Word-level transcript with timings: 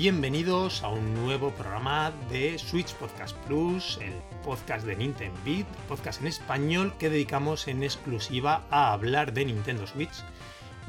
bienvenidos 0.00 0.82
a 0.82 0.88
un 0.88 1.12
nuevo 1.12 1.50
programa 1.50 2.10
de 2.30 2.58
Switch 2.58 2.94
Podcast 2.94 3.36
Plus, 3.46 3.98
el 4.00 4.14
podcast 4.42 4.86
de 4.86 4.96
Nintendo 4.96 5.38
Beat, 5.44 5.66
podcast 5.88 6.22
en 6.22 6.28
español 6.28 6.94
que 6.98 7.10
dedicamos 7.10 7.68
en 7.68 7.82
exclusiva 7.82 8.64
a 8.70 8.94
hablar 8.94 9.34
de 9.34 9.44
Nintendo 9.44 9.86
Switch. 9.86 10.24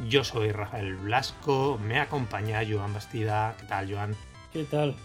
Yo 0.07 0.23
soy 0.23 0.53
Rafael 0.53 0.95
Blasco, 0.95 1.77
me 1.85 1.99
acompaña 1.99 2.61
Joan 2.65 2.93
Bastida. 2.93 3.53
¿Qué 3.59 3.65
tal, 3.65 3.91
Joan? 3.91 4.15
¿Qué 4.53 4.63
tal? 4.63 4.95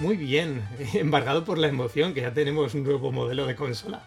Muy 0.00 0.16
bien, 0.16 0.66
embargado 0.94 1.44
por 1.44 1.58
la 1.58 1.68
emoción 1.68 2.14
que 2.14 2.22
ya 2.22 2.34
tenemos 2.34 2.74
un 2.74 2.82
nuevo 2.82 3.12
modelo 3.12 3.46
de 3.46 3.54
consola. 3.54 4.02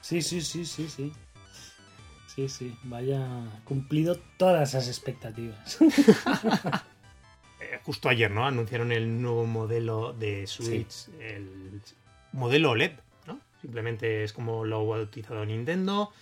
Sí, 0.00 0.22
sí, 0.22 0.40
sí, 0.40 0.64
sí, 0.64 0.88
sí. 0.88 1.12
Sí, 2.34 2.48
sí, 2.48 2.74
vaya 2.84 3.28
cumplido 3.64 4.18
todas 4.38 4.70
esas 4.70 4.88
expectativas. 4.88 5.76
Eh, 7.72 7.80
justo 7.84 8.08
ayer, 8.08 8.30
¿no? 8.30 8.46
Anunciaron 8.46 8.92
el 8.92 9.20
nuevo 9.20 9.46
modelo 9.46 10.12
de 10.12 10.46
Switch, 10.46 11.08
el 11.20 11.80
modelo 12.32 12.70
OLED, 12.72 12.92
¿no? 13.26 13.40
Simplemente 13.60 14.22
es 14.24 14.32
como 14.32 14.64
lo 14.64 14.80
ha 14.92 14.96
bautizado 14.98 15.44
Nintendo. 15.44 16.12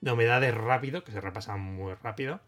Novedades 0.00 0.54
rápido, 0.54 1.04
que 1.04 1.12
se 1.12 1.20
repasa 1.20 1.56
muy 1.56 1.92
rápido. 1.94 2.40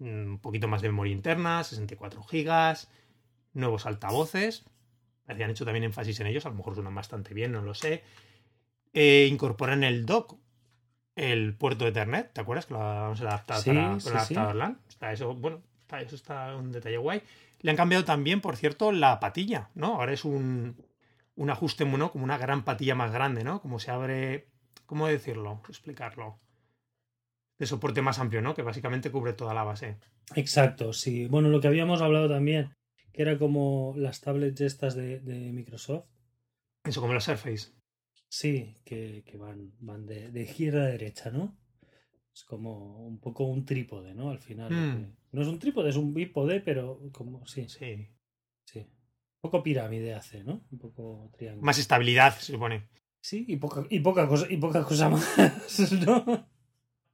Un 0.00 0.38
poquito 0.42 0.66
más 0.68 0.82
de 0.82 0.88
memoria 0.88 1.12
interna, 1.12 1.62
64 1.62 2.22
GB, 2.22 2.76
nuevos 3.54 3.86
altavoces. 3.86 4.64
Habían 5.28 5.50
hecho 5.50 5.64
también 5.64 5.84
énfasis 5.84 6.18
en 6.20 6.26
ellos, 6.26 6.44
a 6.46 6.48
lo 6.48 6.56
mejor 6.56 6.74
suenan 6.74 6.94
bastante 6.94 7.32
bien, 7.32 7.52
no 7.52 7.62
lo 7.62 7.74
sé. 7.74 8.02
Eh, 8.92 9.28
incorporan 9.30 9.84
el 9.84 10.04
dock 10.04 10.36
el 11.14 11.54
puerto 11.54 11.84
de 11.84 11.90
Ethernet, 11.90 12.32
¿te 12.32 12.40
acuerdas? 12.40 12.66
Que 12.66 12.74
lo 12.74 12.80
vamos 12.80 13.20
a 13.20 13.24
adaptar 13.28 13.58
Sí, 13.60 13.70
para, 13.70 14.00
sí, 14.00 14.04
para 14.08 14.24
sí. 14.24 14.34
adaptador 14.34 14.56
LAN. 14.56 14.78
Está 14.88 15.12
eso, 15.12 15.34
bueno, 15.34 15.60
está- 15.80 16.00
eso 16.00 16.16
está 16.16 16.56
un 16.56 16.72
detalle 16.72 16.96
guay. 16.96 17.22
Le 17.62 17.70
han 17.70 17.76
cambiado 17.76 18.04
también, 18.04 18.40
por 18.40 18.56
cierto, 18.56 18.92
la 18.92 19.18
patilla, 19.20 19.70
¿no? 19.74 19.94
Ahora 19.94 20.12
es 20.12 20.24
un, 20.24 20.76
un 21.36 21.50
ajuste 21.50 21.84
mono, 21.84 22.10
como 22.10 22.24
una 22.24 22.38
gran 22.38 22.64
patilla 22.64 22.94
más 22.94 23.12
grande, 23.12 23.44
¿no? 23.44 23.60
Como 23.62 23.78
se 23.78 23.90
abre. 23.90 24.48
¿Cómo 24.86 25.06
decirlo? 25.06 25.62
Explicarlo. 25.68 26.38
De 27.58 27.66
soporte 27.66 28.02
más 28.02 28.18
amplio, 28.18 28.42
¿no? 28.42 28.54
Que 28.54 28.62
básicamente 28.62 29.10
cubre 29.10 29.32
toda 29.32 29.54
la 29.54 29.64
base. 29.64 29.98
Exacto, 30.34 30.92
sí. 30.92 31.26
Bueno, 31.26 31.48
lo 31.48 31.60
que 31.60 31.68
habíamos 31.68 32.02
hablado 32.02 32.28
también, 32.28 32.74
que 33.12 33.22
era 33.22 33.38
como 33.38 33.94
las 33.96 34.20
tablets 34.20 34.60
estas 34.60 34.94
de, 34.94 35.20
de 35.20 35.52
Microsoft. 35.52 36.06
Eso, 36.84 37.00
como 37.00 37.14
la 37.14 37.20
Surface. 37.20 37.72
Sí, 38.28 38.76
que, 38.84 39.22
que 39.24 39.36
van, 39.36 39.72
van 39.78 40.04
de, 40.06 40.30
de 40.30 40.42
izquierda 40.42 40.82
a 40.82 40.86
derecha, 40.88 41.30
¿no? 41.30 41.56
Es 42.34 42.44
como 42.44 43.06
un 43.06 43.18
poco 43.18 43.44
un 43.44 43.64
trípode, 43.64 44.14
¿no? 44.14 44.30
Al 44.30 44.38
final. 44.38 44.70
Mm. 44.72 45.02
eh, 45.04 45.12
No 45.32 45.42
es 45.42 45.48
un 45.48 45.58
trípode, 45.58 45.90
es 45.90 45.96
un 45.96 46.14
bípode, 46.14 46.60
pero 46.60 47.00
como, 47.12 47.46
sí, 47.46 47.68
Sí. 47.68 48.08
sí. 48.64 48.78
Un 48.80 49.50
poco 49.50 49.62
pirámide 49.62 50.14
hace, 50.14 50.42
¿no? 50.44 50.62
Un 50.70 50.78
poco 50.78 51.30
triángulo. 51.36 51.64
Más 51.64 51.78
estabilidad, 51.78 52.36
se 52.38 52.52
supone. 52.52 52.88
Sí, 53.20 53.44
y 53.48 53.56
poca, 53.56 53.84
y 53.90 54.00
poca 54.00 54.26
cosa, 54.28 54.46
y 54.50 54.56
poca 54.56 54.82
cosa 54.84 55.08
más, 55.10 55.92
¿no? 56.06 56.46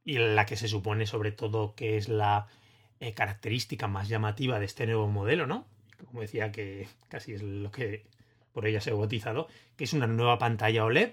y 0.05 0.17
la 0.17 0.45
que 0.45 0.55
se 0.55 0.67
supone 0.67 1.05
sobre 1.05 1.31
todo 1.31 1.75
que 1.75 1.97
es 1.97 2.07
la 2.09 2.47
eh, 2.99 3.13
característica 3.13 3.87
más 3.87 4.07
llamativa 4.09 4.57
de 4.59 4.65
este 4.65 4.85
nuevo 4.87 5.07
modelo, 5.07 5.45
¿no? 5.45 5.67
Como 6.05 6.21
decía 6.21 6.51
que 6.51 6.87
casi 7.09 7.33
es 7.33 7.43
lo 7.43 7.69
que 7.71 8.07
por 8.53 8.65
ella 8.65 8.81
se 8.81 8.89
ha 8.91 8.95
bautizado, 8.95 9.47
que 9.75 9.83
es 9.83 9.93
una 9.93 10.07
nueva 10.07 10.39
pantalla 10.39 10.85
OLED 10.85 11.11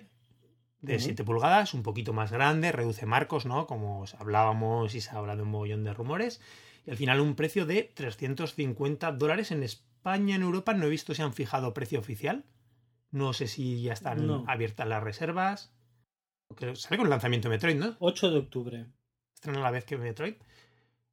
de 0.81 0.97
Ujú. 0.97 1.05
7 1.05 1.25
pulgadas, 1.25 1.75
un 1.75 1.83
poquito 1.83 2.13
más 2.13 2.31
grande, 2.31 2.71
reduce 2.73 3.07
marcos, 3.07 3.47
¿no? 3.47 3.67
Como 3.67 4.01
os 4.03 4.15
hablábamos 4.15 4.95
y 4.95 5.01
se 5.01 5.11
ha 5.11 5.19
hablado 5.19 5.43
un 5.43 5.51
mogollón 5.51 5.85
de 5.85 5.93
rumores. 5.95 6.41
Y 6.87 6.91
al 6.91 6.97
final 6.97 7.21
un 7.21 7.35
precio 7.35 7.67
de 7.67 7.83
350 7.95 9.13
dólares 9.13 9.51
en 9.51 9.63
España, 9.63 10.37
en 10.37 10.43
Europa. 10.43 10.75
No 10.75 10.87
he 10.87 10.91
visto 10.91 11.15
si 11.15 11.23
han 11.23 11.33
fijado 11.33 11.75
precio 11.75 11.99
oficial. 11.99 12.45
No 13.11 13.33
sé 13.33 13.49
si 13.49 13.83
ya 13.83 13.93
están 13.93 14.27
No. 14.27 14.45
abiertas 14.47 14.87
las 14.87 15.03
reservas. 15.03 15.73
Creo- 16.55 16.77
Sale 16.77 16.97
con 16.99 17.07
el 17.07 17.11
lanzamiento 17.11 17.49
de 17.49 17.55
Metroid, 17.57 17.77
¿no? 17.77 17.97
8 17.99 18.31
de 18.31 18.39
octubre. 18.39 18.87
estrena 19.35 19.59
a 19.59 19.63
la 19.63 19.71
vez 19.71 19.85
que 19.85 19.97
Metroid. 19.99 20.35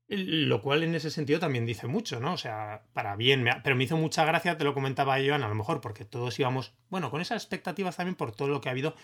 Lo 0.08 0.62
cual 0.62 0.84
en 0.84 0.94
ese 0.96 1.10
sentido 1.10 1.40
también 1.40 1.66
dice 1.66 1.88
mucho, 1.88 2.20
¿no? 2.20 2.34
O 2.34 2.38
sea, 2.38 2.84
para 2.94 3.16
bien, 3.16 3.42
me 3.42 3.50
ha- 3.52 3.64
pero 3.64 3.76
me 3.76 3.84
hizo 3.86 3.98
mucha 3.98 4.26
gracia, 4.26 4.58
te 4.58 4.64
lo 4.64 4.74
comentaba 4.74 5.16
Joan, 5.26 5.44
a 5.44 5.48
lo 5.48 5.56
mejor, 5.56 5.82
porque 5.82 6.06
todos 6.06 6.38
íbamos, 6.40 6.74
bueno, 6.90 7.10
con 7.10 7.20
esas 7.22 7.42
expectativas 7.42 7.96
también 7.98 8.16
por 8.16 8.32
todo 8.36 8.48
lo 8.50 8.62
que 8.62 8.70
ha 8.70 8.74
habido 8.74 8.96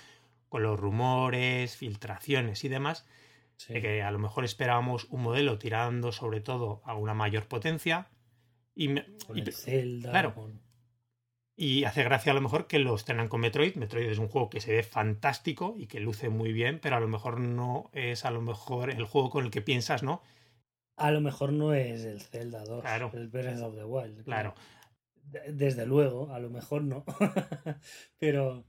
con 0.49 0.63
los 0.63 0.79
rumores, 0.79 1.77
filtraciones 1.77 2.63
y 2.63 2.69
demás, 2.69 3.05
Sí. 3.55 3.73
de 3.73 3.81
que 3.81 4.01
a 4.03 4.11
lo 4.11 4.19
mejor 4.19 4.45
esperábamos 4.45 5.05
un 5.09 5.21
modelo 5.23 5.57
tirando 5.59 6.11
sobre 6.11 6.41
todo 6.41 6.81
a 6.85 6.95
una 6.95 7.13
mayor 7.13 7.47
potencia. 7.47 8.09
Y, 8.75 8.87
me- 8.89 9.05
Con 9.27 9.37
y- 9.37 9.41
el 9.41 9.53
Zelda. 9.53 10.11
claro. 10.11 10.33
con- 10.33 10.61
y 11.57 11.83
hace 11.83 12.03
gracia 12.03 12.31
a 12.31 12.35
lo 12.35 12.39
mejor 12.39 12.67
que 12.67 12.79
lo 12.79 12.95
estrenan 12.95 13.27
con 13.27 13.41
Metroid. 13.41 13.75
Metroid 13.75 14.07
es 14.09 14.17
un 14.17 14.29
juego 14.29 14.49
que 14.49 14.61
se 14.61 14.71
ve 14.71 14.81
fantástico 14.83 15.75
y 15.77 15.87
que 15.87 15.99
luce 15.99 16.29
muy 16.29 16.53
bien, 16.53 16.79
pero 16.81 16.95
a 16.95 17.01
lo 17.01 17.09
mejor 17.09 17.41
no 17.41 17.89
es 17.91 18.23
a 18.23 18.31
lo 18.31 18.39
mejor 18.41 18.89
el 18.91 19.03
juego 19.03 19.29
con 19.29 19.43
el 19.43 19.51
que 19.51 19.61
piensas, 19.61 20.01
¿no? 20.01 20.21
A 20.95 21.11
lo 21.11 21.19
mejor 21.19 21.51
no 21.51 21.73
es 21.73 22.05
el 22.05 22.21
Zelda 22.21 22.63
2, 22.63 22.79
Claro. 22.81 23.11
el 23.13 23.27
Breath 23.27 23.59
of 23.61 23.75
the 23.75 23.83
Wild. 23.83 24.23
Claro. 24.23 24.55
De- 25.15 25.51
Desde 25.51 25.85
luego, 25.85 26.33
a 26.33 26.39
lo 26.39 26.49
mejor 26.49 26.81
no. 26.83 27.03
pero, 28.19 28.63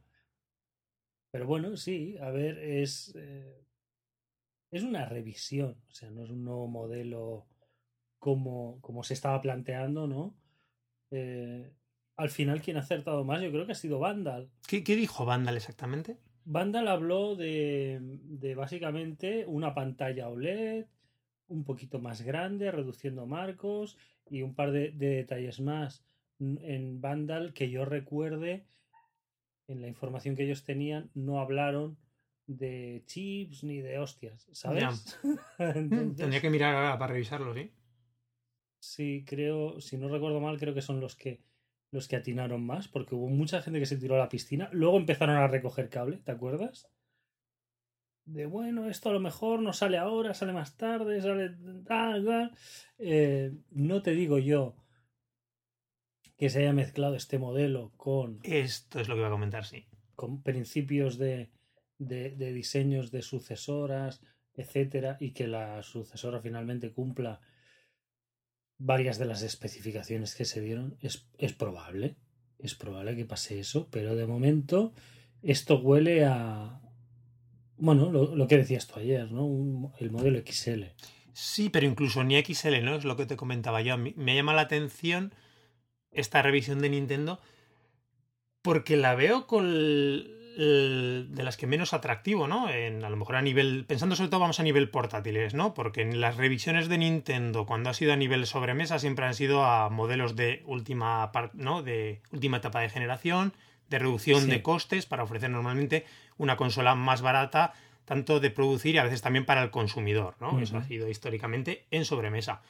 pero 1.31 1.47
bueno, 1.47 1.77
sí, 1.77 2.17
a 2.21 2.31
ver, 2.31 2.59
es, 2.59 3.15
eh, 3.17 3.65
es 4.71 4.83
una 4.83 5.05
revisión, 5.07 5.77
o 5.89 5.93
sea, 5.93 6.11
no 6.11 6.25
es 6.25 6.31
un 6.31 6.45
nuevo 6.45 6.67
modelo 6.67 7.47
como, 8.19 8.81
como 8.81 9.03
se 9.05 9.15
estaba 9.15 9.41
planteando, 9.41 10.07
¿no? 10.07 10.35
Eh, 11.11 11.73
al 12.17 12.31
final, 12.31 12.61
quien 12.61 12.77
ha 12.77 12.81
acertado 12.81 13.25
más, 13.25 13.41
yo 13.41 13.51
creo 13.51 13.67
que 13.67 13.73
ha 13.73 13.77
sido 13.77 13.99
Vandal. 13.99 14.51
¿Qué, 14.69 14.85
qué 14.85 14.97
dijo 14.97 15.25
Vandal 15.25 15.57
exactamente? 15.57 16.19
Vandal 16.45 16.89
habló 16.89 17.37
de, 17.37 17.99
de 18.01 18.55
básicamente 18.55 19.47
una 19.47 19.75
pantalla 19.75 20.29
OLED 20.29 20.87
un 21.49 21.65
poquito 21.65 21.99
más 21.99 22.23
grande, 22.23 22.71
reduciendo 22.71 23.27
marcos 23.27 23.97
y 24.29 24.43
un 24.43 24.55
par 24.55 24.71
de, 24.71 24.91
de 24.93 25.09
detalles 25.09 25.61
más 25.61 26.05
en 26.39 27.01
Vandal 27.01 27.53
que 27.53 27.71
yo 27.71 27.85
recuerde 27.85 28.65
en 29.71 29.81
la 29.81 29.89
información 29.89 30.37
que 30.37 30.45
ellos 30.45 30.65
tenían 30.65 31.11
no 31.15 31.41
hablaron 31.41 31.97
de 32.47 33.03
chips 33.07 33.63
ni 33.65 33.81
de 33.81 33.99
hostias, 33.99 34.49
¿sabes? 34.53 35.19
Entonces, 35.59 36.17
Tendría 36.17 36.41
que 36.41 36.51
mirar 36.51 36.75
ahora 36.75 36.99
para 36.99 37.13
revisarlo, 37.13 37.55
¿sí? 37.55 37.71
Sí, 38.81 39.25
creo, 39.27 39.81
si 39.81 39.99
no 39.99 40.09
recuerdo 40.09 40.41
mal, 40.41 40.59
creo 40.59 40.75
que 40.75 40.83
son 40.83 41.01
los 41.01 41.15
que 41.17 41.43
los 41.93 42.07
que 42.07 42.17
atinaron 42.17 42.65
más, 42.65 42.87
porque 42.87 43.17
hubo 43.17 43.27
mucha 43.27 43.61
gente 43.63 43.81
que 43.81 43.87
se 43.87 43.97
tiró 43.97 44.15
a 44.15 44.19
la 44.19 44.29
piscina. 44.29 44.69
Luego 44.73 44.97
empezaron 44.97 45.37
a 45.37 45.49
recoger 45.49 45.89
cable, 45.89 46.19
¿te 46.19 46.31
acuerdas? 46.31 46.89
De 48.27 48.47
bueno, 48.47 48.89
esto 48.89 49.09
a 49.09 49.13
lo 49.13 49.19
mejor 49.19 49.61
no 49.61 49.73
sale 49.73 49.99
ahora, 49.99 50.35
sale 50.35 50.53
más 50.53 50.77
tarde, 50.77 51.21
sale. 51.21 51.57
Eh, 52.99 53.53
no 53.73 54.03
te 54.03 54.13
digo 54.13 54.39
yo 54.39 54.77
que 56.41 56.51
se 56.51 56.61
haya 56.61 56.73
mezclado 56.73 57.15
este 57.15 57.39
modelo 57.39 57.93
con, 57.97 58.41
Esto 58.43 58.99
es 58.99 59.09
lo 59.09 59.15
que 59.15 59.21
iba 59.21 59.29
a 59.29 59.33
comentar, 59.33 59.65
sí. 59.65 59.87
con 60.17 60.43
principios 60.43 61.19
de, 61.19 61.51
de, 61.99 62.31
de 62.31 62.53
diseños 62.53 63.11
de 63.13 63.23
sucesoras, 63.23 64.21
etcétera, 64.55 65.17
y 65.21 65.31
que 65.33 65.47
la 65.47 65.83
sucesora 65.83 66.41
finalmente 66.41 66.93
cumpla 66.93 67.41
varias 68.79 69.19
de 69.19 69.27
las 69.27 69.43
especificaciones 69.43 70.35
que 70.35 70.45
se 70.45 70.61
dieron. 70.61 70.97
Es, 71.01 71.29
es 71.39 71.53
probable, 71.53 72.17
es 72.59 72.75
probable 72.75 73.17
que 73.17 73.27
pase 73.27 73.61
eso, 73.61 73.89
pero 73.91 74.17
de 74.17 74.27
momento 74.27 74.93
esto 75.43 75.79
huele 75.79 76.25
a. 76.25 76.81
Bueno, 77.77 78.11
lo, 78.11 78.35
lo 78.35 78.47
que 78.47 78.59
decías 78.59 78.87
tú 78.87 78.99
ayer, 78.99 79.31
¿no? 79.33 79.47
Un- 79.47 79.93
el 80.01 80.11
modelo 80.11 80.39
XL. 80.39 80.85
Sí, 81.33 81.71
pero 81.71 81.87
incluso 81.87 82.25
ni 82.25 82.37
XL, 82.43 82.83
¿no? 82.83 82.97
Es 82.97 83.05
lo 83.05 83.17
que 83.17 83.27
te 83.27 83.37
comentaba 83.37 83.81
yo. 83.83 83.97
Me 83.99 84.35
llama 84.35 84.53
la 84.55 84.63
atención 84.63 85.33
esta 86.13 86.43
revisión 86.43 86.81
de 86.81 86.91
Nintendo 86.91 87.41
porque 88.63 88.97
la 88.97 89.15
veo 89.15 89.47
con 89.47 89.67
el- 89.67 90.37
el- 90.59 91.29
de 91.31 91.43
las 91.43 91.57
que 91.57 91.67
menos 91.67 91.95
atractivo, 91.95 92.47
¿no? 92.47 92.69
En, 92.69 93.05
a 93.05 93.09
lo 93.09 93.17
mejor 93.17 93.37
a 93.37 93.43
nivel, 93.43 93.87
pensando 93.87 94.17
sobre 94.17 94.29
todo 94.29 94.41
vamos 94.41 94.61
a 94.61 94.65
nivel 94.65 94.91
portátiles, 94.91 95.55
¿no? 95.55 95.73
Porque 95.73 96.03
en 96.03 96.21
las 96.21 96.37
revisiones 96.37 96.89
de 96.89 96.99
Nintendo, 96.99 97.65
cuando 97.65 97.89
ha 97.89 97.95
sido 97.95 98.13
a 98.13 98.17
nivel 98.17 98.47
sobremesa, 98.47 98.99
siempre 98.99 99.25
han 99.25 99.35
sido 99.35 99.65
a 99.65 99.89
modelos 99.89 100.37
de 100.37 100.63
última 100.67 101.33
par- 101.33 101.53
¿no? 101.55 101.83
De 101.83 102.21
última 102.33 102.59
etapa 102.59 102.81
de 102.81 102.91
generación, 102.91 103.55
de 103.89 103.99
reducción 104.01 104.43
Sí. 104.43 104.51
de 104.51 104.63
costes 104.63 105.07
para 105.07 105.23
ofrecer 105.23 105.51
normalmente 105.51 106.05
una 106.37 106.57
consola 106.57 106.95
más 106.95 107.23
barata, 107.23 107.73
tanto 108.05 108.41
de 108.41 108.51
producir 108.51 108.97
y 108.97 108.99
a 108.99 109.05
veces 109.05 109.23
también 109.23 109.47
para 109.47 109.63
el 109.63 109.71
consumidor, 109.71 110.35
¿no? 110.41 110.61
Eso 110.61 110.77
ha 110.77 110.83
sido 110.85 111.09
históricamente 111.09 111.87
en 111.91 112.05
sobremesa. 112.05 112.61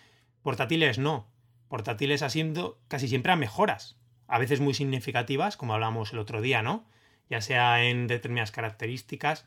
Portátiles 0.42 0.98
no. 0.98 1.26
Portátiles 1.70 2.20
ha 2.22 2.28
sido 2.31 2.78
casi 2.88 3.08
siempre 3.08 3.32
a 3.32 3.37
mejoras, 3.37 3.96
a 4.28 4.38
veces 4.38 4.61
muy 4.61 4.75
significativas, 4.75 5.56
como 5.56 5.72
hablábamos 5.72 6.12
el 6.12 6.19
otro 6.19 6.43
día, 6.43 6.62
¿no? 6.62 6.84
Ya 7.31 7.40
sea 7.40 7.82
en 7.84 8.08
determinadas 8.08 8.50
características, 8.52 9.46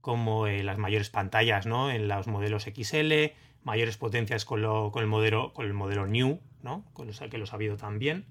como 0.00 0.46
eh, 0.46 0.62
las 0.62 0.78
mayores 0.78 1.10
pantallas, 1.10 1.66
¿no? 1.66 1.90
En 1.90 2.08
los 2.08 2.28
modelos 2.28 2.66
XL, 2.66 3.34
mayores 3.64 3.98
potencias 3.98 4.46
con, 4.46 4.62
lo- 4.62 4.92
con 4.92 5.02
el 5.02 5.08
modelo 5.08 5.52
con 5.52 5.66
el 5.66 5.74
modelo 5.74 6.06
New, 6.06 6.40
¿no? 6.62 6.86
Con 6.94 7.08
los 7.08 7.20
que 7.20 7.38
los 7.38 7.52
ha 7.52 7.56
habido 7.56 7.76
también. 7.76 8.24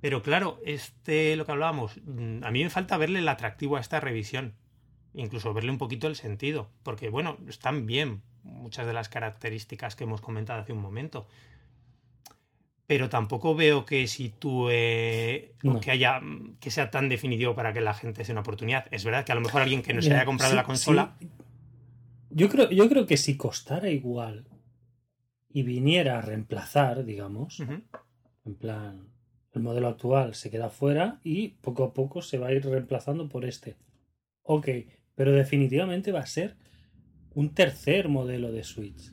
Pero 0.00 0.22
claro, 0.22 0.60
este, 0.64 1.36
lo 1.36 1.46
que 1.46 1.52
hablábamos, 1.52 1.98
mm, 2.04 2.44
a 2.44 2.50
mí 2.50 2.62
me 2.64 2.70
falta 2.70 2.96
verle 2.98 3.20
el 3.20 3.28
atractivo 3.28 3.76
a 3.76 3.80
esta 3.80 4.00
revisión. 4.00 4.54
Incluso 5.14 5.54
verle 5.54 5.70
un 5.72 5.78
poquito 5.78 6.08
el 6.08 6.16
sentido. 6.16 6.70
Porque, 6.82 7.10
bueno, 7.10 7.38
están 7.48 7.86
bien 7.86 8.22
muchas 8.42 8.86
de 8.86 8.92
las 8.94 9.08
características 9.08 9.96
que 9.96 10.04
hemos 10.04 10.20
comentado 10.20 10.60
hace 10.60 10.72
un 10.72 10.80
momento. 10.80 11.26
Pero 12.90 13.08
tampoco 13.08 13.54
veo 13.54 13.86
que 13.86 14.08
si 14.08 14.30
tú 14.30 14.66
que 14.66 15.90
haya 15.92 16.20
que 16.58 16.72
sea 16.72 16.90
tan 16.90 17.08
definitivo 17.08 17.54
para 17.54 17.72
que 17.72 17.80
la 17.80 17.94
gente 17.94 18.24
sea 18.24 18.32
una 18.32 18.40
oportunidad. 18.40 18.86
Es 18.90 19.04
verdad 19.04 19.24
que 19.24 19.30
a 19.30 19.36
lo 19.36 19.42
mejor 19.42 19.62
alguien 19.62 19.80
que 19.80 19.94
no 19.94 20.02
se 20.02 20.12
haya 20.12 20.24
comprado 20.24 20.56
la 20.56 20.64
consola. 20.64 21.16
Yo 22.30 22.48
creo, 22.48 22.68
yo 22.68 22.88
creo 22.88 23.06
que 23.06 23.16
si 23.16 23.36
costara 23.36 23.90
igual 23.90 24.48
y 25.52 25.62
viniera 25.62 26.18
a 26.18 26.22
reemplazar, 26.22 27.04
digamos, 27.04 27.60
en 27.60 28.54
plan, 28.56 29.06
el 29.52 29.62
modelo 29.62 29.86
actual 29.86 30.34
se 30.34 30.50
queda 30.50 30.68
fuera 30.68 31.20
y 31.22 31.50
poco 31.60 31.84
a 31.84 31.94
poco 31.94 32.22
se 32.22 32.38
va 32.38 32.48
a 32.48 32.52
ir 32.52 32.66
reemplazando 32.66 33.28
por 33.28 33.44
este. 33.44 33.76
Ok, 34.42 34.68
pero 35.14 35.30
definitivamente 35.30 36.10
va 36.10 36.22
a 36.22 36.26
ser 36.26 36.56
un 37.34 37.54
tercer 37.54 38.08
modelo 38.08 38.50
de 38.50 38.64
Switch. 38.64 39.12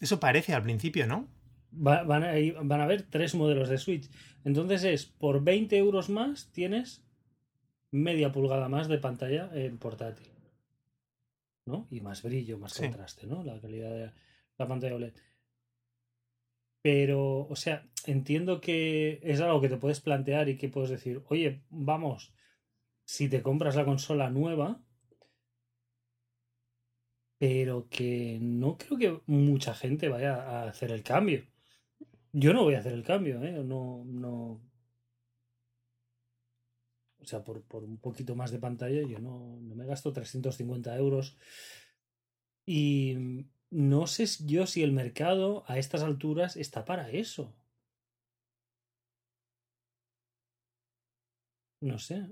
Eso 0.00 0.18
parece 0.18 0.52
al 0.52 0.64
principio, 0.64 1.06
¿no? 1.06 1.28
Van, 1.72 2.24
a, 2.24 2.32
van 2.62 2.80
a 2.80 2.84
haber 2.84 3.02
tres 3.02 3.34
modelos 3.34 3.68
de 3.68 3.78
Switch. 3.78 4.08
Entonces 4.44 4.84
es, 4.84 5.06
por 5.06 5.42
20 5.42 5.76
euros 5.76 6.08
más 6.08 6.50
tienes 6.52 7.04
media 7.90 8.32
pulgada 8.32 8.68
más 8.68 8.88
de 8.88 8.98
pantalla 8.98 9.50
en 9.52 9.78
portátil. 9.78 10.28
¿No? 11.66 11.86
Y 11.90 12.00
más 12.00 12.22
brillo, 12.22 12.58
más 12.58 12.76
contraste, 12.76 13.26
¿no? 13.26 13.44
La 13.44 13.60
calidad 13.60 13.90
de 13.90 14.12
la 14.58 14.66
pantalla 14.66 14.96
OLED. 14.96 15.14
Pero, 16.82 17.46
o 17.46 17.54
sea, 17.54 17.86
entiendo 18.06 18.60
que 18.60 19.20
es 19.22 19.40
algo 19.40 19.60
que 19.60 19.68
te 19.68 19.76
puedes 19.76 20.00
plantear 20.00 20.48
y 20.48 20.56
que 20.56 20.68
puedes 20.68 20.90
decir, 20.90 21.22
oye, 21.28 21.62
vamos, 21.70 22.34
si 23.04 23.28
te 23.28 23.42
compras 23.42 23.76
la 23.76 23.84
consola 23.84 24.30
nueva, 24.30 24.82
pero 27.38 27.88
que 27.88 28.38
no 28.40 28.76
creo 28.76 28.98
que 28.98 29.20
mucha 29.26 29.74
gente 29.74 30.08
vaya 30.08 30.34
a 30.34 30.68
hacer 30.68 30.90
el 30.90 31.04
cambio. 31.04 31.44
Yo 32.32 32.52
no 32.52 32.62
voy 32.64 32.74
a 32.74 32.78
hacer 32.80 32.92
el 32.92 33.02
cambio, 33.04 33.42
¿eh? 33.42 33.52
No, 33.64 34.04
no. 34.06 34.60
O 37.20 37.24
sea, 37.24 37.44
por, 37.44 37.62
por 37.62 37.84
un 37.84 37.98
poquito 37.98 38.34
más 38.34 38.50
de 38.50 38.58
pantalla, 38.58 39.02
yo 39.06 39.18
no, 39.18 39.58
no 39.62 39.74
me 39.74 39.86
gasto 39.86 40.12
350 40.12 40.96
euros. 40.96 41.36
Y 42.66 43.46
no 43.70 44.06
sé 44.08 44.26
yo 44.46 44.66
si 44.66 44.82
el 44.82 44.92
mercado 44.92 45.64
a 45.68 45.78
estas 45.78 46.02
alturas 46.02 46.56
está 46.56 46.84
para 46.84 47.10
eso. 47.10 47.54
No 51.82 51.98
sé. 51.98 52.22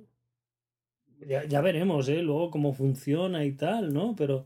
Ya, 1.20 1.44
ya, 1.44 1.60
veremos, 1.60 2.08
¿eh? 2.08 2.20
Luego 2.22 2.50
cómo 2.50 2.72
funciona 2.72 3.44
y 3.44 3.52
tal, 3.52 3.92
¿no? 3.94 4.14
Pero. 4.16 4.44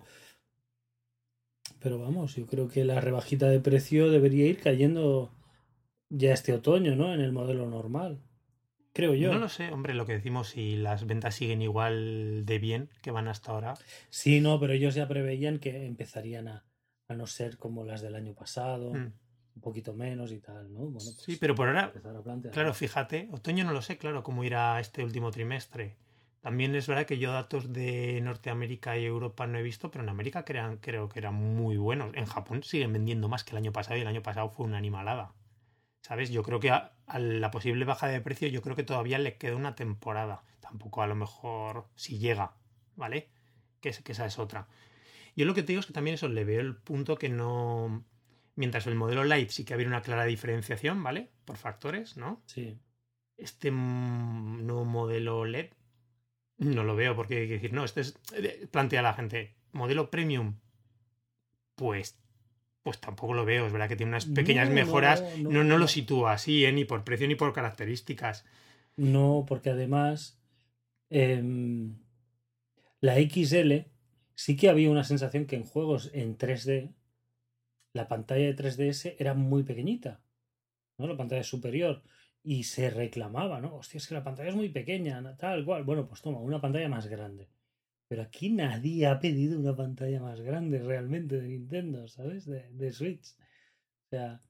Pero 1.78 2.00
vamos, 2.00 2.34
yo 2.34 2.46
creo 2.46 2.66
que 2.68 2.84
la 2.84 3.00
rebajita 3.00 3.48
de 3.48 3.60
precio 3.60 4.10
debería 4.10 4.46
ir 4.46 4.58
cayendo 4.60 5.33
ya 6.08 6.32
este 6.32 6.52
otoño, 6.52 6.96
¿no? 6.96 7.12
En 7.14 7.20
el 7.20 7.32
modelo 7.32 7.68
normal. 7.68 8.20
Creo 8.92 9.14
yo. 9.14 9.32
No 9.32 9.40
lo 9.40 9.48
sé, 9.48 9.72
hombre, 9.72 9.92
lo 9.92 10.06
que 10.06 10.12
decimos, 10.12 10.50
si 10.50 10.76
las 10.76 11.06
ventas 11.06 11.34
siguen 11.34 11.62
igual 11.62 12.46
de 12.46 12.58
bien 12.60 12.90
que 13.02 13.10
van 13.10 13.26
hasta 13.26 13.50
ahora. 13.50 13.74
Sí, 14.08 14.40
no, 14.40 14.60
pero 14.60 14.72
ellos 14.72 14.94
ya 14.94 15.08
preveían 15.08 15.58
que 15.58 15.86
empezarían 15.86 16.46
a, 16.46 16.64
a 17.08 17.14
no 17.14 17.26
ser 17.26 17.58
como 17.58 17.84
las 17.84 18.02
del 18.02 18.14
año 18.14 18.34
pasado, 18.34 18.92
hmm. 18.94 19.12
un 19.56 19.60
poquito 19.60 19.94
menos 19.94 20.30
y 20.30 20.38
tal, 20.38 20.72
¿no? 20.72 20.80
Bueno, 20.80 20.92
pues 20.92 21.16
sí, 21.26 21.36
pero 21.40 21.56
por 21.56 21.68
ahora, 21.68 21.92
claro, 22.52 22.72
fíjate, 22.72 23.28
otoño 23.32 23.64
no 23.64 23.72
lo 23.72 23.82
sé, 23.82 23.98
claro, 23.98 24.22
cómo 24.22 24.44
irá 24.44 24.78
este 24.78 25.02
último 25.02 25.32
trimestre. 25.32 25.96
También 26.40 26.74
es 26.74 26.86
verdad 26.86 27.06
que 27.06 27.18
yo 27.18 27.32
datos 27.32 27.72
de 27.72 28.20
Norteamérica 28.20 28.98
y 28.98 29.06
Europa 29.06 29.46
no 29.46 29.58
he 29.58 29.62
visto, 29.62 29.90
pero 29.90 30.04
en 30.04 30.10
América 30.10 30.44
crean, 30.44 30.76
creo 30.76 31.08
que 31.08 31.18
eran 31.18 31.34
muy 31.34 31.78
buenos. 31.78 32.14
En 32.14 32.26
Japón 32.26 32.62
siguen 32.62 32.92
vendiendo 32.92 33.28
más 33.28 33.44
que 33.44 33.52
el 33.52 33.56
año 33.56 33.72
pasado 33.72 33.96
y 33.96 34.02
el 34.02 34.06
año 34.06 34.22
pasado 34.22 34.50
fue 34.50 34.66
una 34.66 34.76
animalada. 34.76 35.32
¿Sabes? 36.04 36.28
Yo 36.28 36.42
creo 36.42 36.60
que 36.60 36.70
a, 36.70 36.92
la 37.18 37.50
posible 37.50 37.86
baja 37.86 38.08
de 38.08 38.20
precio, 38.20 38.46
yo 38.48 38.60
creo 38.60 38.76
que 38.76 38.82
todavía 38.82 39.18
le 39.18 39.38
queda 39.38 39.56
una 39.56 39.74
temporada. 39.74 40.44
Tampoco 40.60 41.00
a 41.00 41.06
lo 41.06 41.14
mejor 41.14 41.86
si 41.94 42.18
llega, 42.18 42.52
¿vale? 42.94 43.30
Que, 43.80 43.90
que 43.90 44.12
esa 44.12 44.26
es 44.26 44.38
otra. 44.38 44.68
Yo 45.34 45.46
lo 45.46 45.54
que 45.54 45.62
te 45.62 45.68
digo 45.68 45.80
es 45.80 45.86
que 45.86 45.94
también 45.94 46.14
eso 46.14 46.28
le 46.28 46.44
veo 46.44 46.60
el 46.60 46.76
punto 46.76 47.16
que 47.16 47.30
no. 47.30 48.04
Mientras 48.54 48.86
el 48.86 48.96
modelo 48.96 49.24
Light 49.24 49.48
sí 49.48 49.64
que 49.64 49.72
había 49.72 49.86
una 49.86 50.02
clara 50.02 50.26
diferenciación, 50.26 51.02
¿vale? 51.02 51.30
Por 51.46 51.56
factores, 51.56 52.18
¿no? 52.18 52.42
Sí. 52.44 52.78
Este 53.38 53.70
nuevo 53.70 54.84
modelo 54.84 55.46
LED 55.46 55.70
no 56.58 56.84
lo 56.84 56.96
veo 56.96 57.16
porque 57.16 57.38
hay 57.38 57.48
que 57.48 57.54
decir, 57.54 57.72
no, 57.72 57.82
este 57.82 58.02
es. 58.02 58.18
Eh, 58.34 58.68
plantea 58.70 59.00
la 59.00 59.14
gente, 59.14 59.56
modelo 59.72 60.10
premium. 60.10 60.58
Pues 61.76 62.22
pues 62.84 63.00
tampoco 63.00 63.32
lo 63.32 63.44
veo. 63.44 63.66
Es 63.66 63.72
verdad 63.72 63.88
que 63.88 63.96
tiene 63.96 64.10
unas 64.10 64.26
pequeñas 64.26 64.68
mejoras. 64.68 65.24
No, 65.38 65.64
no, 65.64 65.78
lo 65.78 65.88
sitúa 65.88 66.34
así, 66.34 66.64
¿eh? 66.64 66.72
ni 66.72 66.84
por 66.84 67.02
precio 67.02 67.26
ni 67.26 67.34
por 67.34 67.52
características. 67.52 68.44
No, 68.96 69.44
porque 69.48 69.70
además 69.70 70.38
em, 71.10 71.96
la 73.00 73.16
XL 73.18 73.86
sí 74.34 74.56
que 74.56 74.68
había 74.68 74.90
una 74.90 75.02
sensación 75.02 75.46
que 75.46 75.56
en 75.56 75.64
juegos 75.64 76.10
en 76.12 76.36
3D 76.36 76.92
la 77.94 78.06
pantalla 78.06 78.44
de 78.44 78.56
3DS 78.56 79.16
era 79.18 79.32
muy 79.32 79.62
pequeñita, 79.62 80.20
¿no? 80.98 81.06
La 81.06 81.16
pantalla 81.16 81.42
superior. 81.42 82.02
Y 82.42 82.64
se 82.64 82.90
reclamaba, 82.90 83.62
¿no? 83.62 83.76
Hostia, 83.76 83.96
es 83.96 84.06
que 84.06 84.14
la 84.14 84.24
pantalla 84.24 84.50
es 84.50 84.56
muy 84.56 84.68
pequeña, 84.68 85.36
tal 85.38 85.64
cual. 85.64 85.84
Bueno, 85.84 86.06
pues 86.06 86.20
toma, 86.20 86.38
una 86.40 86.60
pantalla 86.60 86.88
más 86.90 87.06
grande. 87.06 87.48
Pero 88.14 88.28
aquí 88.28 88.48
nadie 88.48 89.08
ha 89.08 89.18
pedido 89.18 89.58
una 89.58 89.74
pantalla 89.74 90.20
más 90.20 90.40
grande 90.40 90.78
realmente 90.78 91.40
de 91.40 91.48
Nintendo, 91.48 92.06
¿sabes? 92.06 92.46
De, 92.46 92.92
Switch. 92.92 93.32
O 94.06 94.08
sea. 94.08 94.40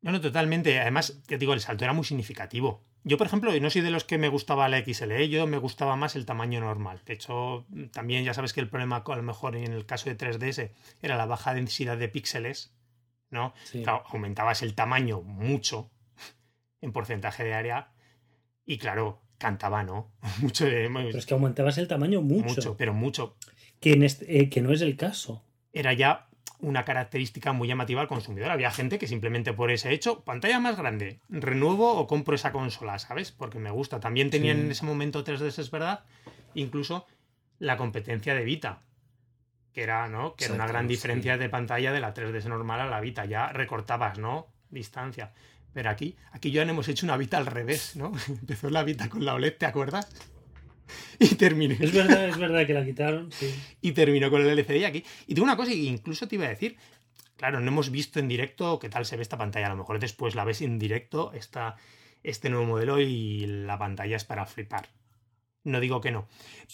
No, 0.00 0.10
no, 0.10 0.22
totalmente. 0.22 0.80
Además, 0.80 1.22
te 1.26 1.36
digo, 1.36 1.52
el 1.52 1.60
salto 1.60 1.84
era 1.84 1.92
muy 1.92 2.06
significativo. 2.06 2.86
Yo, 3.04 3.18
por 3.18 3.26
ejemplo, 3.26 3.52
no 3.60 3.68
soy 3.68 3.82
de 3.82 3.90
los 3.90 4.04
que 4.04 4.16
me 4.16 4.30
gustaba 4.30 4.70
la 4.70 4.82
XLE, 4.82 5.28
yo 5.28 5.46
me 5.46 5.58
gustaba 5.58 5.96
más 5.96 6.16
el 6.16 6.24
tamaño 6.24 6.60
normal. 6.60 7.02
De 7.04 7.12
hecho, 7.12 7.66
también 7.92 8.24
ya 8.24 8.32
sabes 8.32 8.54
que 8.54 8.60
el 8.60 8.70
problema, 8.70 9.04
a 9.06 9.16
lo 9.16 9.22
mejor 9.22 9.54
en 9.54 9.70
el 9.70 9.84
caso 9.84 10.08
de 10.08 10.16
3DS, 10.16 10.72
era 11.02 11.18
la 11.18 11.26
baja 11.26 11.52
densidad 11.52 11.98
de 11.98 12.08
píxeles, 12.08 12.74
¿no? 13.28 13.52
aumentabas 14.06 14.62
el 14.62 14.74
tamaño 14.74 15.20
mucho 15.20 15.90
en 16.80 16.92
porcentaje 16.92 17.44
de 17.44 17.52
área 17.52 17.92
y, 18.64 18.78
claro, 18.78 19.20
cantaba, 19.38 19.82
¿no? 19.82 20.10
mucho 20.40 20.64
Pero 20.66 21.18
es 21.18 21.26
que 21.26 21.34
aumentabas 21.34 21.78
el 21.78 21.88
tamaño 21.88 22.20
mucho. 22.20 22.48
Mucho, 22.48 22.76
pero 22.76 22.92
mucho. 22.92 23.36
Que, 23.80 23.92
en 23.92 24.02
este, 24.02 24.40
eh, 24.40 24.50
que 24.50 24.60
no 24.60 24.72
es 24.72 24.80
el 24.80 24.96
caso. 24.96 25.42
Era 25.72 25.92
ya 25.92 26.28
una 26.60 26.84
característica 26.84 27.52
muy 27.52 27.68
llamativa 27.68 28.00
al 28.00 28.08
consumidor. 28.08 28.50
Había 28.50 28.70
gente 28.70 28.98
que 28.98 29.06
simplemente 29.06 29.52
por 29.52 29.70
ese 29.70 29.92
hecho, 29.92 30.24
pantalla 30.24 30.58
más 30.58 30.76
grande, 30.76 31.20
renuevo 31.28 31.92
o 31.94 32.06
compro 32.06 32.34
esa 32.34 32.50
consola, 32.50 32.98
¿sabes? 32.98 33.30
Porque 33.30 33.58
me 33.58 33.70
gusta. 33.70 34.00
También 34.00 34.30
tenían 34.30 34.58
en 34.58 34.70
ese 34.70 34.84
momento 34.84 35.24
3DS, 35.24 35.60
es 35.60 35.70
verdad, 35.70 36.04
incluso 36.54 37.06
la 37.60 37.76
competencia 37.76 38.34
de 38.34 38.44
Vita, 38.44 38.82
que 39.72 39.82
era, 39.82 40.08
¿no? 40.08 40.34
Que 40.34 40.46
era 40.46 40.54
una 40.54 40.66
gran 40.66 40.88
diferencia 40.88 41.38
de 41.38 41.48
pantalla 41.48 41.92
de 41.92 42.00
la 42.00 42.12
3DS 42.12 42.46
normal 42.46 42.80
a 42.80 42.86
la 42.86 43.00
Vita. 43.00 43.24
Ya 43.24 43.52
recortabas, 43.52 44.18
¿no? 44.18 44.48
Distancia. 44.70 45.32
Pero 45.78 45.90
aquí, 45.90 46.16
aquí 46.32 46.50
ya 46.50 46.62
hemos 46.62 46.88
hecho 46.88 47.06
una 47.06 47.16
Vita 47.16 47.38
al 47.38 47.46
revés, 47.46 47.94
¿no? 47.94 48.10
Empezó 48.28 48.68
la 48.68 48.82
Vita 48.82 49.08
con 49.08 49.24
la 49.24 49.34
OLED, 49.34 49.58
¿te 49.58 49.66
acuerdas? 49.66 50.10
Y 51.20 51.36
terminó. 51.36 51.76
Es 51.78 51.92
verdad, 51.92 52.28
es 52.30 52.36
verdad 52.36 52.66
que 52.66 52.74
la 52.74 52.84
quitaron, 52.84 53.30
sí. 53.30 53.54
Y 53.80 53.92
terminó 53.92 54.28
con 54.28 54.42
el 54.42 54.58
LCD 54.58 54.84
aquí. 54.86 55.04
Y 55.28 55.34
tengo 55.34 55.44
una 55.44 55.56
cosa 55.56 55.70
que 55.70 55.76
incluso 55.76 56.26
te 56.26 56.34
iba 56.34 56.46
a 56.46 56.48
decir. 56.48 56.76
Claro, 57.36 57.60
no 57.60 57.68
hemos 57.68 57.90
visto 57.90 58.18
en 58.18 58.26
directo 58.26 58.80
qué 58.80 58.88
tal 58.88 59.06
se 59.06 59.14
ve 59.14 59.22
esta 59.22 59.38
pantalla. 59.38 59.66
A 59.66 59.70
lo 59.70 59.76
mejor 59.76 60.00
después 60.00 60.34
la 60.34 60.44
ves 60.44 60.62
en 60.62 60.80
directo, 60.80 61.32
esta, 61.32 61.76
este 62.24 62.50
nuevo 62.50 62.66
modelo, 62.66 63.00
y 63.00 63.46
la 63.46 63.78
pantalla 63.78 64.16
es 64.16 64.24
para 64.24 64.46
flipar. 64.46 64.88
No 65.62 65.78
digo 65.78 66.00
que 66.00 66.10
no. 66.10 66.26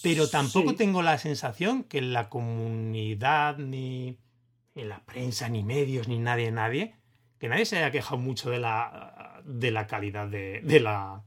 Pero 0.03 0.31
tampoco 0.31 0.77
tengo 0.77 1.03
la 1.03 1.19
sensación 1.19 1.85
que 1.85 1.99
en 1.99 2.15
la 2.15 2.31
comunidad, 2.31 3.59
ni 3.59 4.17
en 4.75 4.89
la 4.89 5.05
prensa, 5.05 5.51
ni 5.51 5.63
medios, 5.63 6.09
ni 6.09 6.19
nadie, 6.19 6.51
nadie, 6.51 6.95
que 7.39 7.49
nadie 7.49 7.65
se 7.65 7.79
haya 7.79 7.91
quejado 7.91 8.19
mucho 8.19 8.51
de 8.51 8.59
la, 8.59 9.43
de 9.45 9.71
la 9.71 9.87
calidad 9.87 10.29
de, 10.29 10.63
la, 10.81 11.23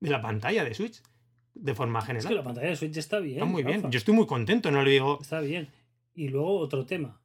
de 0.00 0.10
la 0.10 0.20
pantalla 0.20 0.64
de 0.64 0.74
Switch, 0.74 1.02
de 1.54 1.74
forma 1.74 2.00
general. 2.02 2.24
Es 2.24 2.28
que 2.28 2.34
la 2.34 2.42
pantalla 2.42 2.68
de 2.68 2.76
Switch 2.76 2.96
está 2.96 3.18
bien. 3.20 3.38
Está 3.38 3.46
muy 3.46 3.62
bien. 3.62 3.90
Yo 3.90 3.98
estoy 3.98 4.14
muy 4.14 4.26
contento, 4.26 4.70
no 4.70 4.82
le 4.82 4.90
digo. 4.90 5.18
Está 5.20 5.40
bien. 5.40 5.68
Y 6.14 6.28
luego 6.28 6.58
otro 6.58 6.84
tema. 6.84 7.20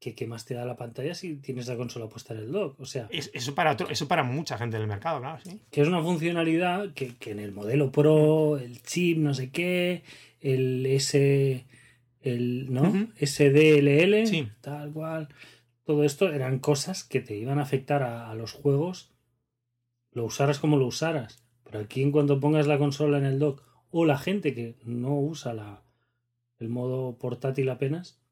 ¿Qué, 0.00 0.16
¿Qué, 0.16 0.26
más 0.26 0.44
te 0.44 0.54
da 0.54 0.64
la 0.64 0.76
pantalla 0.76 1.14
si 1.14 1.36
tienes 1.36 1.68
la 1.68 1.76
consola 1.76 2.08
puesta 2.08 2.34
en 2.34 2.40
el 2.40 2.50
dock? 2.50 2.80
O 2.80 2.86
sea. 2.86 3.08
eso, 3.12 3.54
para 3.54 3.76
eso 3.88 4.08
para 4.08 4.24
mucha 4.24 4.58
gente 4.58 4.76
del 4.76 4.88
mercado, 4.88 5.20
claro, 5.20 5.38
sí. 5.44 5.60
Que 5.70 5.82
es 5.82 5.86
una 5.86 6.02
funcionalidad 6.02 6.92
que, 6.92 7.14
en 7.26 7.38
el 7.38 7.52
modelo 7.52 7.92
Pro, 7.92 8.58
el 8.58 8.82
chip, 8.82 9.18
no 9.18 9.32
sé 9.32 9.50
qué, 9.50 10.02
el 10.40 10.84
S. 10.86 11.64
El, 12.20 12.72
¿No? 12.72 12.92
SDLL, 13.20 14.26
sí. 14.26 14.48
tal 14.60 14.92
cual 14.92 15.28
todo 15.84 16.04
esto 16.04 16.32
eran 16.32 16.58
cosas 16.58 17.04
que 17.04 17.20
te 17.20 17.36
iban 17.36 17.58
a 17.58 17.62
afectar 17.62 18.02
a, 18.02 18.34
los 18.34 18.52
juegos 18.52 19.12
lo 20.12 20.24
usaras 20.24 20.58
como 20.58 20.76
lo 20.76 20.86
usaras. 20.86 21.44
Pero 21.64 21.80
aquí 21.80 22.02
en 22.02 22.12
cuanto 22.12 22.38
pongas 22.38 22.66
la 22.66 22.78
consola 22.78 23.18
en 23.18 23.24
el 23.24 23.38
dock 23.38 23.62
o 23.90 24.04
la 24.04 24.18
gente 24.18 24.54
que 24.54 24.76
no 24.84 25.18
usa 25.18 25.54
la, 25.54 25.82
el 26.58 26.68
modo 26.68 27.18
portátil 27.18 27.68
apenas, 27.70 28.22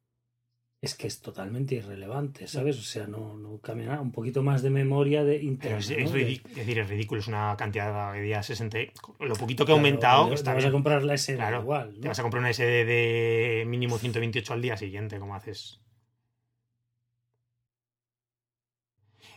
es 0.83 0.95
que 0.95 1.07
es 1.07 1.21
totalmente 1.21 1.75
irrelevante, 1.75 2.47
¿sabes? 2.47 2.79
O 2.79 2.83
sea, 2.83 3.07
no, 3.07 3.37
no 3.37 3.59
cambia 3.61 3.89
nada. 3.89 4.01
Un 4.01 4.13
poquito 4.13 4.43
más 4.43 4.63
de 4.63 4.71
memoria 4.71 5.25
de 5.25 5.43
internet. 5.43 5.81
Es, 5.81 5.91
¿no? 5.91 6.13
decir, 6.13 6.79
es 6.79 6.89
ridículo, 6.89 7.21
es 7.21 7.29
una 7.29 7.55
cantidad 7.59 8.15
de 8.15 8.23
días 8.23 8.47
60. 8.47 8.79
Lo 9.19 9.35
poquito 9.35 9.67
que 9.67 9.73
ha 9.73 9.75
aumentado. 9.75 10.29
Te, 10.29 10.35
está 10.35 10.55
vas 10.55 10.65
a 10.65 10.71
comprar 10.71 11.03
la 11.03 11.19
SD 11.19 11.37
Claro, 11.37 11.61
igual. 11.61 11.95
¿no? 11.95 12.01
Te 12.01 12.09
vas 12.09 12.19
a 12.19 12.23
comprar 12.23 12.41
una 12.41 12.53
SD 12.53 12.87
de 12.87 13.65
mínimo 13.67 13.99
128 13.99 14.55
al 14.55 14.63
día 14.63 14.77
siguiente, 14.79 15.19
como 15.19 15.35
haces. 15.35 15.81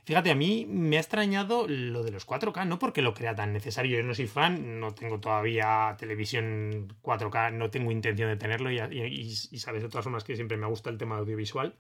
Fíjate, 0.06 0.32
a 0.32 0.36
mí 0.36 0.66
me 0.68 0.98
ha 0.98 1.00
extrañado 1.00 1.66
lo 1.68 2.04
de 2.04 2.12
los 2.12 2.28
4K, 2.28 2.68
no 2.68 2.78
porque 2.78 3.02
lo 3.02 3.14
crea 3.14 3.36
tan 3.36 3.54
necesario. 3.54 3.98
Yo 3.98 4.04
no 4.04 4.14
soy 4.14 4.28
fan, 4.28 4.80
no 4.80 4.94
tengo 4.94 5.20
todavía 5.20 5.96
televisión 5.98 6.94
4K, 7.02 7.54
no 7.54 7.70
tengo 7.70 7.90
intención 7.92 8.30
de 8.30 8.36
tenerlo 8.36 8.70
y, 8.70 8.80
y, 8.80 9.22
y 9.30 9.60
sabes 9.60 9.82
de 9.82 9.90
todas 9.90 10.04
formas 10.04 10.26
que 10.26 10.36
siempre 10.36 10.58
me 10.58 10.68
gusta 10.68 10.90
el 10.90 10.98
tema 10.98 11.18
audiovisual. 11.18 11.76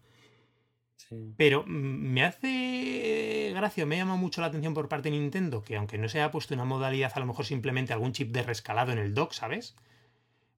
Sí. 0.95 1.33
Pero 1.35 1.65
me 1.67 2.23
hace 2.23 3.51
gracia, 3.53 3.85
me 3.85 3.97
llama 3.97 4.15
mucho 4.15 4.39
la 4.39 4.47
atención 4.47 4.73
por 4.73 4.87
parte 4.87 5.09
de 5.09 5.17
Nintendo 5.17 5.61
que 5.61 5.75
aunque 5.75 5.97
no 5.97 6.07
se 6.07 6.19
haya 6.19 6.31
puesto 6.31 6.53
una 6.53 6.63
modalidad, 6.63 7.11
a 7.15 7.19
lo 7.19 7.25
mejor 7.25 7.45
simplemente 7.45 7.91
algún 7.91 8.13
chip 8.13 8.31
de 8.31 8.43
rescalado 8.43 8.93
en 8.93 8.99
el 8.99 9.13
dock, 9.13 9.33
¿sabes? 9.33 9.75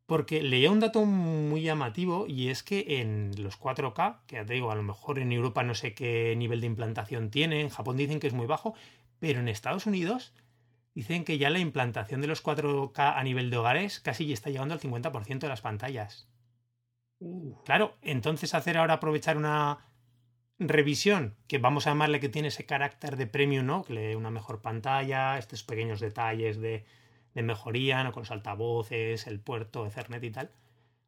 Porque 0.06 0.44
leía 0.44 0.72
un 0.72 0.80
dato 0.80 1.06
muy 1.06 1.62
llamativo 1.62 2.26
y 2.28 2.50
es 2.50 2.62
que 2.62 3.00
en 3.02 3.32
los 3.42 3.60
4K, 3.60 4.20
que 4.28 4.36
ya 4.36 4.46
te 4.46 4.54
digo, 4.54 4.72
a 4.72 4.76
lo 4.76 4.84
mejor 4.84 5.18
en 5.18 5.32
Europa 5.32 5.64
no 5.64 5.74
sé 5.74 5.94
qué 5.96 6.36
nivel 6.38 6.62
de 6.62 6.68
implantación 6.68 7.32
tiene, 7.32 7.62
en 7.62 7.70
Japón 7.70 7.98
dicen 7.98 8.20
que 8.20 8.28
es 8.28 8.34
muy 8.34 8.46
bajo, 8.46 8.76
pero 9.20 9.40
en 9.40 9.48
Estados 9.48 9.88
Unidos 9.88 10.34
dicen 10.94 11.26
que 11.26 11.38
ya 11.38 11.50
la 11.50 11.60
implantación 11.60 12.22
de 12.22 12.28
los 12.28 12.44
4K 12.44 13.16
a 13.18 13.24
nivel 13.24 13.50
de 13.50 13.58
hogares 13.58 14.00
casi 14.00 14.28
ya 14.28 14.34
está 14.34 14.50
llegando 14.52 14.76
al 14.76 14.80
50% 14.80 15.40
de 15.40 15.50
las 15.50 15.62
pantallas. 15.62 16.28
Uh, 17.20 17.56
Claro, 17.64 17.98
entonces 18.02 18.54
hacer 18.54 18.78
ahora 18.78 18.96
aprovechar 18.96 19.38
una 19.38 19.80
revisión, 20.60 21.36
que 21.48 21.58
vamos 21.58 21.88
a 21.88 21.92
llamarle 21.92 22.20
que 22.20 22.30
tiene 22.30 22.50
ese 22.50 22.66
carácter 22.66 23.18
de 23.18 23.28
premium, 23.28 23.66
¿no? 23.66 23.84
Que 23.84 23.94
le 23.94 24.02
dé 24.02 24.16
una 24.16 24.32
mejor 24.32 24.62
pantalla, 24.62 25.38
estos 25.38 25.64
pequeños 25.64 26.00
detalles 26.00 26.60
de, 26.60 26.86
de 27.36 27.44
mejoría, 27.44 28.04
¿no? 28.04 28.12
Con 28.12 28.22
los 28.22 28.32
altavoces, 28.32 29.28
el 29.28 29.40
puerto, 29.40 29.86
Ethernet 29.86 30.24
y 30.24 30.32
tal. 30.32 30.50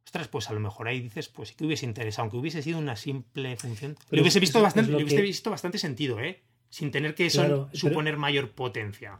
Ostras, 0.04 0.28
pues 0.28 0.48
a 0.48 0.52
lo 0.54 0.60
mejor 0.60 0.86
ahí 0.88 1.00
dices, 1.00 1.28
pues 1.28 1.48
sí 1.50 1.54
que 1.56 1.66
hubiese 1.66 1.84
interesado, 1.84 2.22
aunque 2.22 2.36
hubiese 2.36 2.62
sido 2.62 2.78
una 2.78 2.94
simple 2.96 3.56
función. 3.56 3.94
Pero 3.94 4.06
le 4.16 4.20
hubiese 4.22 4.38
es- 4.38 4.42
visto 4.42 4.62
bastante, 4.62 4.92
lo 4.92 4.98
le 4.98 5.04
hubiese 5.04 5.16
que- 5.16 5.22
visto 5.26 5.50
bastante 5.50 5.78
sentido, 5.78 6.20
¿eh? 6.20 6.40
Sin 6.70 6.90
tener 6.90 7.14
que 7.14 7.28
Claro, 7.28 7.68
suponer 7.72 8.16
mayor 8.16 8.50
potencia. 8.52 9.18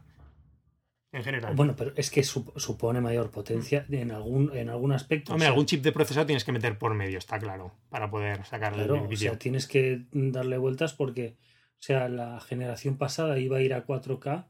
En 1.11 1.23
general. 1.23 1.55
Bueno, 1.55 1.75
pero 1.75 1.91
es 1.95 2.11
que 2.11 2.21
sup- 2.21 2.53
supone 2.59 3.01
mayor 3.01 3.31
potencia 3.31 3.83
en 3.89 4.11
algún, 4.11 4.55
en 4.55 4.69
algún 4.69 4.91
aspecto. 4.91 5.33
Hombre, 5.33 5.45
o 5.45 5.47
sea, 5.47 5.49
algún 5.53 5.65
chip 5.65 5.81
de 5.83 5.91
procesador 5.91 6.27
tienes 6.27 6.43
que 6.43 6.51
meter 6.51 6.77
por 6.77 6.93
medio, 6.93 7.17
está 7.17 7.39
claro, 7.39 7.71
para 7.89 8.11
poder 8.11 8.45
sacar 8.45 8.73
el 8.73 8.79
Claro, 8.85 9.03
o 9.03 9.07
vídeo. 9.07 9.31
sea, 9.31 9.39
tienes 9.39 9.65
que 9.67 10.05
darle 10.11 10.59
vueltas 10.59 10.93
porque, 10.93 11.37
o 11.73 11.81
sea, 11.81 12.09
la 12.09 12.39
generación 12.41 12.97
pasada 12.97 13.39
iba 13.39 13.57
a 13.57 13.61
ir 13.61 13.73
a 13.73 13.85
4K 13.87 14.47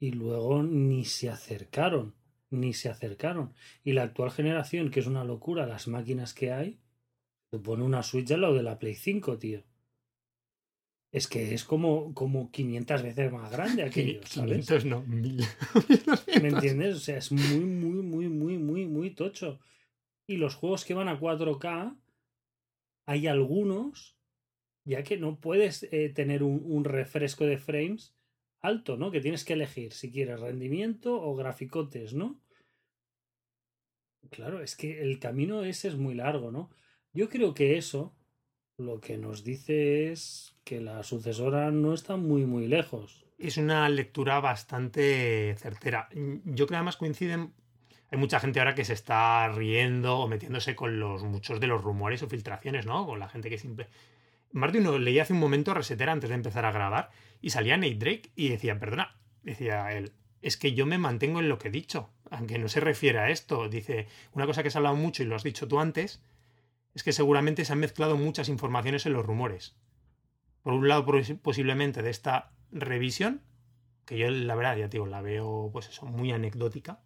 y 0.00 0.12
luego 0.12 0.62
ni 0.62 1.04
se 1.04 1.28
acercaron, 1.28 2.14
ni 2.48 2.72
se 2.72 2.88
acercaron. 2.88 3.52
Y 3.84 3.92
la 3.92 4.04
actual 4.04 4.30
generación, 4.30 4.90
que 4.90 5.00
es 5.00 5.06
una 5.06 5.24
locura, 5.24 5.66
las 5.66 5.86
máquinas 5.86 6.32
que 6.32 6.52
hay, 6.52 6.80
te 7.50 7.58
pone 7.58 7.84
una 7.84 8.02
Switch 8.02 8.30
al 8.32 8.40
lado 8.40 8.54
de 8.54 8.62
la 8.62 8.78
Play 8.78 8.94
5, 8.94 9.38
tío. 9.38 9.62
Es 11.12 11.26
que 11.26 11.52
es 11.52 11.64
como, 11.64 12.14
como 12.14 12.50
500 12.50 13.02
veces 13.02 13.32
más 13.32 13.52
grande 13.52 13.82
aquello, 13.84 14.20
¿sabes? 14.24 14.66
500 14.66 14.84
no, 14.86 15.02
1000. 15.02 15.44
¿Me 16.40 16.48
entiendes? 16.48 16.96
O 16.96 17.00
sea, 17.00 17.18
es 17.18 17.30
muy, 17.30 17.66
muy, 17.66 18.02
muy, 18.02 18.28
muy, 18.28 18.58
muy, 18.58 18.86
muy 18.86 19.10
tocho. 19.10 19.60
Y 20.26 20.38
los 20.38 20.54
juegos 20.54 20.84
que 20.84 20.94
van 20.94 21.08
a 21.08 21.20
4K, 21.20 21.98
hay 23.04 23.26
algunos, 23.26 24.16
ya 24.84 25.02
que 25.02 25.18
no 25.18 25.40
puedes 25.40 25.82
eh, 25.90 26.08
tener 26.08 26.42
un, 26.42 26.62
un 26.64 26.84
refresco 26.84 27.44
de 27.44 27.58
frames 27.58 28.14
alto, 28.60 28.96
¿no? 28.96 29.10
Que 29.10 29.20
tienes 29.20 29.44
que 29.44 29.54
elegir 29.54 29.92
si 29.92 30.10
quieres 30.10 30.40
rendimiento 30.40 31.20
o 31.20 31.34
graficotes, 31.34 32.14
¿no? 32.14 32.40
Claro, 34.30 34.62
es 34.62 34.76
que 34.76 35.00
el 35.00 35.18
camino 35.18 35.64
ese 35.64 35.88
es 35.88 35.96
muy 35.96 36.14
largo, 36.14 36.50
¿no? 36.50 36.70
Yo 37.12 37.28
creo 37.28 37.54
que 37.54 37.78
eso 37.78 38.14
lo 38.76 39.00
que 39.00 39.18
nos 39.18 39.44
dice 39.44 40.10
es 40.10 40.56
que 40.64 40.80
la 40.80 41.02
sucesora 41.02 41.70
no 41.70 41.94
está 41.94 42.16
muy, 42.16 42.44
muy 42.44 42.66
lejos. 42.66 43.26
Es 43.38 43.56
una 43.56 43.88
lectura 43.88 44.40
bastante 44.40 45.54
certera. 45.56 46.08
Yo 46.12 46.66
creo 46.66 46.68
que 46.68 46.76
además 46.76 46.96
coinciden. 46.96 47.52
Hay 48.10 48.18
mucha 48.18 48.40
gente 48.40 48.58
ahora 48.58 48.74
que 48.74 48.84
se 48.84 48.92
está 48.92 49.48
riendo 49.52 50.18
o 50.18 50.28
metiéndose 50.28 50.74
con 50.74 50.98
los 50.98 51.22
muchos 51.22 51.60
de 51.60 51.68
los 51.68 51.82
rumores 51.82 52.22
o 52.22 52.28
filtraciones, 52.28 52.84
¿no? 52.84 53.06
Con 53.06 53.18
la 53.18 53.28
gente 53.28 53.48
que 53.48 53.58
siempre. 53.58 53.88
Más 54.52 54.72
de 54.72 54.80
uno 54.80 54.98
leía 54.98 55.22
hace 55.22 55.32
un 55.32 55.38
momento 55.38 55.74
resetera 55.74 56.12
antes 56.12 56.28
de 56.28 56.34
empezar 56.34 56.64
a 56.64 56.72
grabar 56.72 57.10
y 57.40 57.50
salía 57.50 57.76
Nate 57.76 57.94
Drake 57.96 58.32
y 58.36 58.48
decía, 58.48 58.78
perdona, 58.78 59.16
decía 59.42 59.92
él, 59.92 60.12
es 60.42 60.56
que 60.56 60.72
yo 60.74 60.86
me 60.86 60.98
mantengo 60.98 61.40
en 61.40 61.48
lo 61.48 61.58
que 61.58 61.68
he 61.68 61.70
dicho, 61.70 62.10
aunque 62.30 62.58
no 62.58 62.68
se 62.68 62.80
refiere 62.80 63.18
a 63.18 63.30
esto. 63.30 63.68
Dice, 63.68 64.06
una 64.32 64.46
cosa 64.46 64.62
que 64.62 64.70
se 64.70 64.78
ha 64.78 64.80
hablado 64.80 64.96
mucho 64.96 65.22
y 65.22 65.26
lo 65.26 65.36
has 65.36 65.42
dicho 65.42 65.68
tú 65.68 65.80
antes, 65.80 66.22
es 66.94 67.02
que 67.04 67.12
seguramente 67.12 67.64
se 67.64 67.72
han 67.72 67.80
mezclado 67.80 68.16
muchas 68.16 68.48
informaciones 68.48 69.06
en 69.06 69.12
los 69.14 69.26
rumores. 69.26 69.76
Por 70.62 70.74
un 70.74 70.88
lado, 70.88 71.04
pos- 71.06 71.34
posiblemente 71.42 72.02
de 72.02 72.10
esta 72.10 72.52
revisión, 72.72 73.42
que 74.06 74.18
yo 74.18 74.30
la 74.30 74.54
verdad, 74.54 74.76
ya 74.76 74.88
te 74.88 74.96
digo, 74.96 75.06
la 75.06 75.22
veo 75.22 75.70
pues 75.72 75.88
eso, 75.88 76.06
muy 76.06 76.32
anecdótica. 76.32 77.00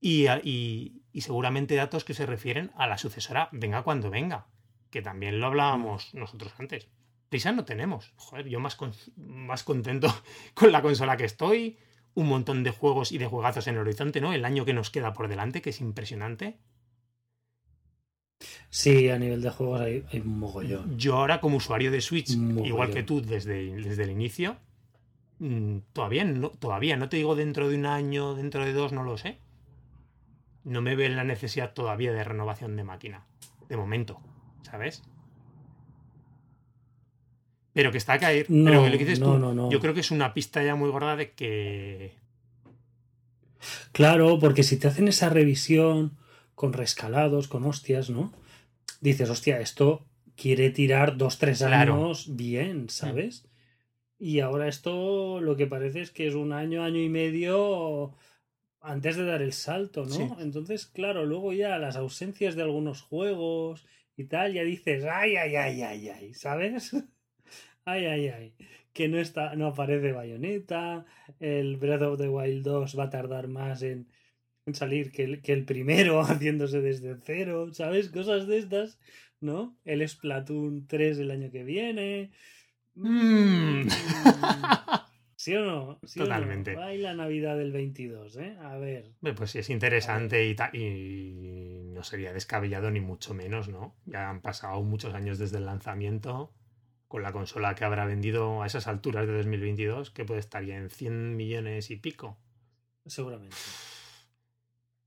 Y, 0.00 0.26
y- 0.44 1.02
y 1.12 1.20
seguramente 1.22 1.74
datos 1.74 2.04
que 2.04 2.14
se 2.14 2.24
refieren 2.26 2.70
a 2.76 2.86
la 2.86 2.96
sucesora 2.98 3.48
venga 3.52 3.82
cuando 3.82 4.10
venga, 4.10 4.46
que 4.90 5.02
también 5.02 5.38
lo 5.40 5.46
hablábamos 5.46 6.14
nosotros 6.14 6.52
antes. 6.58 6.88
Prisa 7.36 7.52
no 7.52 7.66
tenemos. 7.66 8.14
Joder, 8.16 8.48
yo 8.48 8.60
más, 8.60 8.76
con- 8.76 8.94
más 9.18 9.62
contento 9.62 10.08
con 10.54 10.72
la 10.72 10.80
consola 10.80 11.18
que 11.18 11.26
estoy. 11.26 11.76
Un 12.14 12.28
montón 12.28 12.62
de 12.62 12.70
juegos 12.70 13.12
y 13.12 13.18
de 13.18 13.26
juegazos 13.26 13.66
en 13.66 13.74
el 13.74 13.82
horizonte, 13.82 14.22
¿no? 14.22 14.32
El 14.32 14.46
año 14.46 14.64
que 14.64 14.72
nos 14.72 14.88
queda 14.88 15.12
por 15.12 15.28
delante, 15.28 15.60
que 15.60 15.68
es 15.68 15.82
impresionante. 15.82 16.56
Sí, 18.70 19.10
a 19.10 19.18
nivel 19.18 19.42
de 19.42 19.50
juegos 19.50 19.82
hay, 19.82 20.02
hay 20.10 20.20
un 20.20 20.38
mogollón. 20.38 20.98
Yo 20.98 21.16
ahora 21.16 21.42
como 21.42 21.58
usuario 21.58 21.90
de 21.90 22.00
Switch, 22.00 22.30
igual 22.64 22.90
que 22.90 23.02
tú 23.02 23.20
desde, 23.20 23.74
desde 23.82 24.04
el 24.04 24.10
inicio, 24.12 24.56
mm, 25.38 25.78
todavía 25.92 26.24
no, 26.24 26.48
todavía 26.48 26.96
no 26.96 27.10
te 27.10 27.18
digo 27.18 27.36
dentro 27.36 27.68
de 27.68 27.76
un 27.76 27.84
año, 27.84 28.34
dentro 28.34 28.64
de 28.64 28.72
dos, 28.72 28.92
no 28.92 29.02
lo 29.04 29.18
sé. 29.18 29.38
No 30.64 30.80
me 30.80 30.96
ve 30.96 31.10
la 31.10 31.22
necesidad 31.24 31.74
todavía 31.74 32.12
de 32.14 32.24
renovación 32.24 32.76
de 32.76 32.84
máquina. 32.84 33.26
De 33.68 33.76
momento, 33.76 34.22
¿sabes? 34.62 35.02
Pero 37.76 37.92
que 37.92 37.98
está 37.98 38.14
a 38.14 38.18
caer. 38.18 38.46
No, 38.48 38.70
pero 38.70 38.84
que 38.84 38.90
lo 38.90 38.98
que 38.98 39.04
dices 39.04 39.20
no, 39.20 39.34
tú, 39.34 39.54
no, 39.54 39.70
yo 39.70 39.80
creo 39.80 39.92
que 39.92 40.00
es 40.00 40.10
una 40.10 40.32
pista 40.32 40.64
ya 40.64 40.76
muy 40.76 40.88
gorda 40.88 41.14
de 41.14 41.32
que. 41.32 42.14
Claro, 43.92 44.38
porque 44.38 44.62
si 44.62 44.78
te 44.78 44.88
hacen 44.88 45.08
esa 45.08 45.28
revisión 45.28 46.16
con 46.54 46.72
rescalados, 46.72 47.48
con 47.48 47.64
hostias, 47.64 48.08
¿no? 48.08 48.32
Dices, 49.02 49.28
hostia, 49.28 49.60
esto 49.60 50.06
quiere 50.36 50.70
tirar 50.70 51.18
dos, 51.18 51.36
tres 51.36 51.58
Claro. 51.58 51.96
años 51.96 52.34
bien, 52.34 52.88
¿sabes? 52.88 53.46
Y 54.18 54.40
ahora 54.40 54.68
esto 54.68 55.42
lo 55.42 55.54
que 55.56 55.66
parece 55.66 56.00
es 56.00 56.10
que 56.10 56.28
es 56.28 56.34
un 56.34 56.54
año, 56.54 56.82
año 56.82 57.00
y 57.02 57.10
medio 57.10 58.14
antes 58.80 59.16
de 59.16 59.26
dar 59.26 59.42
el 59.42 59.52
salto, 59.52 60.06
¿no? 60.06 60.14
Sí. 60.14 60.26
Entonces, 60.38 60.86
claro, 60.86 61.26
luego 61.26 61.52
ya 61.52 61.76
las 61.76 61.96
ausencias 61.96 62.56
de 62.56 62.62
algunos 62.62 63.02
juegos 63.02 63.84
y 64.16 64.24
tal, 64.24 64.54
ya 64.54 64.62
dices, 64.62 65.04
ay, 65.04 65.36
ay, 65.36 65.56
ay, 65.56 65.82
ay, 65.82 66.08
ay, 66.08 66.32
¿sabes? 66.32 66.94
Ay, 67.86 68.04
ay, 68.06 68.28
ay. 68.28 68.54
Que 68.92 69.08
no 69.08 69.18
está, 69.18 69.54
no 69.56 69.66
aparece 69.68 70.12
Bayonetta, 70.12 71.06
el 71.40 71.76
Breath 71.76 72.02
of 72.02 72.18
the 72.18 72.28
Wild 72.28 72.64
2 72.64 72.98
va 72.98 73.04
a 73.04 73.10
tardar 73.10 73.48
más 73.48 73.82
en, 73.82 74.08
en 74.66 74.74
salir 74.74 75.12
que 75.12 75.24
el, 75.24 75.42
que 75.42 75.52
el 75.52 75.64
primero 75.64 76.20
haciéndose 76.24 76.80
desde 76.80 77.16
cero, 77.24 77.72
¿sabes? 77.72 78.10
Cosas 78.10 78.46
de 78.46 78.58
estas, 78.58 78.98
¿no? 79.40 79.76
El 79.84 80.06
Splatoon 80.06 80.86
3 80.86 81.18
el 81.18 81.30
año 81.30 81.50
que 81.50 81.64
viene. 81.64 82.30
Mm. 82.94 83.88
¿Sí 85.36 85.54
o 85.54 85.64
no? 85.64 86.00
¿Sí 86.04 86.18
o 86.18 86.22
no? 86.22 86.28
Totalmente. 86.28 86.76
Ay, 86.78 86.98
la 86.98 87.14
Navidad 87.14 87.56
del 87.56 87.70
22, 87.70 88.36
¿eh? 88.38 88.56
A 88.62 88.78
ver. 88.78 89.12
Pues 89.36 89.50
sí, 89.50 89.58
es 89.58 89.70
interesante 89.70 90.44
y, 90.44 90.56
y 90.76 91.82
no 91.92 92.02
sería 92.02 92.32
descabellado 92.32 92.90
ni 92.90 93.00
mucho 93.00 93.34
menos, 93.34 93.68
¿no? 93.68 93.94
Ya 94.06 94.30
han 94.30 94.40
pasado 94.40 94.82
muchos 94.82 95.14
años 95.14 95.38
desde 95.38 95.58
el 95.58 95.66
lanzamiento 95.66 96.52
con 97.08 97.22
la 97.22 97.32
consola 97.32 97.74
que 97.74 97.84
habrá 97.84 98.04
vendido 98.04 98.62
a 98.62 98.66
esas 98.66 98.86
alturas 98.86 99.26
de 99.26 99.34
2022, 99.36 100.10
que 100.10 100.24
puede 100.24 100.40
estar 100.40 100.64
ya 100.64 100.76
en 100.76 100.90
100 100.90 101.36
millones 101.36 101.90
y 101.90 101.96
pico. 101.96 102.36
Seguramente. 103.06 103.56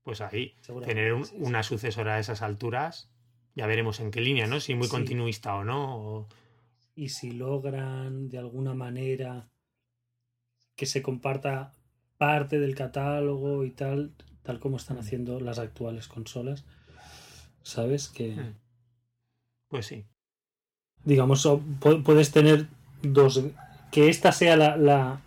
Pues 0.02 0.20
ahí, 0.22 0.56
tener 0.84 1.12
un- 1.12 1.24
sí, 1.26 1.34
sí. 1.36 1.42
una 1.42 1.62
sucesora 1.62 2.14
a 2.14 2.18
esas 2.18 2.40
alturas, 2.42 3.10
ya 3.54 3.66
veremos 3.66 4.00
en 4.00 4.10
qué 4.10 4.20
línea, 4.22 4.46
¿no? 4.46 4.58
Si 4.60 4.74
muy 4.74 4.86
Sí. 4.86 4.90
continuista 4.92 5.54
o 5.54 5.64
no. 5.64 5.96
o- 5.98 6.28
Y 6.94 7.10
si 7.10 7.32
logran 7.32 8.28
de 8.28 8.38
alguna 8.38 8.74
manera 8.74 9.48
que 10.76 10.86
se 10.86 11.02
comparta 11.02 11.72
parte 12.16 12.58
del 12.58 12.74
catálogo 12.74 13.64
y 13.64 13.70
tal, 13.70 14.14
tal 14.42 14.58
como 14.60 14.76
están 14.78 14.98
haciendo 14.98 15.40
las 15.40 15.58
actuales 15.58 16.08
consolas. 16.08 16.64
¿Sabes? 17.62 18.08
Que, 18.08 18.32
Mm. 18.32 18.54
Pues 19.68 19.86
sí. 19.86 20.04
Digamos, 21.04 21.48
puedes 22.04 22.30
tener 22.30 22.66
dos. 23.02 23.42
Que 23.90 24.08
esta 24.08 24.32
sea 24.32 24.56
la, 24.56 24.76
la. 24.76 25.20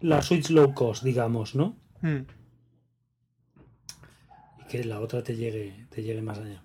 La 0.00 0.22
Switch 0.22 0.50
low 0.50 0.72
cost, 0.74 1.02
digamos, 1.02 1.54
¿no? 1.54 1.76
Mm. 2.00 2.20
Y 4.60 4.64
que 4.68 4.84
la 4.84 5.00
otra 5.00 5.22
te 5.22 5.36
llegue, 5.36 5.86
te 5.90 6.02
llegue 6.02 6.22
más 6.22 6.38
allá. 6.38 6.64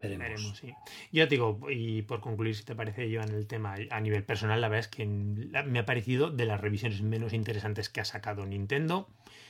Veremos. 0.00 0.28
Veremos, 0.28 0.58
sí. 0.58 0.72
Yo 1.10 1.26
te 1.26 1.34
digo, 1.34 1.58
y 1.70 2.02
por 2.02 2.20
concluir, 2.20 2.54
si 2.54 2.64
te 2.64 2.76
parece 2.76 3.10
yo 3.10 3.20
en 3.20 3.30
el 3.30 3.46
tema 3.46 3.76
a 3.90 4.00
nivel 4.00 4.22
personal, 4.22 4.60
la 4.60 4.68
verdad 4.68 4.86
es 4.86 4.88
que 4.88 5.06
me 5.06 5.78
ha 5.78 5.86
parecido 5.86 6.30
de 6.30 6.44
las 6.44 6.60
revisiones 6.60 7.02
menos 7.02 7.32
interesantes 7.32 7.88
que 7.88 8.00
ha 8.00 8.04
sacado 8.04 8.46
Nintendo. 8.46 9.08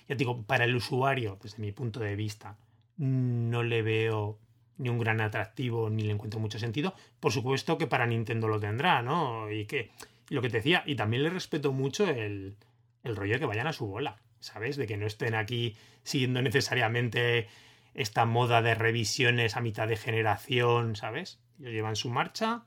Ya 0.08 0.14
te 0.14 0.20
digo, 0.20 0.44
para 0.44 0.64
el 0.64 0.74
usuario, 0.74 1.38
desde 1.42 1.58
mi 1.58 1.72
punto 1.72 2.00
de 2.00 2.16
vista, 2.16 2.56
no 2.96 3.62
le 3.62 3.82
veo 3.82 4.38
ni 4.78 4.88
un 4.88 4.98
gran 4.98 5.20
atractivo 5.20 5.90
ni 5.90 6.02
le 6.02 6.12
encuentro 6.12 6.40
mucho 6.40 6.58
sentido. 6.58 6.94
Por 7.20 7.32
supuesto 7.32 7.78
que 7.78 7.86
para 7.86 8.06
Nintendo 8.06 8.48
lo 8.48 8.58
tendrá, 8.58 9.02
¿no? 9.02 9.50
Y 9.50 9.66
que 9.66 9.90
y 10.30 10.34
lo 10.34 10.42
que 10.42 10.50
te 10.50 10.58
decía, 10.58 10.82
y 10.86 10.94
también 10.94 11.22
le 11.22 11.30
respeto 11.30 11.72
mucho 11.72 12.08
el, 12.08 12.56
el 13.02 13.16
rollo 13.16 13.34
de 13.34 13.40
que 13.40 13.46
vayan 13.46 13.66
a 13.66 13.72
su 13.72 13.86
bola, 13.86 14.18
¿sabes? 14.40 14.76
De 14.76 14.86
que 14.86 14.96
no 14.96 15.06
estén 15.06 15.34
aquí 15.34 15.76
siguiendo 16.02 16.42
necesariamente 16.42 17.48
esta 17.94 18.26
moda 18.26 18.62
de 18.62 18.74
revisiones 18.74 19.56
a 19.56 19.60
mitad 19.60 19.88
de 19.88 19.96
generación, 19.96 20.96
¿sabes? 20.96 21.40
Ellos 21.58 21.72
llevan 21.72 21.96
su 21.96 22.10
marcha, 22.10 22.64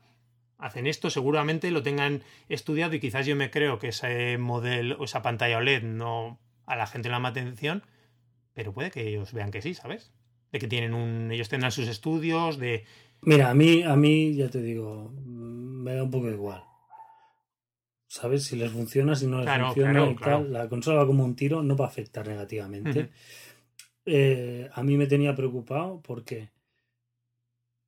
hacen 0.58 0.86
esto, 0.86 1.08
seguramente 1.10 1.70
lo 1.70 1.82
tengan 1.82 2.22
estudiado 2.48 2.94
y 2.94 3.00
quizás 3.00 3.26
yo 3.26 3.36
me 3.36 3.50
creo 3.50 3.78
que 3.78 3.88
ese 3.88 4.38
modelo 4.38 4.96
o 4.98 5.04
esa 5.04 5.22
pantalla 5.22 5.58
OLED 5.58 5.82
no 5.84 6.38
a 6.66 6.76
la 6.76 6.86
gente 6.86 7.08
le 7.08 7.14
llama 7.14 7.28
atención, 7.28 7.84
pero 8.54 8.72
puede 8.72 8.90
que 8.90 9.08
ellos 9.08 9.32
vean 9.32 9.50
que 9.50 9.62
sí, 9.62 9.74
¿sabes? 9.74 10.12
De 10.52 10.58
que 10.58 10.68
tienen 10.68 10.94
un 10.94 11.32
ellos 11.32 11.48
tendrán 11.48 11.72
sus 11.72 11.88
estudios 11.88 12.58
de 12.58 12.84
Mira, 13.22 13.50
a 13.50 13.54
mí, 13.54 13.82
a 13.84 13.94
mí, 13.96 14.34
ya 14.34 14.48
te 14.50 14.60
digo, 14.60 15.10
me 15.24 15.94
da 15.94 16.02
un 16.02 16.10
poco 16.10 16.28
igual. 16.28 16.62
¿Sabes? 18.08 18.44
Si 18.44 18.56
les 18.56 18.70
funciona, 18.70 19.14
si 19.14 19.26
no 19.26 19.36
les 19.38 19.46
Claro, 19.46 19.66
funciona 19.66 19.92
claro, 19.92 20.10
y 20.10 20.14
claro. 20.16 20.38
tal, 20.42 20.52
la 20.52 20.68
consola 20.68 20.98
va 20.98 21.06
como 21.06 21.24
un 21.24 21.34
tiro, 21.36 21.62
no 21.62 21.76
va 21.76 21.86
a 21.86 21.88
afectar 21.88 22.26
negativamente. 22.26 23.10
Eh, 24.04 24.68
a 24.74 24.82
mí 24.82 24.96
me 24.96 25.06
tenía 25.06 25.34
preocupado 25.34 26.00
porque 26.02 26.50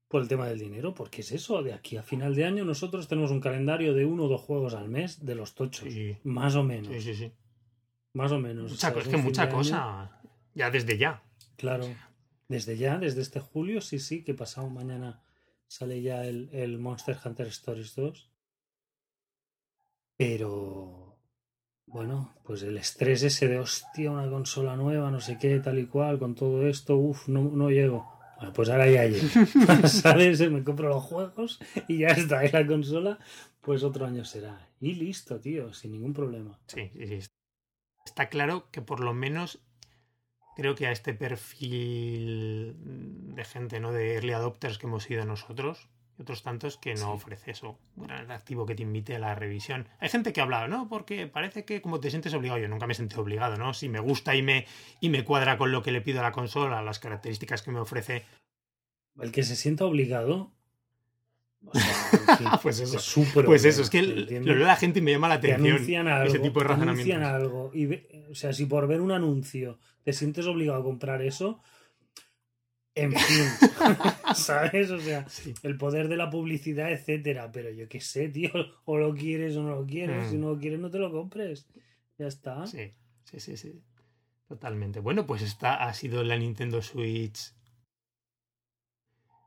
por 0.08 0.22
el 0.22 0.28
tema 0.28 0.46
del 0.46 0.60
dinero, 0.60 0.94
porque 0.94 1.22
es 1.22 1.32
eso, 1.32 1.62
de 1.62 1.72
aquí 1.72 1.96
a 1.96 2.02
final 2.04 2.34
de 2.36 2.44
año 2.44 2.64
nosotros 2.64 3.08
tenemos 3.08 3.32
un 3.32 3.40
calendario 3.40 3.92
de 3.94 4.04
uno 4.04 4.24
o 4.24 4.28
dos 4.28 4.40
juegos 4.40 4.74
al 4.74 4.88
mes 4.88 5.24
de 5.26 5.34
los 5.34 5.54
tochos, 5.56 5.92
Sí. 5.92 6.16
más 6.22 6.54
o 6.54 6.62
menos, 6.62 6.92
sí, 6.94 7.00
sí, 7.00 7.14
sí. 7.14 7.32
más 8.12 8.30
o 8.30 8.38
menos. 8.38 8.70
Mucha, 8.70 8.88
O 8.90 8.92
sea, 8.92 9.02
es 9.02 9.08
que 9.08 9.16
mucha 9.16 9.42
año, 9.42 9.52
cosa 9.52 10.20
ya 10.54 10.70
desde 10.70 10.96
ya. 10.96 11.20
Claro, 11.56 11.86
desde 12.48 12.76
ya, 12.76 12.98
desde 12.98 13.22
este 13.22 13.40
julio, 13.40 13.80
sí, 13.80 13.98
sí, 13.98 14.22
que 14.22 14.34
pasado 14.34 14.68
mañana 14.68 15.22
sale 15.66 16.02
ya 16.02 16.24
el, 16.24 16.50
el 16.52 16.78
Monster 16.78 17.16
Hunter 17.24 17.46
Stories 17.48 17.94
2. 17.94 18.30
Pero, 20.16 21.18
bueno, 21.86 22.34
pues 22.44 22.62
el 22.62 22.76
estrés 22.78 23.22
ese 23.22 23.48
de 23.48 23.58
hostia, 23.58 24.10
una 24.10 24.28
consola 24.28 24.76
nueva, 24.76 25.10
no 25.10 25.20
sé 25.20 25.38
qué, 25.38 25.58
tal 25.58 25.78
y 25.78 25.86
cual, 25.86 26.18
con 26.18 26.34
todo 26.34 26.66
esto, 26.66 26.96
uff, 26.96 27.28
no, 27.28 27.42
no 27.42 27.70
llego. 27.70 28.12
Bueno, 28.36 28.52
pues 28.52 28.68
ahora 28.68 28.88
ya 28.88 29.06
llego. 29.06 29.26
¿Sabes? 29.88 30.40
Me 30.50 30.62
compro 30.62 30.88
los 30.88 31.02
juegos 31.02 31.60
y 31.88 31.98
ya 31.98 32.08
está. 32.08 32.44
Y 32.44 32.50
la 32.50 32.66
consola, 32.66 33.18
pues 33.60 33.82
otro 33.82 34.06
año 34.06 34.24
será. 34.24 34.68
Y 34.80 34.94
listo, 34.94 35.40
tío, 35.40 35.72
sin 35.72 35.92
ningún 35.92 36.12
problema. 36.12 36.60
Sí, 36.66 36.90
sí, 36.94 37.22
sí. 37.22 37.28
Está 38.04 38.28
claro 38.28 38.70
que 38.70 38.82
por 38.82 39.00
lo 39.00 39.14
menos 39.14 39.60
creo 40.56 40.74
que 40.74 40.86
a 40.86 40.92
este 40.92 41.14
perfil 41.14 42.74
de 43.34 43.44
gente, 43.44 43.80
¿no? 43.80 43.92
De 43.92 44.14
early 44.14 44.32
adopters 44.32 44.78
que 44.78 44.86
hemos 44.86 45.04
sido 45.04 45.24
nosotros 45.24 45.88
y 46.18 46.22
otros 46.22 46.42
tantos 46.42 46.76
que 46.76 46.92
no 46.94 46.98
Sí. 47.00 47.04
ofrece 47.12 47.50
eso, 47.50 47.78
un 47.96 48.06
gran 48.06 48.22
atractivo 48.22 48.66
que 48.66 48.74
te 48.76 48.82
invite 48.82 49.16
a 49.16 49.18
la 49.18 49.34
revisión. 49.34 49.88
Hay 49.98 50.08
gente 50.08 50.32
que 50.32 50.40
ha 50.40 50.44
hablado, 50.44 50.68
¿no? 50.68 50.88
Porque 50.88 51.26
parece 51.26 51.64
que 51.64 51.82
como 51.82 51.98
te 52.00 52.10
sientes 52.10 52.32
obligado, 52.34 52.60
yo 52.60 52.68
nunca 52.68 52.86
me 52.86 52.92
he 52.92 52.96
sentido 52.96 53.22
obligado, 53.22 53.56
¿no? 53.56 53.74
Si 53.74 53.88
me 53.88 53.98
gusta 54.00 54.36
y 54.36 54.42
me, 54.42 54.66
y 55.00 55.08
me 55.08 55.24
cuadra 55.24 55.58
con 55.58 55.72
lo 55.72 55.82
que 55.82 55.90
le 55.90 56.00
pido 56.00 56.20
a 56.20 56.22
la 56.22 56.32
consola, 56.32 56.82
las 56.82 56.98
características 57.00 57.62
que 57.62 57.72
me 57.72 57.80
ofrece, 57.80 58.24
El 59.20 59.32
que 59.32 59.42
se 59.42 59.56
sienta 59.56 59.84
obligado. 59.86 60.52
o 61.66 61.72
sea, 61.78 61.80
Pues 62.62 62.78
eso. 62.78 62.98
es 62.98 63.32
pues 63.44 63.64
eso, 63.64 63.82
es 63.82 63.90
que 63.90 64.02
lo 64.02 64.54
de 64.54 64.60
la 64.60 64.76
gente 64.76 64.98
y 65.00 65.02
me 65.02 65.10
llama 65.12 65.28
la 65.28 65.40
te 65.40 65.52
atención. 65.52 66.06
algo, 66.08 66.26
ese 66.28 66.38
tipo 66.38 66.60
de 66.60 66.66
razonamientos. 66.68 67.22
algo 67.26 67.70
y 67.74 67.86
ve- 67.86 68.13
o 68.34 68.36
sea, 68.36 68.52
si 68.52 68.66
por 68.66 68.88
ver 68.88 69.00
un 69.00 69.12
anuncio 69.12 69.78
te 70.02 70.12
sientes 70.12 70.44
obligado 70.46 70.80
a 70.80 70.84
comprar 70.84 71.22
eso, 71.22 71.62
en 72.96 73.12
fin, 73.12 73.44
¿sabes? 74.34 74.90
O 74.90 74.98
sea, 75.00 75.28
Sí. 75.28 75.54
el 75.62 75.76
poder 75.76 76.08
de 76.08 76.16
la 76.16 76.30
publicidad, 76.30 76.90
etcétera, 76.92 77.50
pero 77.52 77.70
yo 77.70 77.88
qué 77.88 78.00
sé, 78.00 78.28
tío, 78.28 78.50
o 78.84 78.98
lo 78.98 79.14
quieres 79.14 79.56
o 79.56 79.62
no 79.62 79.70
lo 79.76 79.86
quieres, 79.86 80.26
Mm. 80.26 80.30
si 80.30 80.36
no 80.36 80.50
lo 80.54 80.58
quieres 80.58 80.80
no 80.80 80.90
te 80.90 80.98
lo 80.98 81.10
compres. 81.12 81.66
Ya 82.18 82.26
está. 82.26 82.66
Sí, 82.66 82.92
sí, 83.24 83.38
sí, 83.40 83.56
sí. 83.56 83.82
Totalmente. 84.48 85.00
Bueno, 85.00 85.26
pues 85.26 85.42
esta 85.42 85.74
ha 85.84 85.94
sido 85.94 86.22
la 86.24 86.36
Nintendo 86.36 86.82
Switch 86.82 87.52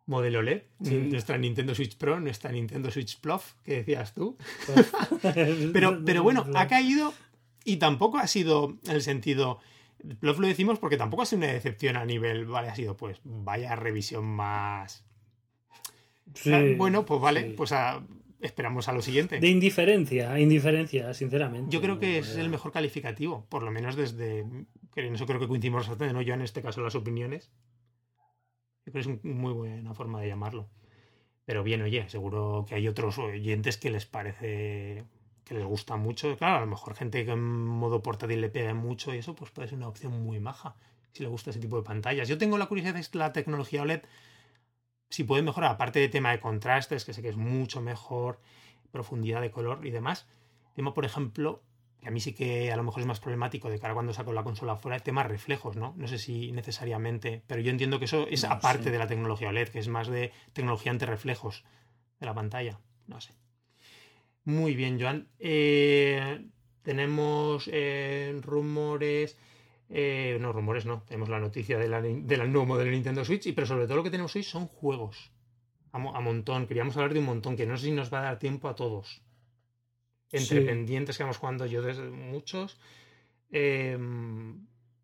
modelo 0.06 0.41
LED. 0.41 0.63
Sí. 0.84 0.95
Nuestra 0.95 1.38
Nintendo 1.38 1.76
Switch 1.76 1.97
Pro, 1.97 2.19
nuestra 2.19 2.52
Nintendo 2.52 2.89
Switch 2.91 3.19
Pluff, 3.19 3.54
que 3.63 3.78
decías 3.78 4.13
tú. 4.13 4.38
Pues, 4.65 4.91
Pero, 5.73 6.02
pero 6.06 6.23
bueno, 6.23 6.45
ha 6.56 6.67
caído 6.67 7.13
y 7.67 7.77
tampoco 7.77 8.17
ha 8.17 8.27
sido 8.27 8.77
en 8.86 8.91
el 8.91 9.01
sentido. 9.01 9.60
Lo 10.21 10.34
decimos 10.34 10.80
porque 10.80 10.97
tampoco 10.97 11.23
ha 11.23 11.25
sido 11.25 11.39
una 11.43 11.53
decepción 11.53 11.97
a 11.97 12.06
nivel. 12.06 12.45
Vale, 12.45 12.69
ha 12.69 12.75
sido 12.75 12.95
pues 12.97 13.19
vaya 13.23 13.75
revisión 13.75 14.25
más. 14.25 15.06
Sí, 16.34 16.51
Ah, 16.53 16.63
bueno, 16.77 17.06
pues 17.06 17.19
vale, 17.21 17.41
sí. 17.49 17.53
pues 17.58 17.71
a- 17.71 18.03
esperamos 18.41 18.88
a 18.88 18.93
lo 18.93 19.01
siguiente. 19.01 19.39
De 19.39 19.47
indiferencia, 19.49 20.39
indiferencia, 20.39 21.13
sinceramente. 21.13 21.71
Yo 21.71 21.82
creo 21.82 21.99
que 21.99 22.19
es 22.19 22.36
el 22.38 22.49
mejor 22.49 22.71
calificativo, 22.71 23.45
por 23.49 23.63
lo 23.63 23.71
menos 23.71 23.95
desde. 23.95 24.39
En 24.95 25.13
eso 25.15 25.25
creo 25.25 25.39
que 25.39 25.47
coincidimos 25.47 25.88
bastante, 25.88 26.13
¿no? 26.13 26.21
Yo 26.21 26.34
en 26.34 26.41
este 26.41 26.62
caso 26.62 26.82
las 26.82 26.95
opiniones. 26.95 27.51
Yo 28.86 28.91
creo 28.91 28.93
que 28.93 28.99
es 28.99 29.08
una 29.08 29.19
muy 29.23 29.53
buena 29.53 29.93
forma 29.93 30.21
de 30.21 30.27
llamarlo. 30.27 30.69
Pero 31.45 31.63
bien, 31.63 31.82
oye, 31.82 32.08
seguro 32.10 32.65
que 32.67 32.75
hay 32.75 32.88
otros 32.88 33.17
oyentes 33.17 33.77
que 33.77 33.89
les 33.89 34.06
parece. 34.06 35.06
Que 35.47 35.55
les 35.55 35.65
gusta 35.65 35.95
mucho. 35.95 36.36
Claro, 36.38 36.57
a 36.57 36.60
lo 36.62 36.67
mejor 36.67 36.93
gente 36.95 37.25
que 37.25 37.31
en 37.31 37.39
modo 37.39 38.03
portátil 38.03 38.41
le 38.41 38.49
pega 38.49 38.73
mucho 38.73 39.13
y 39.13 39.19
eso, 39.19 39.33
pues 39.33 39.51
puede 39.51 39.69
ser 39.69 39.77
una 39.77 39.88
opción 39.88 40.12
muy 40.23 40.39
maja. 40.39 40.75
Si 41.13 41.23
le 41.23 41.29
gusta 41.29 41.49
ese 41.49 41.60
tipo 41.60 41.77
de 41.77 41.83
pantallas. 41.83 42.27
Yo 42.27 42.38
tengo 42.38 42.57
la 42.57 42.67
curiosidad 42.67 42.93
de 42.95 43.01
que 43.01 43.17
la 43.17 43.33
tecnología 43.33 43.81
OLED. 43.81 44.01
Si 45.10 45.23
puede 45.23 45.41
mejorar, 45.41 45.71
aparte 45.71 45.99
de 45.99 46.10
tema 46.10 46.31
de 46.31 46.41
contrastes, 46.41 47.05
que 47.05 47.13
sé 47.13 47.21
que 47.21 47.29
es 47.29 47.38
mucho 47.38 47.81
mejor, 47.81 48.41
profundidad 48.91 49.41
de 49.41 49.51
color 49.51 49.86
y 49.86 49.91
demás. 49.91 50.27
Tema, 50.75 50.93
por 50.93 51.05
ejemplo, 51.05 51.63
que 52.01 52.10
a 52.10 52.12
mí 52.12 52.19
sí 52.19 52.33
que 52.33 52.71
a 52.71 52.75
lo 52.75 52.83
mejor 52.83 52.99
es 52.99 53.07
más 53.07 53.21
problemático 53.21 53.69
de 53.69 53.79
cara 53.79 53.93
cuando 53.93 54.13
saco 54.13 54.33
la 54.33 54.43
consola 54.43 54.75
fuera, 54.75 54.97
el 54.97 55.03
tema 55.03 55.23
reflejos, 55.23 55.77
¿no? 55.77 55.93
No 55.97 56.07
sé 56.10 56.19
si 56.19 56.51
necesariamente, 56.51 57.41
pero 57.47 57.62
yo 57.62 57.71
entiendo 57.71 57.99
que 57.99 58.05
eso 58.05 58.27
es 58.29 58.43
No 58.43 58.51
aparte 58.51 58.91
de 58.91 58.97
la 58.97 59.07
tecnología 59.07 59.49
OLED, 59.49 59.69
que 59.69 59.79
es 59.79 59.88
más 59.88 60.07
de 60.07 60.33
tecnología 60.51 60.91
ante 60.91 61.05
reflejos 61.05 61.63
de 62.19 62.25
la 62.25 62.33
pantalla. 62.33 62.79
No 63.07 63.21
sé. 63.21 63.33
Muy 64.47 64.75
bien, 64.75 64.97
Joan. 64.97 65.27
Eh, 65.39 66.47
tenemos 66.81 67.69
eh, 67.69 68.39
rumores. 68.41 69.38
eh, 69.89 70.38
no, 70.39 70.53
rumores 70.53 70.86
no. 70.86 71.03
Tenemos 71.03 71.27
la 71.27 71.39
noticia 71.39 71.77
de 71.77 71.89
la, 71.89 72.01
del 72.01 72.49
nuevo 72.49 72.65
modelo 72.65 72.86
de 72.89 72.95
Nintendo 72.95 73.25
Switch. 73.25 73.45
Y, 73.47 73.51
pero 73.51 73.67
sobre 73.67 73.88
todo 73.88 73.97
lo 73.97 74.03
que 74.03 74.10
tenemos 74.10 74.33
hoy 74.38 74.43
son 74.43 74.67
juegos. 74.67 75.33
A, 75.91 75.99
mo- 75.99 76.15
a 76.15 76.21
montón. 76.21 76.65
Queríamos 76.65 76.95
hablar 76.95 77.12
de 77.13 77.19
un 77.19 77.25
montón, 77.25 77.57
que 77.57 77.65
no 77.65 77.75
sé 77.75 77.88
si 77.88 77.91
nos 77.91 78.12
va 78.13 78.19
a 78.19 78.23
dar 78.23 78.39
tiempo 78.39 78.69
a 78.69 78.75
todos. 78.75 79.21
Entre 80.31 80.62
Sí. 80.62 80.65
pendientes 80.65 81.17
que 81.17 81.23
vamos 81.23 81.38
jugando 81.39 81.65
yo 81.65 81.81
desde 81.81 82.10
muchos. 82.10 82.79
Eh, 83.51 83.97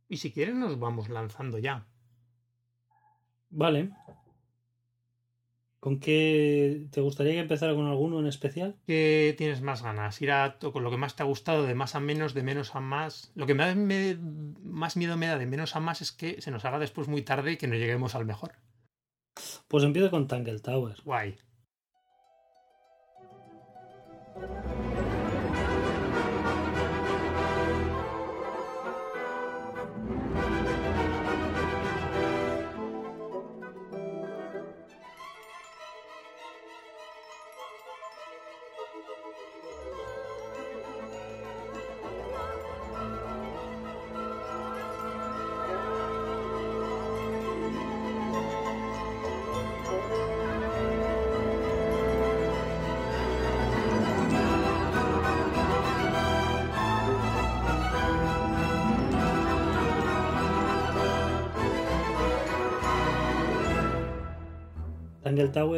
y 0.08 0.18
si 0.18 0.32
quieren 0.32 0.62
nos 0.62 0.80
vamos 0.80 1.10
lanzando 1.10 1.60
ya. 1.60 1.86
Vale. 3.50 3.90
¿Con 5.84 6.00
qué 6.00 6.88
te 6.92 7.02
gustaría 7.02 7.34
que 7.34 7.40
empezara 7.40 7.76
con 7.76 7.88
alguno 7.88 8.18
en 8.22 8.26
especial? 8.26 8.78
¿Qué 8.88 9.36
tienes 9.38 9.60
más 9.62 9.84
ganas? 9.84 10.22
¿Ir 10.22 10.32
a 10.32 10.58
con 10.58 10.82
lo 10.82 10.90
que 10.90 10.96
más 10.96 11.18
te 11.18 11.24
ha 11.24 11.26
gustado, 11.26 11.64
de 11.66 11.76
más 11.76 11.94
a 11.96 12.00
menos, 12.00 12.34
de 12.34 12.42
menos 12.42 12.74
a 12.74 12.80
más? 12.80 13.34
Lo 13.36 13.46
que 13.46 13.54
me 13.54 13.66
da- 13.66 13.76
me- 13.76 14.18
más 14.64 14.96
miedo 14.96 15.18
me 15.18 15.28
da 15.28 15.38
de 15.38 15.46
menos 15.46 15.76
a 15.76 15.82
más 15.82 16.02
es 16.02 16.14
que 16.14 16.42
se 16.42 16.52
nos 16.52 16.64
haga 16.64 16.80
después 16.80 17.10
muy 17.10 17.22
tarde 17.22 17.52
y 17.52 17.58
que 17.58 17.68
no 17.68 17.76
lleguemos 17.76 18.16
al 18.16 18.24
mejor. 18.24 18.54
Pues 19.68 19.84
empiezo 19.84 20.10
con 20.10 20.30
Tangle 20.30 20.60
Tower. 20.62 20.96
Guay. 21.04 21.36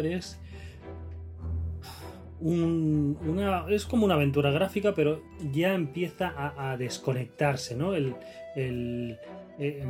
Es 0.03 0.39
una, 2.41 3.65
es 3.69 3.85
como 3.85 4.05
una 4.05 4.15
aventura 4.15 4.51
gráfica, 4.51 4.93
pero 4.93 5.21
ya 5.51 5.73
empieza 5.73 6.33
a, 6.57 6.75
desconectarse, 6.77 7.75
¿no? 7.75 7.93
El, 7.93 8.15
eh, 8.55 9.85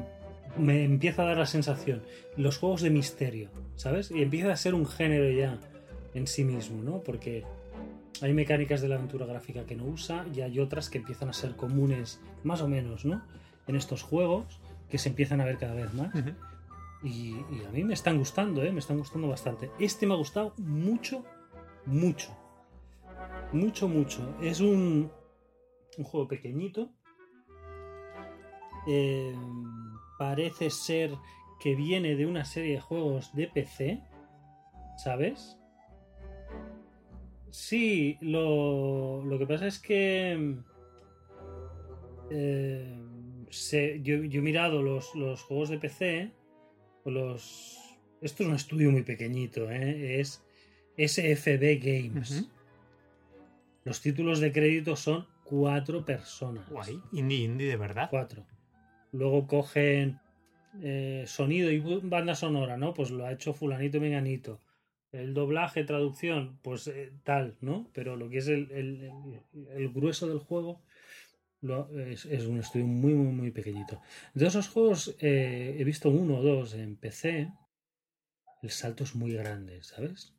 me 0.58 0.84
empieza 0.84 1.24
a 1.24 1.26
dar 1.26 1.38
la 1.38 1.46
sensación. 1.46 2.04
Los 2.38 2.58
juegos 2.58 2.82
de 2.82 2.90
misterio, 2.90 3.50
¿sabes? 3.76 4.12
Y 4.12 4.22
empieza 4.22 4.52
a 4.52 4.58
ser 4.58 4.74
un 4.74 4.86
género 4.86 5.30
ya 5.32 5.58
en 6.14 6.28
sí 6.28 6.44
mismo, 6.44 6.82
¿no? 6.84 7.02
Porque 7.02 7.44
hay 8.22 8.34
mecánicas 8.34 8.82
de 8.82 8.88
la 8.88 8.96
aventura 8.96 9.26
gráfica 9.26 9.66
que 9.66 9.76
no 9.76 9.86
usa 9.86 10.26
y 10.34 10.42
hay 10.42 10.60
otras 10.60 10.90
que 10.90 11.00
empiezan 11.00 11.30
a 11.30 11.34
ser 11.34 11.56
comunes, 11.56 12.22
más 12.44 12.62
o 12.62 12.68
menos, 12.68 13.06
¿no? 13.06 13.22
En 13.68 13.76
estos 13.76 14.04
juegos 14.04 14.60
que 14.90 14.98
se 14.98 15.10
empiezan 15.10 15.42
a 15.42 15.46
ver 15.46 15.58
cada 15.58 15.74
vez 15.74 15.94
más. 15.94 16.14
Y, 17.04 17.36
a 17.66 17.72
mí 17.72 17.84
me 17.84 17.94
están 17.94 18.18
gustando, 18.18 18.64
¿eh? 18.64 18.72
Me 18.72 18.80
están 18.80 18.98
gustando 18.98 19.28
bastante. 19.28 19.72
Este 19.80 20.06
me 20.06 20.14
ha 20.14 20.18
gustado 20.18 20.54
mucho, 20.58 21.24
mucho. 21.86 22.36
Mucho, 23.52 23.88
mucho. 23.88 24.36
Es 24.42 24.60
un, 24.60 25.12
un 25.98 26.04
juego 26.04 26.28
pequeñito. 26.28 26.90
Eh, 28.88 29.36
parece 30.18 30.70
ser 30.70 31.12
que 31.60 31.76
viene 31.76 32.16
de 32.16 32.26
una 32.26 32.46
serie 32.46 32.74
de 32.74 32.82
juegos 32.82 33.34
de 33.34 33.48
PC. 33.48 34.02
¿Sabes? 34.98 35.58
Sí, 37.50 38.18
lo, 38.22 39.24
lo 39.24 39.40
que 39.40 39.48
pasa 39.48 39.68
es 39.68 39.80
que... 39.80 40.58
Eh, 42.32 42.96
yo, 43.50 44.24
yo, 44.24 44.40
he 44.40 44.42
mirado 44.42 44.82
los, 44.82 45.16
los, 45.16 45.42
juegos 45.44 45.70
de 45.70 45.80
PC. 45.80 46.32
Los, 47.06 47.80
esto 48.22 48.44
es 48.44 48.50
un 48.50 48.56
estudio 48.56 48.92
muy 48.92 49.04
pequeñito, 49.04 49.70
¿eh? 49.70 50.20
es 50.20 50.44
SFB 50.98 51.80
Games. 51.80 52.50
Los 53.84 54.02
títulos 54.02 54.40
de 54.40 54.52
crédito 54.52 54.96
son 54.96 55.28
cuatro 55.44 56.04
personas. 56.04 56.68
Guay, 56.70 57.00
indie, 57.12 57.44
indie 57.44 57.68
de 57.68 57.78
verdad. 57.78 58.08
Cuatro. 58.10 58.46
Luego 59.12 59.46
cogen 59.48 60.20
eh, 60.82 61.24
sonido 61.28 61.72
y 61.72 61.80
banda 62.04 62.36
sonora, 62.36 62.78
¿no? 62.78 62.94
Pues 62.94 63.12
lo 63.12 63.26
ha 63.26 63.32
hecho 63.32 63.54
fulanito 63.54 64.02
menganito. 64.02 64.60
El 65.12 65.34
doblaje, 65.34 65.84
traducción, 65.84 66.60
pues 66.64 66.88
eh, 66.88 67.14
tal, 67.24 67.56
¿no? 67.62 67.90
Pero 67.94 68.16
lo 68.18 68.30
que 68.30 68.40
es 68.40 68.48
el, 68.48 68.72
el, 68.72 69.90
grueso 69.90 70.28
del 70.28 70.40
juego 70.40 70.82
es, 72.08 72.26
un 72.46 72.60
estudio 72.60 72.86
muy, 72.86 73.14
muy, 73.14 73.34
muy 73.34 73.52
pequeñito. 73.52 74.02
De 74.34 74.48
esos 74.48 74.68
juegos 74.68 75.16
eh, 75.20 75.76
he 75.80 75.84
visto 75.84 76.10
uno 76.10 76.38
o 76.38 76.44
dos 76.44 76.74
en 76.74 76.96
PC. 76.96 77.52
El 78.62 78.70
salto 78.70 79.04
es 79.04 79.16
muy 79.16 79.34
grande, 79.34 79.84
¿sabes? 79.84 80.34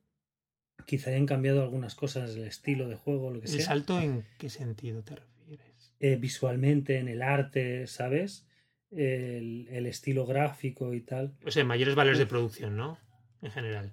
Quizá 0.85 1.11
hayan 1.11 1.27
cambiado 1.27 1.63
algunas 1.63 1.95
cosas, 1.95 2.37
el 2.37 2.45
estilo 2.45 2.89
de 2.89 2.97
juego, 2.97 3.31
lo 3.31 3.41
que 3.41 3.49
sea. 3.49 3.59
¿El 3.59 3.65
salto 3.65 4.01
en 4.01 4.25
qué 4.39 4.51
sentido 4.51 5.03
te 5.03 5.17
refieres? 5.17 5.95
Eh, 6.01 6.17
visualmente, 6.17 6.99
en 6.99 7.09
el 7.09 7.23
arte, 7.23 7.87
¿sabes? 7.87 8.47
El, 8.91 9.87
estilo 9.87 10.27
gráfico 10.27 10.95
y 10.95 11.01
tal. 11.01 11.35
O 11.45 11.51
sea, 11.51 11.65
mayores 11.65 11.95
valores 11.95 12.19
de 12.19 12.27
producción, 12.27 12.77
¿no? 12.77 12.99
En 13.43 13.51
general. 13.51 13.93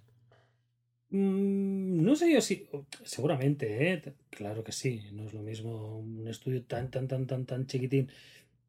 Mm, 1.13 2.03
no 2.03 2.15
sé 2.15 2.33
yo 2.33 2.41
si. 2.41 2.67
Seguramente, 3.03 3.93
¿eh? 3.93 4.15
Claro 4.31 4.63
que 4.63 4.71
sí. 4.71 5.09
No 5.13 5.25
es 5.27 5.33
lo 5.33 5.43
mismo 5.43 5.99
un 5.99 6.27
estudio 6.27 6.63
tan, 6.63 6.89
tan, 6.89 7.07
tan, 7.07 7.27
tan, 7.27 7.45
tan 7.45 7.67
chiquitín 7.67 8.09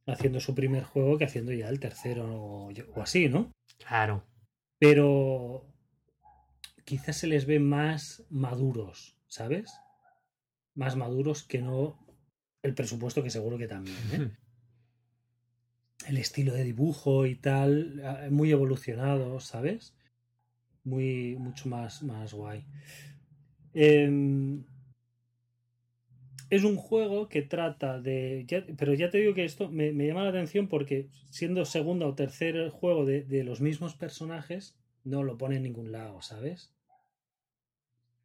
haciendo 0.06 0.38
su 0.40 0.54
primer 0.54 0.84
juego 0.84 1.16
que 1.16 1.24
haciendo 1.24 1.52
ya 1.52 1.70
el 1.70 1.80
tercero 1.80 2.26
o, 2.26 2.70
o 2.94 3.02
así, 3.02 3.30
¿no? 3.30 3.50
Claro. 3.78 4.22
Pero 4.78 5.66
quizás 6.84 7.16
se 7.16 7.26
les 7.26 7.46
ve 7.46 7.58
más 7.60 8.24
maduros, 8.28 9.16
¿sabes? 9.26 9.72
Más 10.74 10.96
maduros 10.96 11.44
que 11.44 11.62
no 11.62 11.98
el 12.62 12.74
presupuesto 12.74 13.22
que 13.22 13.30
seguro 13.30 13.56
que 13.56 13.68
también. 13.68 13.96
¿eh? 14.12 14.30
El 16.06 16.18
estilo 16.18 16.52
de 16.52 16.64
dibujo 16.64 17.24
y 17.24 17.36
tal, 17.36 18.02
ah, 18.04 18.26
muy 18.30 18.50
evolucionado, 18.50 19.40
¿sabes? 19.40 19.94
Muy, 20.84 21.36
mucho 21.36 21.68
más, 21.68 22.02
más 22.02 22.34
guay. 22.34 22.64
Em, 23.72 24.64
es 26.50 26.62
un 26.62 26.76
juego 26.76 27.28
que 27.28 27.42
trata 27.42 28.00
de. 28.00 28.46
pero 28.76 28.94
ya 28.94 29.10
te 29.10 29.18
digo 29.18 29.34
que 29.34 29.44
esto 29.44 29.70
me, 29.70 29.92
llama 29.92 30.24
la 30.24 30.30
atención 30.30 30.68
porque 30.68 31.08
siendo 31.30 31.64
segundo 31.64 32.06
o 32.06 32.14
tercer 32.14 32.68
juego 32.70 33.04
de, 33.04 33.24
de, 33.24 33.44
los 33.44 33.60
mismos 33.60 33.94
personajes, 33.94 34.76
no 35.04 35.22
lo 35.22 35.36
pone 35.36 35.56
en 35.56 35.64
ningún 35.64 35.90
lado, 35.90 36.22
¿sabes? 36.22 36.72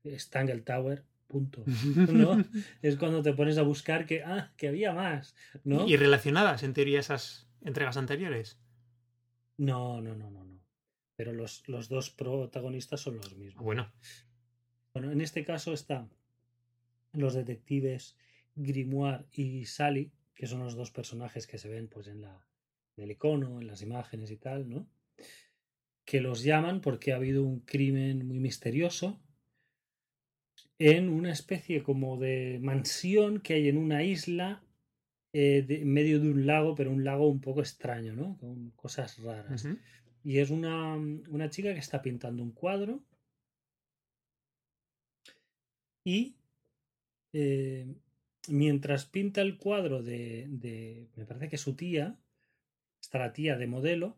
Stangle 0.05 0.61
Tower, 0.61 1.05
punto. 1.27 1.63
¿No? 2.11 2.43
es 2.81 2.97
cuando 2.97 3.21
te 3.21 3.33
pones 3.33 3.57
a 3.57 3.63
buscar 3.63 4.05
que, 4.05 4.23
ah, 4.23 4.51
que 4.57 4.67
había 4.67 4.93
más, 4.93 5.35
¿no? 5.63 5.87
¿Y 5.87 5.95
relacionadas, 5.95 6.63
en 6.63 6.73
teoría, 6.73 6.99
esas 6.99 7.47
entregas 7.61 7.97
anteriores? 7.97 8.59
No, 9.57 10.01
no, 10.01 10.15
no, 10.15 10.29
no. 10.29 10.48
Pero 11.19 11.33
los, 11.33 11.67
los 11.67 11.89
dos 11.89 12.11
protagonistas 12.11 13.01
son 13.01 13.17
los 13.17 13.35
mismos. 13.35 13.61
Bueno. 13.61 13.91
Bueno, 14.93 15.11
en 15.11 15.19
este 15.19 15.43
caso 15.43 15.73
están 15.73 16.09
los 17.11 17.33
detectives 17.33 18.15
Grimoire 18.55 19.25
y 19.33 19.65
Sally, 19.65 20.13
que 20.33 20.47
son 20.47 20.59
los 20.59 20.75
dos 20.75 20.91
personajes 20.91 21.45
que 21.45 21.57
se 21.57 21.67
ven 21.67 21.89
pues 21.89 22.07
en 22.07 22.21
la 22.21 22.47
en 22.95 23.03
el 23.03 23.11
icono, 23.11 23.59
en 23.59 23.67
las 23.67 23.81
imágenes 23.81 24.31
y 24.31 24.37
tal, 24.37 24.69
¿no? 24.69 24.87
Que 26.05 26.21
los 26.21 26.41
llaman 26.41 26.79
porque 26.79 27.11
ha 27.11 27.17
habido 27.17 27.43
un 27.43 27.59
crimen 27.65 28.25
muy 28.25 28.39
misterioso 28.39 29.19
en 30.77 31.09
una 31.09 31.33
especie 31.33 31.83
como 31.83 32.15
de 32.15 32.59
mansión 32.61 33.41
que 33.41 33.55
hay 33.55 33.67
en 33.67 33.77
una 33.77 34.03
isla 34.03 34.63
eh, 35.33 35.65
en 35.67 35.91
medio 35.91 36.21
de 36.21 36.31
un 36.31 36.45
lago, 36.45 36.75
pero 36.75 36.91
un 36.91 37.03
lago 37.03 37.27
un 37.27 37.41
poco 37.41 37.59
extraño, 37.59 38.15
¿no? 38.15 38.37
Con 38.37 38.69
cosas 38.71 39.19
raras. 39.19 39.67
Y 40.23 40.39
es 40.39 40.49
una, 40.49 40.95
una, 40.95 41.49
chica 41.49 41.73
que 41.73 41.79
está 41.79 42.01
pintando 42.01 42.43
un 42.43 42.51
cuadro 42.51 43.01
y 46.03 46.35
eh, 47.33 47.87
mientras 48.47 49.05
pinta 49.05 49.41
el 49.41 49.57
cuadro 49.57 50.03
de, 50.03 50.47
de, 50.49 51.07
me 51.15 51.25
parece 51.25 51.49
que 51.49 51.57
su 51.57 51.75
tía, 51.75 52.17
está 53.01 53.19
la 53.19 53.33
tía 53.33 53.57
de 53.57 53.67
modelo, 53.67 54.17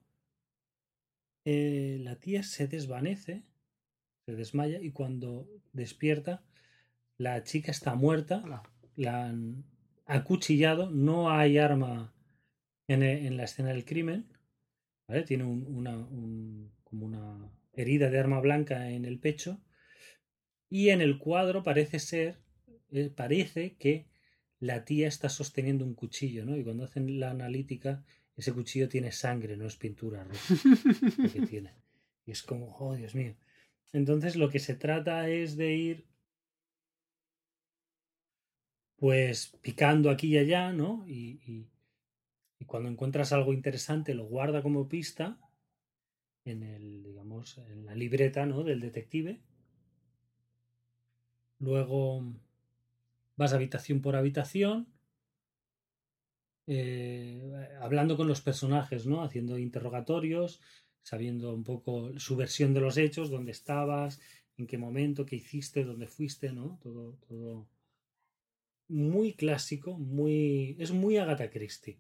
eh, 1.46 2.00
la 2.02 2.18
tía 2.18 2.44
se 2.44 2.68
desvanece, 2.68 3.44
se 4.26 4.36
desmaya 4.36 4.80
y 4.82 4.92
cuando 4.92 5.48
despierta 5.74 6.44
la 7.18 7.44
chica 7.44 7.72
está 7.72 7.96
muerta, 7.96 8.44
la 8.96 9.26
han 9.26 9.64
acuchillado, 10.06 10.90
no 10.90 11.32
hay 11.32 11.58
arma 11.58 12.14
en, 12.88 13.04
e, 13.04 13.30
la 13.32 13.44
escena 13.44 13.70
del 13.70 13.86
crimen, 13.86 14.26
tiene 15.26 15.44
una, 15.44 16.08
como 16.84 17.06
una 17.06 17.52
herida 17.74 18.10
de 18.10 18.20
arma 18.20 18.40
blanca 18.40 18.90
en 18.90 19.06
el 19.06 19.20
pecho 19.20 19.62
y 20.70 20.90
en 20.90 21.02
el 21.02 21.18
cuadro 21.18 21.64
parece 21.64 22.00
ser, 22.00 22.38
eh, 22.92 23.12
parece 23.14 23.76
que 23.76 24.08
la 24.60 24.86
tía 24.86 25.08
está 25.08 25.28
sosteniendo 25.28 25.84
un 25.84 25.96
cuchillo, 25.96 26.46
¿no? 26.46 26.56
Y 26.56 26.64
cuando 26.64 26.86
hacen 26.86 27.20
la 27.20 27.32
analítica, 27.32 28.06
ese 28.38 28.54
cuchillo 28.54 28.88
tiene 28.88 29.12
sangre, 29.12 29.58
no 29.58 29.68
es 29.68 29.76
pintura 29.76 30.24
roja 30.24 30.56
que 31.34 31.42
tiene. 31.50 31.74
Y 32.26 32.32
es 32.32 32.44
como, 32.44 32.78
oh 32.78 32.96
Dios 32.96 33.16
mío. 33.16 33.36
Entonces 33.92 34.36
lo 34.36 34.50
que 34.50 34.60
se 34.60 34.76
trata 34.76 35.28
es 35.30 35.58
de 35.58 35.76
ir 35.76 36.06
pues 38.96 39.58
picando 39.62 40.12
aquí 40.12 40.28
y 40.28 40.38
allá, 40.38 40.72
¿no? 40.72 41.04
Y, 41.08 41.68
cuando 42.66 42.90
encuentras 42.90 43.32
algo 43.34 43.54
interesante 43.54 44.14
lo 44.14 44.26
guarda 44.26 44.62
como 44.62 44.88
pista 44.88 45.38
en 46.46 46.64
el, 46.64 47.04
digamos, 47.04 47.58
en 47.58 47.86
la 47.86 47.96
libreta, 47.96 48.46
¿no? 48.46 48.64
Del 48.64 48.80
detective. 48.80 49.42
Luego 51.60 52.24
vas 53.36 53.54
habitación 53.54 54.02
por 54.02 54.16
habitación, 54.16 54.88
eh, 56.68 57.70
hablando 57.82 58.18
con 58.18 58.28
los 58.28 58.42
personajes, 58.42 59.06
¿no? 59.06 59.24
Haciendo 59.24 59.58
interrogatorios, 59.58 60.62
sabiendo 61.04 61.54
un 61.54 61.64
poco 61.64 62.18
su 62.20 62.36
versión 62.36 62.74
de 62.74 62.82
los 62.82 62.98
hechos, 62.98 63.30
dónde 63.30 63.52
estabas, 63.52 64.20
en 64.58 64.68
qué 64.68 64.78
momento, 64.78 65.26
qué 65.26 65.36
hiciste, 65.36 65.84
dónde 65.84 66.08
fuiste, 66.08 66.52
¿no? 66.52 66.80
Todo, 66.82 67.18
todo 67.28 67.68
muy 68.92 69.34
clásico, 69.34 69.98
muy. 69.98 70.76
Es 70.80 70.92
muy 70.92 71.18
Agatha 71.18 71.50
Christie. 71.50 72.00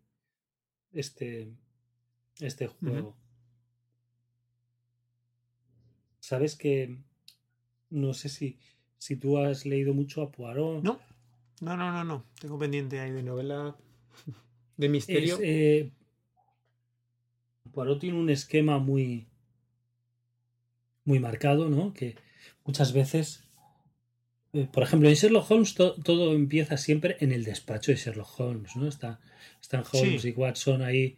Este. 0.94 1.52
Este 2.40 2.68
juego. 2.68 3.16
Sabes 6.20 6.56
que. 6.56 6.98
No 7.90 8.14
sé 8.14 8.30
si. 8.30 8.58
Si 8.98 9.16
tú 9.16 9.38
has 9.38 9.66
leído 9.66 9.94
mucho 9.94 10.22
a 10.22 10.32
Poirot. 10.32 10.84
No. 10.84 11.00
No, 11.62 11.78
no, 11.78 11.92
no, 11.92 12.04
no. 12.04 12.26
Tengo 12.40 12.58
pendiente 12.58 13.00
ahí 13.00 13.12
de 13.12 13.24
novela 13.24 13.76
de 14.78 14.90
misterio. 14.90 15.38
Eh, 15.42 15.92
Poirot 17.72 18.00
tiene 18.00 18.18
un 18.20 18.30
esquema 18.30 18.80
muy. 18.80 19.28
muy 21.06 21.20
marcado, 21.20 21.70
¿no? 21.70 21.94
Que 21.94 22.16
muchas 22.66 22.94
veces, 22.94 23.44
eh, 23.44 23.51
por 24.72 24.84
ejemplo, 24.84 25.08
en 25.08 25.16
Sherlock 25.16 25.50
Holmes 25.50 25.76
todo 25.76 26.34
empieza 26.34 26.76
siempre 26.78 27.18
en 27.20 27.32
el 27.32 27.44
despacho 27.44 27.92
de 27.92 27.98
Sherlock 27.98 28.40
Holmes, 28.40 28.76
¿no? 28.76 28.88
Está, 28.88 29.20
están 29.62 29.84
Holmes 29.92 30.26
y 30.26 30.32
Watson 30.32 30.82
ahí 30.82 31.18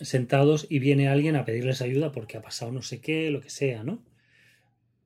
sentados 0.00 0.66
y 0.68 0.78
viene 0.78 1.08
alguien 1.08 1.36
a 1.36 1.44
pedirles 1.44 1.80
ayuda 1.80 2.12
porque 2.12 2.36
ha 2.36 2.42
pasado 2.42 2.72
no 2.72 2.82
sé 2.82 3.00
qué, 3.00 3.30
lo 3.30 3.40
que 3.40 3.50
sea, 3.50 3.84
¿no? 3.84 4.02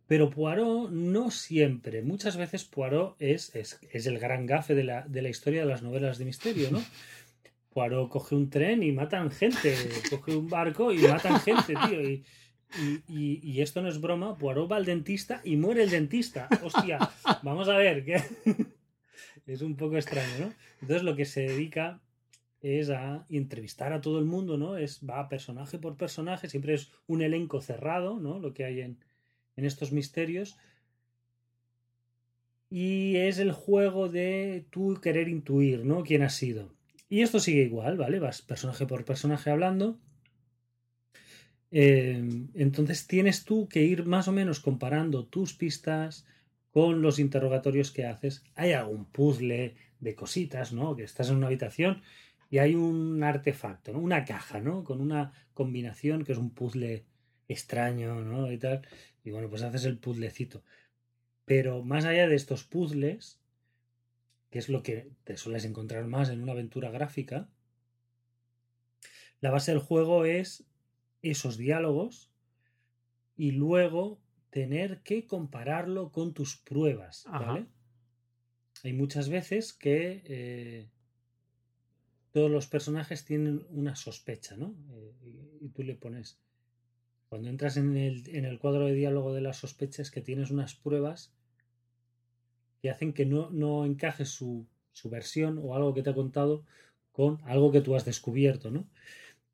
Pero 0.07 0.31
Poirot 0.31 0.91
no 0.91 1.31
siempre. 1.31 2.03
Muchas 2.03 2.37
veces 2.37 2.65
Poirot 2.65 3.17
es, 3.19 3.55
es, 3.55 4.07
el 4.07 4.19
gran 4.19 4.47
gafe 4.47 4.75
de 4.75 4.85
la, 4.85 5.03
de 5.03 5.23
la, 5.23 5.29
historia 5.29 5.61
de 5.63 5.67
las 5.67 5.83
novelas 5.83 6.19
de 6.19 6.25
misterio, 6.25 6.71
¿no? 6.71 6.83
Poirot 7.71 8.09
coge 8.09 8.35
un 8.35 8.49
tren 8.49 8.83
y 8.83 8.93
matan 8.93 9.31
gente, 9.31 9.77
coge 10.09 10.37
un 10.37 10.49
barco 10.49 10.93
y 10.93 10.99
matan 10.99 11.41
gente, 11.41 11.75
tío. 11.89 12.03
Y, 12.03 12.25
y, 13.09 13.61
esto 13.61 13.81
no 13.83 13.89
es 13.89 14.01
broma, 14.01 14.37
Poirot 14.37 14.71
va 14.71 14.77
al 14.77 14.85
dentista 14.85 15.41
y 15.45 15.57
muere 15.57 15.83
el 15.83 15.91
dentista. 15.91 16.49
Hostia, 16.63 16.99
vamos 17.43 17.69
a 17.69 17.77
ver, 17.77 18.05
que 18.05 18.17
es 19.47 19.63
un 19.63 19.77
poco 19.77 19.97
extraño, 19.97 20.47
¿no? 20.47 20.53
Entonces 20.83 21.03
lo 21.03 21.17
que 21.17 21.25
se 21.25 21.43
dedica 21.43 22.01
es 22.61 22.91
a 22.91 23.27
entrevistar 23.31 23.93
a 23.93 24.01
todo 24.01 24.19
el 24.19 24.25
mundo, 24.25 24.57
¿no? 24.57 24.77
Es, 24.77 25.01
va 25.09 25.29
personaje 25.29 25.79
por 25.79 25.97
personaje, 25.97 26.49
siempre 26.49 26.75
es 26.75 26.91
un 27.07 27.23
elenco 27.23 27.61
cerrado, 27.61 28.19
¿no? 28.19 28.39
Lo 28.39 28.53
que 28.53 28.65
hay 28.65 28.81
en, 28.81 28.99
en 29.57 29.65
estos 29.65 29.93
misterios. 29.93 30.57
Y 32.69 33.17
es 33.17 33.39
el 33.39 33.53
juego 33.53 34.09
de 34.09 34.67
tú 34.71 34.99
querer 35.01 35.29
intuir, 35.29 35.85
¿no? 35.85 36.03
¿Quién 36.03 36.23
ha 36.23 36.31
sido? 36.31 36.75
Y 37.09 37.23
esto 37.23 37.39
sigue 37.39 37.63
igual, 37.63 37.97
¿vale? 37.97 38.19
Vas 38.19 38.43
personaje 38.43 38.87
por 38.87 39.05
personaje 39.05 39.51
hablando. 39.51 39.99
Eh, 41.71 42.23
entonces 42.55 43.07
tienes 43.07 43.45
tú 43.45 43.69
que 43.69 43.83
ir 43.83 44.05
más 44.05 44.29
o 44.29 44.33
menos 44.33 44.61
comparando 44.61 45.27
tus 45.27 45.55
pistas 45.55 46.27
con 46.71 47.03
los 47.03 47.19
interrogatorios 47.19 47.91
que 47.91 48.07
haces. 48.07 48.45
Hay 48.55 48.73
algún 48.73 49.07
puzzle 49.07 49.75
de 50.01 50.15
cositas, 50.15 50.73
¿no? 50.73 50.95
Que 50.97 51.05
estás 51.05 51.31
en 51.31 51.37
una 51.37 51.47
habitación 51.47 52.03
y 52.51 52.59
hay 52.59 52.75
un 52.75 53.23
artefacto, 53.23 53.93
¿no? 53.93 53.99
Una 53.99 54.25
caja, 54.25 54.61
¿no? 54.61 54.85
Con 54.85 55.01
una 55.01 55.33
combinación 55.55 56.25
que 56.25 56.33
es 56.33 56.39
un 56.39 56.51
puzzle 56.51 57.05
extraño, 57.49 58.21
¿no? 58.23 58.51
Y 58.53 58.59
tal. 58.59 58.87
Y 59.25 59.31
bueno, 59.31 59.49
pues 59.49 59.63
haces 59.63 59.85
el 59.85 59.99
puzzlecito. 59.99 60.63
Pero 61.45 61.83
más 61.83 62.05
allá 62.05 62.29
de 62.29 62.37
estos 62.37 62.65
puzzles, 62.65 63.41
que 64.51 64.59
es 64.59 64.69
lo 64.69 64.83
que 64.83 65.11
te 65.25 65.37
sueles 65.37 65.65
encontrar 65.65 66.07
más 66.07 66.29
en 66.29 66.43
una 66.43 66.53
aventura 66.53 66.91
gráfica, 66.91 67.49
la 69.41 69.51
base 69.51 69.73
del 69.73 69.81
juego 69.81 70.25
es 70.25 70.65
esos 71.31 71.57
diálogos 71.57 72.31
y 73.37 73.53
luego 73.53 74.21
tener 74.51 75.03
que 75.03 75.27
compararlo 75.27 76.11
con 76.11 76.33
tus 76.33 76.57
pruebas, 76.57 77.25
¿vale? 77.31 77.67
Hay 78.85 78.93
muchas 78.93 79.29
veces 79.29 79.73
que 79.73 80.23
eh, 80.25 80.89
todos 82.33 82.51
los 82.51 82.67
personajes 82.67 83.25
tienen 83.25 83.67
una 83.71 83.97
sospecha, 83.97 84.57
¿no? 84.57 84.75
Eh, 84.93 85.59
y, 85.61 85.69
tú 85.71 85.83
le 85.83 85.95
pones 85.95 86.39
cuando 87.29 87.49
entras 87.49 87.77
en 87.77 87.97
el, 87.97 88.29
en 88.29 88.45
el 88.45 88.59
cuadro 88.59 88.87
de 88.87 88.95
diálogo 88.95 89.35
de 89.35 89.41
las 89.41 89.59
sospechas 89.59 90.11
que 90.11 90.21
tienes 90.21 90.51
unas 90.51 90.75
pruebas 90.75 91.33
que 92.81 92.91
hacen 92.91 93.13
que 93.13 93.27
no, 93.27 93.51
no 93.51 93.85
encajes 93.85 94.29
su, 94.29 94.67
su, 94.93 95.11
versión 95.11 95.59
o 95.63 95.75
algo 95.75 95.93
que 95.93 96.03
te 96.03 96.11
ha 96.11 96.15
contado 96.15 96.65
con 97.11 97.41
algo 97.45 97.73
que 97.73 97.81
tú 97.81 97.97
has 97.97 98.05
descubierto, 98.05 98.71
¿no? 98.71 98.87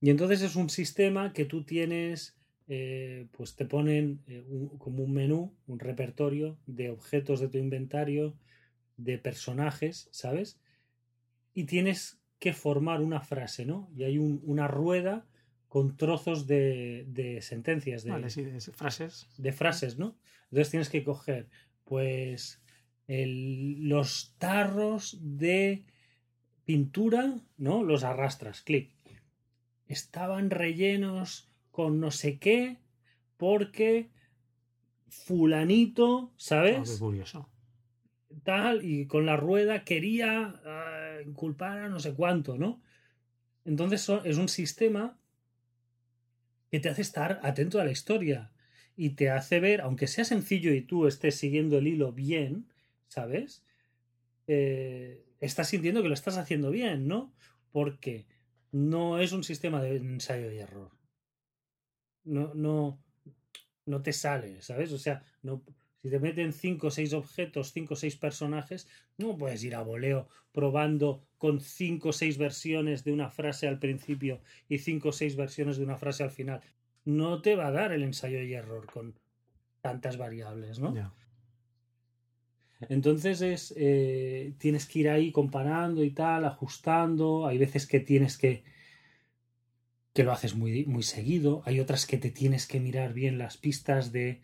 Y 0.02 0.10
entonces 0.10 0.42
es 0.42 0.56
un 0.56 0.68
sistema 0.68 1.32
que 1.32 1.44
tú 1.44 1.62
tienes, 1.62 2.36
eh, 2.66 3.28
pues 3.30 3.54
te 3.54 3.64
ponen 3.64 4.20
eh, 4.26 4.44
como 4.78 5.04
un 5.04 5.12
menú, 5.12 5.54
un 5.68 5.78
repertorio 5.78 6.58
de 6.66 6.90
objetos 6.90 7.38
de 7.38 7.46
tu 7.46 7.58
inventario, 7.58 8.34
de 8.96 9.18
personajes, 9.18 10.08
¿sabes? 10.10 10.58
Y 11.54 11.64
tienes 11.64 12.18
que 12.40 12.52
formar 12.52 13.00
una 13.00 13.20
frase, 13.20 13.64
¿no? 13.64 13.88
Y 13.96 14.02
hay 14.02 14.18
una 14.18 14.66
rueda 14.66 15.24
con 15.68 15.96
trozos 15.96 16.48
de, 16.48 17.38
sentencias, 17.40 18.02
de, 18.02 18.10
frases. 18.74 19.28
De 19.38 19.52
frases, 19.52 19.98
¿no? 19.98 20.16
Entonces 20.50 20.70
tienes 20.70 20.88
que 20.88 21.04
coger, 21.04 21.46
pues, 21.84 22.60
los 23.06 24.34
tarros 24.38 25.16
de 25.20 25.84
pintura, 26.64 27.36
¿no? 27.56 27.84
Los 27.84 28.02
arrastras, 28.02 28.62
clic. 28.62 28.91
Estaban 29.92 30.48
rellenos 30.48 31.50
con 31.70 32.00
no 32.00 32.10
sé 32.10 32.38
qué, 32.38 32.78
porque 33.36 34.08
fulanito, 35.08 36.32
¿sabes? 36.38 36.78
Oh, 36.78 36.92
qué 36.94 36.98
curioso. 36.98 37.48
Tal, 38.42 38.82
y 38.82 39.06
con 39.06 39.26
la 39.26 39.36
rueda 39.36 39.84
quería 39.84 40.54
uh, 40.64 41.32
culpar 41.34 41.78
a 41.80 41.88
no 41.90 42.00
sé 42.00 42.14
cuánto, 42.14 42.56
¿no? 42.56 42.80
Entonces 43.66 44.08
es 44.24 44.38
un 44.38 44.48
sistema 44.48 45.18
que 46.70 46.80
te 46.80 46.88
hace 46.88 47.02
estar 47.02 47.38
atento 47.42 47.78
a 47.78 47.84
la 47.84 47.90
historia 47.90 48.50
y 48.96 49.10
te 49.10 49.28
hace 49.28 49.60
ver, 49.60 49.82
aunque 49.82 50.06
sea 50.06 50.24
sencillo 50.24 50.72
y 50.72 50.80
tú 50.80 51.06
estés 51.06 51.34
siguiendo 51.34 51.76
el 51.76 51.86
hilo 51.86 52.12
bien, 52.12 52.66
¿sabes? 53.08 53.62
Eh, 54.46 55.22
estás 55.40 55.68
sintiendo 55.68 56.02
que 56.02 56.08
lo 56.08 56.14
estás 56.14 56.38
haciendo 56.38 56.70
bien, 56.70 57.06
¿no? 57.06 57.34
Porque 57.72 58.24
no 58.72 59.18
es 59.18 59.32
un 59.32 59.44
sistema 59.44 59.80
de 59.82 59.96
ensayo 59.96 60.50
y 60.50 60.58
error. 60.58 60.90
No, 62.24 62.52
no, 62.54 63.02
no 63.86 64.02
te 64.02 64.12
sale, 64.12 64.62
¿sabes? 64.62 64.92
O 64.92 64.98
sea, 64.98 65.24
no, 65.42 65.62
si 66.02 66.10
te 66.10 66.18
meten 66.18 66.52
cinco 66.52 66.88
o 66.88 66.90
seis 66.90 67.12
objetos, 67.12 67.72
cinco 67.72 67.94
o 67.94 67.96
seis 67.96 68.16
personajes, 68.16 68.88
no 69.18 69.36
puedes 69.36 69.62
ir 69.62 69.76
a 69.76 69.82
voleo 69.82 70.28
probando 70.52 71.22
con 71.38 71.60
cinco 71.60 72.10
o 72.10 72.12
seis 72.12 72.38
versiones 72.38 73.04
de 73.04 73.12
una 73.12 73.30
frase 73.30 73.68
al 73.68 73.78
principio 73.78 74.40
y 74.68 74.78
cinco 74.78 75.10
o 75.10 75.12
seis 75.12 75.36
versiones 75.36 75.76
de 75.76 75.84
una 75.84 75.98
frase 75.98 76.22
al 76.22 76.30
final. 76.30 76.60
No 77.04 77.42
te 77.42 77.56
va 77.56 77.68
a 77.68 77.72
dar 77.72 77.92
el 77.92 78.02
ensayo 78.02 78.40
y 78.42 78.54
error 78.54 78.86
con 78.86 79.14
tantas 79.80 80.16
variables, 80.16 80.78
¿no? 80.78 81.12
Entonces 82.88 83.40
es, 83.40 83.74
eh, 83.76 84.54
tienes 84.58 84.86
que 84.86 85.00
ir 85.00 85.08
ahí 85.10 85.32
comparando 85.32 86.02
y 86.04 86.10
tal, 86.10 86.44
ajustando. 86.44 87.46
Hay 87.46 87.58
veces 87.58 87.86
que 87.86 88.00
tienes 88.00 88.38
que 88.38 88.64
que 90.12 90.24
lo 90.24 90.32
haces 90.32 90.54
muy, 90.54 90.84
muy 90.84 91.02
seguido. 91.02 91.62
Hay 91.64 91.80
otras 91.80 92.06
que 92.06 92.18
te 92.18 92.30
tienes 92.30 92.66
que 92.66 92.80
mirar 92.80 93.14
bien 93.14 93.38
las 93.38 93.56
pistas 93.56 94.12
de 94.12 94.42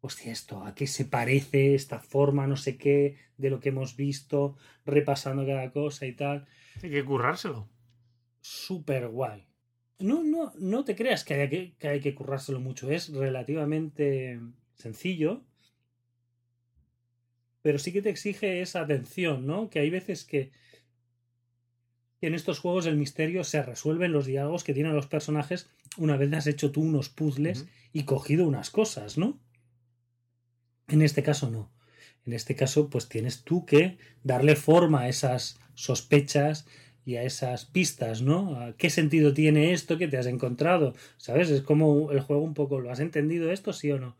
hostia, 0.00 0.32
esto, 0.32 0.64
¿a 0.64 0.74
qué 0.74 0.88
se 0.88 1.04
parece 1.04 1.74
esta 1.74 2.00
forma, 2.00 2.48
no 2.48 2.56
sé 2.56 2.76
qué, 2.76 3.16
de 3.36 3.50
lo 3.50 3.60
que 3.60 3.68
hemos 3.68 3.96
visto, 3.96 4.56
repasando 4.84 5.46
cada 5.46 5.70
cosa 5.70 6.06
y 6.06 6.12
tal? 6.12 6.46
Hay 6.82 6.90
que 6.90 7.04
currárselo. 7.04 7.68
Súper 8.40 9.08
guay. 9.08 9.46
No, 10.00 10.24
no, 10.24 10.52
no 10.58 10.84
te 10.84 10.96
creas 10.96 11.22
que 11.22 11.34
hay 11.34 11.48
que, 11.48 11.74
que 11.78 11.88
hay 11.88 12.00
que 12.00 12.16
currárselo 12.16 12.58
mucho, 12.58 12.90
es 12.90 13.10
relativamente 13.10 14.40
sencillo, 14.74 15.44
pero 17.62 17.78
sí 17.78 17.92
que 17.92 18.02
te 18.02 18.10
exige 18.10 18.60
esa 18.60 18.80
atención, 18.80 19.46
¿no? 19.46 19.70
Que 19.70 19.78
hay 19.78 19.90
veces 19.90 20.24
que, 20.24 20.50
en 22.20 22.34
estos 22.34 22.60
juegos 22.60 22.86
el 22.86 22.96
misterio 22.96 23.42
se 23.42 23.62
resuelven 23.62 24.12
los 24.12 24.26
diálogos 24.26 24.62
que 24.62 24.74
tienen 24.74 24.94
los 24.94 25.08
personajes 25.08 25.68
una 25.96 26.16
vez 26.16 26.32
has 26.32 26.46
hecho 26.46 26.70
tú 26.70 26.80
unos 26.80 27.08
puzzles 27.08 27.66
y 27.92 28.04
cogido 28.04 28.46
unas 28.46 28.70
cosas, 28.70 29.18
¿no? 29.18 29.40
En 30.88 31.02
este 31.02 31.22
caso 31.22 31.50
no. 31.50 31.72
En 32.24 32.32
este 32.32 32.54
caso, 32.54 32.88
pues 32.88 33.08
tienes 33.08 33.42
tú 33.42 33.66
que 33.66 33.98
darle 34.22 34.54
forma 34.54 35.00
a 35.00 35.08
esas 35.08 35.58
sospechas 35.74 36.66
y 37.04 37.16
a 37.16 37.24
esas 37.24 37.64
pistas, 37.64 38.22
¿no? 38.22 38.74
¿Qué 38.78 38.90
sentido 38.90 39.34
tiene 39.34 39.72
esto 39.72 39.98
que 39.98 40.06
te 40.06 40.18
has 40.18 40.26
encontrado? 40.26 40.94
¿Sabes? 41.16 41.50
Es 41.50 41.62
como 41.62 42.12
el 42.12 42.20
juego 42.20 42.42
un 42.42 42.54
poco, 42.54 42.80
¿lo 42.80 42.92
has 42.92 43.00
entendido 43.00 43.50
esto, 43.50 43.72
sí 43.72 43.90
o 43.90 43.98
no? 43.98 44.16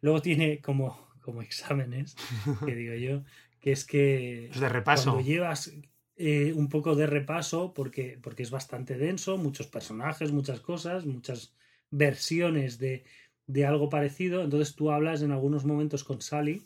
Luego 0.00 0.22
tiene 0.22 0.60
como, 0.60 1.11
como 1.22 1.42
exámenes, 1.42 2.16
que 2.64 2.74
digo 2.74 2.94
yo, 2.94 3.22
que 3.60 3.72
es 3.72 3.84
que... 3.84 4.48
Es 4.48 4.60
de 4.60 4.68
repaso. 4.68 5.12
Cuando 5.12 5.28
llevas 5.28 5.72
eh, 6.16 6.52
un 6.54 6.68
poco 6.68 6.94
de 6.94 7.06
repaso, 7.06 7.72
porque, 7.72 8.18
porque 8.22 8.42
es 8.42 8.50
bastante 8.50 8.98
denso, 8.98 9.38
muchos 9.38 9.66
personajes, 9.66 10.32
muchas 10.32 10.60
cosas, 10.60 11.06
muchas 11.06 11.54
versiones 11.90 12.78
de, 12.78 13.04
de 13.46 13.66
algo 13.66 13.88
parecido. 13.88 14.42
Entonces 14.42 14.74
tú 14.74 14.90
hablas 14.90 15.22
en 15.22 15.32
algunos 15.32 15.64
momentos 15.64 16.04
con 16.04 16.20
Sally. 16.20 16.62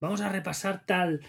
Vamos 0.00 0.20
a 0.20 0.28
repasar 0.28 0.84
tal 0.86 1.20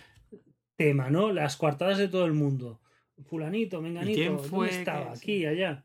tema, 0.75 1.09
¿no? 1.09 1.31
Las 1.31 1.57
coartadas 1.57 1.97
de 1.97 2.07
todo 2.07 2.25
el 2.25 2.33
mundo. 2.33 2.79
Fulanito, 3.25 3.81
menganito, 3.81 4.17
¿Quién 4.17 4.39
fue 4.39 4.69
estaba? 4.69 5.11
Aquí, 5.11 5.45
allá. 5.45 5.83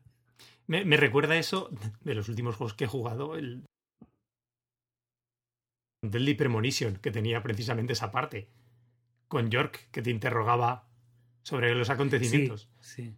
Me, 0.67 0.97
recuerda 0.97 1.37
eso 1.37 1.69
de 2.01 2.15
los 2.15 2.29
últimos 2.29 2.55
juegos 2.55 2.73
que 2.73 2.85
he 2.85 2.87
jugado, 2.87 3.35
el 3.35 3.65
Deadly 6.11 6.33
Premonition, 6.33 6.97
que 6.97 7.11
tenía 7.11 7.41
precisamente 7.43 7.93
esa 7.93 8.11
parte. 8.11 8.49
Con 9.27 9.49
York, 9.49 9.89
que 9.91 10.01
te 10.01 10.11
interrogaba 10.11 10.89
sobre 11.41 11.73
los 11.75 11.89
acontecimientos. 11.89 12.69
Sí. 12.79 13.15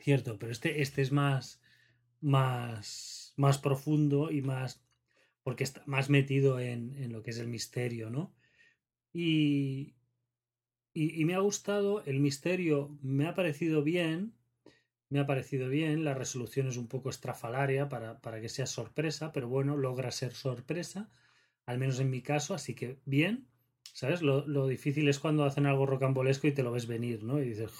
Cierto, 0.00 0.38
pero 0.38 0.52
este, 0.52 0.82
este 0.82 1.02
es 1.02 1.12
más. 1.12 1.62
más 2.20 3.24
más 3.36 3.58
profundo 3.58 4.30
y 4.30 4.42
más 4.42 4.82
porque 5.42 5.64
está 5.64 5.82
más 5.86 6.08
metido 6.08 6.58
en, 6.58 6.94
en 6.96 7.12
lo 7.12 7.22
que 7.22 7.30
es 7.30 7.38
el 7.38 7.48
misterio, 7.48 8.08
¿no? 8.10 8.34
Y, 9.12 9.94
y, 10.94 11.24
me 11.24 11.34
ha 11.34 11.40
gustado, 11.40 12.02
el 12.04 12.18
misterio 12.18 12.98
me 13.02 13.26
ha 13.26 13.34
parecido 13.34 13.82
bien, 13.82 14.33
me 15.14 15.20
ha 15.20 15.26
parecido 15.26 15.68
bien, 15.68 16.04
la 16.04 16.12
resolución 16.12 16.66
es 16.66 16.76
un 16.76 16.88
poco 16.88 17.08
estrafalaria 17.08 17.88
para, 17.88 18.20
para 18.20 18.40
que 18.40 18.48
sea 18.48 18.66
sorpresa, 18.66 19.30
pero 19.32 19.48
bueno, 19.48 19.76
logra 19.76 20.10
ser 20.10 20.34
sorpresa, 20.34 21.08
al 21.66 21.78
menos 21.78 22.00
en 22.00 22.10
mi 22.10 22.20
caso, 22.20 22.52
así 22.52 22.74
que 22.74 22.98
bien, 23.04 23.46
¿sabes? 23.92 24.22
Lo, 24.22 24.44
lo 24.48 24.66
difícil 24.66 25.08
es 25.08 25.20
cuando 25.20 25.44
hacen 25.44 25.66
algo 25.66 25.86
rocambolesco 25.86 26.48
y 26.48 26.52
te 26.52 26.64
lo 26.64 26.72
ves 26.72 26.88
venir, 26.88 27.22
¿no? 27.22 27.40
Y 27.40 27.50
dices, 27.50 27.70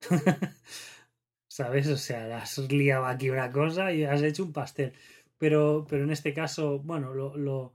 ¿sabes? 1.48 1.88
O 1.88 1.96
sea, 1.96 2.36
has 2.36 2.58
liado 2.70 3.06
aquí 3.06 3.30
una 3.30 3.50
cosa 3.50 3.92
y 3.94 4.04
has 4.04 4.20
hecho 4.22 4.44
un 4.44 4.52
pastel. 4.52 4.92
Pero, 5.38 5.86
pero 5.88 6.04
en 6.04 6.10
este 6.10 6.34
caso, 6.34 6.80
bueno, 6.80 7.14
lo, 7.14 7.34
lo, 7.38 7.72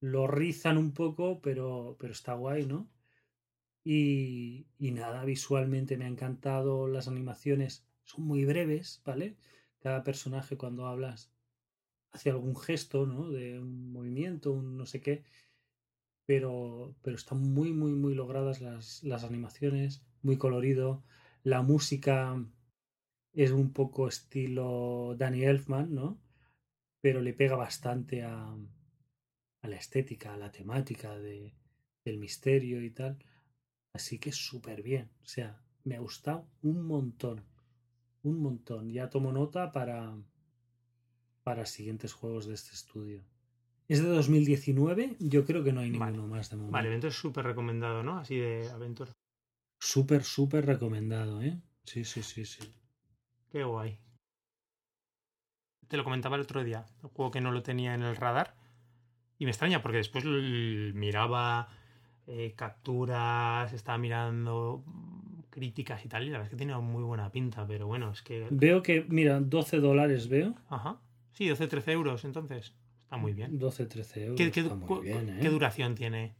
lo 0.00 0.28
rizan 0.28 0.78
un 0.78 0.92
poco, 0.94 1.40
pero, 1.42 1.96
pero 1.98 2.12
está 2.12 2.34
guay, 2.34 2.66
¿no? 2.66 2.88
Y, 3.84 4.66
y, 4.78 4.92
nada, 4.92 5.24
visualmente 5.24 5.96
me 5.96 6.04
ha 6.04 6.08
encantado. 6.08 6.88
Las 6.88 7.08
animaciones 7.08 7.85
son 8.06 8.24
muy 8.24 8.44
breves, 8.46 9.02
¿vale? 9.04 9.36
Cada 9.80 10.02
personaje 10.02 10.56
cuando 10.56 10.86
hablas 10.86 11.30
hace 12.12 12.30
algún 12.30 12.56
gesto, 12.56 13.06
¿no? 13.06 13.30
De 13.30 13.60
un 13.60 13.92
movimiento, 13.92 14.52
un 14.52 14.76
no 14.78 14.86
sé 14.86 15.00
qué. 15.00 15.24
Pero, 16.26 16.94
pero 17.02 17.16
están 17.16 17.40
muy, 17.40 17.72
muy, 17.72 17.92
muy 17.92 18.14
logradas 18.14 18.60
las, 18.60 19.04
las 19.04 19.22
animaciones, 19.24 20.02
muy 20.22 20.38
colorido. 20.38 21.04
La 21.44 21.62
música 21.62 22.42
es 23.32 23.50
un 23.50 23.72
poco 23.72 24.08
estilo 24.08 25.14
Danny 25.18 25.44
Elfman, 25.44 25.94
¿no? 25.94 26.18
Pero 27.02 27.20
le 27.20 27.34
pega 27.34 27.56
bastante 27.56 28.22
a, 28.22 28.56
a 29.62 29.68
la 29.68 29.76
estética, 29.76 30.32
a 30.34 30.38
la 30.38 30.50
temática 30.50 31.16
de, 31.18 31.54
del 32.04 32.18
misterio 32.18 32.82
y 32.82 32.90
tal. 32.90 33.18
Así 33.92 34.18
que 34.18 34.32
súper 34.32 34.82
bien. 34.82 35.10
O 35.22 35.26
sea, 35.26 35.60
me 35.84 35.96
ha 35.96 36.00
gustado 36.00 36.48
un 36.62 36.86
montón. 36.86 37.44
Un 38.26 38.40
montón. 38.40 38.90
Ya 38.90 39.08
tomo 39.08 39.30
nota 39.30 39.70
para, 39.70 40.12
para 41.44 41.64
siguientes 41.64 42.12
juegos 42.12 42.46
de 42.46 42.54
este 42.54 42.74
estudio. 42.74 43.22
Es 43.86 44.02
de 44.02 44.08
2019. 44.08 45.14
Yo 45.20 45.44
creo 45.44 45.62
que 45.62 45.72
no 45.72 45.78
hay 45.80 45.90
ninguno 45.90 46.22
vale. 46.22 46.34
más 46.34 46.50
de 46.50 46.56
momento. 46.56 46.72
Vale, 46.72 46.92
entonces 46.92 47.20
súper 47.20 47.44
recomendado, 47.44 48.02
¿no? 48.02 48.18
Así 48.18 48.36
de 48.36 48.68
aventura. 48.68 49.12
Súper, 49.78 50.24
súper 50.24 50.66
recomendado, 50.66 51.40
¿eh? 51.40 51.62
Sí, 51.84 52.04
sí, 52.04 52.24
sí, 52.24 52.44
sí. 52.44 52.74
Qué 53.48 53.62
guay. 53.62 53.96
Te 55.86 55.96
lo 55.96 56.02
comentaba 56.02 56.34
el 56.34 56.42
otro 56.42 56.64
día. 56.64 56.84
Un 57.04 57.10
juego 57.10 57.30
que 57.30 57.40
no 57.40 57.52
lo 57.52 57.62
tenía 57.62 57.94
en 57.94 58.02
el 58.02 58.16
radar. 58.16 58.56
Y 59.38 59.44
me 59.44 59.52
extraña 59.52 59.82
porque 59.82 59.98
después 59.98 60.24
miraba 60.24 61.68
eh, 62.26 62.54
capturas, 62.56 63.72
estaba 63.72 63.98
mirando 63.98 64.82
críticas 65.56 66.04
y 66.04 66.08
tal, 66.08 66.24
y 66.24 66.26
la 66.26 66.32
verdad 66.32 66.48
es 66.48 66.50
que 66.50 66.56
tiene 66.58 66.76
muy 66.76 67.02
buena 67.02 67.32
pinta, 67.32 67.66
pero 67.66 67.86
bueno, 67.86 68.12
es 68.12 68.20
que... 68.20 68.46
Veo 68.50 68.82
que, 68.82 69.06
mira, 69.08 69.40
12 69.40 69.78
dólares 69.80 70.28
veo. 70.28 70.54
Ajá. 70.68 71.00
Sí, 71.32 71.46
12-13 71.46 71.92
euros, 71.92 72.24
entonces. 72.26 72.74
Está 73.04 73.16
muy 73.16 73.32
bien. 73.32 73.58
12-13 73.58 74.16
euros. 74.18 74.36
¿Qué, 74.36 74.50
qué, 74.50 74.60
está 74.60 74.74
muy 74.74 75.02
bien, 75.02 75.30
¿eh? 75.30 75.38
¿Qué 75.40 75.48
duración 75.48 75.94
tiene? 75.94 76.34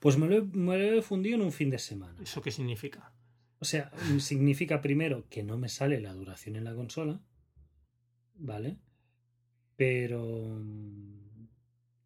Pues 0.00 0.16
me 0.16 0.26
lo, 0.28 0.36
he, 0.38 0.42
me 0.42 0.78
lo 0.78 0.98
he 0.98 1.02
fundido 1.02 1.36
en 1.36 1.42
un 1.42 1.52
fin 1.52 1.68
de 1.68 1.78
semana. 1.78 2.16
¿Eso 2.22 2.40
qué 2.40 2.50
significa? 2.50 3.12
O 3.58 3.66
sea, 3.66 3.90
significa 4.18 4.80
primero 4.80 5.28
que 5.28 5.42
no 5.42 5.58
me 5.58 5.68
sale 5.68 6.00
la 6.00 6.14
duración 6.14 6.56
en 6.56 6.64
la 6.64 6.74
consola, 6.74 7.20
¿vale? 8.36 8.78
Pero 9.76 10.58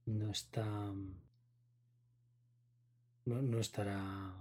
no 0.07 0.31
está. 0.31 0.93
No, 3.25 3.41
no, 3.41 3.61
estará 3.61 4.35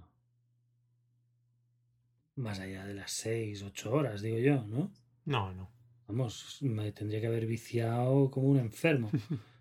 más 2.36 2.60
allá 2.60 2.86
de 2.86 2.94
las 2.94 3.12
6, 3.12 3.64
8 3.64 3.92
horas, 3.94 4.22
digo 4.22 4.38
yo, 4.40 4.64
¿no? 4.66 4.92
No, 5.26 5.54
no. 5.54 5.70
Vamos, 6.08 6.58
me 6.62 6.92
tendría 6.92 7.22
que 7.22 7.28
haber 7.28 7.46
viciado 7.46 8.30
como 8.32 8.50
un 8.50 8.60
enfermo. 8.60 9.10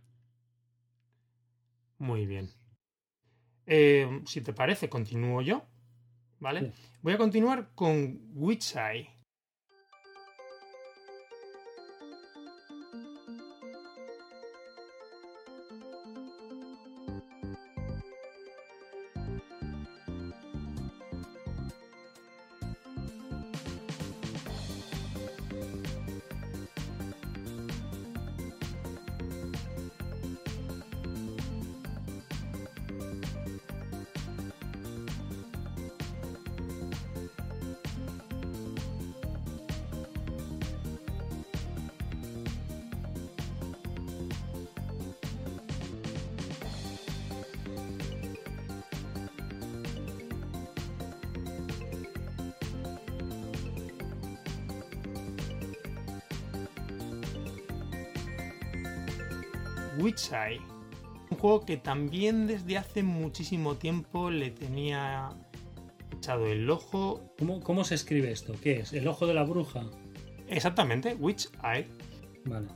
Muy 1.99 2.27
bien. 2.27 2.51
Eh, 3.67 4.23
si 4.27 4.41
te 4.41 4.53
parece, 4.53 4.89
continúo 4.89 5.43
yo. 5.43 5.65
¿Vale? 6.39 6.61
Sí. 6.61 6.73
Voy 7.03 7.13
a 7.13 7.19
continuar 7.19 7.71
con 7.75 8.21
Witch 8.35 8.75
Eye. 8.75 9.11
Juego 61.51 61.67
que 61.67 61.77
también 61.77 62.47
desde 62.47 62.79
hace 62.79 63.03
muchísimo 63.03 63.75
tiempo 63.75 64.31
le 64.31 64.51
tenía 64.51 65.31
echado 66.17 66.47
el 66.47 66.71
ojo. 66.71 67.35
¿Cómo, 67.39 67.61
¿Cómo, 67.61 67.83
se 67.83 67.97
escribe 67.97 68.31
esto? 68.31 68.55
¿Qué 68.63 68.81
es? 68.81 68.93
¿El 68.93 69.09
ojo 69.09 69.27
de 69.27 69.35
la 69.35 69.43
bruja? 69.43 69.85
Exactamente, 70.49 71.15
Witch 71.15 71.49
Eye. 71.65 71.89
Vale. 72.45 72.69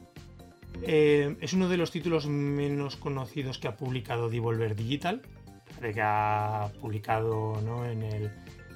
Eh, 0.83 1.37
es 1.41 1.53
uno 1.53 1.69
de 1.69 1.77
los 1.77 1.93
títulos 1.93 2.27
menos 2.27 2.97
conocidos 2.97 3.59
que 3.59 3.69
ha 3.69 3.77
publicado 3.77 4.29
Devolver 4.29 4.75
Digital. 4.75 5.23
Que 5.81 6.01
ha 6.03 6.73
publicado 6.81 7.61
¿no? 7.63 7.85
en 7.87 8.03
el 8.03 8.33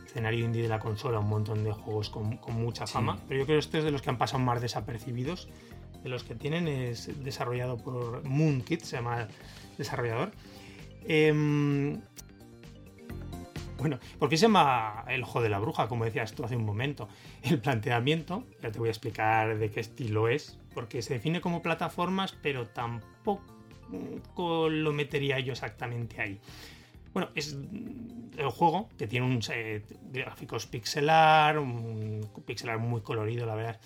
escenario 0.07 0.45
indie 0.45 0.63
de 0.63 0.69
la 0.69 0.79
consola 0.79 1.19
un 1.19 1.29
montón 1.29 1.65
de 1.65 1.73
juegos 1.73 2.11
con, 2.11 2.37
con 2.37 2.55
mucha 2.55 2.87
fama. 2.87 3.17
Sí. 3.17 3.23
Pero 3.29 3.41
yo 3.41 3.47
creo 3.47 3.57
que 3.57 3.65
este 3.65 3.79
es 3.79 3.85
de 3.85 3.91
los 3.91 4.03
que 4.03 4.11
han 4.11 4.19
pasado 4.19 4.39
más 4.41 4.61
desapercibidos 4.61 5.49
de 6.03 6.09
los 6.09 6.25
que 6.25 6.35
tienen 6.35 6.69
es 6.69 7.25
desarrollado 7.25 7.77
por 7.77 8.25
Moonkit, 8.25 8.83
se 8.83 8.97
llama 8.97 9.29
desarrollador. 9.77 10.33
Eh, 11.05 11.99
bueno, 13.79 14.01
¿por 14.19 14.29
qué 14.29 14.37
se 14.37 14.43
llama 14.43 15.05
El 15.07 15.23
Ojo 15.23 15.41
de 15.41 15.49
la 15.49 15.61
Bruja? 15.61 15.89
Como 15.89 16.05
decías 16.05 16.33
tú 16.33 16.45
hace 16.45 16.57
un 16.57 16.65
momento. 16.65 17.09
El 17.43 17.61
planteamiento, 17.61 18.45
ya 18.61 18.73
te 18.73 18.79
voy 18.79 18.89
a 18.89 18.91
explicar 18.91 19.57
de 19.57 19.71
qué 19.71 19.81
estilo 19.81 20.29
es, 20.29 20.59
porque 20.75 21.01
se 21.01 21.15
define 21.15 21.41
como 21.41 21.63
plataformas, 21.63 22.35
pero 22.43 22.67
tampoco 22.67 24.69
lo 24.69 24.93
metería 24.93 25.39
yo 25.39 25.53
exactamente 25.53 26.21
ahí. 26.21 26.41
Bueno, 27.13 27.31
es 27.37 27.57
el 28.37 28.51
juego 28.51 28.89
que 28.99 29.07
tiene 29.07 29.27
un 29.27 29.41
gráficos 30.13 30.67
pixelar, 30.67 31.59
un 31.59 32.29
pixelar 32.45 32.79
muy 32.79 33.01
colorido, 33.01 33.47
la 33.47 33.55
verdad, 33.55 33.81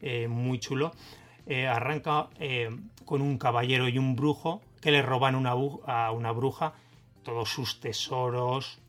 eh, 0.00 0.28
muy 0.28 0.58
chulo 0.58 0.92
eh, 1.46 1.66
arranca 1.66 2.28
eh, 2.38 2.70
con 3.04 3.22
un 3.22 3.38
caballero 3.38 3.88
y 3.88 3.98
un 3.98 4.16
brujo 4.16 4.62
que 4.80 4.90
le 4.90 5.02
roban 5.02 5.34
una, 5.34 5.50
a 5.50 6.10
una 6.12 6.32
bruja 6.32 6.74
todos 7.22 7.48
sus 7.50 7.80
tesoros 7.80 8.80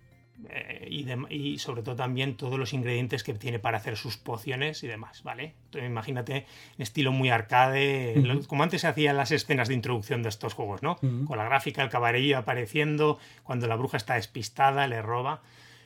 eh, 0.49 0.88
y, 0.89 1.03
de, 1.03 1.18
y, 1.30 1.58
sobre 1.58 1.82
todo 1.82 1.95
también 1.95 2.38
todos 2.38 2.60
los 2.60 2.74
ingredientes 2.74 3.24
que 3.24 3.34
tiene 3.34 3.58
para 3.58 3.78
hacer 3.78 3.97
sus 3.97 4.18
pociones 4.18 4.84
y 4.84 4.88
demás, 4.88 5.24
¿vale? 5.24 5.55
Entonces, 5.66 5.89
imagínate 5.89 6.36
en 6.36 6.45
estilo 6.78 7.12
muy 7.12 7.30
arcade, 7.30 8.14
uh 8.16 8.22
-huh. 8.22 8.47
como 8.47 8.62
antes 8.62 8.82
se 8.82 8.88
hacían 8.88 9.18
las 9.18 9.32
escenas 9.32 9.68
de 9.68 9.74
introducción 9.74 10.22
de 10.22 10.30
estos 10.30 10.53
juegos, 10.53 10.84
¿no? 10.84 10.97
Uh 11.01 11.05
-huh. 11.05 11.26
Con 11.26 11.38
la 11.39 11.45
gráfica, 11.45 11.82
el 11.82 11.89
caballerillo 11.89 12.38
apareciendo, 12.38 13.18
cuando 13.43 13.68
la 13.68 13.76
bruja 13.76 13.97
está 13.97 14.14
despistada, 14.14 14.86
le 14.88 15.01
roba 15.01 15.41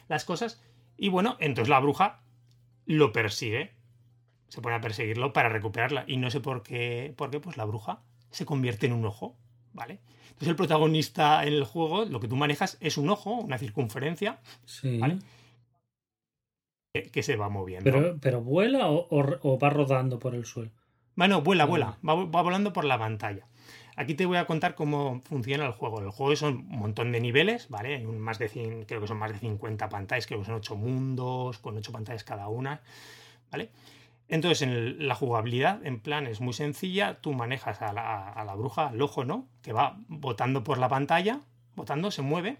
las 0.10 0.26
cosas. 0.26 0.62
Y 0.98 1.08
bueno, 1.08 1.38
entonces 1.40 1.70
la 1.70 1.80
bruja 1.80 2.20
lo 2.86 3.14
persigue 3.14 3.72
se 4.52 4.62
pone 4.62 4.76
a 4.76 4.82
perseguirlo 4.82 5.32
para 5.32 5.48
recuperarla. 5.48 6.04
Y 6.08 6.18
no 6.18 6.30
sé 6.30 6.42
por 6.42 6.62
qué, 6.62 7.14
por 7.16 7.32
qué 7.32 7.40
pues 7.40 7.56
la 7.56 7.64
bruja 7.64 8.02
se 8.32 8.46
convierte 8.46 8.86
en 8.86 8.92
un 8.92 9.06
ojo, 9.06 9.38
¿vale? 9.72 10.02
Entonces 10.26 10.50
el 10.50 10.56
protagonista 10.58 11.46
en 11.46 11.54
el 11.54 11.64
juego, 11.64 12.04
lo 12.04 12.20
que 12.20 12.28
tú 12.28 12.36
manejas 12.36 12.78
es 12.82 12.98
un 12.98 13.10
ojo, 13.10 13.32
una 13.36 13.58
circunferencia, 13.58 14.42
sí. 14.66 14.98
¿vale? 14.98 15.20
Que 17.14 17.24
se 17.24 17.38
va 17.38 17.48
moviendo. 17.48 17.90
¿Pero, 17.90 18.18
pero 18.20 18.42
vuela 18.42 18.90
o, 18.90 19.08
o, 19.10 19.38
o, 19.42 19.58
va 19.58 19.70
rodando 19.70 20.20
por 20.20 20.36
el 20.36 20.46
suelo? 20.46 20.72
Bueno, 21.16 21.42
vuela, 21.42 21.64
vuela, 21.64 21.98
va, 22.06 22.16
va 22.16 22.42
volando 22.42 22.74
por 22.74 22.84
la 22.84 23.00
pantalla. 23.00 23.48
Aquí 23.96 24.16
te 24.16 24.26
voy 24.26 24.36
a 24.36 24.46
contar 24.46 24.76
cómo 24.76 25.22
funciona 25.24 25.66
el 25.66 25.72
juego. 25.72 26.02
El 26.02 26.10
juego 26.10 26.36
son 26.36 26.68
un 26.70 26.80
montón 26.80 27.14
de 27.14 27.22
niveles, 27.22 27.70
¿vale? 27.70 27.96
Hay 27.96 28.06
más 28.06 28.38
de 28.38 28.84
creo 28.86 29.00
que 29.00 29.08
son 29.08 29.18
más 29.18 29.32
de 29.32 29.40
50 29.40 29.88
pantallas, 29.88 30.28
creo 30.28 30.40
que 30.40 30.46
son 30.46 30.56
8 30.56 30.76
mundos, 30.76 31.60
con 31.60 31.78
8 31.78 31.92
pantallas 31.94 32.26
cada 32.26 32.50
una, 32.50 32.82
¿vale? 33.50 33.70
Entonces, 34.32 34.62
en 34.62 35.10
la 35.10 35.14
jugabilidad, 35.14 35.86
en 35.86 36.00
plan, 36.00 36.26
es 36.26 36.40
muy 36.40 36.54
sencilla. 36.54 37.20
Tú 37.20 37.34
manejas 37.34 37.82
a 37.82 37.92
la, 37.92 38.56
bruja, 38.56 38.88
al 38.88 39.02
ojo, 39.02 39.26
¿no? 39.26 39.50
Que 39.62 39.74
va 39.74 39.98
botando 40.08 40.64
por 40.64 40.78
la 40.78 40.88
pantalla, 40.88 41.42
botando, 41.76 42.12
se 42.12 42.22
mueve. 42.22 42.58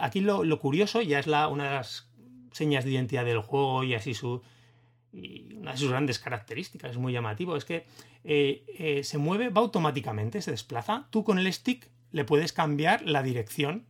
aquí 0.00 0.20
lo, 0.20 0.58
curioso, 0.60 1.02
ya 1.02 1.18
es 1.18 1.26
la, 1.26 1.48
una 1.48 1.64
de 1.64 1.70
las 1.70 2.08
señas 2.52 2.84
de 2.84 2.92
identidad 2.92 3.24
del 3.24 3.40
juego 3.40 3.82
y 3.82 3.94
así 3.94 4.14
su, 4.14 4.42
y 5.12 5.54
una 5.54 5.72
de 5.72 5.76
sus 5.76 5.90
grandes 5.90 6.20
características, 6.20 6.92
es 6.92 6.98
muy 6.98 7.12
llamativo, 7.12 7.56
es 7.56 7.64
que 7.64 7.84
eh, 8.22 8.64
eh, 8.78 9.02
se 9.02 9.18
mueve, 9.18 9.48
va 9.48 9.60
automáticamente, 9.60 10.40
se 10.40 10.52
desplaza. 10.52 11.08
Tú 11.10 11.24
con 11.24 11.36
el 11.40 11.52
stick 11.52 11.90
le 12.12 12.24
puedes 12.24 12.52
cambiar 12.52 13.02
la 13.02 13.24
dirección 13.24 13.86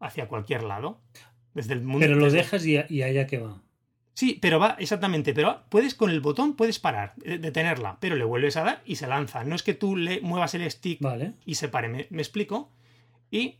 hacia 0.00 0.26
cualquier 0.26 0.62
lado. 0.62 1.02
Desde 1.52 1.74
el 1.74 1.82
mundo, 1.82 2.06
pero 2.06 2.16
lo 2.16 2.30
dejas 2.30 2.64
y, 2.64 2.78
allá 2.78 3.26
que 3.26 3.36
va. 3.36 3.60
Sí, 4.14 4.38
pero 4.40 4.58
va, 4.58 4.76
exactamente, 4.78 5.32
pero 5.32 5.62
puedes 5.68 5.94
con 5.94 6.10
el 6.10 6.20
botón, 6.20 6.54
puedes 6.54 6.78
parar, 6.78 7.14
detenerla, 7.16 7.96
pero 7.98 8.14
le 8.14 8.24
vuelves 8.24 8.56
a 8.56 8.62
dar 8.62 8.82
y 8.84 8.96
se 8.96 9.06
lanza. 9.06 9.42
No 9.44 9.54
es 9.54 9.62
que 9.62 9.74
tú 9.74 9.96
le 9.96 10.20
muevas 10.20 10.54
el 10.54 10.70
stick 10.70 11.00
y 11.46 11.54
se 11.54 11.68
pare, 11.68 11.88
me, 11.88 12.22
explico. 12.22 12.70
Y 13.30 13.56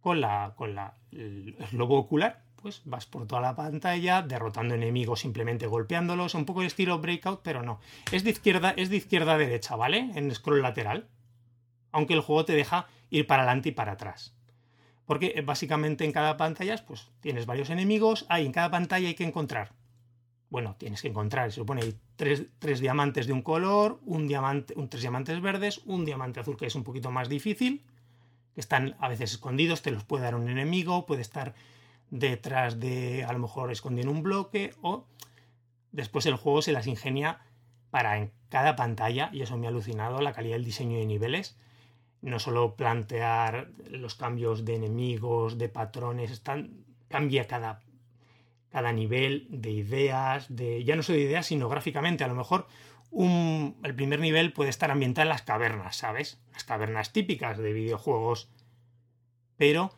con 0.00 0.20
la, 0.20 0.52
con 0.56 0.74
la, 0.74 0.94
el 1.12 1.56
globo 1.72 1.96
ocular 1.96 2.46
pues 2.66 2.82
vas 2.84 3.06
por 3.06 3.28
toda 3.28 3.40
la 3.40 3.54
pantalla 3.54 4.22
derrotando 4.22 4.74
enemigos 4.74 5.20
simplemente 5.20 5.68
golpeándolos, 5.68 6.34
un 6.34 6.44
poco 6.46 6.62
de 6.62 6.66
estilo 6.66 6.98
breakout, 6.98 7.40
pero 7.44 7.62
no. 7.62 7.78
Es 8.10 8.24
de 8.24 8.30
izquierda, 8.30 8.74
es 8.76 8.90
de 8.90 8.96
izquierda 8.96 9.34
a 9.34 9.38
derecha, 9.38 9.76
¿vale? 9.76 10.10
En 10.16 10.34
scroll 10.34 10.62
lateral. 10.62 11.06
Aunque 11.92 12.14
el 12.14 12.22
juego 12.22 12.44
te 12.44 12.54
deja 12.54 12.88
ir 13.08 13.28
para 13.28 13.42
adelante 13.44 13.68
y 13.68 13.72
para 13.72 13.92
atrás. 13.92 14.34
Porque 15.04 15.34
eh, 15.36 15.42
básicamente 15.42 16.04
en 16.04 16.10
cada 16.10 16.36
pantalla 16.36 16.76
pues 16.84 17.08
tienes 17.20 17.46
varios 17.46 17.70
enemigos, 17.70 18.26
hay 18.28 18.46
en 18.46 18.52
cada 18.52 18.70
pantalla 18.70 19.06
hay 19.06 19.14
que 19.14 19.22
encontrar. 19.22 19.70
Bueno, 20.48 20.76
tienes 20.78 21.02
que 21.02 21.08
encontrar, 21.08 21.50
se 21.50 21.56
supone 21.56 21.82
hay 21.82 21.98
tres, 22.16 22.80
diamantes 22.80 23.26
de 23.26 23.32
un 23.32 23.42
color, 23.42 24.00
un 24.04 24.28
diamante, 24.28 24.74
tres 24.88 25.02
diamantes 25.02 25.40
verdes, 25.40 25.78
un 25.86 26.04
diamante 26.04 26.40
azul 26.40 26.56
que 26.56 26.66
es 26.66 26.74
un 26.76 26.84
poquito 26.84 27.10
más 27.10 27.28
difícil, 27.28 27.84
que 28.54 28.60
están 28.60 28.96
a 29.00 29.08
veces 29.08 29.32
escondidos, 29.32 29.82
te 29.82 29.90
los 29.90 30.04
puede 30.04 30.24
dar 30.24 30.36
un 30.36 30.48
enemigo, 30.48 31.04
puede 31.04 31.22
estar 31.22 31.54
detrás 32.10 32.78
de 32.78 33.24
a 33.24 33.32
lo 33.32 33.40
mejor 33.40 33.72
escondiendo 33.72 34.12
un 34.12 34.22
bloque 34.22 34.72
o 34.82 35.04
después 35.90 36.26
el 36.26 36.36
juego 36.36 36.62
se 36.62 36.72
las 36.72 36.86
ingenia 36.86 37.40
para 37.90 38.18
en 38.18 38.30
cada 38.48 38.76
pantalla, 38.76 39.30
y 39.32 39.42
eso 39.42 39.56
me 39.56 39.66
ha 39.66 39.70
alucinado, 39.70 40.20
la 40.20 40.32
calidad 40.32 40.56
del 40.56 40.64
diseño 40.64 40.98
de 40.98 41.06
niveles, 41.06 41.56
no 42.22 42.38
solo 42.38 42.76
plantear 42.76 43.70
los 43.90 44.14
cambios 44.14 44.64
de 44.64 44.76
enemigos, 44.76 45.58
de 45.58 45.68
patrones, 45.68 46.30
están, 46.30 46.84
cambia 47.08 47.46
cada, 47.46 47.80
cada 48.76 48.92
nivel 48.92 49.46
de 49.48 49.70
ideas, 49.70 50.54
de 50.54 50.84
ya 50.84 50.96
no 50.96 51.02
solo 51.02 51.16
de 51.16 51.24
ideas, 51.24 51.46
sino 51.46 51.66
gráficamente. 51.70 52.24
A 52.24 52.28
lo 52.28 52.34
mejor 52.34 52.66
un, 53.10 53.74
el 53.82 53.94
primer 53.94 54.20
nivel 54.20 54.52
puede 54.52 54.68
estar 54.68 54.90
ambientado 54.90 55.22
en 55.22 55.30
las 55.30 55.40
cavernas, 55.40 55.96
¿sabes? 55.96 56.38
Las 56.52 56.64
cavernas 56.64 57.10
típicas 57.10 57.56
de 57.56 57.72
videojuegos, 57.72 58.50
pero 59.56 59.94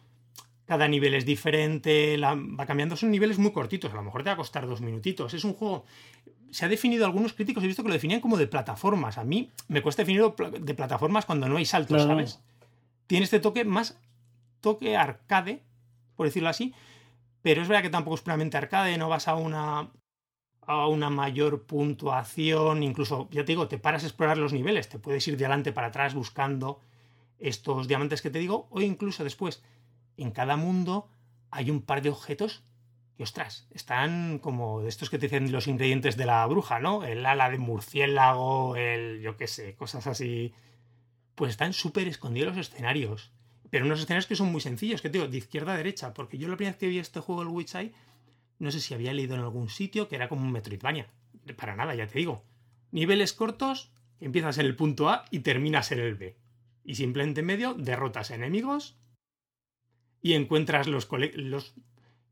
cada 0.64 0.86
nivel 0.86 1.14
es 1.14 1.26
diferente, 1.26 2.16
va 2.18 2.66
cambiando, 2.66 2.94
son 2.94 3.10
niveles 3.10 3.40
muy 3.40 3.50
cortitos, 3.50 3.90
a 3.90 3.96
lo 3.96 4.04
mejor 4.04 4.22
te 4.22 4.28
va 4.28 4.34
a 4.34 4.36
costar 4.36 4.68
dos 4.68 4.80
minutitos. 4.80 5.34
Es 5.34 5.42
un 5.42 5.54
juego, 5.54 5.84
se 6.52 6.64
ha 6.64 6.68
definido, 6.68 7.04
algunos 7.04 7.32
críticos 7.32 7.64
he 7.64 7.66
visto 7.66 7.82
que 7.82 7.88
lo 7.88 7.94
definían 7.94 8.20
como 8.20 8.36
de 8.36 8.46
plataformas. 8.46 9.18
A 9.18 9.24
mí 9.24 9.50
me 9.66 9.82
cuesta 9.82 10.02
definirlo 10.02 10.36
de 10.38 10.74
plataformas 10.74 11.26
cuando 11.26 11.48
no 11.48 11.56
hay 11.56 11.64
saltos, 11.64 12.04
¿sabes? 12.04 12.38
Tiene 13.08 13.24
este 13.24 13.40
toque 13.40 13.64
más, 13.64 13.98
toque 14.60 14.96
arcade, 14.96 15.62
por 16.14 16.26
decirlo 16.26 16.48
así, 16.48 16.72
pero 17.42 17.62
es 17.62 17.68
verdad 17.68 17.82
que 17.82 17.90
tampoco 17.90 18.16
es 18.16 18.22
puramente 18.22 18.56
arcade, 18.56 18.98
no 18.98 19.08
vas 19.08 19.28
a 19.28 19.34
una 19.34 19.90
a 20.68 20.86
una 20.86 21.08
mayor 21.08 21.64
puntuación, 21.64 22.82
incluso, 22.82 23.26
ya 23.30 23.42
te 23.42 23.52
digo, 23.52 23.68
te 23.68 23.78
paras 23.78 24.04
a 24.04 24.06
explorar 24.06 24.36
los 24.36 24.52
niveles, 24.52 24.90
te 24.90 24.98
puedes 24.98 25.26
ir 25.26 25.38
de 25.38 25.46
adelante 25.46 25.72
para 25.72 25.86
atrás 25.86 26.14
buscando 26.14 26.82
estos 27.38 27.88
diamantes 27.88 28.20
que 28.20 28.28
te 28.28 28.38
digo, 28.38 28.68
o 28.70 28.82
incluso 28.82 29.24
después 29.24 29.62
en 30.18 30.30
cada 30.30 30.56
mundo 30.58 31.08
hay 31.50 31.70
un 31.70 31.80
par 31.80 32.02
de 32.02 32.10
objetos 32.10 32.64
que, 33.16 33.22
ostras, 33.22 33.66
están 33.70 34.38
como 34.38 34.82
de 34.82 34.90
estos 34.90 35.08
que 35.08 35.18
te 35.18 35.26
dicen 35.26 35.50
los 35.52 35.66
ingredientes 35.66 36.18
de 36.18 36.26
la 36.26 36.46
bruja, 36.46 36.80
¿no? 36.80 37.02
El 37.02 37.24
ala 37.24 37.48
de 37.50 37.58
murciélago, 37.58 38.76
el, 38.76 39.20
yo 39.22 39.36
qué 39.36 39.46
sé, 39.46 39.74
cosas 39.74 40.06
así. 40.06 40.54
Pues 41.34 41.50
están 41.50 41.72
súper 41.72 42.06
escondidos 42.08 42.56
los 42.56 42.68
escenarios. 42.68 43.32
Pero 43.70 43.84
unos 43.84 44.00
escenarios 44.00 44.26
que 44.26 44.36
son 44.36 44.50
muy 44.50 44.60
sencillos, 44.60 45.02
que 45.02 45.10
te 45.10 45.18
digo, 45.18 45.28
de 45.28 45.38
izquierda 45.38 45.74
a 45.74 45.76
derecha. 45.76 46.14
Porque 46.14 46.38
yo 46.38 46.48
la 46.48 46.56
primera 46.56 46.72
vez 46.72 46.80
que 46.80 46.88
vi 46.88 46.98
este 46.98 47.20
juego, 47.20 47.42
el 47.42 47.48
Witch 47.48 47.74
Eye, 47.74 47.92
no 48.58 48.70
sé 48.70 48.80
si 48.80 48.94
había 48.94 49.12
leído 49.12 49.34
en 49.34 49.42
algún 49.42 49.68
sitio 49.68 50.08
que 50.08 50.16
era 50.16 50.28
como 50.28 50.42
un 50.42 50.52
Metroidvania. 50.52 51.10
Para 51.56 51.76
nada, 51.76 51.94
ya 51.94 52.06
te 52.06 52.18
digo. 52.18 52.44
Niveles 52.90 53.32
cortos, 53.32 53.92
empiezas 54.20 54.58
en 54.58 54.66
el 54.66 54.76
punto 54.76 55.08
A 55.08 55.24
y 55.30 55.40
terminas 55.40 55.92
en 55.92 56.00
el 56.00 56.14
B. 56.14 56.36
Y 56.84 56.94
simplemente 56.94 57.40
en 57.40 57.46
medio 57.46 57.74
derrotas 57.74 58.30
enemigos 58.30 58.98
y 60.20 60.32
encuentras 60.32 60.88
los, 60.88 61.08
los 61.34 61.74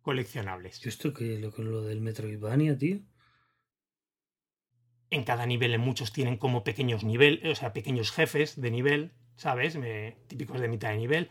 coleccionables. 0.02 0.84
¿Y 0.84 0.88
esto 0.88 1.12
qué? 1.12 1.38
Lo, 1.38 1.50
lo 1.62 1.82
del 1.82 2.00
Metroidvania, 2.00 2.76
tío? 2.78 3.00
En 5.10 5.24
cada 5.24 5.46
nivel, 5.46 5.74
en 5.74 5.80
muchos 5.80 6.12
tienen 6.12 6.36
como 6.36 6.64
pequeños 6.64 7.04
niveles, 7.04 7.44
o 7.44 7.54
sea, 7.54 7.72
pequeños 7.72 8.10
jefes 8.10 8.60
de 8.60 8.70
nivel, 8.70 9.12
¿sabes? 9.36 9.78
típicos 10.26 10.60
de 10.60 10.68
mitad 10.68 10.90
de 10.90 10.96
nivel. 10.96 11.30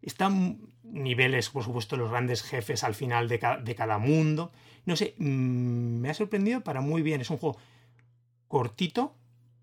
Están 0.00 0.60
niveles, 0.82 1.50
por 1.50 1.64
supuesto, 1.64 1.96
los 1.96 2.10
grandes 2.10 2.42
jefes 2.42 2.82
al 2.84 2.94
final 2.94 3.28
de, 3.28 3.40
de 3.62 3.74
cada 3.74 3.98
mundo. 3.98 4.52
No 4.84 4.96
sé, 4.96 5.14
mm, 5.18 6.00
me 6.00 6.10
ha 6.10 6.14
sorprendido 6.14 6.62
para 6.62 6.80
muy 6.80 7.02
bien. 7.02 7.20
Es 7.20 7.30
un 7.30 7.38
juego 7.38 7.58
cortito, 8.48 9.14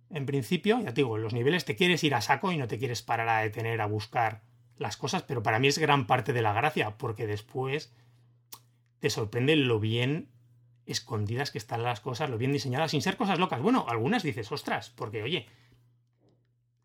en 0.10 0.26
principio, 0.26 0.80
ya 0.80 0.94
te 0.94 1.02
digo, 1.02 1.18
los 1.18 1.34
niveles 1.34 1.66
te 1.66 1.76
quieres 1.76 2.04
ir 2.04 2.16
a 2.16 2.22
saco 2.22 2.52
y 2.52 2.58
no 2.58 2.68
te 2.68 2.80
quieres 2.80 3.04
parar 3.04 3.30
a 3.30 3.42
detener 3.42 3.80
a 3.82 3.86
buscar 3.86 4.42
las 4.78 4.98
cosas, 4.98 5.24
pero 5.24 5.44
para 5.44 5.60
mí 5.60 5.68
es 5.68 5.78
gran 5.78 6.08
parte 6.08 6.34
de 6.34 6.42
la 6.42 6.54
gracia, 6.54 6.98
porque 6.98 7.28
después 7.28 7.94
te 9.00 9.10
sorprende 9.10 9.56
lo 9.56 9.80
bien 9.80 10.30
escondidas 10.86 11.52
que 11.52 11.60
están 11.60 11.84
las 11.84 12.00
cosas, 12.00 12.30
lo 12.30 12.40
bien 12.40 12.52
diseñadas, 12.52 12.92
sin 12.92 13.02
ser 13.02 13.18
cosas 13.18 13.38
locas. 13.38 13.62
Bueno, 13.62 13.86
algunas 13.88 14.24
dices, 14.24 14.52
ostras, 14.52 14.90
porque 14.90 15.22
oye, 15.22 15.48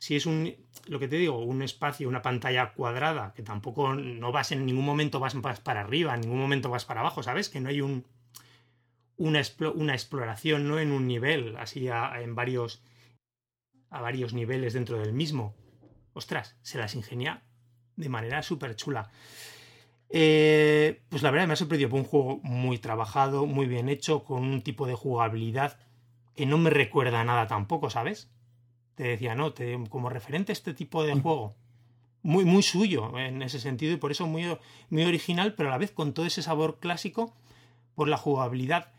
si 0.05 0.17
es 0.17 0.27
un, 0.27 0.55
lo 0.87 0.99
que 0.99 1.09
te 1.09 1.17
digo, 1.17 1.39
un 1.39 1.63
espacio, 1.63 2.11
una 2.11 2.21
pantalla 2.21 2.75
cuadrada, 2.75 3.33
que 3.33 3.43
tampoco 3.43 3.95
no 3.95 4.33
vas 4.33 4.53
en 4.53 4.67
ningún 4.67 4.85
momento 4.85 5.19
vas, 5.19 5.35
para 5.61 5.81
arriba, 5.81 6.15
en 6.15 6.21
ningún 6.21 6.41
momento 6.41 6.69
vas 6.69 6.85
para 6.85 7.01
abajo, 7.01 7.23
¿sabes? 7.23 7.49
Que 7.49 7.59
no 7.59 7.71
hay 7.71 7.81
un, 7.81 8.05
una, 9.17 9.41
una 9.75 9.95
exploración, 9.95 10.69
no 10.69 10.79
en 10.79 10.93
un 10.93 11.07
nivel, 11.07 11.57
así 11.57 11.89
en 11.89 12.35
varios, 12.35 12.83
a 13.89 14.03
varios 14.03 14.35
niveles 14.35 14.75
dentro 14.75 14.99
del 14.99 15.15
mismo. 15.15 15.55
Ostras, 16.13 16.55
se 16.61 16.77
las 16.77 16.95
ingenia 16.95 17.43
de 17.97 18.11
manera 18.11 18.43
súper 18.43 18.77
chula. 18.77 19.11
Eh, 20.11 21.01
pues 21.09 21.23
la 21.23 21.31
verdad 21.31 21.47
me 21.47 21.55
ha 21.55 21.57
sorprendido 21.57 21.89
por 21.89 22.01
un 22.01 22.05
juego 22.05 22.41
muy 22.43 22.77
trabajado, 22.77 23.47
muy 23.47 23.65
bien 23.65 23.89
hecho, 23.89 24.23
con 24.23 24.45
un 24.45 24.61
tipo 24.61 24.87
de 24.87 24.97
jugabilidad 24.97 25.79
que 26.37 26.45
no 26.45 26.59
me 26.59 26.69
recuerda 26.69 27.23
a 27.23 27.25
nada 27.25 27.47
tampoco, 27.47 27.89
¿sabes? 27.89 28.34
Te 28.95 29.05
decía, 29.05 29.35
no, 29.35 29.53
te, 29.53 29.79
como 29.89 30.09
referente 30.09 30.53
a 30.53 30.55
este 30.55 30.75
tipo 30.75 31.03
de 31.05 31.15
juego. 31.15 31.55
Muy, 32.23 32.45
muy 32.45 32.63
suyo 32.63 33.19
en 33.19 33.43
ese 33.43 33.61
sentido 33.61 33.93
y 33.93 33.97
por 33.97 34.11
eso 34.11 34.27
muy, 34.27 34.45
muy 34.89 35.05
original, 35.05 35.55
pero 35.55 35.69
a 35.69 35.73
la 35.73 35.79
vez 35.79 35.91
con 35.91 36.15
todo 36.15 36.25
ese 36.25 36.43
sabor 36.43 36.79
clásico 36.81 37.35
por 37.95 38.09
la 38.09 38.17
jugabilidad 38.17 38.93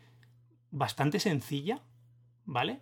bastante 0.70 1.18
sencilla, 1.18 1.82
¿vale? 2.44 2.80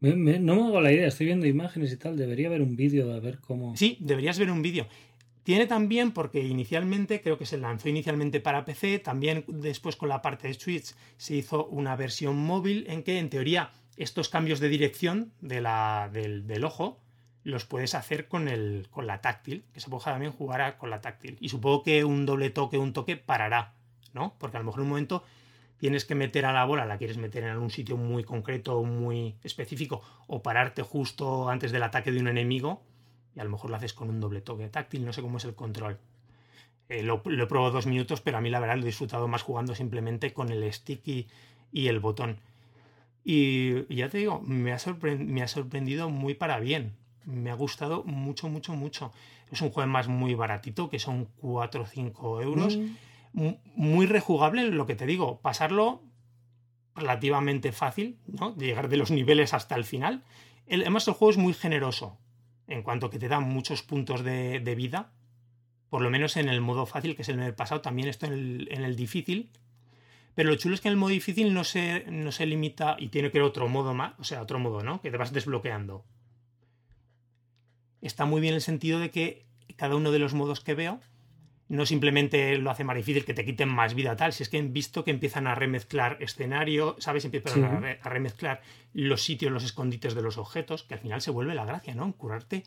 no 0.00 0.54
me 0.54 0.62
hago 0.62 0.80
la 0.80 0.92
idea, 0.92 1.08
estoy 1.08 1.26
viendo 1.26 1.46
imágenes 1.46 1.92
y 1.92 1.96
tal, 1.96 2.16
debería 2.16 2.50
ver 2.50 2.60
un 2.60 2.76
vídeo 2.76 3.12
a 3.12 3.20
ver 3.20 3.38
cómo... 3.38 3.74
Sí, 3.76 3.96
deberías 4.00 4.38
ver 4.38 4.50
un 4.50 4.60
vídeo. 4.60 4.86
Tiene 5.44 5.66
también, 5.66 6.12
porque 6.12 6.42
inicialmente, 6.42 7.20
creo 7.20 7.38
que 7.38 7.46
se 7.46 7.58
lanzó 7.58 7.88
inicialmente 7.88 8.40
para 8.40 8.64
PC, 8.64 8.98
también 8.98 9.44
después 9.46 9.96
con 9.96 10.08
la 10.08 10.22
parte 10.22 10.48
de 10.48 10.54
Switch 10.54 10.94
se 11.16 11.36
hizo 11.36 11.66
una 11.66 11.96
versión 11.96 12.36
móvil 12.36 12.86
en 12.88 13.02
que 13.02 13.18
en 13.18 13.28
teoría 13.28 13.70
estos 13.96 14.28
cambios 14.28 14.60
de 14.60 14.68
dirección 14.68 15.32
de 15.40 15.60
la, 15.60 16.10
del, 16.12 16.64
ojo 16.64 17.00
los 17.42 17.66
puedes 17.66 17.94
hacer 17.94 18.26
con, 18.26 18.48
el, 18.48 18.88
con 18.90 19.06
la 19.06 19.20
táctil, 19.20 19.64
que 19.72 19.80
se 19.80 19.90
puede 19.90 20.04
también 20.04 20.32
jugar 20.32 20.78
con 20.78 20.88
la 20.88 21.00
táctil. 21.00 21.36
Y 21.40 21.50
supongo 21.50 21.82
que 21.82 22.04
un 22.04 22.24
doble 22.24 22.50
toque, 22.50 22.78
un 22.78 22.92
toque 22.92 23.16
parará, 23.16 23.74
¿no? 24.14 24.34
Porque 24.38 24.56
a 24.56 24.60
lo 24.60 24.66
mejor 24.66 24.80
en 24.80 24.84
un 24.84 24.88
momento 24.90 25.24
tienes 25.76 26.06
que 26.06 26.14
meter 26.14 26.46
a 26.46 26.52
la 26.52 26.64
bola, 26.64 26.86
la 26.86 26.96
quieres 26.96 27.18
meter 27.18 27.44
en 27.44 27.50
algún 27.50 27.70
sitio 27.70 27.98
muy 27.98 28.24
concreto, 28.24 28.82
muy 28.82 29.36
específico, 29.42 30.02
o 30.26 30.42
pararte 30.42 30.82
justo 30.82 31.50
antes 31.50 31.70
del 31.72 31.82
ataque 31.82 32.10
de 32.12 32.20
un 32.20 32.28
enemigo 32.28 32.82
y 33.36 33.40
a 33.40 33.44
lo 33.44 33.50
mejor 33.50 33.70
lo 33.70 33.76
haces 33.76 33.92
con 33.92 34.08
un 34.08 34.20
doble 34.20 34.40
toque 34.40 34.68
táctil, 34.68 35.04
no 35.04 35.12
sé 35.12 35.22
cómo 35.22 35.38
es 35.38 35.44
el 35.44 35.54
control. 35.54 35.98
Eh, 36.88 37.02
lo, 37.02 37.22
he 37.24 37.46
probado 37.46 37.72
dos 37.72 37.86
minutos, 37.86 38.20
pero 38.20 38.38
a 38.38 38.40
mí 38.40 38.50
la 38.50 38.60
verdad 38.60 38.76
lo 38.76 38.82
he 38.82 38.86
disfrutado 38.86 39.26
más 39.26 39.42
jugando 39.42 39.74
simplemente 39.74 40.32
con 40.32 40.50
el 40.50 40.70
stick 40.72 41.06
y, 41.06 41.28
el 41.72 41.98
botón. 41.98 42.38
Y, 43.24 43.94
ya 43.94 44.10
te 44.10 44.18
digo, 44.18 44.40
me 44.42 44.72
ha, 44.72 44.78
me 45.18 45.42
ha, 45.42 45.48
sorprendido 45.48 46.10
muy 46.10 46.34
para 46.34 46.60
bien, 46.60 46.94
me 47.24 47.50
ha 47.50 47.54
gustado 47.54 48.04
mucho, 48.04 48.48
mucho, 48.50 48.74
mucho. 48.74 49.12
Es 49.50 49.62
un 49.62 49.70
juego 49.70 49.90
más 49.90 50.08
muy 50.08 50.34
baratito, 50.34 50.90
que 50.90 50.98
son 50.98 51.26
4 51.36 51.82
o 51.82 51.86
5 51.86 52.42
euros. 52.42 52.76
Mm. 53.32 53.48
Muy 53.74 54.06
rejugable, 54.06 54.70
lo 54.70 54.86
que 54.86 54.94
te 54.94 55.06
digo, 55.06 55.40
pasarlo 55.40 56.02
relativamente 56.94 57.72
fácil, 57.72 58.18
¿no? 58.26 58.54
Llegar 58.56 58.88
de 58.88 58.98
los 58.98 59.10
niveles 59.10 59.54
hasta 59.54 59.74
el 59.74 59.84
final. 59.84 60.22
El, 60.66 60.82
además, 60.82 61.08
el 61.08 61.14
juego 61.14 61.30
es 61.32 61.38
muy 61.38 61.54
generoso 61.54 62.18
en 62.68 62.82
cuanto 62.82 63.10
que 63.10 63.18
te 63.18 63.28
da 63.28 63.40
muchos 63.40 63.82
puntos 63.82 64.22
de, 64.22 64.60
de 64.60 64.74
vida. 64.74 65.12
Por 65.88 66.02
lo 66.02 66.10
menos 66.10 66.36
en 66.36 66.48
el 66.48 66.60
modo 66.60 66.86
fácil, 66.86 67.16
que 67.16 67.22
es 67.22 67.28
el 67.28 67.38
del 67.38 67.54
pasado, 67.54 67.80
también 67.80 68.08
esto 68.08 68.26
en 68.26 68.32
el, 68.32 68.68
en 68.70 68.84
el 68.84 68.96
difícil. 68.96 69.50
Pero 70.34 70.50
lo 70.50 70.56
chulo 70.56 70.74
es 70.74 70.80
que 70.80 70.88
en 70.88 70.92
el 70.94 70.98
modo 70.98 71.10
difícil 71.10 71.54
no 71.54 71.62
se, 71.64 72.04
no 72.10 72.32
se 72.32 72.46
limita 72.46 72.96
y 72.98 73.08
tiene 73.08 73.30
que 73.30 73.38
ir 73.38 73.44
otro 73.44 73.68
modo 73.68 73.94
más, 73.94 74.14
o 74.18 74.24
sea, 74.24 74.42
otro 74.42 74.58
modo, 74.58 74.82
¿no? 74.82 75.00
Que 75.00 75.10
te 75.10 75.16
vas 75.16 75.32
desbloqueando. 75.32 76.04
Está 78.00 78.24
muy 78.24 78.40
bien 78.40 78.54
el 78.54 78.60
sentido 78.60 78.98
de 78.98 79.10
que 79.10 79.46
cada 79.76 79.96
uno 79.96 80.10
de 80.10 80.18
los 80.18 80.34
modos 80.34 80.60
que 80.60 80.74
veo 80.74 81.00
no 81.68 81.86
simplemente 81.86 82.58
lo 82.58 82.70
hace 82.70 82.84
más 82.84 82.96
difícil 82.96 83.24
que 83.24 83.32
te 83.32 83.44
quiten 83.44 83.68
más 83.70 83.94
vida 83.94 84.16
tal, 84.16 84.32
si 84.34 84.42
es 84.42 84.50
que 84.50 84.58
han 84.58 84.74
visto 84.74 85.02
que 85.02 85.10
empiezan 85.10 85.46
a 85.46 85.54
remezclar 85.54 86.18
escenario, 86.20 86.94
¿sabes? 86.98 87.24
Empiezan 87.24 87.54
Sí. 87.54 87.62
a, 87.62 87.68
re- 87.80 87.98
a 88.02 88.08
remezclar 88.10 88.60
los 88.92 89.22
sitios, 89.22 89.50
los 89.50 89.64
escondites 89.64 90.14
de 90.14 90.20
los 90.22 90.36
objetos, 90.36 90.82
que 90.82 90.94
al 90.94 91.00
final 91.00 91.22
se 91.22 91.30
vuelve 91.30 91.54
la 91.54 91.64
gracia, 91.64 91.94
¿no? 91.94 92.04
En 92.04 92.12
curarte. 92.12 92.64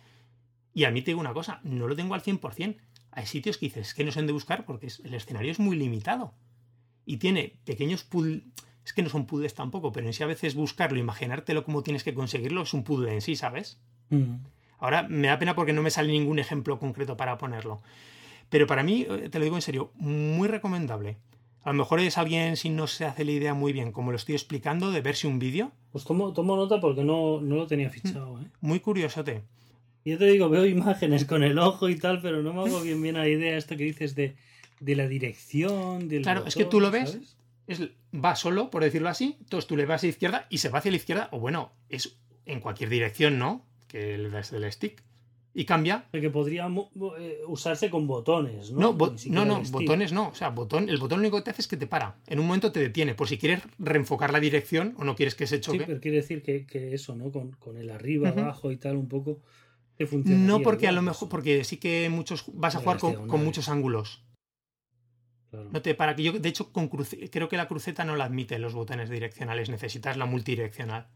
Y 0.73 0.85
a 0.85 0.91
mí 0.91 1.01
te 1.03 1.11
digo 1.11 1.19
una 1.19 1.33
cosa, 1.33 1.59
no 1.63 1.87
lo 1.87 1.95
tengo 1.95 2.15
al 2.15 2.23
100%. 2.23 2.77
Hay 3.11 3.25
sitios 3.27 3.57
que 3.59 3.67
dices, 3.67 3.89
es 3.89 3.93
que 3.93 4.03
no 4.03 4.11
sé 4.11 4.19
dónde 4.19 4.33
buscar 4.33 4.65
porque 4.65 4.87
el 5.03 5.13
escenario 5.13 5.51
es 5.51 5.59
muy 5.59 5.75
limitado. 5.77 6.33
Y 7.07 7.17
tiene 7.17 7.53
pequeños 7.63 8.03
puzzles, 8.03 8.43
es 8.85 8.91
que 8.91 9.01
no 9.01 9.07
son 9.07 9.25
puzzles 9.25 9.53
tampoco, 9.53 9.93
pero 9.93 10.05
en 10.05 10.13
sí 10.13 10.23
a 10.23 10.27
veces 10.27 10.55
buscarlo, 10.55 10.99
imaginártelo 10.99 11.63
cómo 11.63 11.81
tienes 11.81 12.03
que 12.03 12.13
conseguirlo, 12.13 12.63
es 12.63 12.73
un 12.73 12.83
puzzle 12.83 13.13
en 13.13 13.21
sí, 13.21 13.37
¿sabes? 13.37 13.79
Mm. 14.09 14.35
Ahora 14.77 15.07
me 15.07 15.29
da 15.29 15.39
pena 15.39 15.55
porque 15.55 15.71
no 15.71 15.81
me 15.81 15.89
sale 15.89 16.11
ningún 16.11 16.37
ejemplo 16.37 16.77
concreto 16.79 17.15
para 17.15 17.37
ponerlo. 17.37 17.81
Pero 18.49 18.67
para 18.67 18.83
mí, 18.83 19.07
eh, 19.09 19.29
te 19.31 19.39
lo 19.39 19.45
digo 19.45 19.55
en 19.55 19.61
serio, 19.61 19.91
muy 19.95 20.49
recomendable. 20.49 21.15
A 21.63 21.69
lo 21.69 21.75
mejor 21.75 22.01
es 22.01 22.17
alguien 22.17 22.57
si 22.57 22.69
no 22.69 22.87
se 22.87 23.05
hace 23.05 23.23
la 23.23 23.31
idea 23.31 23.53
muy 23.53 23.71
bien, 23.71 23.93
como 23.93 24.11
lo 24.11 24.17
estoy 24.17 24.35
explicando, 24.35 24.91
de 24.91 24.99
verse 24.99 25.27
un 25.27 25.39
vídeo. 25.39 25.71
Pues 25.93 26.03
tomo, 26.03 26.33
tomo 26.33 26.57
nota 26.57 26.81
porque 26.81 27.05
no, 27.05 27.39
no 27.39 27.55
lo 27.55 27.67
tenía 27.67 27.89
fichado, 27.89 28.41
¿eh? 28.41 28.47
Muy 28.59 28.81
curiosote. 28.81 29.43
Yo 30.03 30.17
te 30.17 30.25
digo, 30.25 30.49
veo 30.49 30.65
imágenes 30.65 31.23
con 31.23 31.41
el 31.43 31.57
ojo 31.57 31.87
y 31.87 31.97
tal, 31.97 32.21
pero 32.21 32.43
no 32.43 32.53
me 32.53 32.61
hago 32.61 32.81
bien 32.81 33.01
bien 33.01 33.15
la 33.15 33.29
idea 33.29 33.57
esto 33.57 33.77
que 33.77 33.85
dices 33.85 34.13
de, 34.13 34.35
de 34.79 34.95
la 34.95 35.07
dirección, 35.07 36.07
del 36.07 36.21
Claro, 36.23 36.45
es 36.45 36.55
que 36.55 36.65
tú 36.65 36.79
lo 36.79 36.91
ves, 36.91 37.11
¿sabes? 37.11 37.37
es, 37.67 37.81
va 38.13 38.35
solo, 38.35 38.69
por 38.69 38.83
decirlo 38.83 39.09
así. 39.09 39.35
Entonces 39.39 39.67
tú 39.67 39.75
le 39.77 39.85
vas 39.85 40.03
a 40.03 40.05
la 40.07 40.09
izquierda 40.11 40.47
y 40.49 40.59
se 40.59 40.69
va 40.69 40.79
hacia 40.79 40.91
la 40.91 40.97
izquierda, 40.97 41.29
o 41.31 41.39
bueno, 41.39 41.71
es 41.89 42.17
en 42.45 42.59
cualquier 42.59 42.89
dirección, 42.89 43.39
¿no? 43.39 43.65
Que 43.87 44.17
le 44.17 44.29
das 44.29 44.53
el 44.53 44.69
stick. 44.71 45.03
Y 45.53 45.65
cambia. 45.65 46.05
Que 46.11 46.29
podría 46.29 46.67
eh, 47.17 47.39
usarse 47.47 47.89
con 47.89 48.05
botones, 48.05 48.71
¿no? 48.71 48.79
No, 48.79 48.93
bo- 48.93 49.15
no, 49.25 49.61
botones 49.71 50.13
no. 50.13 50.27
O 50.29 50.35
sea, 50.35 50.49
botón, 50.49 50.87
el 50.87 50.97
botón 50.97 51.17
lo 51.19 51.21
único 51.23 51.37
que 51.37 51.43
te 51.45 51.49
hace 51.49 51.61
es 51.63 51.67
que 51.67 51.77
te 51.77 51.87
para. 51.87 52.15
En 52.27 52.39
un 52.39 52.45
momento 52.45 52.71
te 52.71 52.79
detiene. 52.79 53.15
Por 53.15 53.27
si 53.27 53.39
quieres 53.39 53.63
reenfocar 53.79 54.31
la 54.31 54.39
dirección 54.39 54.93
o 54.99 55.03
no 55.03 55.15
quieres 55.15 55.33
que 55.33 55.47
se 55.47 55.55
Sí, 55.55 55.61
choque. 55.61 55.83
pero 55.87 55.99
quiere 55.99 56.17
decir 56.17 56.43
que, 56.43 56.67
que 56.67 56.93
eso, 56.93 57.15
¿no? 57.15 57.31
Con, 57.31 57.53
con 57.53 57.77
el 57.77 57.89
arriba, 57.89 58.29
abajo 58.29 58.71
y 58.71 58.77
tal, 58.77 58.97
un 58.97 59.07
poco. 59.07 59.39
No 60.25 60.61
porque 60.61 60.87
a 60.87 60.91
lo 60.91 61.01
mejor, 61.01 61.27
porque 61.27 61.63
sí 61.63 61.77
que 61.77 62.07
muchos 62.09 62.43
vas 62.53 62.75
a 62.75 62.79
jugar 62.79 62.99
con, 62.99 63.27
con 63.27 63.43
muchos 63.43 63.67
ángulos. 63.67 64.21
No 65.65 65.81
te 65.81 65.95
para 65.95 66.15
que 66.15 66.23
yo, 66.23 66.31
de 66.33 66.49
hecho, 66.49 66.71
con 66.71 66.89
cruce- 66.89 67.29
creo 67.29 67.49
que 67.49 67.57
la 67.57 67.67
cruceta 67.67 68.03
no 68.05 68.15
la 68.15 68.25
admite 68.25 68.59
los 68.59 68.73
botones 68.73 69.09
direccionales. 69.09 69.69
Necesitas 69.69 70.17
la 70.17 70.25
multidireccional. 70.25 71.07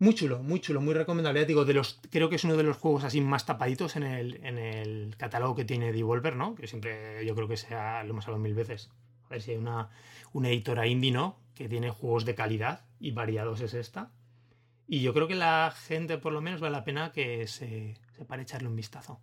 Muy 0.00 0.14
chulo, 0.14 0.42
muy 0.42 0.60
chulo, 0.60 0.80
muy 0.80 0.92
recomendable. 0.94 1.40
Ya 1.40 1.46
digo, 1.46 1.64
de 1.64 1.74
los, 1.74 2.00
creo 2.10 2.28
que 2.28 2.36
es 2.36 2.44
uno 2.44 2.56
de 2.56 2.62
los 2.64 2.76
juegos 2.76 3.04
así 3.04 3.20
más 3.20 3.46
tapaditos 3.46 3.94
en 3.96 4.02
el, 4.02 4.44
en 4.44 4.58
el 4.58 5.14
catálogo 5.16 5.54
que 5.54 5.64
tiene 5.64 5.92
Devolver, 5.92 6.34
¿no? 6.34 6.54
Que 6.54 6.66
siempre 6.66 7.24
yo 7.24 7.34
creo 7.36 7.46
que 7.46 7.56
sea, 7.56 8.02
lo 8.04 8.10
hemos 8.10 8.26
hablado 8.26 8.42
mil 8.42 8.54
veces. 8.54 8.90
A 9.26 9.28
ver 9.28 9.42
si 9.42 9.52
hay 9.52 9.56
una, 9.58 9.90
una 10.32 10.48
editora 10.48 10.86
indie, 10.86 11.12
¿no? 11.12 11.38
Que 11.54 11.68
tiene 11.68 11.90
juegos 11.90 12.24
de 12.24 12.34
calidad 12.34 12.84
y 12.98 13.12
variados 13.12 13.60
es 13.60 13.74
esta. 13.74 14.10
Y 14.88 15.02
yo 15.02 15.14
creo 15.14 15.28
que 15.28 15.36
la 15.36 15.72
gente, 15.86 16.18
por 16.18 16.32
lo 16.32 16.40
menos, 16.40 16.60
vale 16.60 16.72
la 16.72 16.82
pena 16.84 17.12
que 17.12 17.46
se, 17.46 17.94
se 18.16 18.24
pare 18.24 18.42
echarle 18.42 18.66
un 18.66 18.74
vistazo. 18.74 19.20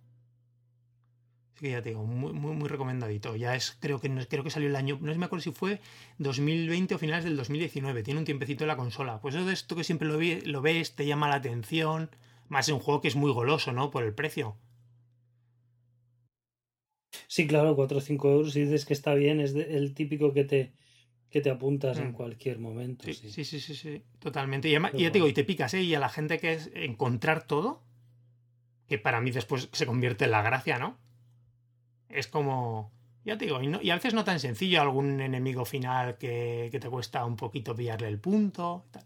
Así 1.58 1.64
que 1.66 1.72
ya 1.72 1.82
te 1.82 1.88
digo, 1.88 2.04
muy, 2.04 2.32
muy, 2.32 2.54
muy 2.54 2.68
recomendadito. 2.68 3.34
Ya 3.34 3.56
es, 3.56 3.76
creo 3.80 3.98
que, 4.00 4.08
creo 4.28 4.44
que 4.44 4.50
salió 4.50 4.68
el 4.68 4.76
año, 4.76 4.96
no 5.02 5.12
sé 5.12 5.18
me 5.18 5.24
acuerdo 5.24 5.42
si 5.42 5.50
fue 5.50 5.80
2020 6.18 6.94
o 6.94 6.98
finales 6.98 7.24
del 7.24 7.36
2019. 7.36 8.04
Tiene 8.04 8.20
un 8.20 8.24
tiempecito 8.24 8.62
en 8.62 8.68
la 8.68 8.76
consola. 8.76 9.20
Pues 9.20 9.34
eso 9.34 9.44
de 9.44 9.54
esto 9.54 9.74
que 9.74 9.82
siempre 9.82 10.06
lo, 10.06 10.18
vi- 10.18 10.40
lo 10.42 10.62
ves, 10.62 10.94
te 10.94 11.04
llama 11.04 11.28
la 11.28 11.34
atención. 11.34 12.10
Más 12.48 12.68
en 12.68 12.76
un 12.76 12.80
juego 12.80 13.00
que 13.00 13.08
es 13.08 13.16
muy 13.16 13.32
goloso, 13.32 13.72
¿no? 13.72 13.90
Por 13.90 14.04
el 14.04 14.14
precio. 14.14 14.56
Sí, 17.26 17.48
claro, 17.48 17.74
4 17.74 17.98
o 17.98 18.00
5 18.00 18.30
euros. 18.30 18.52
Si 18.52 18.60
dices 18.60 18.84
que 18.84 18.94
está 18.94 19.14
bien, 19.14 19.40
es 19.40 19.52
de- 19.52 19.76
el 19.76 19.94
típico 19.94 20.32
que 20.32 20.44
te, 20.44 20.72
que 21.28 21.40
te 21.40 21.50
apuntas 21.50 21.98
en 21.98 22.10
Mm. 22.10 22.12
cualquier 22.12 22.60
momento. 22.60 23.04
Sí, 23.04 23.14
sí. 23.14 23.30
sí, 23.32 23.44
sí, 23.44 23.58
sí, 23.58 23.74
sí, 23.74 24.02
totalmente. 24.20 24.68
Y, 24.68 24.74
además- 24.76 24.92
y 24.94 25.02
ya 25.02 25.08
te 25.10 25.14
digo, 25.18 25.26
y 25.26 25.32
te 25.32 25.42
picas, 25.42 25.74
¿eh? 25.74 25.82
Y 25.82 25.92
a 25.96 25.98
la 25.98 26.08
gente 26.08 26.38
que 26.38 26.52
es 26.52 26.70
encontrar 26.74 27.48
todo, 27.48 27.82
que 28.86 28.96
para 28.98 29.20
mí 29.20 29.32
después 29.32 29.68
se 29.72 29.86
convierte 29.86 30.24
en 30.26 30.30
la 30.30 30.42
gracia, 30.42 30.78
¿no? 30.78 30.96
Es 32.08 32.26
como, 32.26 32.92
ya 33.24 33.36
te 33.38 33.44
digo, 33.46 33.60
y, 33.62 33.66
no- 33.66 33.80
y 33.82 33.90
a 33.90 33.94
veces 33.94 34.14
no 34.14 34.24
tan 34.24 34.40
sencillo, 34.40 34.80
algún 34.80 35.20
enemigo 35.20 35.64
final 35.64 36.16
que, 36.18 36.68
que 36.72 36.80
te 36.80 36.88
cuesta 36.90 37.24
un 37.24 37.36
poquito 37.36 37.74
pillarle 37.74 38.08
el 38.08 38.18
punto. 38.20 38.84
y 38.88 38.90
tal. 38.92 39.04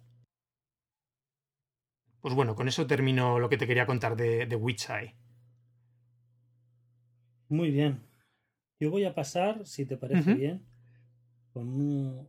Pues 2.21 2.35
bueno, 2.35 2.55
con 2.55 2.69
eso 2.69 2.87
termino 2.87 3.39
lo 3.41 3.49
que 3.49 3.57
te 3.59 3.67
quería 3.67 3.85
contar 3.87 4.15
de, 4.17 4.47
de 4.47 4.57
Witch 4.57 4.89
Eye. 4.91 5.17
Muy 7.49 7.71
bien. 7.71 8.01
Yo 8.79 8.91
voy 8.91 9.05
a 9.05 9.15
pasar, 9.15 9.67
si 9.67 9.85
te 9.87 9.97
parece 9.97 10.35
bien, 10.35 10.65
con 11.53 11.69
uno 11.69 12.29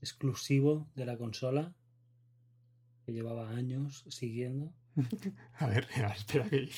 exclusivo 0.00 0.88
de 0.94 1.06
la 1.06 1.16
consola 1.16 1.74
que 3.04 3.12
llevaba 3.12 3.50
años 3.50 4.04
siguiendo. 4.08 4.72
A 5.58 5.66
ver, 5.66 5.86
espera 6.16 6.48
que 6.48 6.68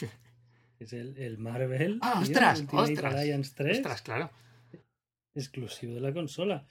Es 0.78 0.92
el, 0.92 1.16
el 1.18 1.38
Marvel. 1.38 1.98
¡Ah, 2.02 2.12
tío, 2.14 2.22
ostras! 2.22 2.60
Ultimate 2.60 2.92
¡Ostras! 2.92 3.14
Alliance 3.14 3.52
3, 3.56 3.76
Ostras, 3.78 4.02
claro. 4.02 4.30
exclusivo 5.34 5.94
de 5.94 6.00
la 6.00 6.12
consola. 6.12 6.66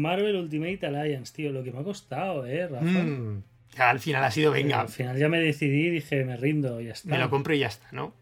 Marvel 0.00 0.36
Ultimate 0.36 0.86
Alliance, 0.86 1.32
tío, 1.34 1.52
lo 1.52 1.62
que 1.62 1.70
me 1.72 1.78
ha 1.80 1.84
costado, 1.84 2.46
¿eh, 2.46 2.66
Rafa? 2.66 2.84
Mm, 2.84 3.42
al 3.78 4.00
final 4.00 4.24
ha 4.24 4.30
sido, 4.30 4.52
Pero 4.52 4.62
venga, 4.64 4.80
al 4.80 4.88
final 4.88 5.16
ya 5.18 5.28
me 5.28 5.38
decidí 5.40 5.90
dije, 5.90 6.24
me 6.24 6.36
rindo, 6.36 6.80
ya 6.80 6.92
está. 6.92 7.08
me 7.10 7.18
lo 7.18 7.30
compro 7.30 7.54
y 7.54 7.60
ya 7.60 7.68
está, 7.68 7.86
¿no? 7.92 8.12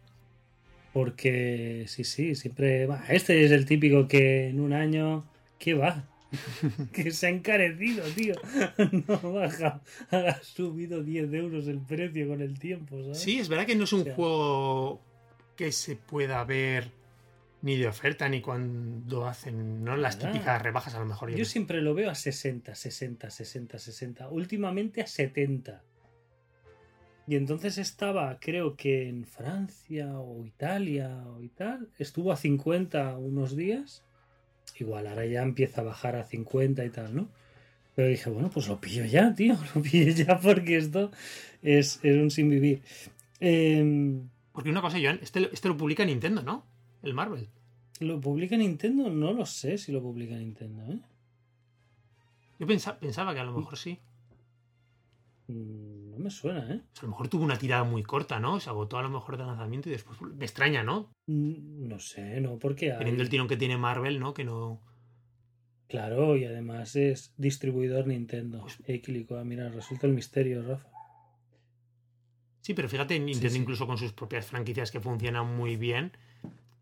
Porque 0.92 1.84
sí, 1.86 2.04
sí, 2.04 2.34
siempre. 2.34 2.88
Este 3.08 3.44
es 3.44 3.50
el 3.52 3.66
típico 3.66 4.08
que 4.08 4.48
en 4.48 4.60
un 4.60 4.72
año. 4.72 5.24
¿Qué 5.58 5.74
va? 5.74 6.04
que 6.92 7.10
se 7.10 7.26
ha 7.26 7.30
encarecido, 7.30 8.04
tío. 8.14 8.34
No 9.06 9.14
ha 9.14 9.40
bajado. 9.40 9.80
Ha 10.10 10.42
subido 10.42 11.02
10 11.02 11.32
euros 11.34 11.66
el 11.68 11.78
precio 11.80 12.28
con 12.28 12.40
el 12.40 12.58
tiempo, 12.58 13.00
¿sabes? 13.02 13.18
Sí, 13.18 13.38
es 13.38 13.48
verdad 13.48 13.66
que 13.66 13.76
no 13.76 13.84
es 13.84 13.92
un 13.92 14.00
O 14.00 14.04
sea- 14.04 14.14
juego 14.14 15.00
que 15.56 15.72
se 15.72 15.96
pueda 15.96 16.42
ver 16.44 16.90
ni 17.62 17.76
de 17.76 17.88
oferta 17.88 18.28
ni 18.28 18.40
cuando 18.40 19.26
hacen 19.26 19.84
¿no? 19.84 19.96
las 19.96 20.18
Nada. 20.18 20.32
típicas 20.32 20.62
rebajas 20.62 20.94
a 20.94 21.00
lo 21.00 21.06
mejor. 21.06 21.30
Yo 21.30 21.44
siempre 21.44 21.80
lo 21.82 21.94
veo 21.94 22.11
a 22.11 22.14
60, 22.14 22.74
60, 22.74 23.30
60, 23.30 23.78
60. 23.78 24.28
Últimamente 24.28 25.02
a 25.02 25.06
70. 25.06 25.82
Y 27.26 27.36
entonces 27.36 27.76
estaba, 27.76 28.38
creo 28.40 28.74
que 28.74 29.09
en 29.09 29.26
Francia 29.26 30.18
o 30.18 30.46
Italia 30.46 31.24
o 31.26 31.42
y 31.42 31.48
tal, 31.48 31.88
estuvo 31.98 32.32
a 32.32 32.36
50 32.36 33.18
unos 33.18 33.54
días. 33.54 34.02
Igual 34.78 35.06
ahora 35.06 35.26
ya 35.26 35.42
empieza 35.42 35.82
a 35.82 35.84
bajar 35.84 36.16
a 36.16 36.24
50 36.24 36.84
y 36.84 36.90
tal, 36.90 37.14
¿no? 37.14 37.28
Pero 37.94 38.09
dije, 38.09 38.30
bueno, 38.30 38.48
pues 38.48 38.68
lo 38.68 38.80
pillo 38.80 39.04
ya, 39.04 39.34
tío, 39.34 39.59
lo 39.74 39.82
pillo 39.82 40.12
ya 40.12 40.38
porque 40.38 40.76
esto 40.76 41.11
es, 41.62 42.00
es 42.02 42.16
un 42.16 42.30
sin 42.30 42.48
vivir. 42.48 42.82
Em, 43.40 44.28
Porque 44.52 44.70
una 44.70 44.80
cosa, 44.80 44.98
Joan, 45.02 45.18
este, 45.22 45.50
este 45.52 45.68
lo 45.68 45.76
publica 45.76 46.04
Nintendo, 46.04 46.42
¿no? 46.42 46.64
El 47.03 47.14
Marvel. 47.14 47.49
¿Lo 48.01 48.20
publica 48.20 48.57
Nintendo? 48.57 49.11
No 49.11 49.32
lo 49.32 49.44
sé 49.46 49.78
si 49.78 49.92
lo 49.92 50.01
publica 50.03 50.36
Nintendo, 50.36 50.82
¿eh? 50.92 51.01
Yo 52.59 52.66
pensaba, 52.66 52.99
pensaba 52.99 53.34
que 53.34 53.40
a 53.40 53.44
lo 53.44 53.53
mejor 53.57 53.76
sí. 53.76 53.99
Mm, 55.49 56.11
No 56.12 56.18
me 56.18 56.30
suena, 56.30 56.61
¿eh? 56.74 56.80
A 56.99 57.03
lo 57.03 57.09
mejor 57.09 57.28
tuvo 57.28 57.44
una 57.44 57.59
tirada 57.59 57.84
muy 57.84 58.03
corta, 58.03 58.40
¿no? 58.40 58.59
Se 58.61 58.70
agotó 58.70 58.99
a 58.99 59.03
lo 59.03 59.11
mejor 59.11 59.36
de 59.36 59.44
lanzamiento 59.44 59.88
y 59.88 59.92
después. 59.92 60.20
Me 60.20 60.44
extraña, 60.44 60.82
¿no? 60.82 61.12
Mm, 61.26 61.86
No 61.88 61.99
sé, 62.01 62.40
no, 62.40 62.59
porque 62.59 62.92
hay... 62.92 62.99
Teniendo 62.99 63.22
el 63.22 63.28
tirón 63.28 63.49
que 63.49 63.57
tiene 63.57 63.76
Marvel, 63.76 64.18
¿no? 64.20 64.34
Que 64.34 64.44
no. 64.44 64.80
Claro, 65.88 66.36
y 66.36 66.44
además 66.44 66.96
es 66.96 67.32
distribuidor 67.36 68.07
Nintendo. 68.07 68.61
Pues- 68.61 68.82
Equilico, 68.86 69.42
mira, 69.44 69.68
resulta 69.70 70.07
el 70.07 70.12
misterio, 70.12 70.62
Rafa. 70.62 70.88
Sí, 72.61 72.74
pero 72.74 72.88
fíjate, 72.88 73.18
Nintendo 73.18 73.51
sí. 73.55 73.59
incluso 73.59 73.86
con 73.86 73.96
sus 73.96 74.12
propias 74.12 74.46
franquicias 74.46 74.90
que 74.90 75.01
funcionan 75.01 75.57
muy 75.57 75.76
bien 75.76 76.12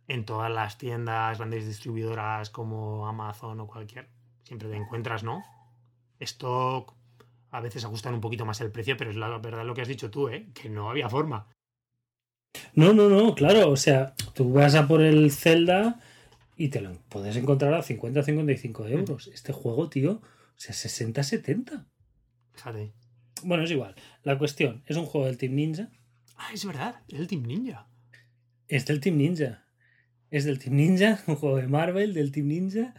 en 0.09 0.25
todas 0.25 0.51
las 0.51 0.79
tiendas, 0.79 1.39
grandes 1.39 1.67
distribuidoras 1.67 2.51
como 2.51 3.07
Amazon 3.07 3.61
o 3.61 3.67
cualquier, 3.67 4.09
siempre 4.45 4.69
te 4.69 4.77
encuentras, 4.77 5.25
¿no? 5.25 5.43
Stock, 6.21 6.95
a 7.51 7.61
veces 7.61 7.85
ajustan 7.85 8.15
un 8.15 8.21
poquito 8.21 8.45
más 8.45 8.61
el 8.61 8.71
precio, 8.71 8.97
pero 8.97 9.11
es 9.11 9.17
la 9.17 9.39
verdad 9.39 9.65
lo 9.65 9.75
que 9.75 9.83
has 9.83 9.89
dicho 9.89 10.11
tú, 10.11 10.29
¿eh? 10.29 10.49
Que 10.55 10.69
no 10.69 10.91
había 10.91 11.09
forma. 11.09 11.49
No, 12.75 12.93
no, 12.93 13.09
no, 13.09 13.35
claro, 13.35 13.71
o 13.71 13.77
sea, 13.77 14.15
tú 14.35 14.53
vas 14.53 14.75
a 14.75 14.87
por 14.87 15.03
el 15.03 15.31
Zelda 15.31 16.01
y 16.57 16.69
te 16.69 16.81
lo 16.81 16.93
puedes 17.09 17.37
encontrar 17.37 17.75
a 17.75 17.83
50 17.83 18.23
55 18.23 18.87
euros. 18.87 19.27
Este 19.29 19.53
juego, 19.53 19.89
tío, 19.89 20.13
o 20.23 20.59
sea, 20.59 20.75
60 20.75 21.23
70. 21.23 21.87
Fíjate. 22.53 22.93
Bueno, 23.43 23.65
es 23.65 23.71
igual. 23.71 23.95
La 24.23 24.39
cuestión, 24.39 24.83
es 24.87 24.97
un 24.97 25.05
juego 25.05 25.27
del 25.27 25.37
Team 25.37 25.55
Ninja. 25.55 25.91
Ah, 26.37 26.51
es 26.53 26.65
verdad, 26.65 27.03
es 27.09 27.21
el 27.21 27.27
Team 27.27 27.43
Ninja. 27.43 27.89
Es 28.69 28.87
del 28.87 29.01
Team 29.01 29.19
Ninja. 29.19 29.66
Es 30.31 30.45
del 30.45 30.59
Team 30.59 30.77
Ninja, 30.77 31.21
un 31.27 31.37
juego 31.37 31.57
de 31.57 31.69
Marvel, 31.69 32.15
del 32.15 32.33
Team 32.33 32.49
Ninja. 32.49 32.95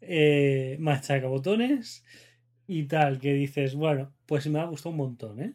Eh, 0.00 0.76
machaca 0.80 1.26
botones 1.26 2.04
y 2.66 2.84
tal, 2.84 3.18
que 3.18 3.34
dices, 3.34 3.74
bueno, 3.74 4.14
pues 4.26 4.46
me 4.48 4.60
ha 4.60 4.64
gustado 4.64 4.90
un 4.90 4.96
montón, 4.96 5.40
¿eh? 5.40 5.54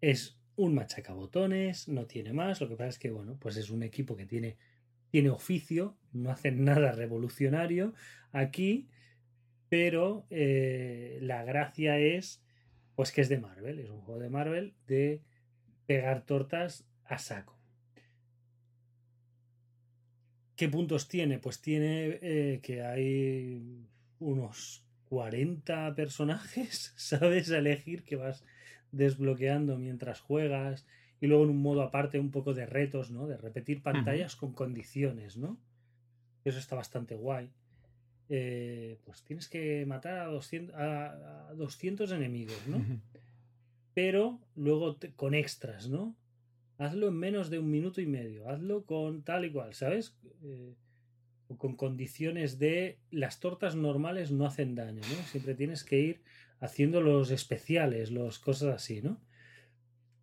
Es 0.00 0.38
un 0.56 0.74
machacabotones, 0.74 1.88
no 1.88 2.06
tiene 2.06 2.32
más. 2.32 2.60
Lo 2.60 2.68
que 2.68 2.76
pasa 2.76 2.88
es 2.88 2.98
que, 2.98 3.10
bueno, 3.10 3.36
pues 3.38 3.56
es 3.56 3.70
un 3.70 3.82
equipo 3.82 4.16
que 4.16 4.26
tiene, 4.26 4.56
tiene 5.10 5.30
oficio, 5.30 5.98
no 6.12 6.30
hacen 6.30 6.64
nada 6.64 6.92
revolucionario 6.92 7.94
aquí, 8.32 8.88
pero 9.68 10.26
eh, 10.30 11.18
la 11.22 11.44
gracia 11.44 11.98
es, 11.98 12.42
pues 12.94 13.12
que 13.12 13.20
es 13.20 13.28
de 13.28 13.38
Marvel, 13.38 13.80
es 13.80 13.90
un 13.90 14.00
juego 14.00 14.20
de 14.20 14.30
Marvel 14.30 14.74
de 14.86 15.22
pegar 15.86 16.24
tortas 16.24 16.86
a 17.04 17.18
saco. 17.18 17.59
¿Qué 20.60 20.68
puntos 20.68 21.08
tiene? 21.08 21.38
Pues 21.38 21.62
tiene 21.62 22.18
eh, 22.20 22.60
que 22.62 22.82
hay 22.82 23.62
unos 24.18 24.84
40 25.08 25.94
personajes, 25.94 26.92
¿sabes? 26.96 27.50
A 27.50 27.56
elegir 27.56 28.04
que 28.04 28.16
vas 28.16 28.44
desbloqueando 28.92 29.78
mientras 29.78 30.20
juegas 30.20 30.86
y 31.18 31.28
luego 31.28 31.44
en 31.44 31.50
un 31.52 31.62
modo 31.62 31.80
aparte 31.80 32.18
un 32.20 32.30
poco 32.30 32.52
de 32.52 32.66
retos, 32.66 33.10
¿no? 33.10 33.26
De 33.26 33.38
repetir 33.38 33.82
pantallas 33.82 34.36
con 34.36 34.52
condiciones, 34.52 35.38
¿no? 35.38 35.58
Eso 36.44 36.58
está 36.58 36.76
bastante 36.76 37.14
guay. 37.14 37.48
Eh, 38.28 38.98
pues 39.06 39.22
tienes 39.22 39.48
que 39.48 39.86
matar 39.86 40.18
a 40.18 40.26
200, 40.26 40.76
a, 40.76 41.48
a 41.48 41.54
200 41.54 42.12
enemigos, 42.12 42.66
¿no? 42.68 42.84
Pero 43.94 44.38
luego 44.56 44.96
te- 44.96 45.14
con 45.14 45.32
extras, 45.32 45.88
¿no? 45.88 46.14
Hazlo 46.80 47.08
en 47.08 47.14
menos 47.14 47.50
de 47.50 47.58
un 47.58 47.70
minuto 47.70 48.00
y 48.00 48.06
medio, 48.06 48.48
hazlo 48.48 48.86
con 48.86 49.22
tal 49.22 49.44
y 49.44 49.52
cual, 49.52 49.74
¿sabes? 49.74 50.16
Eh, 50.42 50.74
con 51.58 51.76
condiciones 51.76 52.58
de 52.58 52.98
las 53.10 53.38
tortas 53.38 53.76
normales 53.76 54.30
no 54.30 54.46
hacen 54.46 54.74
daño, 54.74 55.02
¿no? 55.02 55.22
Siempre 55.26 55.54
tienes 55.54 55.84
que 55.84 56.00
ir 56.00 56.22
haciendo 56.58 57.02
los 57.02 57.30
especiales, 57.30 58.10
los 58.10 58.38
cosas 58.38 58.74
así, 58.74 59.02
¿no? 59.02 59.20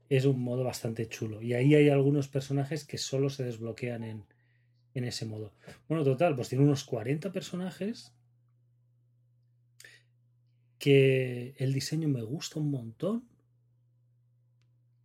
Es 0.10 0.26
un 0.26 0.42
modo 0.42 0.64
bastante 0.64 1.08
chulo. 1.08 1.44
Y 1.44 1.54
ahí 1.54 1.76
hay 1.76 1.90
algunos 1.90 2.28
personajes 2.28 2.86
que 2.86 2.98
solo 2.98 3.30
se 3.30 3.44
desbloquean 3.44 4.04
en, 4.04 4.24
en 4.96 5.04
ese 5.04 5.28
modo. 5.28 5.54
Bueno, 5.88 6.04
total, 6.04 6.36
pues 6.36 6.50
tiene 6.50 6.64
unos 6.64 6.86
40 6.86 7.32
personajes 7.32 8.16
que 10.80 11.54
el 11.60 11.72
diseño 11.72 12.10
me 12.10 12.24
gusta 12.24 12.60
un 12.60 12.72
montón 12.72 13.28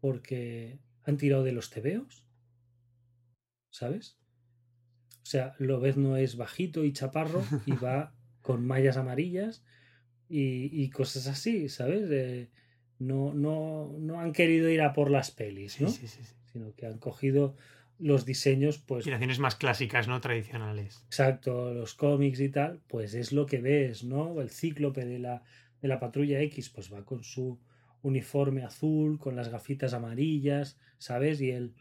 porque 0.00 0.78
han 1.04 1.16
tirado 1.16 1.42
de 1.42 1.52
los 1.52 1.70
tebeos, 1.70 2.26
¿sabes? 3.70 4.18
O 5.22 5.26
sea, 5.26 5.54
Lobezno 5.58 6.16
es 6.16 6.36
bajito 6.36 6.84
y 6.84 6.92
chaparro 6.92 7.42
y 7.66 7.72
va 7.72 8.14
con 8.40 8.66
mallas 8.66 8.96
amarillas 8.96 9.64
y, 10.28 10.82
y 10.82 10.90
cosas 10.90 11.26
así, 11.26 11.68
¿sabes? 11.68 12.08
Eh, 12.10 12.50
no, 12.98 13.34
no, 13.34 13.94
no 13.98 14.20
han 14.20 14.32
querido 14.32 14.68
ir 14.68 14.80
a 14.82 14.92
por 14.92 15.10
las 15.10 15.30
pelis, 15.30 15.80
¿no? 15.80 15.88
sí, 15.88 16.06
sí, 16.06 16.22
sí. 16.22 16.34
Sino 16.52 16.74
que 16.74 16.86
han 16.86 16.98
cogido 16.98 17.56
los 17.98 18.26
diseños, 18.26 18.78
pues 18.78 19.00
Inspiraciones 19.00 19.38
más 19.38 19.56
clásicas, 19.56 20.08
¿no? 20.08 20.20
Tradicionales. 20.20 21.02
Exacto, 21.06 21.72
los 21.72 21.94
cómics 21.94 22.40
y 22.40 22.48
tal, 22.48 22.80
pues 22.88 23.14
es 23.14 23.32
lo 23.32 23.46
que 23.46 23.60
ves, 23.60 24.04
¿no? 24.04 24.40
El 24.40 24.50
cíclope 24.50 25.04
de 25.04 25.18
la, 25.18 25.42
de 25.80 25.88
la 25.88 25.98
patrulla 25.98 26.40
X, 26.40 26.68
pues 26.70 26.92
va 26.92 27.04
con 27.04 27.22
su 27.22 27.58
uniforme 28.02 28.64
azul, 28.64 29.18
con 29.18 29.36
las 29.36 29.48
gafitas 29.48 29.94
amarillas, 29.94 30.78
¿sabes? 30.98 31.40
Y 31.40 31.50
el, 31.50 31.74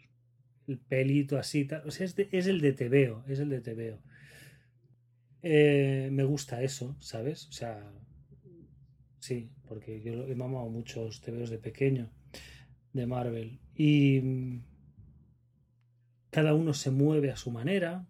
el 0.68 0.78
pelito 0.78 1.38
así, 1.38 1.66
tal. 1.66 1.88
O 1.88 1.92
sea, 1.92 2.06
es, 2.06 2.16
es 2.18 2.48
el 2.48 2.62
de 2.62 2.74
TVO, 2.74 3.24
es 3.28 3.40
el 3.40 3.50
de 3.50 3.62
TVO. 3.62 4.00
Eh, 5.44 6.10
me 6.12 6.24
gusta 6.24 6.62
eso, 6.62 6.96
¿sabes? 7.00 7.48
O 7.48 7.52
sea, 7.52 7.92
sí, 9.20 9.50
porque 9.68 10.02
yo 10.02 10.28
he 10.28 10.36
mamado 10.36 10.70
muchos 10.70 11.22
TVOs 11.22 11.50
de 11.50 11.58
pequeño 11.58 12.12
de 12.94 13.08
Marvel. 13.08 13.60
Y 13.76 14.22
mm, 14.22 14.64
cada 16.30 16.54
uno 16.54 16.74
se 16.74 16.92
mueve 16.92 17.32
a 17.32 17.38
su 17.38 17.52
manera. 17.52 18.08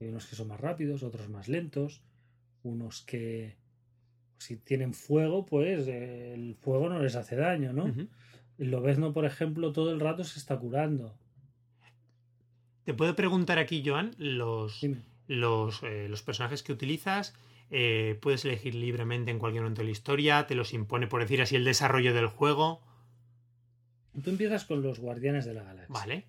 Hay 0.00 0.08
unos 0.08 0.26
que 0.26 0.36
son 0.36 0.48
más 0.48 0.60
rápidos, 0.60 1.02
otros 1.02 1.28
más 1.28 1.48
lentos, 1.48 2.02
unos 2.62 3.02
que 3.02 3.56
si 4.38 4.56
tienen 4.56 4.94
fuego, 4.94 5.44
pues 5.44 5.86
eh, 5.88 6.34
el 6.34 6.54
fuego 6.54 6.88
no 6.88 7.00
les 7.02 7.16
hace 7.16 7.36
daño, 7.36 7.72
¿no? 7.72 7.84
Ujú. 7.84 8.08
El 8.58 8.70
lobezno, 8.70 9.12
por 9.12 9.24
ejemplo, 9.24 9.72
todo 9.72 9.92
el 9.92 10.00
rato 10.00 10.24
se 10.24 10.38
está 10.38 10.56
curando. 10.58 11.14
Te 12.84 12.94
puedo 12.94 13.14
preguntar 13.14 13.58
aquí, 13.58 13.82
Joan, 13.84 14.14
los, 14.18 14.80
los, 15.26 15.82
eh, 15.82 16.08
los 16.08 16.22
personajes 16.22 16.62
que 16.62 16.72
utilizas. 16.72 17.34
eh, 17.70 18.18
puedes 18.22 18.44
elegir 18.46 18.74
libremente 18.74 19.30
en 19.30 19.38
cualquier 19.38 19.62
momento 19.62 19.82
de 19.82 19.86
la 19.86 19.92
historia. 19.92 20.46
Te 20.46 20.54
los 20.54 20.72
impone, 20.72 21.06
por 21.06 21.20
decir 21.20 21.42
así, 21.42 21.54
el 21.54 21.64
desarrollo 21.64 22.14
del 22.14 22.26
juego. 22.26 22.80
Tú 24.24 24.30
empiezas 24.30 24.64
con 24.64 24.82
los 24.82 24.98
guardianes 24.98 25.44
de 25.44 25.54
la 25.54 25.62
galaxia. 25.62 25.92
Vale. 25.92 26.24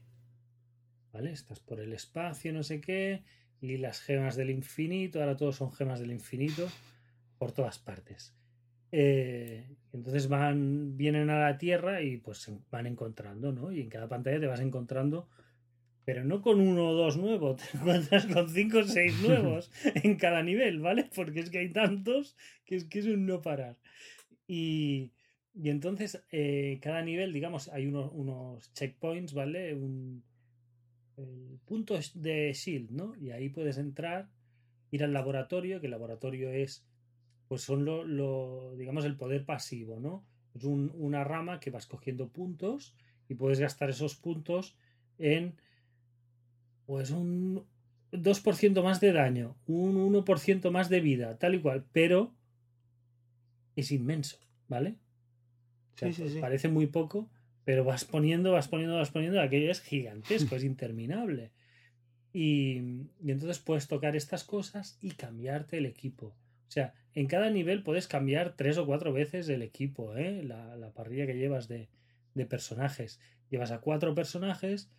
¿Vale? 1.13 1.31
Estás 1.31 1.59
por 1.59 1.79
el 1.79 1.93
espacio, 1.93 2.53
no 2.53 2.61
sé 2.61 2.81
qué, 2.81 3.23
y 3.61 3.77
las 3.77 3.99
gemas 4.01 4.35
del 4.35 4.49
infinito, 4.51 5.19
ahora 5.21 5.37
todos 5.37 5.55
son 5.55 5.71
gemas 5.71 5.99
del 5.99 6.11
infinito, 6.11 6.67
por 7.39 7.51
todas 7.51 7.79
partes. 7.79 8.35
Eh, 8.91 9.67
entonces 9.93 10.27
van, 10.27 10.95
vienen 10.97 11.31
a 11.31 11.39
la 11.39 11.57
Tierra 11.57 12.01
y 12.01 12.17
pues 12.17 12.51
van 12.69 12.85
encontrando, 12.85 13.51
¿no? 13.51 13.71
Y 13.71 13.81
en 13.81 13.89
cada 13.89 14.07
pantalla 14.07 14.39
te 14.39 14.47
vas 14.47 14.59
encontrando, 14.59 15.27
pero 16.05 16.23
no 16.23 16.41
con 16.41 16.59
uno 16.59 16.89
o 16.89 16.93
dos 16.93 17.17
nuevos, 17.17 17.61
te 17.71 17.77
encuentras 17.77 18.27
con 18.27 18.49
cinco 18.49 18.79
o 18.79 18.83
seis 18.83 19.19
nuevos 19.27 19.71
en 20.03 20.15
cada 20.17 20.43
nivel, 20.43 20.79
¿vale? 20.79 21.09
Porque 21.15 21.39
es 21.39 21.49
que 21.49 21.59
hay 21.59 21.71
tantos 21.71 22.35
que 22.65 22.75
es 22.75 22.85
que 22.85 22.99
es 22.99 23.05
un 23.05 23.25
no 23.25 23.41
parar. 23.41 23.79
Y, 24.47 25.13
y 25.55 25.69
entonces 25.69 26.23
eh, 26.31 26.79
cada 26.81 27.01
nivel, 27.01 27.33
digamos, 27.33 27.69
hay 27.69 27.87
unos, 27.87 28.11
unos 28.13 28.73
checkpoints, 28.73 29.33
¿vale? 29.33 29.73
Un, 29.73 30.23
el 31.17 31.59
punto 31.65 31.99
de 32.15 32.53
Shield, 32.53 32.91
¿no? 32.91 33.15
Y 33.15 33.31
ahí 33.31 33.49
puedes 33.49 33.77
entrar, 33.77 34.29
ir 34.91 35.03
al 35.03 35.13
laboratorio, 35.13 35.79
que 35.79 35.87
el 35.87 35.91
laboratorio 35.91 36.51
es, 36.51 36.88
pues 37.49 37.63
son 37.63 37.83
lo, 37.85 38.05
lo 38.05 38.75
digamos, 38.77 39.05
el 39.05 39.17
poder 39.17 39.45
pasivo, 39.45 39.99
¿no? 39.99 40.25
Es 40.55 40.63
un- 40.63 40.93
una 40.95 41.25
rama 41.25 41.59
que 41.59 41.71
vas 41.71 41.87
cogiendo 41.87 42.29
puntos 42.29 42.95
y 43.29 43.35
puedes 43.35 43.59
gastar 43.59 43.89
esos 43.91 44.15
puntos 44.15 44.77
en, 45.19 45.57
pues, 46.85 47.11
un 47.11 47.65
2% 48.11 48.83
más 48.83 48.99
de 48.99 49.13
daño, 49.13 49.57
un 49.67 49.97
1% 49.97 50.71
más 50.71 50.89
de 50.89 51.01
vida, 51.01 51.37
tal 51.37 51.55
y 51.55 51.61
cual, 51.61 51.85
pero 51.91 52.35
es 53.75 53.91
inmenso, 53.91 54.37
¿vale? 54.67 54.97
O 55.95 55.97
sea, 55.97 56.11
Sí, 56.13 56.23
sí, 56.23 56.29
sí. 56.35 56.39
Parece 56.39 56.69
muy 56.69 56.87
poco, 56.87 57.29
pero 57.65 57.83
vas 57.83 58.05
poniendo, 58.05 58.51
vas 58.53 58.67
poniendo, 58.67 58.97
vas 58.97 59.11
poniendo, 59.11 59.41
aquello 59.41 59.71
es 59.71 59.81
gigantesco, 59.81 60.55
es 60.55 60.63
interminable. 60.63 61.51
Y, 62.33 62.77
y 63.23 63.31
entonces 63.31 63.59
puedes 63.59 63.87
tocar 63.87 64.15
estas 64.15 64.43
cosas 64.43 64.97
y 65.01 65.11
cambiarte 65.11 65.77
el 65.79 65.85
equipo. 65.85 66.35
O 66.69 66.71
sea, 66.71 66.93
en 67.15 67.25
cada 67.25 67.49
nivel 67.49 67.81
puedes 67.81 68.07
cambiar 68.07 68.55
tres 68.55 68.77
o 68.77 68.85
cuatro 68.85 69.11
veces 69.11 69.49
el 69.49 69.63
equipo, 69.63 70.15
¿eh? 70.15 70.43
la, 70.43 70.75
la 70.75 70.93
parrilla 70.93 71.25
que 71.25 71.35
llevas 71.35 71.67
de, 71.67 71.89
de 72.35 72.45
personajes. 72.45 73.19
Llevas 73.49 73.71
a 73.71 73.81
cuatro 73.81 74.13
personajes, 74.13 74.91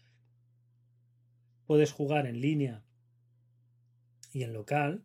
puedes 1.67 1.93
jugar 1.93 2.27
en 2.27 2.41
línea 2.41 2.83
y 4.33 4.43
en 4.43 4.53
local, 4.53 5.05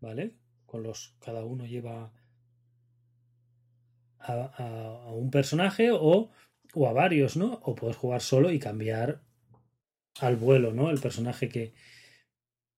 ¿vale? 0.00 0.34
Con 0.66 0.82
los. 0.82 1.14
Cada 1.20 1.44
uno 1.44 1.66
lleva 1.66 2.12
a, 4.18 5.12
un 5.12 5.30
personaje 5.30 5.90
o, 5.92 6.30
o, 6.74 6.88
a 6.88 6.92
varios, 6.92 7.36
¿no? 7.36 7.60
O 7.62 7.76
puedes 7.76 7.96
jugar 7.96 8.20
solo 8.20 8.50
y 8.50 8.58
cambiar 8.58 9.22
al 10.20 10.34
vuelo, 10.34 10.72
¿no? 10.72 10.90
El 10.90 11.00
personaje 11.00 11.48
que, 11.48 11.74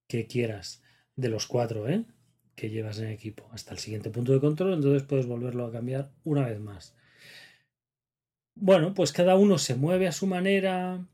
que 0.07 0.27
quieras. 0.27 0.83
De 1.16 1.29
los 1.29 1.47
cuatro, 1.47 1.89
¿eh? 1.89 2.05
Que 2.55 2.71
llevas 2.71 2.99
en 2.99 3.09
equipo. 3.09 3.49
Hasta 3.53 3.73
el 3.73 3.79
siguiente 3.79 4.11
punto 4.11 4.33
de 4.33 4.41
control, 4.41 4.75
entonces 4.75 5.03
puedes 5.03 5.27
volverlo 5.27 5.67
a 5.67 5.73
cambiar 5.73 6.11
una 6.25 6.47
vez 6.47 6.61
más. 6.61 6.95
Bueno, 8.55 8.95
pues 8.95 9.13
cada 9.13 9.37
uno 9.37 9.59
se 9.59 9.75
mueve 9.75 10.07
a 10.07 10.13
su 10.13 10.27
manera, 10.29 11.05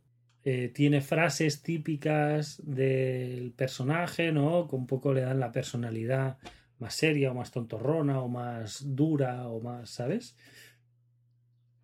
eh, 0.44 0.70
tiene 0.74 1.00
frases 1.00 1.62
típicas 1.62 2.60
del 2.64 3.52
personaje, 3.52 4.32
¿no? 4.32 4.68
Que 4.68 4.76
un 4.76 4.86
poco 4.86 5.12
le 5.14 5.22
dan 5.22 5.40
la 5.40 5.52
personalidad 5.52 6.38
más 6.78 6.94
seria 6.94 7.30
o 7.30 7.34
más 7.34 7.50
tontorrona 7.50 8.20
o 8.20 8.28
más 8.28 8.96
dura 8.96 9.48
o 9.48 9.60
más, 9.60 9.90
¿sabes? 9.90 10.36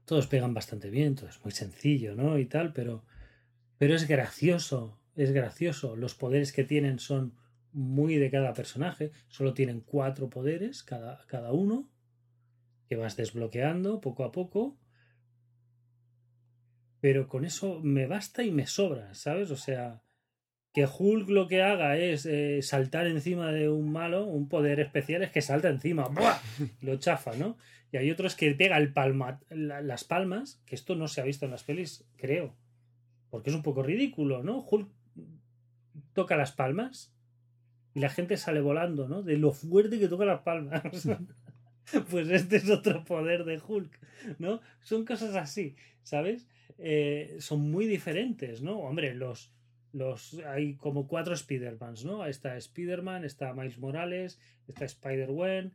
Todos 0.05 0.27
pegan 0.27 0.55
bastante 0.55 0.91
bien, 0.91 1.15
todo 1.15 1.29
es 1.29 1.43
muy 1.45 1.53
sencillo, 1.53 2.15
¿no? 2.15 2.39
Y 2.39 2.47
tal, 2.47 2.73
pero, 2.73 3.05
pero 3.77 3.95
es 3.95 4.09
gracioso, 4.09 4.99
es 5.17 5.33
gracioso. 5.33 5.97
Los 5.97 6.15
poderes 6.15 6.53
que 6.53 6.65
tienen 6.65 6.99
son 6.99 7.35
muy 7.77 8.17
de 8.17 8.31
cada 8.31 8.53
personaje, 8.55 9.13
solo 9.29 9.55
tienen 9.55 9.81
cuatro 9.81 10.29
poderes 10.31 10.83
cada, 10.83 11.25
cada 11.27 11.53
uno, 11.53 11.89
que 12.89 12.97
vas 12.97 13.17
desbloqueando 13.17 14.01
poco 14.01 14.25
a 14.25 14.33
poco 14.33 14.79
pero 17.07 17.29
con 17.29 17.45
eso 17.45 17.81
me 17.85 18.09
basta 18.09 18.43
y 18.43 18.51
me 18.51 18.67
sobra, 18.67 19.15
¿sabes? 19.15 19.53
O 19.53 19.57
sea, 19.57 20.03
que 20.73 20.87
Hulk 20.87 21.29
lo 21.29 21.47
que 21.47 21.63
haga 21.63 21.97
es 21.97 22.27
eh, 22.27 22.63
saltar 22.63 23.07
encima 23.07 23.53
de 23.53 23.69
un 23.69 23.93
malo, 23.93 24.27
un 24.27 24.49
poder 24.49 24.81
especial 24.81 25.23
es 25.23 25.31
que 25.31 25.41
salta 25.41 25.69
encima, 25.69 26.09
¡buah! 26.09 26.41
lo 26.81 26.97
chafa, 26.97 27.37
¿no? 27.37 27.59
Y 27.93 27.99
hay 27.99 28.11
otros 28.11 28.35
que 28.35 28.53
pega 28.55 28.77
el 28.77 28.93
palma, 28.93 29.41
las 29.51 30.03
palmas, 30.03 30.61
que 30.67 30.75
esto 30.75 30.97
no 30.97 31.07
se 31.07 31.21
ha 31.21 31.25
visto 31.25 31.45
en 31.45 31.53
las 31.53 31.63
pelis, 31.63 32.05
creo, 32.17 32.57
porque 33.31 33.51
es 33.51 33.57
un 33.57 33.63
poco 33.63 33.85
ridículo, 33.85 34.43
¿no? 34.43 34.67
Hulk 34.69 34.91
toca 36.13 36.37
las 36.37 36.51
palmas 36.51 37.15
y 37.97 38.01
la 38.01 38.11
gente 38.11 38.37
sale 38.37 38.61
volando, 38.61 39.09
¿no? 39.09 39.23
De 39.23 39.39
lo 39.39 39.53
fuerte 39.53 39.99
que 39.99 40.07
toca 40.07 40.27
las 40.27 40.43
palmas. 40.43 40.83
pues 42.11 42.29
este 42.29 42.57
es 42.57 42.69
otro 42.69 43.03
poder 43.07 43.45
de 43.45 43.59
Hulk, 43.59 43.99
¿no? 44.39 44.61
Son 44.83 45.07
cosas 45.07 45.35
así, 45.35 45.77
¿sabes? 46.03 46.47
Eh, 46.77 47.37
son 47.39 47.71
muy 47.71 47.87
diferentes, 47.87 48.61
¿no? 48.61 48.81
Hombre, 48.81 49.15
los, 49.15 49.51
los 49.95 50.35
hay 50.41 50.75
como 50.75 51.09
cuatro 51.09 51.33
Spider-Mans, 51.33 52.05
¿no? 52.05 52.27
Está 52.27 52.59
Spider-Man, 52.59 53.25
está 53.25 53.55
Miles 53.55 53.79
Morales, 53.79 54.39
está 54.69 54.85
Spider-Gwen, 54.85 55.73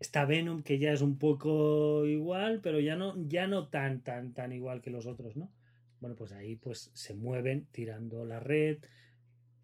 está 0.00 0.26
Venom, 0.26 0.62
que 0.62 0.78
ya 0.78 0.92
es 0.92 1.00
un 1.00 1.16
poco 1.16 2.04
igual, 2.04 2.60
pero 2.62 2.80
ya 2.80 2.96
no, 2.96 3.14
ya 3.26 3.46
no 3.46 3.68
tan, 3.68 4.02
tan, 4.02 4.34
tan 4.34 4.52
igual 4.52 4.82
que 4.82 4.90
los 4.90 5.06
otros, 5.06 5.38
¿no? 5.38 5.50
Bueno, 6.00 6.16
pues 6.16 6.32
ahí 6.32 6.56
pues 6.56 6.90
se 6.92 7.14
mueven 7.14 7.66
tirando 7.72 8.26
la 8.26 8.40
red, 8.40 8.76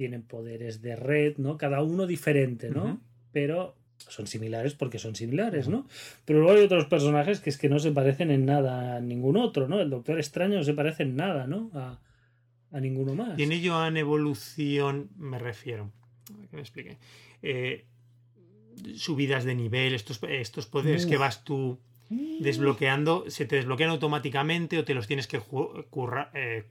tienen 0.01 0.23
poderes 0.23 0.81
de 0.81 0.97
red, 0.97 1.37
¿no? 1.37 1.59
Cada 1.59 1.83
uno 1.83 2.07
diferente, 2.07 2.71
¿no? 2.71 2.99
Pero 3.33 3.77
son 3.99 4.27
similares 4.27 4.73
porque 4.73 4.99
son 4.99 5.15
similares, 5.15 5.69
¿no? 5.69 5.87
Pero 6.25 6.39
luego 6.39 6.57
hay 6.57 6.65
otros 6.65 6.87
personajes 6.87 7.41
que 7.41 7.51
es 7.51 7.59
que 7.59 7.69
no 7.69 7.79
se 7.79 7.93
parecen 7.93 8.31
en 8.31 8.47
nada 8.47 8.97
a 8.97 9.01
ningún 9.03 9.37
otro, 9.37 9.69
¿no? 9.69 9.79
El 9.79 9.91
Doctor 9.91 10.19
Extraño 10.19 10.57
no 10.57 10.65
se 10.65 10.73
parece 10.73 11.03
en 11.03 11.17
nada, 11.17 11.47
¿no? 11.47 11.71
A, 11.75 12.81
ninguno 12.81 13.15
más. 13.15 13.37
¿Tiene 13.37 13.61
Joan 13.63 13.99
evolución, 13.99 15.11
me 15.19 15.39
refiero? 15.39 15.91
Que 16.49 16.57
me 16.57 16.63
explique. 16.63 16.97
Eh, 17.43 17.85
subidas 18.95 19.45
de 19.45 19.55
nivel, 19.55 19.93
estos, 19.93 20.19
estos 20.31 20.65
poderes 20.65 21.05
que 21.05 21.19
vas 21.19 21.45
tú 21.45 21.79
desbloqueando, 22.09 23.27
¿se 23.29 23.45
te 23.45 23.57
desbloquean 23.57 23.91
automáticamente 23.91 24.79
o 24.79 24.85
te 24.87 24.95
los 24.95 25.07
tienes 25.07 25.27
que 25.27 25.37
eh, 25.37 25.43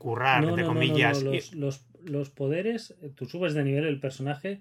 currar, 0.00 0.44
entre 0.44 0.64
comillas? 0.64 1.22
Los, 1.22 1.54
los, 1.54 1.89
los, 2.04 2.30
poderes, 2.30 2.96
tú 3.14 3.26
subes 3.26 3.54
de 3.54 3.64
nivel 3.64 3.84
el 3.84 4.00
personaje 4.00 4.60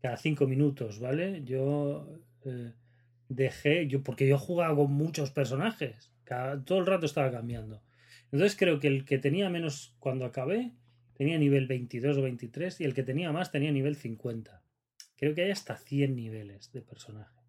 cada 0.00 0.16
cinco 0.16 0.46
minutos, 0.46 0.98
¿vale? 0.98 1.42
Yo 1.44 2.18
eh, 2.44 2.72
dejé, 3.28 3.86
yo, 3.86 4.02
porque 4.02 4.26
yo 4.26 4.38
jugaba 4.38 4.74
con 4.74 4.92
muchos 4.92 5.30
personajes, 5.30 6.12
cada, 6.24 6.62
todo 6.64 6.78
el 6.78 6.86
rato 6.86 7.06
estaba 7.06 7.30
cambiando. 7.30 7.82
Entonces 8.32 8.56
creo 8.56 8.80
que 8.80 8.88
el 8.88 9.04
que 9.04 9.18
tenía 9.18 9.50
menos 9.50 9.94
cuando 9.98 10.24
acabé 10.24 10.72
tenía 11.14 11.38
nivel 11.38 11.66
22 11.66 12.16
o 12.16 12.22
23 12.22 12.80
y 12.80 12.84
el 12.84 12.94
que 12.94 13.02
tenía 13.02 13.32
más 13.32 13.50
tenía 13.50 13.72
nivel 13.72 13.96
50. 13.96 14.62
Creo 15.16 15.34
que 15.34 15.42
hay 15.42 15.50
hasta 15.50 15.76
100 15.76 16.16
niveles 16.16 16.72
de 16.72 16.80
personaje. 16.80 17.40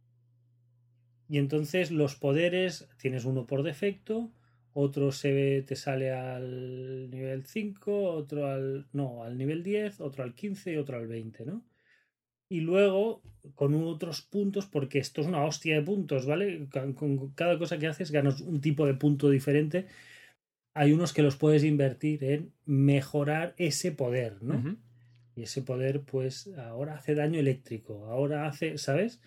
Y 1.29 1.37
entonces 1.37 1.91
los 1.91 2.15
poderes, 2.15 2.89
tienes 2.97 3.23
uno 3.23 3.47
por 3.47 3.63
defecto, 3.63 4.33
otro 4.73 5.11
se 5.11 5.63
te 5.67 5.75
sale 5.75 6.11
al 6.11 7.09
nivel 7.09 7.45
5, 7.45 8.03
otro 8.03 8.47
al 8.47 8.87
no, 8.93 9.23
al 9.23 9.37
nivel 9.37 9.63
10, 9.63 10.01
otro 10.01 10.23
al 10.23 10.33
15 10.33 10.73
y 10.73 10.77
otro 10.77 10.97
al 10.97 11.07
20, 11.07 11.45
¿no? 11.45 11.63
y 12.51 12.59
luego 12.59 13.21
con 13.55 13.73
otros 13.75 14.23
puntos, 14.23 14.65
porque 14.65 14.99
esto 14.99 15.21
es 15.21 15.27
una 15.27 15.45
hostia 15.45 15.73
de 15.75 15.83
puntos, 15.83 16.25
¿vale? 16.25 16.67
Con 16.95 17.29
cada 17.29 17.57
cosa 17.57 17.79
que 17.79 17.87
haces 17.87 18.11
ganas 18.11 18.41
un 18.41 18.59
tipo 18.59 18.85
de 18.85 18.93
punto 18.93 19.29
diferente. 19.29 19.85
Hay 20.73 20.91
unos 20.91 21.13
que 21.13 21.21
los 21.21 21.37
puedes 21.37 21.63
invertir 21.63 22.25
en 22.25 22.51
mejorar 22.65 23.55
ese 23.55 23.93
poder, 23.93 24.43
¿no? 24.43 24.77
Y 25.33 25.43
ese 25.43 25.61
poder, 25.61 26.01
pues, 26.01 26.49
ahora 26.57 26.95
hace 26.95 27.15
daño 27.15 27.39
eléctrico, 27.39 28.07
ahora 28.07 28.45
hace, 28.47 28.77
¿sabes? 28.77 29.21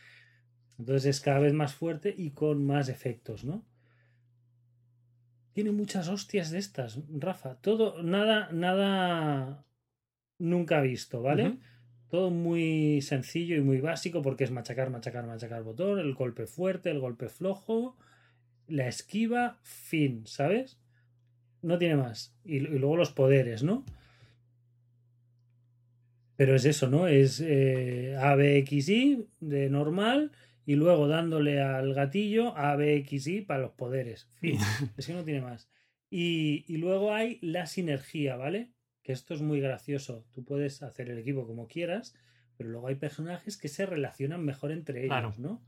Entonces 0.79 1.07
es 1.07 1.21
cada 1.23 1.39
vez 1.39 1.55
más 1.55 1.73
fuerte 1.73 2.15
y 2.15 2.33
con 2.33 2.67
más 2.67 2.91
efectos, 2.91 3.43
¿no? 3.43 3.65
Tiene 5.55 5.71
muchas 5.71 6.09
hostias 6.09 6.51
de 6.51 6.59
estas, 6.59 6.99
Rafa. 7.09 7.55
Todo, 7.55 8.03
nada, 8.03 8.49
nada 8.51 9.65
nunca 10.41 10.81
visto, 10.81 11.23
¿vale? 11.23 11.59
Todo 12.11 12.31
muy 12.31 13.01
sencillo 13.03 13.55
y 13.55 13.61
muy 13.61 13.81
básico 13.81 14.21
porque 14.21 14.43
es 14.43 14.51
machacar, 14.51 14.91
machacar, 14.91 15.25
machacar 15.27 15.63
botón, 15.63 16.01
el 16.01 16.15
golpe 16.15 16.49
fuerte, 16.49 16.91
el 16.91 16.99
golpe 16.99 17.29
flojo, 17.29 17.97
la 18.67 18.89
esquiva, 18.89 19.59
fin, 19.63 20.27
¿sabes? 20.27 20.77
No 21.63 21.79
tiene 21.79 21.95
más. 21.95 22.35
Y, 22.45 22.59
luego 22.59 22.97
los 22.97 23.13
poderes, 23.13 23.63
¿no? 23.63 23.85
Pero 26.35 26.57
es 26.57 26.65
eso, 26.65 26.89
¿no? 26.89 27.07
Es 27.07 27.41
eh, 27.41 28.17
ABXI 28.19 29.29
de 29.39 29.71
normal 29.71 30.33
y 30.67 30.77
luego 30.77 31.09
dándole 31.09 31.61
al 31.61 31.95
gatillo 31.95 32.57
ABXI 32.57 33.43
para 33.43 33.61
los 33.61 33.73
poderes. 33.73 34.29
Fin. 34.41 34.59
es 34.97 35.07
que 35.07 35.13
no 35.13 35.25
tiene 35.25 35.41
más. 35.41 35.71
Y, 36.11 36.65
y 36.69 36.77
luego 36.77 37.13
hay 37.13 37.39
la 37.43 37.67
sinergia, 37.67 38.37
¿vale? 38.37 38.75
que 39.05 39.13
esto 39.13 39.35
es 39.35 39.43
muy 39.43 39.61
gracioso. 39.61 40.25
Tú 40.33 40.45
puedes 40.45 40.83
hacer 40.83 41.11
el 41.11 41.19
equipo 41.19 41.47
como 41.47 41.69
quieras, 41.69 42.15
pero 42.57 42.71
luego 42.71 42.89
hay 42.89 42.97
personajes 42.97 43.57
que 43.59 43.69
se 43.69 43.87
relacionan 43.87 44.45
mejor 44.45 44.73
entre 44.73 45.05
ellos, 45.05 45.39
¿no? 45.39 45.63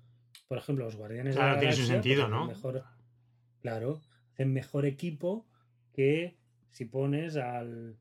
Por 0.48 0.58
ejemplo, 0.58 0.86
los 0.86 0.96
Guardianes 0.96 1.34
de 1.34 1.40
la 1.40 1.46
Galaxia. 1.48 1.70
Tiene 1.70 1.86
su 1.86 1.92
sentido, 1.92 2.28
¿no? 2.28 2.46
Mejor, 2.46 2.82
claro, 3.60 4.00
hacen 4.32 4.52
mejor 4.52 4.86
equipo 4.86 5.46
que 5.92 6.38
si 6.70 6.86
pones 6.86 7.36
al, 7.36 7.98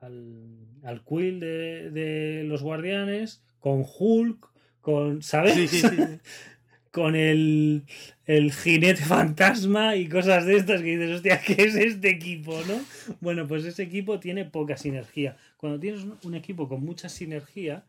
al, 0.00 0.66
al 0.82 1.04
Quill 1.04 1.38
de, 1.38 1.90
de 1.90 2.44
los 2.44 2.62
Guardianes 2.62 3.44
con 3.58 3.84
Hulk, 3.86 4.50
con, 4.86 5.20
¿sabes? 5.20 5.54
Sí, 5.54 5.66
sí, 5.66 5.80
sí. 5.80 5.96
con 6.92 7.16
el, 7.16 7.82
el 8.24 8.52
jinete 8.52 9.02
fantasma 9.02 9.96
y 9.96 10.08
cosas 10.08 10.46
de 10.46 10.58
estas 10.58 10.80
que 10.80 10.96
dices, 10.96 11.16
hostia, 11.16 11.40
¿qué 11.44 11.60
es 11.64 11.74
este 11.74 12.08
equipo, 12.08 12.56
no? 12.68 12.80
Bueno, 13.20 13.48
pues 13.48 13.64
ese 13.64 13.82
equipo 13.82 14.20
tiene 14.20 14.44
poca 14.44 14.76
sinergia. 14.76 15.36
Cuando 15.56 15.80
tienes 15.80 16.06
un 16.22 16.36
equipo 16.36 16.68
con 16.68 16.84
mucha 16.84 17.08
sinergia, 17.08 17.84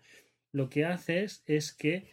lo 0.52 0.70
que 0.70 0.86
haces 0.86 1.44
es 1.46 1.72
que 1.72 2.10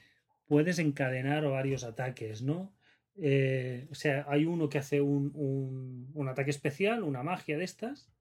puedes 0.49 0.79
encadenar 0.79 1.49
varios 1.49 1.83
ataques, 1.83 2.43
¿no? 2.43 2.71
Eh, 3.17 3.87
o 3.91 3.95
sea, 3.95 4.27
hay 4.29 4.45
uno 4.45 4.69
que 4.69 4.77
hace 4.77 5.01
un, 5.01 5.33
un, 5.35 6.11
un, 6.13 6.29
ataque 6.29 6.51
especial, 6.51 7.05
una 7.05 7.23
magia 7.23 7.57
de 7.57 7.65
estas, 7.65 8.13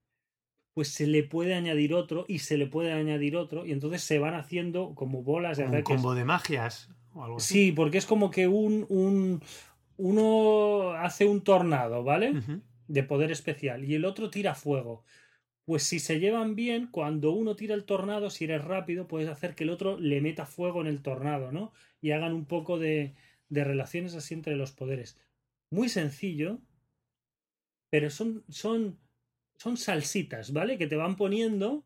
pues 0.73 0.89
se 0.89 1.07
le 1.07 1.23
puede 1.23 1.53
añadir 1.53 1.93
otro 1.93 2.25
y 2.27 2.39
se 2.39 2.57
le 2.57 2.67
puede 2.67 2.91
añadir 2.91 3.35
otro 3.35 3.65
y 3.65 3.71
entonces 3.71 4.03
se 4.03 4.19
van 4.19 4.33
haciendo 4.33 4.95
como 4.95 5.23
bolas 5.23 5.57
de 5.57 5.65
ataques. 5.65 5.89
Un 5.89 5.95
combo 5.97 6.15
de 6.15 6.25
magias. 6.25 6.89
Sí, 7.37 7.71
porque 7.71 7.99
es 7.99 8.05
como 8.05 8.31
que 8.31 8.47
un, 8.47 8.85
un 8.89 9.41
uno 9.97 10.93
hace 10.93 11.25
un 11.25 11.41
tornado, 11.41 12.03
¿vale? 12.03 12.33
De 12.87 13.03
poder 13.03 13.31
especial 13.31 13.83
y 13.85 13.95
el 13.95 14.05
otro 14.05 14.29
tira 14.29 14.55
fuego. 14.55 15.03
Pues 15.65 15.83
si 15.83 15.99
se 15.99 16.19
llevan 16.19 16.55
bien, 16.55 16.87
cuando 16.91 17.31
uno 17.31 17.55
tira 17.55 17.73
el 17.75 17.85
tornado, 17.85 18.29
si 18.29 18.43
eres 18.43 18.65
rápido, 18.65 19.07
puedes 19.07 19.29
hacer 19.29 19.55
que 19.55 19.63
el 19.63 19.69
otro 19.69 19.97
le 19.97 20.19
meta 20.19 20.45
fuego 20.45 20.81
en 20.81 20.87
el 20.87 21.01
tornado, 21.01 21.53
¿no? 21.53 21.71
Y 22.01 22.11
hagan 22.11 22.33
un 22.33 22.45
poco 22.45 22.79
de, 22.79 23.13
de 23.47 23.63
relaciones 23.63 24.13
así 24.15 24.33
entre 24.33 24.57
los 24.57 24.71
poderes. 24.71 25.17
Muy 25.69 25.87
sencillo, 25.87 26.59
pero 27.89 28.09
son, 28.09 28.43
son, 28.49 28.99
son 29.57 29.77
salsitas, 29.77 30.53
¿vale? 30.53 30.77
Que 30.77 30.87
te 30.87 30.95
van 30.95 31.15
poniendo 31.15 31.85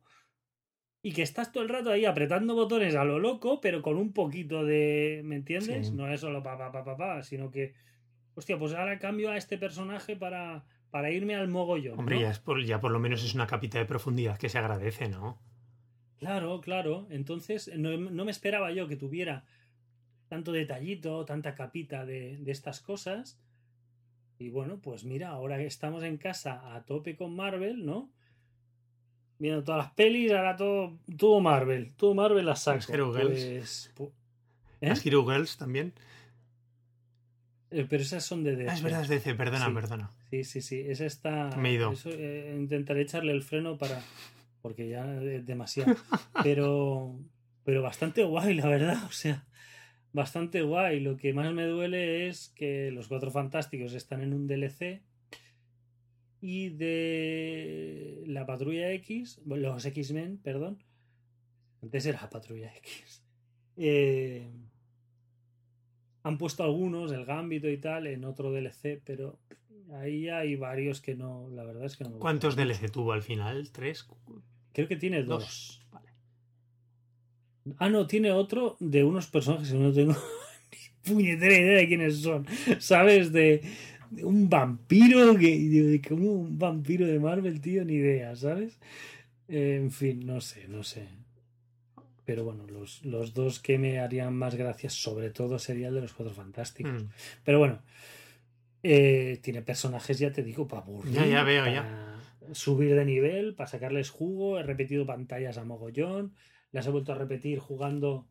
y 1.01 1.13
que 1.13 1.22
estás 1.22 1.51
todo 1.51 1.63
el 1.63 1.70
rato 1.70 1.91
ahí 1.91 2.05
apretando 2.05 2.55
botones 2.55 2.95
a 2.95 3.03
lo 3.03 3.20
loco, 3.20 3.61
pero 3.61 3.82
con 3.82 3.97
un 3.97 4.13
poquito 4.13 4.65
de. 4.65 5.22
¿Me 5.24 5.36
entiendes? 5.36 5.88
Sí. 5.88 5.93
No 5.93 6.11
es 6.11 6.22
solo 6.22 6.43
pa 6.43 6.57
pa 6.57 6.72
pa 6.72 6.84
pa 6.84 6.97
pa, 6.97 7.24
sino 7.24 7.51
que. 7.51 7.76
Hostia, 8.36 8.59
pues 8.59 8.74
ahora 8.74 8.99
cambio 8.99 9.32
a 9.32 9.38
este 9.38 9.57
personaje 9.57 10.15
para, 10.15 10.65
para 10.91 11.09
irme 11.09 11.36
al 11.36 11.47
mogollón. 11.47 11.97
Hombre, 11.97 12.18
¿no? 12.18 12.22
ya, 12.24 12.32
es 12.32 12.39
por, 12.39 12.63
ya 12.63 12.80
por 12.80 12.91
lo 12.91 12.99
menos 12.99 13.24
es 13.24 13.34
una 13.34 13.47
capita 13.47 13.80
de 13.80 13.86
profundidad 13.86 14.38
que 14.38 14.49
se 14.49 14.57
agradece, 14.57 15.09
¿no? 15.09 15.39
Claro, 16.18 16.61
claro. 16.61 17.07
Entonces, 17.09 17.72
no, 17.78 17.97
no 17.97 18.26
me 18.26 18.32
esperaba 18.32 18.72
yo 18.72 18.88
que 18.88 18.95
tuviera 18.95 19.45
tanto 20.28 20.51
detallito, 20.51 21.26
tanta 21.26 21.55
capita 21.55 22.05
de, 22.05 22.38
de 22.38 22.51
estas 22.51 22.82
cosas. 22.82 23.39
Y 24.40 24.50
bueno, 24.50 24.80
pues 24.80 25.04
mira, 25.04 25.30
ahora 25.30 25.58
que 25.58 25.66
estamos 25.66 26.04
en 26.04 26.18
casa 26.18 26.76
a 26.76 26.84
tope 26.84 27.16
con 27.16 27.36
Marvel, 27.36 27.86
¿no? 27.86 28.10
Viendo 29.40 29.64
todas 29.64 29.84
las 29.86 29.94
pelis, 29.94 30.32
ahora 30.32 30.56
todo, 30.56 30.98
todo 31.18 31.40
Marvel, 31.40 31.94
todo 31.96 32.14
Marvel 32.16 32.46
la 32.46 32.56
saco. 32.56 32.78
Las 32.78 32.90
Hero 32.90 33.14
Girls. 33.14 33.92
Pues, 33.96 34.10
¿Eh? 34.82 34.90
Las 34.90 35.06
Hero 35.06 35.26
Girls 35.26 35.58
también. 35.58 35.94
Eh, 37.70 37.86
Pero 37.90 38.02
esas 38.04 38.24
son 38.24 38.44
de 38.44 38.56
DC. 38.56 38.70
Ah, 38.72 38.74
es 38.76 38.82
verdad, 38.82 39.02
es 39.02 39.10
DC, 39.10 39.36
perdona, 39.36 39.66
Sí. 39.68 39.74
perdona. 39.74 40.12
Sí, 40.30 40.44
sí, 40.44 40.62
sí. 40.62 40.82
Esa 40.88 41.06
está. 41.06 41.50
Me 41.58 41.70
he 41.70 41.74
ido. 41.74 41.92
eso, 41.92 42.10
eh, 42.12 42.56
intentaré 42.58 43.02
echarle 43.02 43.32
el 43.34 43.44
freno 43.44 43.78
para. 43.78 44.02
Porque 44.62 44.88
ya 44.90 45.22
es 45.22 45.46
demasiado. 45.46 45.96
Pero. 46.44 47.20
Pero 47.64 47.82
bastante 47.82 48.24
guay, 48.24 48.54
la 48.54 48.68
verdad. 48.68 49.04
O 49.08 49.12
sea, 49.12 49.46
bastante 50.18 50.63
guay. 50.63 50.99
Lo 50.99 51.15
que 51.15 51.32
más 51.32 51.53
me 51.53 51.65
duele 51.65 52.28
es 52.28 52.49
que 52.49 52.91
los 52.91 53.07
cuatro 53.07 53.32
fantásticos 53.32 53.93
están 53.93 54.22
en 54.22 54.34
un 54.34 54.47
DLC. 54.47 55.01
Y 56.41 56.70
de 56.70 58.24
la 58.28 58.45
Patrulla 58.45 58.91
X, 58.93 59.41
bueno, 59.45 59.70
los 59.70 59.86
X-Men, 59.86 60.39
perdón. 60.43 60.84
Antes 61.82 62.05
era 62.05 62.22
la 62.22 62.30
Patrulla 62.30 62.76
X. 62.76 63.24
Eh, 63.78 64.51
han 66.24 66.38
puesto 66.38 66.63
algunos, 66.63 67.11
el 67.11 67.26
Gambito 67.26 67.70
y 67.70 67.78
tal, 67.78 68.07
en 68.07 68.26
otro 68.26 68.51
DLC, 68.51 69.01
pero 69.03 69.39
ahí 69.93 70.30
hay 70.30 70.55
varios 70.55 70.99
que 70.99 71.15
no, 71.15 71.49
la 71.49 71.63
verdad 71.63 71.86
es 71.86 71.95
que 71.95 72.03
no. 72.03 72.11
me 72.11 72.20
¿Cuántos. 72.20 72.55
DLC 72.55 72.91
tuvo 72.91 73.13
al 73.13 73.22
final? 73.22 73.72
¿Tres? 73.72 74.07
Creo 74.74 74.88
que 74.88 74.95
tiene 74.95 75.24
dos. 75.24 75.43
¿Dos? 75.43 75.87
Ah, 77.78 77.89
no, 77.89 78.07
tiene 78.07 78.32
otro 78.32 78.78
de 78.80 79.03
unos 79.03 79.28
personajes 79.28 79.72
que 79.72 79.78
no 79.78 79.91
tengo 79.91 80.13
ni 80.72 81.13
puñetera 81.13 81.57
idea 81.57 81.78
de 81.78 81.88
quiénes 81.88 82.18
son. 82.18 82.45
¿Sabes? 82.80 83.32
De, 83.32 83.61
de 84.11 84.26
un 84.26 84.49
vampiro 84.49 85.38
que. 85.38 85.57
De, 85.57 86.01
como 86.01 86.32
un 86.32 86.57
vampiro 86.57 87.05
de 87.05 87.20
Marvel, 87.20 87.61
tío, 87.61 87.84
ni 87.86 87.93
idea, 87.93 88.36
¿sabes? 88.36 88.80
Eh, 89.47 89.80
en 89.82 89.91
fin, 89.91 90.26
no 90.26 90.41
sé, 90.41 90.68
no 90.68 90.84
sé. 90.84 91.07
Pero 92.26 92.43
bueno, 92.43 92.68
los, 92.68 93.05
los 93.05 93.34
dos 93.34 93.59
que 93.59 93.78
me 93.78 93.99
harían 93.99 94.36
más 94.36 94.55
gracias, 94.55 94.93
sobre 94.93 95.30
todo, 95.30 95.59
sería 95.59 95.88
el 95.88 95.95
de 95.95 96.01
los 96.01 96.13
cuatro 96.13 96.34
fantásticos. 96.34 97.03
Mm. 97.03 97.09
Pero 97.45 97.59
bueno, 97.59 97.80
eh, 98.84 99.39
tiene 99.41 99.61
personajes, 99.61 100.20
ya 100.20 100.32
te 100.32 100.43
digo, 100.43 100.68
para 100.68 100.82
aburrir. 100.82 101.13
Ya, 101.13 101.26
ya 101.26 101.43
veo, 101.43 101.63
para 101.63 102.18
Subir 102.51 102.95
de 102.95 103.05
nivel, 103.05 103.55
para 103.55 103.70
sacarles 103.70 104.09
jugo. 104.09 104.59
He 104.59 104.63
repetido 104.63 105.05
pantallas 105.05 105.57
a 105.57 105.63
mogollón. 105.63 106.34
Las 106.72 106.88
he 106.88 106.91
vuelto 106.91 107.11
a 107.11 107.15
repetir 107.15 107.59
jugando. 107.59 108.28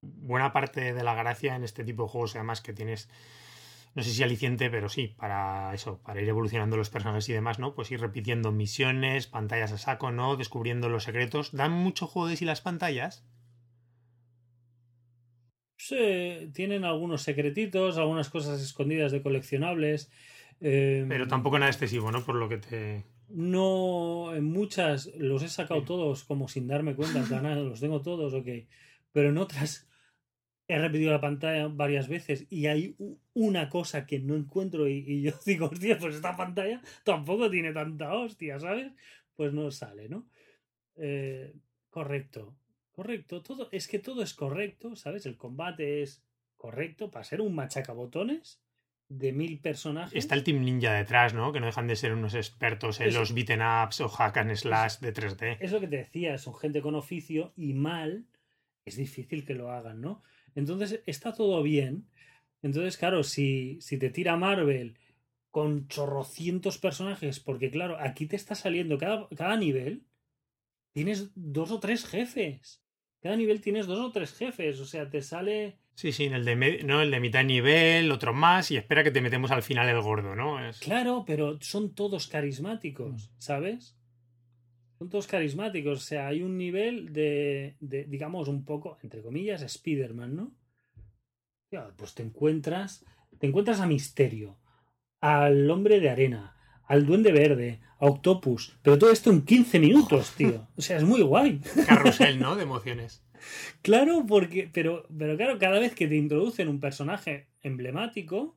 Buena 0.00 0.52
parte 0.52 0.92
de 0.94 1.04
la 1.04 1.14
gracia 1.14 1.54
en 1.54 1.64
este 1.64 1.84
tipo 1.84 2.04
de 2.04 2.08
juegos, 2.08 2.34
además 2.34 2.60
que 2.60 2.72
tienes, 2.72 3.08
no 3.94 4.02
sé 4.02 4.10
si 4.10 4.22
aliciente, 4.22 4.68
pero 4.68 4.88
sí, 4.88 5.14
para 5.16 5.72
eso, 5.74 6.00
para 6.02 6.20
ir 6.20 6.28
evolucionando 6.28 6.76
los 6.76 6.90
personajes 6.90 7.28
y 7.28 7.32
demás, 7.32 7.58
¿no? 7.58 7.74
Pues 7.74 7.90
ir 7.92 8.00
repitiendo 8.00 8.50
misiones, 8.50 9.28
pantallas 9.28 9.72
a 9.72 9.78
saco, 9.78 10.10
¿no? 10.10 10.36
Descubriendo 10.36 10.88
los 10.88 11.04
secretos. 11.04 11.52
¿Dan 11.52 11.72
mucho 11.72 12.06
juego 12.06 12.28
de 12.28 12.36
sí 12.36 12.44
las 12.44 12.60
pantallas? 12.62 13.24
Sí, 15.76 16.50
tienen 16.54 16.84
algunos 16.84 17.22
secretitos, 17.22 17.98
algunas 17.98 18.30
cosas 18.30 18.62
escondidas 18.62 19.10
de 19.10 19.22
coleccionables. 19.22 20.10
eh, 20.60 21.04
Pero 21.08 21.26
tampoco 21.26 21.58
nada 21.58 21.70
excesivo, 21.70 22.12
¿no? 22.12 22.24
Por 22.24 22.36
lo 22.36 22.48
que 22.48 22.58
te... 22.58 23.04
No, 23.34 24.34
en 24.34 24.44
muchas 24.44 25.06
los 25.16 25.42
he 25.42 25.48
sacado 25.48 25.84
todos 25.84 26.24
como 26.24 26.48
sin 26.48 26.66
darme 26.66 26.94
cuenta, 26.94 27.20
en 27.20 27.26
plan, 27.28 27.46
"Ah, 27.46 27.54
los 27.56 27.80
tengo 27.80 28.02
todos, 28.02 28.34
ok. 28.34 28.46
Pero 29.12 29.30
en 29.30 29.38
otras 29.38 29.88
he 30.68 30.78
repetido 30.78 31.10
la 31.12 31.20
pantalla 31.20 31.68
varias 31.68 32.08
veces 32.08 32.46
y 32.50 32.66
hay 32.66 32.96
una 33.34 33.68
cosa 33.68 34.06
que 34.06 34.18
no 34.20 34.36
encuentro 34.36 34.88
y, 34.88 35.04
y 35.06 35.22
yo 35.22 35.32
digo, 35.46 35.66
hostia, 35.66 35.98
pues 35.98 36.16
esta 36.16 36.36
pantalla 36.36 36.82
tampoco 37.04 37.50
tiene 37.50 37.72
tanta 37.72 38.14
hostia, 38.14 38.58
¿sabes? 38.60 38.92
Pues 39.36 39.52
no 39.52 39.70
sale, 39.70 40.08
¿no? 40.08 40.26
Eh, 40.96 41.54
correcto, 41.90 42.54
correcto, 42.92 43.42
todo, 43.42 43.68
es 43.72 43.88
que 43.88 43.98
todo 43.98 44.22
es 44.22 44.34
correcto, 44.34 44.96
¿sabes? 44.96 45.26
El 45.26 45.36
combate 45.36 46.02
es 46.02 46.22
correcto 46.56 47.10
para 47.10 47.24
ser 47.24 47.40
un 47.40 47.54
machacabotones 47.54 48.60
de 49.18 49.32
mil 49.32 49.58
personajes. 49.58 50.14
Está 50.14 50.34
el 50.34 50.44
Team 50.44 50.64
Ninja 50.64 50.92
detrás, 50.92 51.34
¿no? 51.34 51.52
Que 51.52 51.60
no 51.60 51.66
dejan 51.66 51.86
de 51.86 51.96
ser 51.96 52.12
unos 52.12 52.34
expertos 52.34 53.00
en 53.00 53.08
Eso. 53.08 53.20
los 53.20 53.34
beaten 53.34 53.60
ups 53.60 54.00
o 54.00 54.08
hack 54.08 54.36
and 54.38 54.54
slash 54.54 54.98
de 54.98 55.12
3D. 55.12 55.58
es 55.60 55.72
lo 55.72 55.80
que 55.80 55.88
te 55.88 55.96
decía, 55.96 56.38
son 56.38 56.54
gente 56.54 56.80
con 56.80 56.94
oficio 56.94 57.52
y 57.56 57.72
mal 57.74 58.26
es 58.84 58.96
difícil 58.96 59.44
que 59.44 59.54
lo 59.54 59.70
hagan, 59.70 60.00
¿no? 60.00 60.22
Entonces 60.54 61.02
está 61.06 61.32
todo 61.32 61.62
bien. 61.62 62.08
Entonces, 62.62 62.96
claro, 62.96 63.22
si, 63.22 63.78
si 63.80 63.98
te 63.98 64.10
tira 64.10 64.36
Marvel 64.36 64.98
con 65.50 65.88
chorrocientos 65.88 66.78
personajes, 66.78 67.40
porque 67.40 67.70
claro, 67.70 67.98
aquí 68.00 68.26
te 68.26 68.36
está 68.36 68.54
saliendo 68.54 68.98
cada, 68.98 69.28
cada 69.36 69.56
nivel, 69.56 70.04
tienes 70.92 71.30
dos 71.34 71.70
o 71.70 71.80
tres 71.80 72.06
jefes. 72.06 72.82
Cada 73.20 73.36
nivel 73.36 73.60
tienes 73.60 73.86
dos 73.86 73.98
o 73.98 74.10
tres 74.12 74.32
jefes, 74.32 74.80
o 74.80 74.86
sea, 74.86 75.08
te 75.08 75.22
sale... 75.22 75.78
Sí, 75.94 76.10
sí, 76.12 76.24
el 76.24 76.44
de, 76.44 76.82
no, 76.84 77.02
el 77.02 77.10
de 77.10 77.20
mitad 77.20 77.40
de 77.40 77.44
nivel, 77.44 78.10
otro 78.10 78.32
más, 78.32 78.70
y 78.70 78.76
espera 78.76 79.04
que 79.04 79.10
te 79.10 79.20
metemos 79.20 79.50
al 79.50 79.62
final 79.62 79.88
el 79.88 80.00
gordo, 80.00 80.34
¿no? 80.34 80.64
Es- 80.66 80.78
Claro, 80.78 81.24
pero 81.26 81.58
son 81.60 81.94
todos 81.94 82.26
carismáticos, 82.28 83.30
¿sabes? 83.38 83.96
Son 84.98 85.10
todos 85.10 85.26
carismáticos. 85.26 85.98
O 85.98 86.02
sea, 86.02 86.28
hay 86.28 86.42
un 86.42 86.56
nivel 86.56 87.12
de, 87.12 87.76
de, 87.80 88.04
digamos, 88.04 88.48
un 88.48 88.64
poco, 88.64 88.98
entre 89.02 89.20
comillas, 89.22 89.62
Spider-Man, 89.62 90.34
¿no? 90.34 90.54
Pues 91.96 92.14
te 92.14 92.22
encuentras, 92.22 93.04
te 93.38 93.46
encuentras 93.46 93.80
a 93.80 93.86
Misterio, 93.86 94.58
al 95.20 95.70
hombre 95.70 96.00
de 96.00 96.10
arena, 96.10 96.54
al 96.86 97.06
duende 97.06 97.32
verde, 97.32 97.80
a 97.98 98.06
Octopus, 98.06 98.78
pero 98.82 98.98
todo 98.98 99.10
esto 99.10 99.30
en 99.30 99.42
15 99.42 99.78
minutos, 99.78 100.32
tío. 100.36 100.68
O 100.76 100.82
sea, 100.82 100.98
es 100.98 101.04
muy 101.04 101.22
guay. 101.22 101.60
Carrusel, 101.86 102.38
¿no? 102.40 102.56
De 102.56 102.64
emociones. 102.64 103.24
Claro, 103.82 104.24
porque, 104.26 104.68
pero, 104.72 105.06
pero 105.18 105.36
claro, 105.36 105.58
cada 105.58 105.78
vez 105.78 105.94
que 105.94 106.08
te 106.08 106.16
introducen 106.16 106.68
un 106.68 106.80
personaje 106.80 107.48
emblemático, 107.62 108.56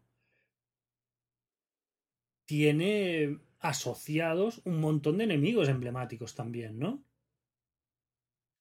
tiene 2.45 3.39
asociados 3.59 4.61
un 4.65 4.79
montón 4.79 5.17
de 5.17 5.25
enemigos 5.25 5.69
emblemáticos 5.69 6.33
también, 6.35 6.79
¿no? 6.79 7.03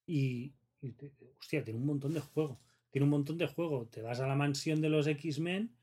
Y, 0.07 0.55
y 0.81 0.95
hostia, 1.39 1.65
tiene 1.65 1.79
un 1.81 1.87
montón 1.87 2.15
de 2.15 2.21
juego. 2.21 2.61
Tiene 2.91 3.05
un 3.05 3.11
montón 3.11 3.39
de 3.39 3.47
juego. 3.47 3.87
Te 3.89 4.03
vas 4.03 4.21
a 4.21 4.27
la 4.27 4.35
mansión 4.37 4.81
de 4.81 4.89
los 4.89 5.07
X-Men 5.07 5.75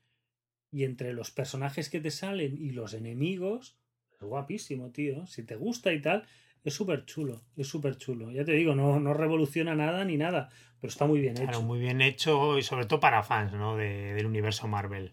y 0.70 0.84
entre 0.84 1.12
los 1.14 1.30
personajes 1.30 1.90
que 1.90 2.00
te 2.00 2.10
salen 2.10 2.58
y 2.58 2.70
los 2.72 2.94
enemigos, 2.94 3.78
es 4.14 4.20
guapísimo, 4.22 4.90
tío. 4.92 5.26
Si 5.26 5.44
te 5.44 5.56
gusta 5.56 5.92
y 5.92 6.02
tal, 6.02 6.26
es 6.64 6.74
súper 6.74 7.04
chulo. 7.04 7.42
Es 7.56 7.66
súper 7.68 7.96
chulo. 7.96 8.30
Ya 8.30 8.44
te 8.44 8.52
digo, 8.52 8.74
no, 8.74 9.00
no 9.00 9.14
revoluciona 9.14 9.74
nada 9.74 10.04
ni 10.04 10.16
nada, 10.16 10.48
pero 10.80 10.90
está 10.90 11.06
muy 11.06 11.20
bien 11.20 11.34
hecho. 11.36 11.42
Claro, 11.44 11.62
muy 11.62 11.78
bien 11.80 12.00
hecho 12.00 12.58
y 12.58 12.62
sobre 12.62 12.86
todo 12.86 13.00
para 13.00 13.22
fans, 13.22 13.52
¿no? 13.52 13.76
De- 13.76 14.14
del 14.14 14.26
universo 14.26 14.68
Marvel. 14.68 15.12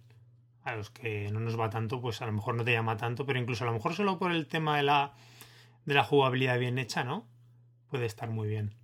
A 0.64 0.76
los 0.76 0.90
que 0.92 1.30
no 1.32 1.40
nos 1.40 1.60
va 1.60 1.70
tanto, 1.70 2.02
pues 2.02 2.22
a 2.22 2.26
lo 2.26 2.32
mejor 2.34 2.56
no 2.56 2.64
te 2.64 2.72
llama 2.72 2.98
tanto, 2.98 3.26
pero 3.26 3.40
incluso 3.40 3.64
a 3.64 3.68
lo 3.68 3.74
mejor 3.74 3.94
solo 3.96 4.20
por 4.20 4.32
el 4.32 4.46
tema 4.48 4.78
de 4.78 4.84
la, 4.84 5.14
de 5.86 5.94
la 5.96 6.04
jugabilidad 6.04 6.60
bien 6.60 6.78
hecha, 6.78 7.04
¿no? 7.04 7.26
Puede 7.90 8.06
estar 8.06 8.30
muy 8.30 8.48
bien. 8.48 8.76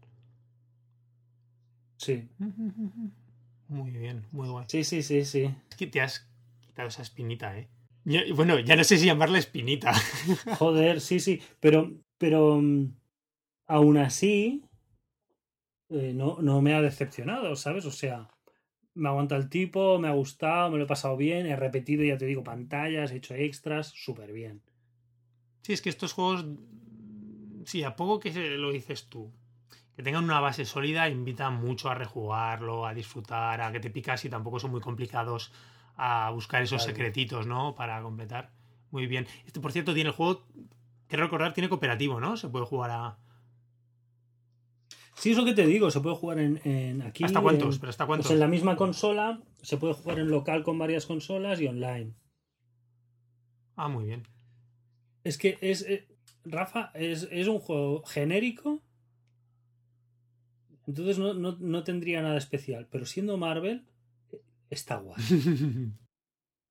Sí, 1.97 2.28
Muy 3.68 3.89
bien, 3.91 4.26
muy 4.32 4.47
guay. 4.47 4.66
sí, 4.70 4.84
sí, 4.84 5.01
sí, 5.01 5.26
sí. 5.26 5.49
Es 5.72 5.76
que 5.76 5.88
te 5.88 5.99
has 6.01 6.28
quitado 6.61 6.88
esa 6.88 7.01
espinita, 7.01 7.57
¿eh? 7.57 7.68
Yo- 8.03 8.20
bueno, 8.36 8.59
ya 8.59 8.76
no 8.76 8.84
sé 8.84 8.97
si 8.97 9.05
llamarla 9.07 9.39
espinita. 9.39 9.91
Joder, 10.59 11.01
sí, 11.01 11.20
sí. 11.20 11.41
Pero, 11.59 11.91
pero 12.18 12.59
mm, 12.61 12.95
aún 13.68 13.97
así, 13.97 14.63
eh, 15.89 16.13
no, 16.13 16.38
no 16.41 16.61
me 16.61 16.74
ha 16.74 16.82
decepcionado, 16.82 17.55
¿sabes? 17.55 17.86
O 17.86 17.91
sea, 17.91 18.30
me 18.93 19.09
aguanta 19.09 19.36
el 19.36 19.49
tipo, 19.49 19.99
me 19.99 20.07
ha 20.07 20.13
gustado, 20.13 20.72
me 20.72 20.78
lo 20.78 20.86
he 20.86 20.88
pasado 20.88 21.18
bien, 21.18 21.45
he 21.45 21.55
repetido, 21.55 22.03
ya 22.03 22.18
te 22.18 22.26
digo, 22.26 22.43
pantallas, 22.43 23.11
he 23.11 23.18
hecho 23.18 23.36
extras, 23.36 23.88
súper 23.88 24.32
bien. 24.32 24.61
Sí, 25.61 25.74
es 25.74 25.82
que 25.82 25.89
estos 25.89 26.13
juegos, 26.13 26.45
sí, 27.66 27.84
a 27.84 27.95
poco 27.95 28.20
que 28.20 28.32
se 28.32 28.49
lo 28.57 28.72
dices 28.72 29.07
tú, 29.09 29.34
que 29.95 30.03
tengan 30.03 30.24
una 30.24 30.39
base 30.39 30.66
sólida, 30.66 31.09
invita 31.09 31.49
mucho 31.49 31.89
a 31.89 31.95
rejugarlo, 31.95 32.86
a 32.86 32.93
disfrutar, 32.93 33.61
a 33.61 33.72
que 33.72 33.80
te 33.80 33.89
picas 33.89 34.24
y 34.26 34.30
tampoco 34.30 34.59
son 34.59 34.72
muy 34.72 34.82
complicados 34.82 35.51
a 35.95 36.30
buscar 36.32 36.61
esos 36.61 36.82
Claro. 36.84 36.95
secretitos, 36.95 37.47
¿no? 37.47 37.76
Para 37.76 38.01
completar. 38.01 38.51
Muy 38.91 39.07
bien. 39.07 39.26
Este, 39.45 39.59
por 39.59 39.72
cierto, 39.72 39.93
tiene 39.93 40.09
el 40.09 40.16
juego, 40.16 40.45
quiero 41.16 41.28
recordar, 41.28 41.53
tiene 41.53 41.70
cooperativo, 41.70 42.20
¿no? 42.20 42.36
Se 42.36 42.49
puede 42.49 42.66
jugar 42.66 42.91
a... 42.91 43.18
Sí, 45.16 45.32
es 45.32 45.38
lo 45.38 45.45
que 45.45 45.53
te 45.53 45.66
digo, 45.66 45.89
se 45.89 46.01
puede 46.01 46.18
jugar 46.18 46.39
en, 46.39 47.01
aquí. 47.01 47.24
¿Hasta 47.24 47.41
cuántos? 47.41 47.80
¿Pero 47.80 47.89
hasta 47.89 48.05
cuántos? 48.05 48.28
Pues 48.28 48.34
en 48.34 48.41
la 48.41 48.49
misma 48.49 48.76
consola, 48.76 49.41
se 49.61 49.78
puede 49.78 49.93
jugar 49.93 50.20
en 50.20 50.30
local 50.30 50.63
con 50.63 50.78
varias 50.78 51.05
consolas 51.05 51.61
y 51.61 51.68
online. 51.68 52.13
Ah, 53.78 53.88
muy 53.88 54.03
bien. 54.05 54.28
Es 55.24 55.38
que 55.38 55.57
es. 55.61 55.84
Eh, 55.84 56.05
Rafa, 56.43 56.91
es, 56.93 57.30
es, 57.32 57.47
un 57.47 57.59
juego 57.59 58.03
genérico. 58.03 58.84
Entonces 60.86 61.18
no, 61.18 61.34
no, 61.34 61.57
no, 61.59 61.84
tendría 61.86 62.22
nada 62.22 62.38
especial. 62.38 62.88
Pero 62.91 63.05
siendo 63.05 63.38
Marvel, 63.38 63.86
está 64.70 64.97
guay. 64.97 65.24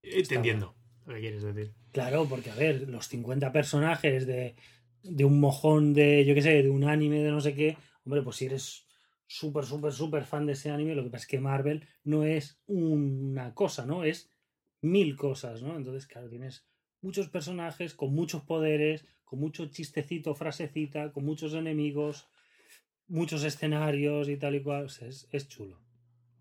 Te 0.03 0.35
entiendo 0.35 0.77
lo 1.07 1.15
que 1.15 1.21
quieres 1.21 1.43
decir. 1.43 1.73
Claro, 1.93 2.27
porque 2.29 2.51
a 2.51 2.55
ver, 2.55 2.89
los 2.89 3.09
50 3.09 3.53
personajes 3.53 4.27
de, 4.27 4.55
de 5.03 5.25
un 5.25 5.41
mojón 5.41 5.95
de, 5.95 6.25
yo 6.25 6.35
qué 6.35 6.43
sé, 6.43 6.63
de 6.63 6.71
un 6.71 6.85
anime 6.85 7.23
de 7.23 7.31
no 7.31 7.41
sé 7.41 7.55
qué, 7.55 7.77
hombre, 8.05 8.23
pues 8.23 8.37
si 8.37 8.47
eres 8.47 8.87
súper, 9.27 9.65
súper, 9.65 9.93
súper 9.93 10.25
fan 10.25 10.47
de 10.47 10.53
ese 10.53 10.71
anime, 10.71 10.95
lo 10.95 11.05
que 11.05 11.11
pasa 11.11 11.23
es 11.23 11.29
que 11.29 11.41
Marvel 11.41 11.87
no 12.05 12.25
es 12.25 12.61
una 12.67 13.55
cosa, 13.55 13.87
¿no? 13.87 14.05
Es 14.05 14.31
mil 14.81 15.17
cosas, 15.17 15.63
¿no? 15.63 15.77
Entonces, 15.77 16.07
claro, 16.07 16.29
tienes 16.29 16.67
muchos 17.01 17.29
personajes 17.29 17.95
con 17.95 18.15
muchos 18.15 18.43
poderes, 18.43 19.07
con 19.25 19.41
mucho 19.41 19.67
chistecito, 19.67 20.35
frasecita, 20.35 21.13
con 21.13 21.25
muchos 21.25 21.55
enemigos, 21.55 22.29
muchos 23.07 23.45
escenarios 23.45 24.29
y 24.29 24.37
tal 24.37 24.55
y 24.55 24.63
cual. 24.63 24.87
es, 24.87 25.29
es 25.31 25.49
chulo. 25.49 25.81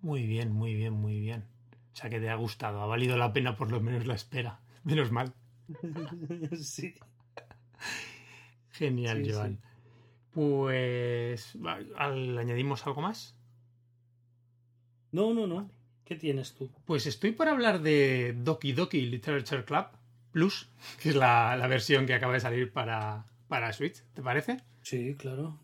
Muy 0.02 0.26
bien, 0.26 0.52
muy 0.52 0.74
bien, 0.74 0.94
muy 0.94 1.20
bien. 1.20 1.46
O 1.94 1.96
sea 1.96 2.10
que 2.10 2.20
te 2.20 2.30
ha 2.30 2.36
gustado, 2.36 2.82
ha 2.82 2.88
valido 2.88 3.18
la 3.18 3.32
pena 3.34 3.56
por 3.56 3.72
lo 3.72 3.80
menos 3.80 4.08
la 4.08 4.16
espera. 4.16 4.60
Menos 4.84 5.12
mal. 5.12 5.34
sí. 6.60 6.96
Genial, 8.72 9.24
Joan. 9.30 9.60
Pues. 10.32 11.58
¿Añadimos 11.96 12.86
algo 12.88 13.02
más? 13.02 13.36
No, 15.12 15.34
no, 15.34 15.46
no. 15.46 15.70
¿Qué 16.04 16.16
tienes 16.16 16.54
tú? 16.54 16.70
Pues 16.86 17.06
estoy 17.06 17.32
por 17.32 17.48
hablar 17.48 17.82
de 17.82 18.36
Doki 18.38 18.74
Doki 18.74 19.02
Literature 19.06 19.64
Club 19.64 19.86
Plus, 20.32 20.70
que 21.00 21.10
es 21.10 21.16
la, 21.16 21.56
la 21.56 21.68
versión 21.68 22.08
que 22.08 22.16
acaba 22.16 22.34
de 22.34 22.40
salir 22.40 22.74
para, 22.74 23.28
para 23.48 23.72
Switch. 23.72 24.04
¿Te 24.14 24.24
parece? 24.24 24.58
Sí, 24.82 25.16
claro. 25.16 25.63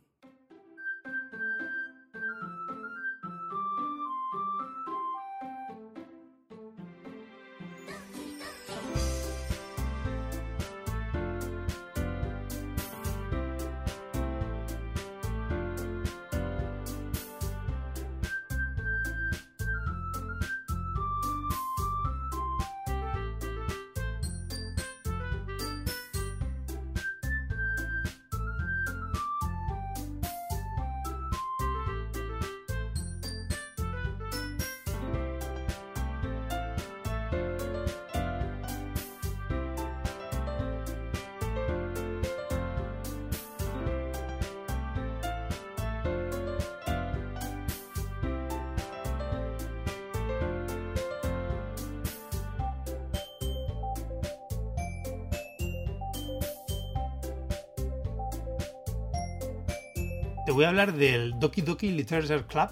A 60.70 60.72
hablar 60.72 60.94
del 60.94 61.40
Doki 61.40 61.64
Doki 61.64 61.90
Literature 61.90 62.46
Club, 62.46 62.70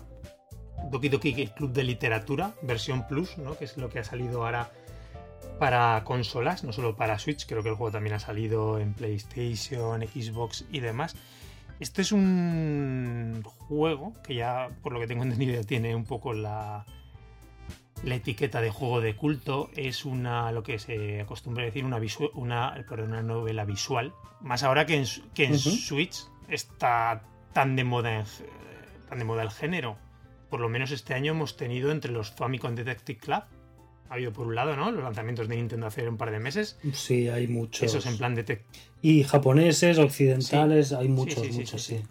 Doki 0.91 1.09
Doki 1.09 1.47
Club 1.47 1.73
de 1.73 1.83
Literatura, 1.83 2.53
versión 2.61 3.07
Plus, 3.07 3.39
¿no? 3.39 3.57
que 3.57 3.65
es 3.65 3.75
lo 3.75 3.89
que 3.89 3.97
ha 3.97 4.03
salido 4.03 4.43
ahora 4.43 4.69
para 5.57 6.03
consolas, 6.03 6.63
no 6.63 6.73
solo 6.73 6.95
para 6.95 7.17
Switch, 7.17 7.47
creo 7.47 7.63
que 7.63 7.69
el 7.69 7.75
juego 7.75 7.91
también 7.91 8.13
ha 8.13 8.19
salido 8.19 8.77
en 8.77 8.93
PlayStation, 8.93 9.99
Xbox 10.03 10.65
y 10.71 10.79
demás. 10.79 11.15
Este 11.79 12.03
es 12.03 12.11
un 12.11 13.41
juego 13.43 14.13
que 14.21 14.35
ya, 14.35 14.69
por 14.83 14.93
lo 14.93 14.99
que 14.99 15.07
tengo 15.07 15.23
entendido, 15.23 15.63
tiene 15.63 15.95
un 15.95 16.05
poco 16.05 16.33
la, 16.33 16.85
la 18.03 18.13
etiqueta 18.13 18.61
de 18.61 18.69
juego 18.69 19.01
de 19.01 19.15
culto. 19.15 19.71
Es 19.75 20.05
una, 20.05 20.51
lo 20.51 20.61
que 20.61 20.77
se 20.77 21.21
acostumbra 21.21 21.65
decir, 21.65 21.83
una, 21.83 21.99
una, 22.35 22.85
una 22.91 23.23
novela 23.23 23.65
visual. 23.65 24.13
Más 24.41 24.61
ahora 24.61 24.85
que 24.85 24.97
en, 24.97 25.05
que 25.33 25.45
en 25.45 25.57
Switch 25.57 26.27
está 26.47 27.23
tan 27.57 27.75
de 27.75 27.83
moda 27.83 28.23
tan 29.09 29.17
de 29.17 29.25
moda 29.25 29.41
el 29.41 29.49
género. 29.49 29.97
Por 30.51 30.59
lo 30.59 30.69
menos 30.69 30.91
este 30.91 31.15
año 31.15 31.31
hemos 31.31 31.57
tenido 31.57 31.89
entre 31.89 32.11
los 32.11 32.29
Famicom 32.29 32.75
Detective 32.75 33.17
Club. 33.17 33.43
Ha 34.09 34.13
habido 34.13 34.31
por 34.31 34.45
un 34.45 34.53
lado, 34.53 34.75
¿no? 34.75 34.91
Los 34.91 35.03
lanzamientos 35.03 35.47
de 35.47 35.55
Nintendo 35.55 35.87
hace 35.87 36.07
un 36.07 36.17
par 36.17 36.29
de 36.29 36.39
meses. 36.39 36.77
Sí, 36.93 37.29
hay 37.29 37.47
muchos. 37.47 37.81
Esos 37.81 38.05
en 38.05 38.15
plan 38.19 38.35
de 38.35 38.61
Y 39.01 39.23
japoneses, 39.23 39.97
occidentales, 39.97 40.93
hay 40.93 41.07
muchos, 41.07 41.49
muchos, 41.49 41.81
sí. 41.81 42.03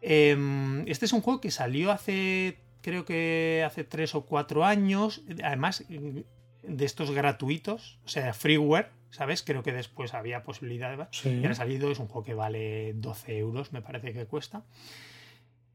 Em, 0.00 0.86
este 0.86 1.06
es 1.06 1.12
un 1.12 1.22
juego 1.22 1.40
que 1.40 1.50
salió 1.50 1.90
hace, 1.90 2.58
creo 2.82 3.04
que 3.04 3.64
hace 3.66 3.82
tres 3.82 4.14
o 4.14 4.26
cuatro 4.26 4.64
años. 4.64 5.22
Además, 5.42 5.84
de 5.88 6.84
estos 6.84 7.10
gratuitos, 7.10 7.98
o 8.04 8.08
sea, 8.08 8.32
freeware, 8.32 8.90
¿sabes? 9.12 9.42
Creo 9.42 9.62
que 9.62 9.72
después 9.72 10.14
había 10.14 10.42
posibilidad 10.42 10.96
de... 10.96 11.06
Sí. 11.12 11.28
Y 11.28 11.46
ha 11.46 11.54
salido, 11.54 11.90
es 11.92 12.00
un 12.00 12.08
juego 12.08 12.24
que 12.24 12.34
vale 12.34 12.94
12 12.94 13.38
euros, 13.38 13.72
me 13.72 13.82
parece 13.82 14.12
que 14.12 14.26
cuesta. 14.26 14.64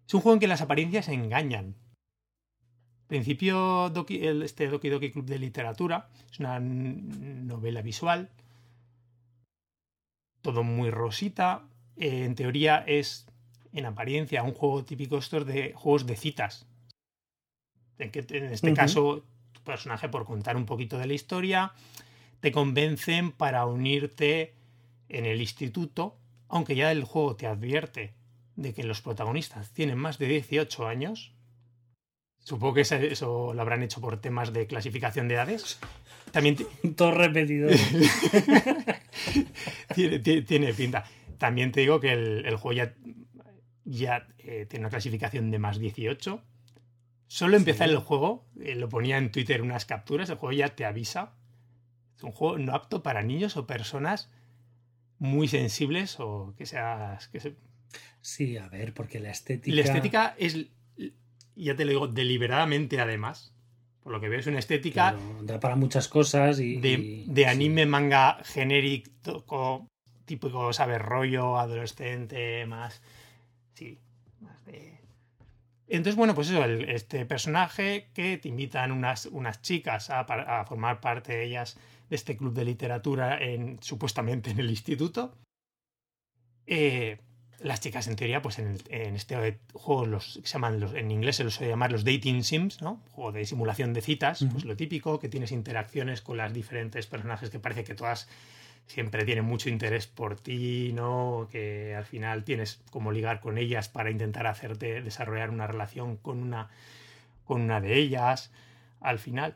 Es 0.05 0.13
un 0.13 0.21
juego 0.21 0.33
en 0.33 0.39
que 0.39 0.47
las 0.47 0.61
apariencias 0.61 1.07
engañan. 1.07 1.75
principio, 3.07 3.89
Doki, 3.91 4.25
el, 4.25 4.41
este 4.41 4.67
Doki 4.67 4.89
Doki 4.89 5.11
Club 5.11 5.25
de 5.25 5.39
Literatura 5.39 6.09
es 6.31 6.39
una 6.39 6.59
novela 6.59 7.81
visual, 7.81 8.29
todo 10.41 10.63
muy 10.63 10.89
rosita. 10.89 11.63
Eh, 11.95 12.25
en 12.25 12.35
teoría 12.35 12.83
es, 12.87 13.27
en 13.71 13.85
apariencia, 13.85 14.43
un 14.43 14.53
juego 14.53 14.83
típico 14.83 15.19
estos 15.19 15.45
de 15.45 15.73
juegos 15.73 16.07
de 16.07 16.15
citas. 16.15 16.65
En, 17.99 18.11
que, 18.11 18.25
en 18.29 18.45
este 18.45 18.73
caso, 18.73 19.23
tu 19.51 19.61
personaje, 19.61 20.09
por 20.09 20.25
contar 20.25 20.55
un 20.55 20.65
poquito 20.65 20.97
de 20.97 21.07
la 21.07 21.13
historia, 21.13 21.73
te 22.39 22.51
convencen 22.51 23.31
para 23.31 23.65
unirte 23.65 24.53
en 25.09 25.25
el 25.25 25.41
instituto, 25.41 26.19
aunque 26.47 26.75
ya 26.75 26.91
el 26.91 27.03
juego 27.03 27.35
te 27.35 27.47
advierte 27.47 28.13
de 28.55 28.73
que 28.73 28.83
los 28.83 29.01
protagonistas 29.01 29.73
tienen 29.73 29.97
más 29.97 30.17
de 30.17 30.27
18 30.27 30.87
años. 30.87 31.33
Supongo 32.39 32.75
que 32.75 32.81
eso 32.81 33.53
lo 33.53 33.61
habrán 33.61 33.83
hecho 33.83 34.01
por 34.01 34.21
temas 34.21 34.53
de 34.53 34.67
clasificación 34.67 35.27
de 35.27 35.35
edades. 35.35 35.79
También 36.31 36.57
Todo 36.95 37.11
repetido. 37.11 37.69
tiene, 39.95 40.73
pinta. 40.73 41.05
También 41.37 41.71
te 41.71 41.81
digo 41.81 41.99
que 41.99 42.13
el, 42.13 42.55
juego 42.55 42.73
ya, 42.73 42.93
ya 43.83 44.27
eh, 44.39 44.65
tiene 44.67 44.85
una 44.85 44.89
clasificación 44.89 45.51
de 45.51 45.59
más 45.59 45.77
18. 45.77 46.41
Solo 47.27 47.57
empezar 47.57 47.89
el 47.89 47.97
juego, 47.97 48.47
eh, 48.61 48.75
lo 48.75 48.87
ponía 48.87 49.17
en 49.17 49.31
Twitter 49.31 49.61
unas 49.61 49.85
capturas, 49.85 50.29
el 50.29 50.37
juego 50.37 50.53
ya 50.53 50.69
te 50.69 50.85
avisa 50.85 51.36
es 52.17 52.23
un 52.23 52.31
juego 52.31 52.57
no 52.57 52.73
apto 52.73 53.03
para 53.03 53.21
niños 53.21 53.57
o 53.57 53.67
personas 53.67 54.29
muy 55.19 55.47
sensibles 55.47 56.19
o 56.19 56.53
que 56.57 56.65
seas. 56.65 57.27
Que 57.27 57.55
Sí, 58.21 58.57
a 58.57 58.67
ver, 58.67 58.93
porque 58.93 59.19
la 59.19 59.29
estética. 59.29 59.75
La 59.75 59.81
estética 59.81 60.35
es, 60.37 60.67
ya 61.55 61.75
te 61.75 61.85
lo 61.85 61.91
digo, 61.91 62.07
deliberadamente 62.07 62.99
además. 62.99 63.53
Por 64.01 64.13
lo 64.13 64.21
que 64.21 64.29
veo, 64.29 64.39
es 64.39 64.47
una 64.47 64.59
estética. 64.59 65.15
da 65.43 65.59
para 65.59 65.75
muchas 65.75 66.07
cosas 66.07 66.59
y. 66.59 66.77
De, 66.77 67.45
anime, 67.45 67.85
manga 67.85 68.39
genérico, 68.43 69.87
típico, 70.25 70.73
¿sabes? 70.73 71.01
Rollo 71.01 71.57
adolescente, 71.57 72.65
más. 72.65 73.01
Sí, 73.73 73.99
más 74.39 74.65
de. 74.65 74.97
Entonces, 75.87 76.15
bueno, 76.15 76.35
pues 76.35 76.49
eso, 76.49 76.63
este 76.65 77.25
personaje 77.25 78.09
que 78.13 78.37
te 78.37 78.49
invitan 78.49 78.91
unas, 78.91 79.25
unas 79.27 79.61
chicas 79.61 80.09
a, 80.09 80.21
a 80.21 80.65
formar 80.65 80.99
parte 80.99 81.33
de 81.33 81.45
ellas 81.45 81.77
de 82.09 82.15
este 82.15 82.37
club 82.37 82.53
de 82.53 82.65
literatura 82.65 83.41
en, 83.41 83.79
supuestamente 83.81 84.51
en 84.51 84.59
el 84.59 84.69
instituto. 84.69 85.35
Eh, 86.65 87.19
las 87.59 87.79
chicas 87.79 88.07
en 88.07 88.15
teoría, 88.15 88.41
pues 88.41 88.59
en, 88.59 88.77
este 89.15 89.59
juego 89.73 90.05
los 90.05 90.33
se 90.33 90.41
llaman 90.41 90.79
los, 90.79 90.93
en 90.93 91.09
inglés 91.09 91.37
se 91.37 91.43
los 91.43 91.55
suele 91.55 91.71
llamar 91.71 91.91
los 91.91 92.03
dating 92.03 92.43
sims, 92.43 92.81
¿no? 92.81 93.01
Juego 93.11 93.31
de 93.31 93.45
simulación 93.45 93.93
de 93.93 94.01
citas, 94.01 94.45
pues 94.51 94.63
lo 94.63 94.75
típico, 94.75 95.19
que 95.19 95.27
tienes 95.27 95.51
interacciones 95.51 96.21
con 96.21 96.37
las 96.37 96.53
diferentes 96.53 97.07
personajes 97.07 97.49
que 97.49 97.59
parece 97.59 97.83
que 97.83 97.95
todas 97.95 98.27
siempre 98.85 99.25
tienen 99.25 99.43
mucho 99.43 99.69
interés 99.69 100.07
por 100.07 100.39
ti, 100.39 100.91
¿no? 100.93 101.47
Que 101.51 101.95
al 101.95 102.05
final 102.05 102.43
tienes 102.43 102.79
como 102.91 103.11
ligar 103.11 103.39
con 103.39 103.57
ellas 103.57 103.89
para 103.89 104.11
intentar 104.11 104.45
hacerte 104.45 105.01
desarrollar 105.01 105.49
una 105.49 105.67
relación 105.67 106.15
con 106.17 106.39
una, 106.39 106.69
con 107.45 107.61
una 107.61 107.81
de 107.81 107.97
ellas, 107.97 108.51
al 109.01 109.19
final. 109.19 109.55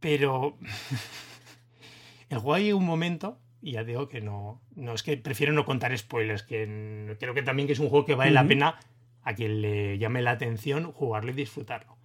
Pero 0.00 0.56
el 2.30 2.38
juego 2.38 2.54
hay 2.54 2.72
un 2.72 2.84
momento, 2.84 3.40
y 3.60 3.72
ya 3.72 3.84
digo 3.84 4.08
que 4.08 4.20
no, 4.20 4.62
no 4.74 4.94
es 4.94 5.02
que 5.02 5.16
prefiero 5.16 5.52
no 5.52 5.64
contar 5.64 5.96
spoilers, 5.96 6.42
que 6.42 7.16
creo 7.18 7.34
que 7.34 7.42
también 7.42 7.66
que 7.66 7.72
es 7.72 7.78
un 7.78 7.88
juego 7.88 8.04
que 8.04 8.14
vale 8.14 8.30
la 8.30 8.46
pena 8.46 8.78
a 9.22 9.34
quien 9.34 9.60
le 9.60 9.98
llame 9.98 10.22
la 10.22 10.30
atención 10.32 10.92
jugarlo 10.92 11.30
y 11.30 11.34
disfrutarlo. 11.34 11.98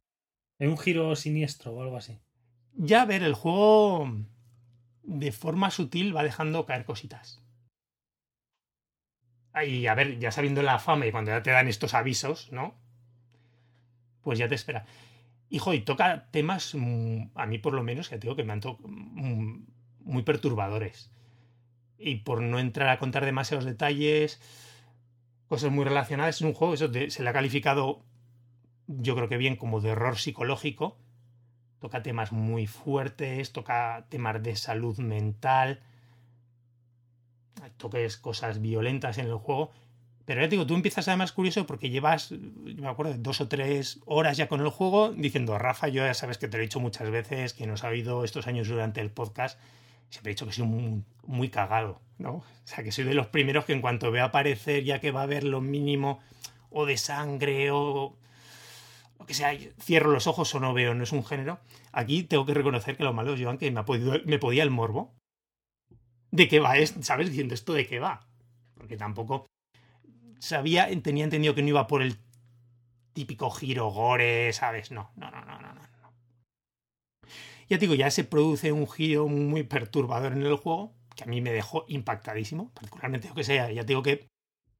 ¿Es 0.59 0.67
un 0.67 0.77
giro 0.77 1.15
siniestro 1.15 1.71
o 1.71 1.81
algo 1.81 1.97
así? 1.97 2.19
Ya, 2.75 3.03
a 3.03 3.05
ver, 3.05 3.23
el 3.23 3.33
juego 3.33 4.09
de 5.03 5.31
forma 5.31 5.69
sutil 5.69 6.15
va 6.15 6.23
dejando 6.23 6.65
caer 6.65 6.85
cositas. 6.85 7.43
Y 9.65 9.85
a 9.85 9.93
ver, 9.93 10.17
ya 10.17 10.31
sabiendo 10.31 10.63
la 10.63 10.79
fama 10.79 11.05
y 11.05 11.11
cuando 11.11 11.31
ya 11.31 11.43
te 11.43 11.51
dan 11.51 11.67
estos 11.67 11.93
avisos, 11.93 12.51
¿no? 12.51 12.75
Pues 14.23 14.39
ya 14.39 14.47
te 14.47 14.55
espera. 14.55 14.85
Hijo, 15.53 15.71
y 15.75 15.81
toca 15.81 16.25
temas, 16.31 16.73
mm, 16.73 17.29
a 17.35 17.45
mí 17.45 17.59
por 17.59 17.75
lo 17.75 17.83
menos, 17.83 18.09
que 18.09 18.17
tengo 18.17 18.35
que 18.35 18.43
me 18.43 18.53
han 18.53 18.59
mm, 18.59 19.65
muy 19.99 20.23
perturbadores. 20.23 21.11
Y 21.99 22.15
por 22.15 22.41
no 22.41 22.57
entrar 22.57 22.89
a 22.89 22.97
contar 22.97 23.23
demasiados 23.23 23.63
detalles, 23.63 24.41
cosas 25.47 25.71
muy 25.71 25.85
relacionadas, 25.85 26.37
es 26.37 26.41
un 26.41 26.55
juego, 26.55 26.73
eso 26.73 26.91
se 26.91 27.21
le 27.21 27.29
ha 27.29 27.33
calificado, 27.33 28.01
yo 28.87 29.15
creo 29.15 29.29
que 29.29 29.37
bien, 29.37 29.55
como 29.55 29.79
de 29.79 29.89
error 29.89 30.17
psicológico 30.17 30.97
toca 31.77 32.01
temas 32.01 32.31
muy 32.31 32.65
fuertes, 32.65 33.51
toca 33.51 34.07
temas 34.09 34.41
de 34.41 34.55
salud 34.55 34.97
mental, 34.97 35.81
toques 37.77 38.17
cosas 38.17 38.59
violentas 38.59 39.19
en 39.19 39.27
el 39.27 39.35
juego. 39.35 39.69
Pero 40.25 40.41
ya 40.41 40.47
te 40.47 40.51
digo, 40.51 40.65
tú 40.65 40.75
empiezas 40.75 41.07
además 41.07 41.33
curioso 41.33 41.65
porque 41.65 41.89
llevas, 41.89 42.31
me 42.31 42.87
acuerdo, 42.87 43.15
dos 43.17 43.41
o 43.41 43.47
tres 43.47 43.99
horas 44.05 44.37
ya 44.37 44.47
con 44.47 44.61
el 44.61 44.69
juego 44.69 45.11
diciendo, 45.11 45.57
Rafa, 45.57 45.89
yo 45.89 46.05
ya 46.05 46.13
sabes 46.13 46.37
que 46.37 46.47
te 46.47 46.57
lo 46.57 46.63
he 46.63 46.67
dicho 46.67 46.79
muchas 46.79 47.09
veces, 47.11 47.53
que 47.53 47.67
nos 47.67 47.83
ha 47.83 47.89
oído 47.89 48.23
estos 48.23 48.47
años 48.47 48.67
durante 48.67 49.01
el 49.01 49.11
podcast, 49.11 49.59
siempre 50.09 50.31
he 50.31 50.35
dicho 50.35 50.45
que 50.45 50.53
soy 50.53 50.65
muy, 50.65 51.49
cagado, 51.49 52.01
¿no? 52.19 52.35
O 52.35 52.45
sea, 52.63 52.83
que 52.83 52.93
soy 52.93 53.03
de 53.03 53.13
los 53.13 53.27
primeros 53.27 53.65
que 53.65 53.73
en 53.73 53.81
cuanto 53.81 54.11
veo 54.11 54.23
aparecer, 54.23 54.83
ya 54.83 54.99
que 54.99 55.11
va 55.11 55.21
a 55.21 55.23
haber 55.23 55.43
lo 55.43 55.59
mínimo 55.59 56.21
o 56.69 56.85
de 56.85 56.97
sangre 56.97 57.71
o 57.71 58.15
que 59.25 59.33
sea, 59.33 59.57
cierro 59.81 60.11
los 60.11 60.27
ojos 60.27 60.53
o 60.55 60.59
no 60.59 60.73
veo, 60.73 60.93
no 60.93 61.03
es 61.03 61.11
un 61.11 61.25
género. 61.25 61.59
Aquí 61.91 62.23
tengo 62.23 62.45
que 62.45 62.53
reconocer 62.53 62.97
que 62.97 63.03
lo 63.03 63.13
malo 63.13 63.33
es, 63.33 63.41
Joan, 63.41 63.57
que 63.57 63.71
me, 63.71 63.79
ha 63.79 63.85
podido, 63.85 64.13
me 64.25 64.39
podía 64.39 64.63
el 64.63 64.69
morbo. 64.69 65.13
¿De 66.31 66.47
qué 66.47 66.59
va? 66.59 66.77
Es, 66.77 66.95
¿Sabes? 67.01 67.29
Diciendo 67.29 67.53
esto 67.53 67.73
de 67.73 67.87
qué 67.87 67.99
va. 67.99 68.27
Porque 68.73 68.97
tampoco 68.97 69.45
sabía, 70.43 70.89
tenía 71.01 71.23
entendido 71.23 71.55
que 71.55 71.61
no 71.61 71.69
iba 71.69 71.87
por 71.87 72.01
el 72.01 72.17
típico 73.13 73.49
giro 73.49 73.89
gore, 73.89 74.51
¿sabes? 74.51 74.91
No, 74.91 75.11
no, 75.15 75.31
no, 75.31 75.45
no, 75.45 75.59
no, 75.59 75.73
no. 75.73 75.81
Ya 77.69 77.77
digo, 77.77 77.95
ya 77.95 78.11
se 78.11 78.25
produce 78.25 78.71
un 78.71 78.87
giro 78.89 79.27
muy 79.27 79.63
perturbador 79.63 80.33
en 80.33 80.43
el 80.43 80.55
juego, 80.57 80.93
que 81.15 81.23
a 81.23 81.27
mí 81.27 81.39
me 81.39 81.53
dejó 81.53 81.85
impactadísimo, 81.87 82.71
particularmente 82.73 83.29
yo 83.29 83.33
que 83.33 83.45
sea, 83.45 83.71
ya 83.71 83.83
digo 83.83 84.03
que 84.03 84.27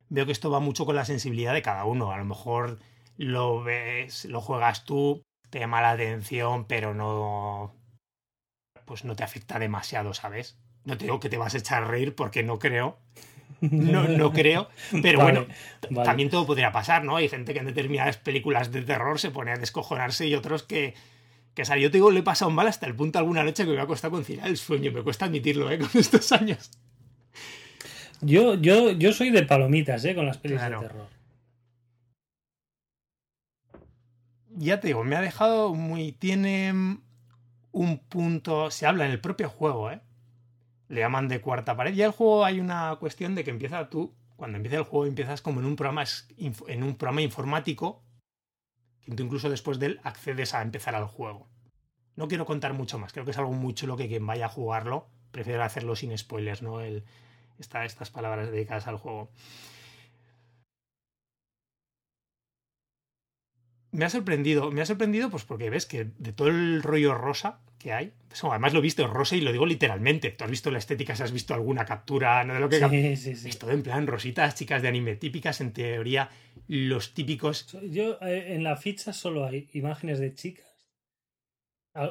veo 0.10 0.26
que 0.26 0.34
esto 0.34 0.52
va 0.52 0.60
mucho 0.60 0.86
con 0.86 0.96
la 0.96 1.06
sensibilidad 1.06 1.54
de 1.54 1.62
cada 1.62 1.86
uno. 1.86 2.12
A 2.12 2.18
lo 2.18 2.26
mejor 2.26 2.80
lo 3.16 3.64
ves, 3.64 4.26
lo 4.26 4.42
juegas 4.42 4.84
tú, 4.84 5.24
te 5.50 5.60
llama 5.60 5.82
la 5.82 5.92
atención, 5.92 6.66
pero 6.66 6.94
no. 6.94 7.74
Pues 8.86 9.06
no 9.06 9.16
te 9.16 9.24
afecta 9.24 9.60
demasiado, 9.60 10.14
¿sabes? 10.14 10.60
No 10.84 10.98
te 10.98 11.06
digo 11.06 11.22
que 11.22 11.30
te 11.30 11.38
vas 11.38 11.56
a 11.56 11.60
echar 11.60 11.84
a 11.84 11.88
reír 11.88 12.16
porque 12.16 12.44
no 12.44 12.60
creo. 12.60 13.00
No, 13.72 14.08
no 14.08 14.34
creo. 14.34 14.68
Pero 15.02 15.22
bueno, 15.22 15.46
también 16.04 16.30
todo 16.30 16.46
podría 16.46 16.72
pasar, 16.72 17.04
¿no? 17.04 17.16
Hay 17.16 17.30
gente 17.30 17.54
que 17.54 17.60
en 17.60 17.66
determinadas 17.66 18.18
películas 18.18 18.72
de 18.72 18.82
terror 18.82 19.20
se 19.20 19.32
pone 19.32 19.52
a 19.52 19.58
descojonarse 19.58 20.28
y 20.28 20.36
otros 20.36 20.64
que. 20.64 20.94
Que, 21.54 21.62
o 21.62 21.66
sea, 21.66 21.78
yo 21.78 21.92
te 21.92 21.98
digo, 21.98 22.10
le 22.10 22.22
he 22.22 22.24
pasado 22.24 22.50
mal 22.50 22.68
hasta 22.68 22.88
el 22.88 22.96
punto 22.96 23.20
alguna 23.20 23.44
noche 23.44 23.64
que 23.64 23.72
me 23.72 23.80
ha 23.80 23.86
costado 23.86 24.12
conciliar 24.12 24.48
el 24.48 24.58
sueño. 24.58 24.92
Me 24.92 25.04
cuesta 25.04 25.26
admitirlo, 25.26 25.70
¿eh? 25.70 25.78
Con 25.92 25.92
estos 25.94 26.32
años. 26.32 26.72
Yo, 28.22 28.56
yo, 28.56 28.92
yo 28.92 29.14
soy 29.14 29.30
de 29.30 29.44
palomitas, 29.44 30.04
¿eh? 30.06 30.16
Con 30.16 30.26
las 30.26 30.38
películas 30.38 30.72
de 30.72 30.78
terror. 30.78 31.08
ya 34.56 34.80
te 34.80 34.88
digo, 34.88 35.04
me 35.04 35.16
ha 35.16 35.22
dejado 35.22 35.74
muy. 35.74 36.12
Tiene 36.12 37.00
un 37.72 37.98
punto. 38.10 38.72
Se 38.72 38.86
habla 38.86 39.06
en 39.06 39.12
el 39.12 39.20
propio 39.20 39.50
juego, 39.50 39.92
¿eh? 39.92 40.02
Le 40.88 41.02
llaman 41.02 41.28
de 41.28 41.42
cuarta 41.42 41.76
pared. 41.76 41.94
Ya 41.94 42.06
el 42.06 42.12
juego 42.12 42.46
hay 42.46 42.60
una 42.60 42.96
cuestión 43.00 43.36
de 43.36 43.44
que 43.44 43.52
empieza 43.52 43.90
tú. 43.90 44.14
Cuando 44.36 44.58
empieza 44.58 44.78
el 44.78 44.84
juego, 44.84 45.06
empiezas 45.06 45.42
como 45.42 45.60
en 45.60 45.66
un 45.66 45.76
programa, 45.76 46.04
en 46.38 46.84
un 46.84 46.96
programa 46.96 47.22
informático. 47.22 48.04
Que 49.02 49.16
tú 49.16 49.24
incluso 49.24 49.50
después 49.50 49.80
de 49.80 49.88
él 49.88 50.00
accedes 50.04 50.54
a 50.54 50.62
empezar 50.62 50.96
al 50.96 51.08
juego. 51.08 51.50
No 52.16 52.28
quiero 52.28 52.46
contar 52.46 52.74
mucho 52.74 53.00
más. 53.00 53.12
Creo 53.14 53.26
que 53.26 53.32
es 53.32 53.38
algo 53.38 53.54
muy 53.54 53.74
chulo 53.74 53.98
que 53.98 54.08
quien 54.08 54.26
vaya 54.26 54.46
a 54.46 54.50
jugarlo. 54.50 55.08
Prefiero 55.32 55.64
hacerlo 55.64 55.96
sin 55.96 56.16
spoilers, 56.18 56.62
¿no? 56.62 56.82
El, 56.82 57.06
estas 57.58 58.12
palabras 58.12 58.52
dedicadas 58.52 58.88
al 58.88 58.98
juego. 58.98 59.30
me 63.94 64.06
ha 64.06 64.10
sorprendido, 64.10 64.72
me 64.72 64.82
ha 64.82 64.86
sorprendido 64.86 65.30
pues 65.30 65.46
porque 65.46 65.70
ves 65.70 65.86
que 65.86 66.06
de 66.18 66.34
todo 66.34 66.50
el 66.50 66.84
rollo 66.84 67.14
rosa 67.14 67.60
que 67.84 67.92
hay, 67.92 68.14
pues, 68.30 68.42
además 68.46 68.74
lo 68.74 68.80
he 68.80 68.82
visto 68.82 69.06
rosa 69.08 69.36
y 69.36 69.42
lo 69.42 69.52
digo 69.52 69.66
literalmente, 69.66 70.32
tú 70.32 70.46
has 70.46 70.50
visto 70.50 70.72
la 70.72 70.80
estética, 70.80 71.16
si 71.16 71.24
has 71.24 71.34
visto 71.34 71.54
alguna 71.54 71.86
captura, 71.86 72.44
no 72.46 72.54
de 72.54 72.60
lo 72.62 72.70
que 72.70 72.80
sí, 72.80 73.16
sí, 73.18 73.36
sí. 73.36 73.50
es 73.50 73.60
todo 73.60 73.72
en 73.72 73.84
plan 73.84 74.08
rositas, 74.08 74.56
chicas 74.56 74.82
de 74.82 74.88
anime 74.88 75.16
típicas, 75.18 75.60
en 75.60 75.74
teoría 75.74 76.30
los 76.68 77.14
típicos. 77.14 77.78
Yo 77.84 78.18
eh, 78.22 78.54
en 78.56 78.64
la 78.64 78.78
ficha 78.78 79.12
solo 79.12 79.46
hay 79.46 79.70
imágenes 79.74 80.20
de 80.20 80.34
chicas, 80.34 80.66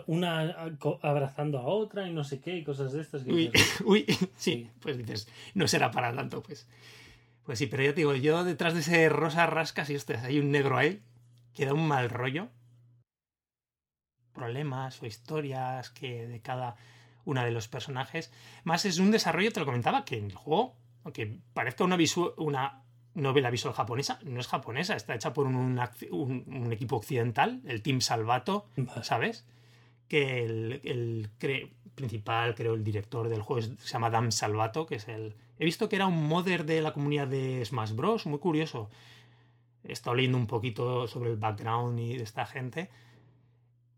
una 0.06 0.76
abrazando 1.00 1.58
a 1.58 1.64
otra 1.64 2.06
y 2.06 2.12
no 2.12 2.22
sé 2.22 2.40
qué 2.40 2.56
y 2.56 2.64
cosas 2.64 2.92
de 2.92 3.00
estas. 3.00 3.24
Uy, 3.24 3.50
uy, 3.84 4.06
sí, 4.36 4.68
pues 4.80 4.98
dices, 4.98 5.26
no 5.54 5.66
será 5.66 5.90
para 5.90 6.14
tanto, 6.14 6.42
pues. 6.42 6.68
Pues 7.44 7.58
sí, 7.58 7.66
pero 7.66 7.82
yo 7.82 7.94
te 7.94 8.02
digo, 8.02 8.14
yo 8.14 8.44
detrás 8.44 8.74
de 8.74 8.80
ese 8.80 9.08
rosa 9.08 9.46
rascas 9.46 9.90
y 9.90 9.94
este, 9.94 10.16
hay 10.16 10.38
un 10.38 10.52
negro 10.52 10.76
ahí 10.76 11.00
queda 11.54 11.74
un 11.74 11.86
mal 11.86 12.10
rollo. 12.10 12.48
Problemas 14.32 15.02
o 15.02 15.06
historias 15.06 15.90
que 15.90 16.26
de 16.26 16.40
cada 16.40 16.76
una 17.24 17.44
de 17.44 17.50
los 17.50 17.68
personajes. 17.68 18.32
Más 18.64 18.84
es 18.84 18.98
un 18.98 19.10
desarrollo, 19.10 19.52
te 19.52 19.60
lo 19.60 19.66
comentaba, 19.66 20.04
que 20.04 20.18
en 20.18 20.26
el 20.26 20.34
juego, 20.34 20.74
aunque 21.04 21.38
parezca 21.54 21.84
una, 21.84 21.96
una 22.36 22.82
novela 23.14 23.50
visual 23.50 23.74
japonesa, 23.74 24.18
no 24.24 24.40
es 24.40 24.48
japonesa, 24.48 24.96
está 24.96 25.14
hecha 25.14 25.32
por 25.32 25.46
un, 25.46 25.80
un, 26.10 26.72
equipo 26.72 26.96
occidental, 26.96 27.60
el 27.66 27.82
Team 27.82 28.00
Salvato, 28.00 28.66
¿sabes? 29.02 29.46
Que 30.08 30.44
el, 30.44 30.80
el 30.84 31.30
principal, 31.94 32.54
creo, 32.54 32.74
el 32.74 32.84
director 32.84 33.28
del 33.28 33.42
juego 33.42 33.62
se 33.62 33.92
llama 33.92 34.10
Dam 34.10 34.32
Salvato, 34.32 34.86
que 34.86 34.96
es 34.96 35.08
el... 35.08 35.36
He 35.58 35.64
visto 35.64 35.88
que 35.88 35.96
era 35.96 36.06
un 36.06 36.26
modder 36.26 36.64
de 36.64 36.80
la 36.80 36.92
comunidad 36.92 37.28
de 37.28 37.64
Smash 37.64 37.92
Bros, 37.92 38.26
muy 38.26 38.40
curioso 38.40 38.88
he 39.84 39.92
estado 39.92 40.16
leyendo 40.16 40.38
un 40.38 40.46
poquito 40.46 41.06
sobre 41.08 41.30
el 41.30 41.36
background 41.36 41.98
y 41.98 42.16
de 42.16 42.22
esta 42.22 42.46
gente. 42.46 42.88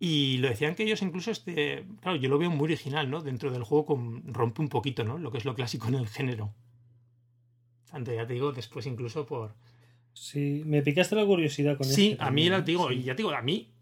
Y 0.06 0.36
lo 0.36 0.50
decían 0.50 0.74
que 0.74 0.82
ellos 0.82 1.00
incluso, 1.00 1.30
este, 1.30 1.86
claro, 2.02 2.18
yo 2.18 2.28
lo 2.28 2.36
veo 2.36 2.50
muy 2.50 2.64
original, 2.64 3.10
¿no? 3.10 3.22
Dentro 3.22 3.50
del 3.50 3.62
juego 3.62 3.86
con, 3.86 4.34
rompe 4.34 4.60
un 4.60 4.68
poquito, 4.68 5.02
¿no? 5.02 5.16
Lo 5.16 5.32
que 5.32 5.38
es 5.38 5.46
lo 5.46 5.54
clásico 5.54 5.88
en 5.88 5.94
el 5.94 6.08
género. 6.08 6.52
Antes 7.90 8.14
ya 8.14 8.26
te 8.26 8.34
digo, 8.34 8.52
después 8.52 8.84
incluso 8.84 9.24
por... 9.24 9.54
Sí, 10.12 10.62
me 10.66 10.82
picaste 10.82 11.16
la 11.16 11.24
curiosidad 11.24 11.78
con 11.78 11.86
Sí, 11.86 12.10
este 12.10 12.22
a 12.22 12.30
mí, 12.30 12.50
ya 12.50 12.62
te 12.62 12.72
digo, 12.72 12.92
ya 12.92 13.16
te 13.16 13.22
digo, 13.22 13.30
a 13.30 13.40
mí 13.40 13.72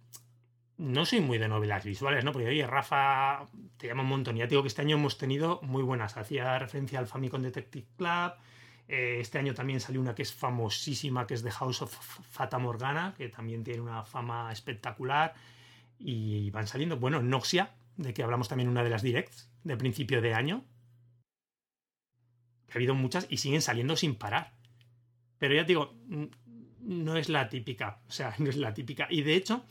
no 0.76 1.04
soy 1.06 1.22
muy 1.22 1.38
de 1.38 1.48
novelas 1.48 1.84
visuales, 1.84 2.24
¿no? 2.24 2.30
Porque, 2.30 2.46
oye, 2.46 2.68
Rafa 2.68 3.44
te 3.76 3.88
llama 3.88 4.04
un 4.04 4.10
montón. 4.10 4.36
Ya 4.36 4.44
te 4.44 4.50
digo 4.50 4.62
que 4.62 4.68
este 4.68 4.82
año 4.82 4.98
hemos 4.98 5.18
tenido 5.18 5.58
muy 5.62 5.82
buenas. 5.82 6.16
Hacía 6.16 6.56
referencia 6.56 7.00
al 7.00 7.08
Famicom 7.08 7.42
Detective 7.42 7.86
Club, 7.96 8.34
eh, 8.86 9.18
este 9.18 9.38
año 9.38 9.54
también 9.54 9.80
salió 9.80 10.00
una 10.00 10.14
que 10.14 10.22
es 10.22 10.32
famosísima, 10.32 11.26
que 11.26 11.34
es 11.34 11.42
The 11.42 11.50
House 11.50 11.82
of 11.82 11.92
Fata 12.30 12.60
Morgana, 12.60 13.12
que 13.18 13.28
también 13.28 13.64
tiene 13.64 13.80
una 13.80 14.04
fama 14.04 14.52
espectacular. 14.52 15.34
Y 15.98 16.50
van 16.50 16.66
saliendo, 16.66 16.96
bueno, 16.98 17.22
Noxia, 17.22 17.74
de 17.96 18.14
que 18.14 18.22
hablamos 18.22 18.48
también 18.48 18.68
una 18.68 18.82
de 18.82 18.90
las 18.90 19.02
directs 19.02 19.50
de 19.64 19.76
principio 19.76 20.20
de 20.20 20.34
año. 20.34 20.64
Ha 22.70 22.74
habido 22.74 22.94
muchas 22.94 23.26
y 23.28 23.36
siguen 23.36 23.62
saliendo 23.62 23.96
sin 23.96 24.14
parar. 24.14 24.54
Pero 25.38 25.54
ya 25.54 25.62
te 25.62 25.68
digo, 25.68 25.94
no 26.80 27.16
es 27.16 27.28
la 27.28 27.48
típica. 27.48 28.00
O 28.08 28.12
sea, 28.12 28.34
no 28.38 28.50
es 28.50 28.56
la 28.56 28.74
típica. 28.74 29.06
Y 29.10 29.22
de 29.22 29.34
hecho, 29.34 29.64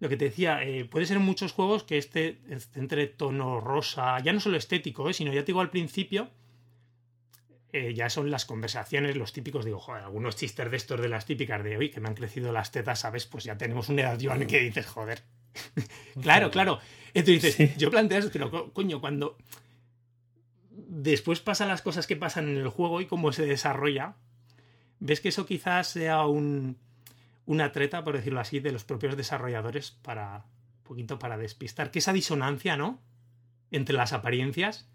lo 0.00 0.08
que 0.08 0.16
te 0.16 0.26
decía, 0.26 0.62
eh, 0.62 0.84
puede 0.84 1.06
ser 1.06 1.16
en 1.16 1.24
muchos 1.24 1.52
juegos 1.52 1.84
que 1.84 1.98
este, 1.98 2.40
este, 2.48 2.78
entre 2.80 3.06
tono 3.06 3.60
rosa, 3.60 4.18
ya 4.20 4.32
no 4.32 4.40
solo 4.40 4.56
estético, 4.56 5.08
eh, 5.08 5.14
sino 5.14 5.32
ya 5.32 5.40
te 5.40 5.46
digo 5.46 5.60
al 5.60 5.70
principio, 5.70 6.30
eh, 7.70 7.92
ya 7.92 8.08
son 8.08 8.30
las 8.30 8.46
conversaciones, 8.46 9.16
los 9.16 9.32
típicos, 9.34 9.64
digo, 9.64 9.78
joder, 9.78 10.02
algunos 10.02 10.36
chistes 10.36 10.70
de 10.70 10.76
estos 10.76 11.00
de 11.00 11.08
las 11.08 11.26
típicas 11.26 11.62
de 11.62 11.76
hoy 11.76 11.90
que 11.90 12.00
me 12.00 12.08
han 12.08 12.14
crecido 12.14 12.50
las 12.50 12.72
tetas, 12.72 13.00
¿sabes? 13.00 13.26
Pues 13.26 13.44
ya 13.44 13.58
tenemos 13.58 13.90
una 13.90 14.02
edad, 14.02 14.18
Joan, 14.20 14.46
que 14.46 14.60
dices, 14.60 14.86
joder. 14.86 15.22
claro, 16.22 16.50
claro. 16.50 16.80
Entonces 17.12 17.58
dices, 17.58 17.76
yo 17.76 17.90
planteo 17.90 18.22
pero 18.32 18.72
coño, 18.72 19.00
cuando 19.00 19.36
después 20.70 21.40
pasan 21.40 21.68
las 21.68 21.82
cosas 21.82 22.06
que 22.06 22.16
pasan 22.16 22.48
en 22.48 22.56
el 22.56 22.68
juego 22.68 23.02
y 23.02 23.06
cómo 23.06 23.32
se 23.32 23.44
desarrolla, 23.44 24.16
ves 24.98 25.20
que 25.20 25.28
eso 25.28 25.44
quizás 25.44 25.88
sea 25.88 26.24
un, 26.24 26.78
una 27.44 27.72
treta, 27.72 28.02
por 28.02 28.16
decirlo 28.16 28.40
así, 28.40 28.60
de 28.60 28.72
los 28.72 28.84
propios 28.84 29.14
desarrolladores 29.14 29.90
para 29.90 30.46
un 30.78 30.84
poquito 30.84 31.18
para 31.18 31.36
despistar 31.36 31.90
que 31.90 31.98
esa 31.98 32.14
disonancia, 32.14 32.78
¿no? 32.78 32.98
Entre 33.70 33.94
las 33.94 34.14
apariencias 34.14 34.88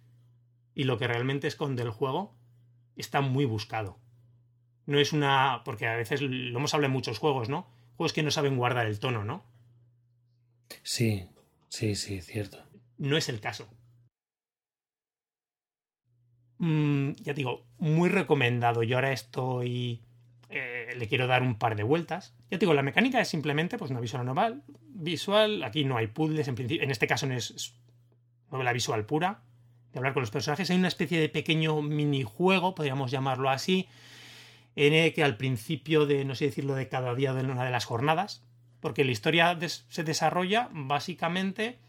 y 0.73 0.85
lo 0.85 0.97
que 0.97 1.07
realmente 1.07 1.47
esconde 1.47 1.83
el 1.83 1.91
juego 1.91 2.35
está 2.95 3.21
muy 3.21 3.45
buscado. 3.45 3.97
No 4.85 4.99
es 4.99 5.13
una. 5.13 5.61
Porque 5.65 5.87
a 5.87 5.95
veces 5.95 6.21
lo 6.21 6.57
hemos 6.57 6.73
hablado 6.73 6.87
en 6.87 6.93
muchos 6.93 7.19
juegos, 7.19 7.49
¿no? 7.49 7.67
Juegos 7.95 8.13
que 8.13 8.23
no 8.23 8.31
saben 8.31 8.57
guardar 8.57 8.85
el 8.85 8.99
tono, 8.99 9.23
¿no? 9.23 9.45
Sí, 10.81 11.27
sí, 11.69 11.95
sí, 11.95 12.21
cierto. 12.21 12.63
No 12.97 13.17
es 13.17 13.29
el 13.29 13.39
caso. 13.39 13.69
Mm, 16.57 17.11
ya 17.21 17.33
digo, 17.33 17.65
muy 17.77 18.09
recomendado. 18.09 18.83
Yo 18.83 18.97
ahora 18.97 19.11
estoy. 19.11 20.01
Eh, 20.49 20.93
le 20.95 21.07
quiero 21.07 21.27
dar 21.27 21.41
un 21.41 21.57
par 21.57 21.75
de 21.75 21.83
vueltas. 21.83 22.35
Ya 22.51 22.57
digo, 22.57 22.73
la 22.73 22.83
mecánica 22.83 23.19
es 23.21 23.27
simplemente 23.27 23.77
pues, 23.77 23.91
una 23.91 23.99
visual 23.99 24.25
normal. 24.25 24.63
Visual, 24.67 25.63
aquí 25.63 25.85
no 25.85 25.97
hay 25.97 26.07
puzzles, 26.07 26.47
en, 26.47 26.55
en 26.59 26.91
este 26.91 27.07
caso 27.07 27.25
no 27.25 27.33
es 27.33 27.75
novela 28.53 28.71
visual 28.71 29.05
pura, 29.05 29.41
de 29.93 29.99
hablar 29.99 30.13
con 30.13 30.21
los 30.21 30.31
personajes. 30.31 30.69
Hay 30.69 30.77
una 30.77 30.87
especie 30.87 31.19
de 31.19 31.29
pequeño 31.29 31.81
minijuego, 31.81 32.75
podríamos 32.75 33.11
llamarlo 33.11 33.49
así, 33.49 33.87
en 34.75 34.93
el 34.93 35.13
que 35.13 35.23
al 35.23 35.37
principio 35.37 36.05
de, 36.05 36.25
no 36.25 36.35
sé 36.35 36.45
decirlo, 36.45 36.73
de 36.73 36.89
cada 36.89 37.13
día 37.13 37.33
de 37.33 37.43
una 37.43 37.63
de 37.63 37.71
las 37.71 37.85
jornadas, 37.85 38.43
porque 38.79 39.05
la 39.05 39.11
historia 39.11 39.57
se 39.87 40.03
desarrolla 40.03 40.69
básicamente 40.71 41.79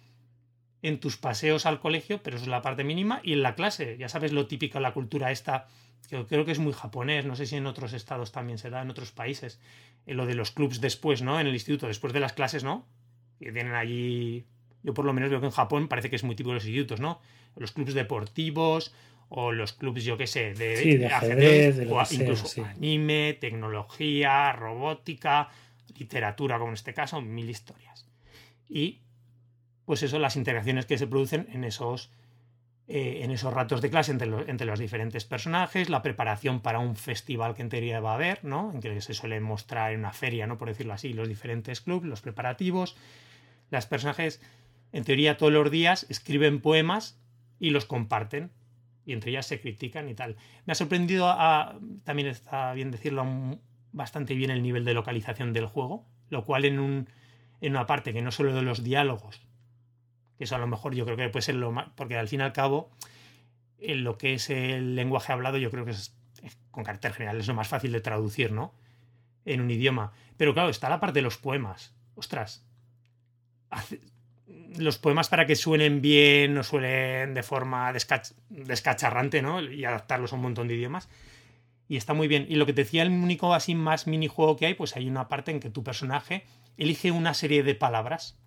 en 0.82 1.00
tus 1.00 1.16
paseos 1.16 1.64
al 1.64 1.80
colegio, 1.80 2.22
pero 2.22 2.36
eso 2.36 2.44
es 2.44 2.50
la 2.50 2.60
parte 2.60 2.84
mínima, 2.84 3.20
y 3.24 3.32
en 3.32 3.42
la 3.42 3.54
clase. 3.54 3.96
Ya 3.98 4.10
sabes 4.10 4.32
lo 4.32 4.46
típico 4.46 4.78
de 4.78 4.82
la 4.82 4.92
cultura 4.92 5.30
esta, 5.30 5.66
que 6.10 6.22
creo 6.26 6.44
que 6.44 6.52
es 6.52 6.58
muy 6.58 6.74
japonés, 6.74 7.24
no 7.24 7.36
sé 7.36 7.46
si 7.46 7.56
en 7.56 7.66
otros 7.66 7.94
estados 7.94 8.32
también 8.32 8.58
se 8.58 8.68
da, 8.68 8.82
en 8.82 8.90
otros 8.90 9.10
países, 9.10 9.60
en 10.06 10.18
lo 10.18 10.26
de 10.26 10.34
los 10.34 10.50
clubs 10.50 10.82
después, 10.82 11.22
¿no? 11.22 11.40
En 11.40 11.46
el 11.46 11.54
instituto, 11.54 11.86
después 11.86 12.12
de 12.12 12.20
las 12.20 12.34
clases, 12.34 12.64
¿no? 12.64 12.86
Que 13.38 13.50
tienen 13.50 13.74
allí, 13.74 14.44
yo 14.84 14.94
por 14.94 15.04
lo 15.04 15.12
menos 15.12 15.30
veo 15.30 15.40
que 15.40 15.46
en 15.46 15.52
Japón 15.52 15.88
parece 15.88 16.10
que 16.10 16.16
es 16.16 16.22
muy 16.22 16.36
típico 16.36 16.50
de 16.50 16.56
los 16.56 16.66
institutos, 16.66 17.00
¿no? 17.00 17.20
Los 17.56 17.72
clubs 17.72 17.94
deportivos 17.94 18.94
o 19.30 19.50
los 19.50 19.72
clubs, 19.72 20.04
yo 20.04 20.16
qué 20.16 20.26
sé, 20.26 20.54
de, 20.54 21.06
ajedrez, 21.06 21.90
o 21.90 22.02
incluso 22.12 22.64
anime, 22.64 23.36
tecnología, 23.40 24.52
robótica, 24.52 25.48
literatura, 25.96 26.58
como 26.58 26.68
en 26.68 26.74
este 26.74 26.92
caso, 26.92 27.20
mil 27.22 27.48
historias. 27.48 28.06
Y 28.68 29.00
pues 29.86 30.02
eso, 30.02 30.18
las 30.18 30.36
interacciones 30.36 30.86
que 30.86 30.98
se 30.98 31.06
producen 31.06 31.48
en 31.52 31.64
esos, 31.64 32.10
eh, 32.86 33.20
en 33.22 33.30
esos 33.30 33.52
ratos 33.52 33.80
de 33.80 33.90
clase 33.90 34.12
entre, 34.12 34.28
entre, 34.50 34.66
los 34.66 34.78
diferentes 34.78 35.24
personajes, 35.24 35.88
la 35.88 36.02
preparación 36.02 36.60
para 36.60 36.78
un 36.78 36.94
festival 36.94 37.54
que 37.54 37.62
en 37.62 37.70
teoría 37.70 38.00
va 38.00 38.12
a 38.12 38.14
haber, 38.16 38.44
¿no? 38.44 38.70
En 38.72 38.80
que 38.80 39.00
se 39.00 39.14
suele 39.14 39.40
mostrar 39.40 39.92
en 39.92 40.00
una 40.00 40.12
feria, 40.12 40.46
¿no? 40.46 40.58
Por 40.58 40.68
decirlo 40.68 40.92
así, 40.92 41.14
los 41.14 41.28
diferentes 41.28 41.80
clubes, 41.80 42.08
los 42.08 42.20
preparativos. 42.20 42.96
Las 43.70 43.86
personajes, 43.86 44.40
en 44.94 45.02
teoría, 45.02 45.36
todos 45.36 45.52
los 45.52 45.72
días 45.72 46.06
escriben 46.08 46.60
poemas 46.60 47.18
y 47.58 47.70
los 47.70 47.84
comparten. 47.84 48.52
Y 49.04 49.12
entre 49.12 49.32
ellas 49.32 49.44
se 49.44 49.60
critican 49.60 50.08
y 50.08 50.14
tal. 50.14 50.36
Me 50.66 50.72
ha 50.72 50.76
sorprendido, 50.76 51.26
también 52.04 52.28
está 52.28 52.72
bien 52.74 52.92
decirlo, 52.92 53.26
bastante 53.90 54.34
bien 54.34 54.52
el 54.52 54.62
nivel 54.62 54.84
de 54.84 54.94
localización 54.94 55.52
del 55.52 55.66
juego, 55.66 56.06
lo 56.30 56.44
cual 56.44 56.64
en, 56.64 56.78
un, 56.78 57.08
en 57.60 57.72
una 57.72 57.86
parte 57.86 58.12
que 58.12 58.22
no 58.22 58.30
solo 58.30 58.54
de 58.54 58.62
los 58.62 58.84
diálogos, 58.84 59.42
que 60.38 60.44
eso 60.44 60.54
a 60.54 60.60
lo 60.60 60.68
mejor 60.68 60.94
yo 60.94 61.04
creo 61.04 61.16
que 61.16 61.28
puede 61.28 61.42
ser 61.42 61.56
lo 61.56 61.72
más, 61.72 61.88
porque 61.96 62.16
al 62.16 62.28
fin 62.28 62.38
y 62.38 62.44
al 62.44 62.52
cabo, 62.52 62.92
en 63.78 64.04
lo 64.04 64.16
que 64.16 64.34
es 64.34 64.48
el 64.48 64.94
lenguaje 64.94 65.32
hablado, 65.32 65.58
yo 65.58 65.72
creo 65.72 65.84
que 65.84 65.90
es, 65.90 66.16
con 66.70 66.84
carácter 66.84 67.12
general 67.12 67.40
es 67.40 67.48
lo 67.48 67.54
más 67.54 67.66
fácil 67.66 67.90
de 67.90 68.00
traducir, 68.00 68.52
¿no? 68.52 68.72
En 69.44 69.60
un 69.60 69.72
idioma. 69.72 70.12
Pero 70.36 70.54
claro, 70.54 70.68
está 70.68 70.88
la 70.88 71.00
parte 71.00 71.18
de 71.18 71.22
los 71.22 71.36
poemas. 71.36 71.96
Ostras. 72.14 72.64
Los 74.76 74.98
poemas 74.98 75.28
para 75.28 75.46
que 75.46 75.56
suenen 75.56 76.00
bien, 76.00 76.54
no 76.54 76.62
suelen 76.62 77.34
de 77.34 77.42
forma 77.42 77.92
descacharrante, 78.48 79.42
¿no? 79.42 79.60
Y 79.62 79.84
adaptarlos 79.84 80.32
a 80.32 80.36
un 80.36 80.42
montón 80.42 80.68
de 80.68 80.74
idiomas. 80.74 81.08
Y 81.88 81.96
está 81.96 82.14
muy 82.14 82.28
bien. 82.28 82.46
Y 82.48 82.56
lo 82.56 82.66
que 82.66 82.72
te 82.72 82.84
decía, 82.84 83.02
el 83.02 83.10
único 83.10 83.54
así 83.54 83.74
más 83.74 84.06
minijuego 84.06 84.56
que 84.56 84.66
hay, 84.66 84.74
pues 84.74 84.96
hay 84.96 85.08
una 85.08 85.28
parte 85.28 85.50
en 85.50 85.60
que 85.60 85.70
tu 85.70 85.84
personaje 85.84 86.44
elige 86.76 87.10
una 87.10 87.34
serie 87.34 87.62
de 87.62 87.74
palabras 87.74 88.38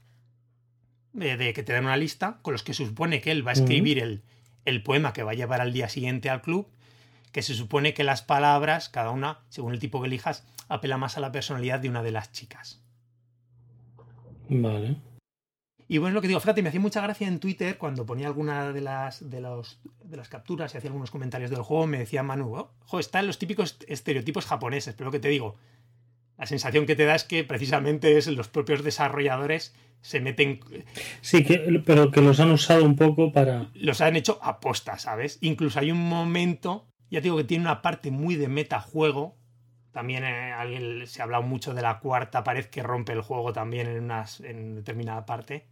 de, 1.14 1.54
que 1.54 1.64
te 1.64 1.74
dan 1.74 1.86
una 1.86 1.98
lista 1.98 2.40
con 2.42 2.54
los 2.54 2.64
que 2.64 2.74
se 2.74 2.86
supone 2.86 3.22
que 3.22 3.32
él 3.32 3.46
va 3.46 3.52
a 3.52 3.54
escribir 3.54 4.00
el, 4.00 4.24
el 4.66 4.84
poema 4.84 5.14
que 5.14 5.24
va 5.24 5.32
a 5.32 5.36
llevar 5.36 5.62
al 5.62 5.74
día 5.74 5.90
siguiente 5.90 6.30
al 6.30 6.42
club, 6.42 6.68
que 7.32 7.42
se 7.42 7.54
supone 7.54 7.94
que 7.94 8.04
las 8.04 8.22
palabras, 8.22 8.90
cada 8.90 9.12
una, 9.12 9.40
según 9.50 9.74
el 9.74 9.80
tipo 9.80 10.02
que 10.02 10.08
elijas, 10.08 10.46
apela 10.68 10.98
más 10.98 11.18
a 11.18 11.22
la 11.22 11.32
personalidad 11.32 11.80
de 11.80 11.90
una 11.90 12.04
de 12.04 12.12
las 12.12 12.32
chicas. 12.32 12.82
Vale. 14.50 14.98
Y 15.88 16.00
bueno, 16.00 16.10
es 16.10 16.14
lo 16.16 16.22
que 16.22 16.28
digo, 16.28 16.40
fíjate, 16.40 16.62
me 16.62 16.70
hacía 16.70 16.82
mucha 16.82 17.02
gracia 17.02 17.28
en 17.28 17.40
Twitter 17.40 17.78
cuando 17.78 18.06
ponía 18.06 18.28
alguna 18.28 18.74
de 18.74 18.82
las, 18.82 19.30
de 19.30 19.40
los, 19.40 19.80
de 20.04 20.18
las 20.18 20.28
capturas 20.28 20.74
y 20.74 20.78
hacía 20.78 20.90
algunos 20.90 21.12
comentarios 21.12 21.50
del 21.50 21.62
juego, 21.62 21.88
me 21.88 22.00
decía 22.00 22.24
Manu, 22.24 22.72
oh, 22.90 23.00
están 23.00 23.26
los 23.26 23.40
típicos 23.40 23.78
estereotipos 23.88 24.46
japoneses, 24.46 24.96
pero 24.96 25.06
lo 25.06 25.12
que 25.14 25.20
te 25.20 25.30
digo, 25.30 25.56
la 26.38 26.46
sensación 26.46 26.86
que 26.86 26.96
te 26.96 27.06
da 27.06 27.16
es 27.16 27.24
que 27.24 27.44
precisamente 27.44 28.18
es 28.18 28.28
los 28.28 28.50
propios 28.50 28.84
desarrolladores 28.84 29.74
se 30.02 30.20
meten. 30.20 30.60
Sí, 31.22 31.44
que, 31.44 31.82
pero 31.86 32.12
que 32.12 32.22
los 32.22 32.40
han 32.40 32.52
usado 32.52 32.86
un 32.86 32.96
poco 32.96 33.32
para. 33.32 33.70
Los 33.74 34.02
han 34.02 34.16
hecho 34.16 34.40
aposta, 34.44 35.00
¿sabes? 35.00 35.40
Incluso 35.42 35.80
hay 35.80 35.92
un 35.92 36.08
momento, 36.08 36.86
ya 37.10 37.22
digo 37.22 37.38
que 37.38 37.44
tiene 37.44 37.64
una 37.64 37.82
parte 37.82 38.12
muy 38.12 38.36
de 38.36 38.48
metajuego. 38.48 39.36
También 39.92 40.24
eh, 40.24 40.54
alguien 40.54 41.08
se 41.08 41.22
ha 41.22 41.24
hablado 41.24 41.42
mucho 41.42 41.74
de 41.74 41.82
la 41.82 42.00
cuarta 42.00 42.44
pared 42.44 42.66
que 42.66 42.84
rompe 42.84 43.14
el 43.14 43.22
juego 43.22 43.52
también 43.52 43.88
en, 43.88 44.04
unas, 44.04 44.40
en 44.42 44.76
determinada 44.76 45.26
parte. 45.26 45.66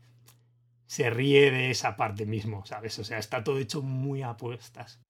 Se 0.87 1.09
ríe 1.09 1.51
de 1.51 1.71
esa 1.71 1.95
parte 1.95 2.25
mismo, 2.25 2.65
¿sabes? 2.65 2.97
O 2.99 3.03
sea, 3.03 3.17
está 3.17 3.43
todo 3.43 3.59
hecho 3.59 3.81
muy 3.81 4.21
apuestas 4.21 5.01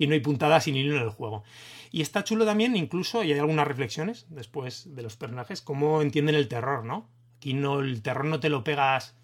y 0.00 0.06
no 0.06 0.14
hay 0.14 0.20
puntadas 0.20 0.64
sin 0.64 0.76
hilo 0.76 0.96
en 0.96 1.02
el 1.02 1.10
juego. 1.10 1.44
Y 1.92 2.00
está 2.00 2.24
chulo 2.24 2.46
también, 2.46 2.74
incluso, 2.74 3.22
y 3.22 3.32
hay 3.32 3.38
algunas 3.38 3.68
reflexiones 3.68 4.26
después 4.30 4.94
de 4.94 5.02
los 5.02 5.16
personajes, 5.16 5.60
cómo 5.60 6.00
entienden 6.00 6.36
el 6.36 6.48
terror, 6.48 6.86
¿no? 6.86 7.10
Aquí 7.36 7.52
no, 7.52 7.80
el 7.80 8.00
terror 8.00 8.24
no 8.24 8.40
te 8.40 8.48
lo 8.48 8.64
pegas 8.64 9.14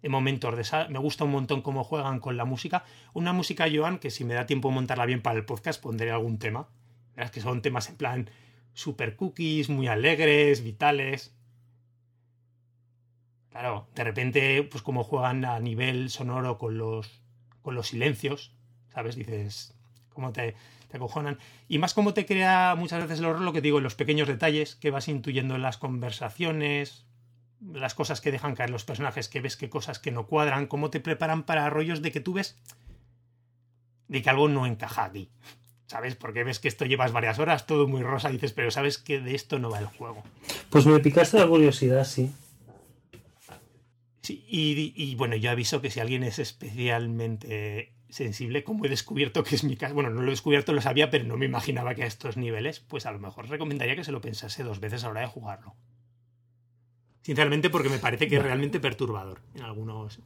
en 0.00 0.10
momentos 0.10 0.56
de 0.56 0.62
esa. 0.62 0.88
Me 0.88 0.98
gusta 0.98 1.24
un 1.24 1.32
montón 1.32 1.60
cómo 1.60 1.84
juegan 1.84 2.18
con 2.18 2.38
la 2.38 2.46
música. 2.46 2.82
Una 3.12 3.34
música, 3.34 3.66
Joan, 3.70 3.98
que 3.98 4.10
si 4.10 4.24
me 4.24 4.32
da 4.32 4.46
tiempo 4.46 4.70
montarla 4.70 5.04
bien 5.04 5.20
para 5.20 5.38
el 5.38 5.44
podcast, 5.44 5.82
pondré 5.82 6.10
algún 6.10 6.38
tema. 6.38 6.66
Verás 7.14 7.30
que 7.30 7.42
son 7.42 7.60
temas 7.60 7.90
en 7.90 7.96
plan 7.96 8.30
super 8.72 9.16
cookies, 9.16 9.68
muy 9.68 9.86
alegres, 9.86 10.64
vitales. 10.64 11.34
Claro, 13.52 13.86
de 13.94 14.04
repente, 14.04 14.62
pues 14.64 14.82
como 14.82 15.04
juegan 15.04 15.44
a 15.44 15.60
nivel 15.60 16.10
sonoro 16.10 16.58
con 16.58 16.78
los, 16.78 17.20
con 17.60 17.74
los 17.74 17.88
silencios, 17.88 18.52
¿sabes? 18.92 19.14
Dices, 19.14 19.74
cómo 20.08 20.32
te, 20.32 20.54
te 20.88 20.96
acojonan. 20.96 21.38
Y 21.68 21.78
más 21.78 21.92
cómo 21.92 22.14
te 22.14 22.24
crea 22.26 22.74
muchas 22.78 23.02
veces 23.02 23.18
el 23.18 23.26
horror, 23.26 23.42
lo 23.42 23.52
que 23.52 23.60
digo, 23.60 23.78
en 23.78 23.84
los 23.84 23.94
pequeños 23.94 24.26
detalles 24.26 24.74
que 24.74 24.90
vas 24.90 25.08
intuyendo 25.08 25.54
en 25.54 25.62
las 25.62 25.76
conversaciones, 25.76 27.04
las 27.60 27.94
cosas 27.94 28.20
que 28.22 28.32
dejan 28.32 28.54
caer 28.54 28.70
los 28.70 28.84
personajes, 28.84 29.28
que 29.28 29.40
ves 29.40 29.56
que 29.56 29.68
cosas 29.68 29.98
que 29.98 30.10
no 30.10 30.26
cuadran, 30.26 30.66
cómo 30.66 30.90
te 30.90 31.00
preparan 31.00 31.42
para 31.44 31.68
rollos 31.70 32.00
de 32.00 32.10
que 32.10 32.20
tú 32.20 32.32
ves 32.32 32.56
de 34.08 34.22
que 34.22 34.30
algo 34.30 34.48
no 34.48 34.66
encaja 34.66 35.04
aquí. 35.04 35.30
¿Sabes? 35.86 36.16
Porque 36.16 36.42
ves 36.42 36.58
que 36.58 36.68
esto 36.68 36.86
llevas 36.86 37.12
varias 37.12 37.38
horas, 37.38 37.66
todo 37.66 37.86
muy 37.86 38.02
rosa, 38.02 38.30
dices, 38.30 38.52
pero 38.52 38.70
sabes 38.70 38.96
que 38.96 39.20
de 39.20 39.34
esto 39.34 39.58
no 39.58 39.68
va 39.68 39.78
el 39.78 39.86
juego. 39.86 40.22
Pues 40.70 40.86
me 40.86 40.98
picaste 41.00 41.38
la 41.38 41.46
curiosidad, 41.46 42.04
sí. 42.04 42.32
Sí, 44.22 44.44
y, 44.48 44.92
y 44.96 45.14
bueno, 45.16 45.36
yo 45.36 45.50
aviso 45.50 45.80
que 45.80 45.90
si 45.90 46.00
alguien 46.00 46.22
es 46.22 46.38
especialmente 46.38 47.92
sensible, 48.12 48.62
como 48.62 48.84
he 48.84 48.88
descubierto 48.88 49.42
que 49.42 49.54
es 49.54 49.64
mi 49.64 49.76
caso, 49.76 49.94
bueno, 49.94 50.10
no 50.10 50.20
lo 50.20 50.28
he 50.28 50.30
descubierto, 50.30 50.72
lo 50.72 50.80
sabía, 50.80 51.10
pero 51.10 51.24
no 51.24 51.36
me 51.36 51.46
imaginaba 51.46 51.94
que 51.94 52.04
a 52.04 52.06
estos 52.06 52.36
niveles, 52.36 52.80
pues 52.80 53.06
a 53.06 53.12
lo 53.12 53.18
mejor 53.18 53.48
recomendaría 53.48 53.96
que 53.96 54.04
se 54.04 54.12
lo 54.12 54.20
pensase 54.20 54.62
dos 54.62 54.80
veces 54.80 55.02
a 55.02 55.06
la 55.06 55.10
hora 55.10 55.20
de 55.22 55.26
jugarlo. 55.26 55.74
Sinceramente, 57.22 57.70
porque 57.70 57.88
me 57.88 57.98
parece 57.98 58.28
que 58.28 58.36
es 58.36 58.42
realmente 58.42 58.80
perturbador 58.80 59.40
en 59.54 59.62
algunos. 59.62 60.20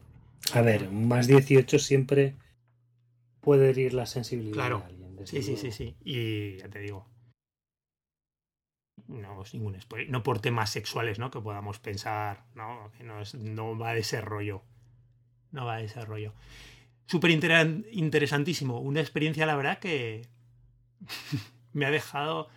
A 0.53 0.63
ver, 0.63 0.91
más 0.91 1.27
18 1.27 1.79
siempre 1.79 2.35
puede 3.41 3.71
herir 3.71 3.95
la 3.95 4.07
sensibilidad 4.07 4.55
claro. 4.55 4.79
de 4.79 4.85
alguien. 4.87 5.27
Sí, 5.27 5.43
sí, 5.43 5.57
sí, 5.57 5.71
sí. 5.71 5.95
Y 6.05 6.59
ya 6.59 6.69
te 6.69 6.81
digo. 6.81 7.07
No 9.09 9.43
es 9.43 9.55
ningún 9.55 9.81
spoiler. 9.81 10.11
No 10.11 10.23
por 10.23 10.41
temas 10.41 10.71
sexuales, 10.71 11.19
¿no? 11.19 11.31
Que 11.31 11.41
podamos 11.41 11.79
pensar. 11.79 12.45
No, 12.55 12.91
no, 13.01 13.21
es, 13.21 13.35
no 13.35 13.79
va 13.79 13.93
de 13.93 14.01
ese 14.01 14.21
rollo. 14.21 14.63
No 15.53 15.65
va 15.65 15.79
de 15.79 15.85
ese 15.85 16.05
rollo 16.05 16.33
súper 17.07 17.31
interesantísimo. 17.31 18.81
Una 18.81 19.01
experiencia, 19.01 19.47
la 19.47 19.57
verdad, 19.57 19.79
que 19.79 20.27
me 21.73 21.87
ha 21.87 21.91
dejado. 21.91 22.49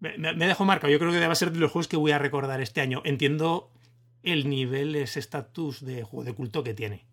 Me, 0.00 0.16
me, 0.16 0.46
dejado 0.46 0.64
marcado. 0.64 0.92
Yo 0.92 0.98
creo 0.98 1.12
que 1.12 1.18
debe 1.18 1.34
ser 1.34 1.52
de 1.52 1.58
los 1.58 1.70
juegos 1.70 1.88
que 1.88 1.96
voy 1.96 2.12
a 2.12 2.18
recordar 2.18 2.60
este 2.60 2.80
año. 2.80 3.02
Entiendo 3.04 3.70
el 4.22 4.48
nivel, 4.48 4.96
ese 4.96 5.20
estatus 5.20 5.84
de 5.84 6.02
juego 6.02 6.24
de 6.24 6.34
culto 6.34 6.64
que 6.64 6.74
tiene. 6.74 7.06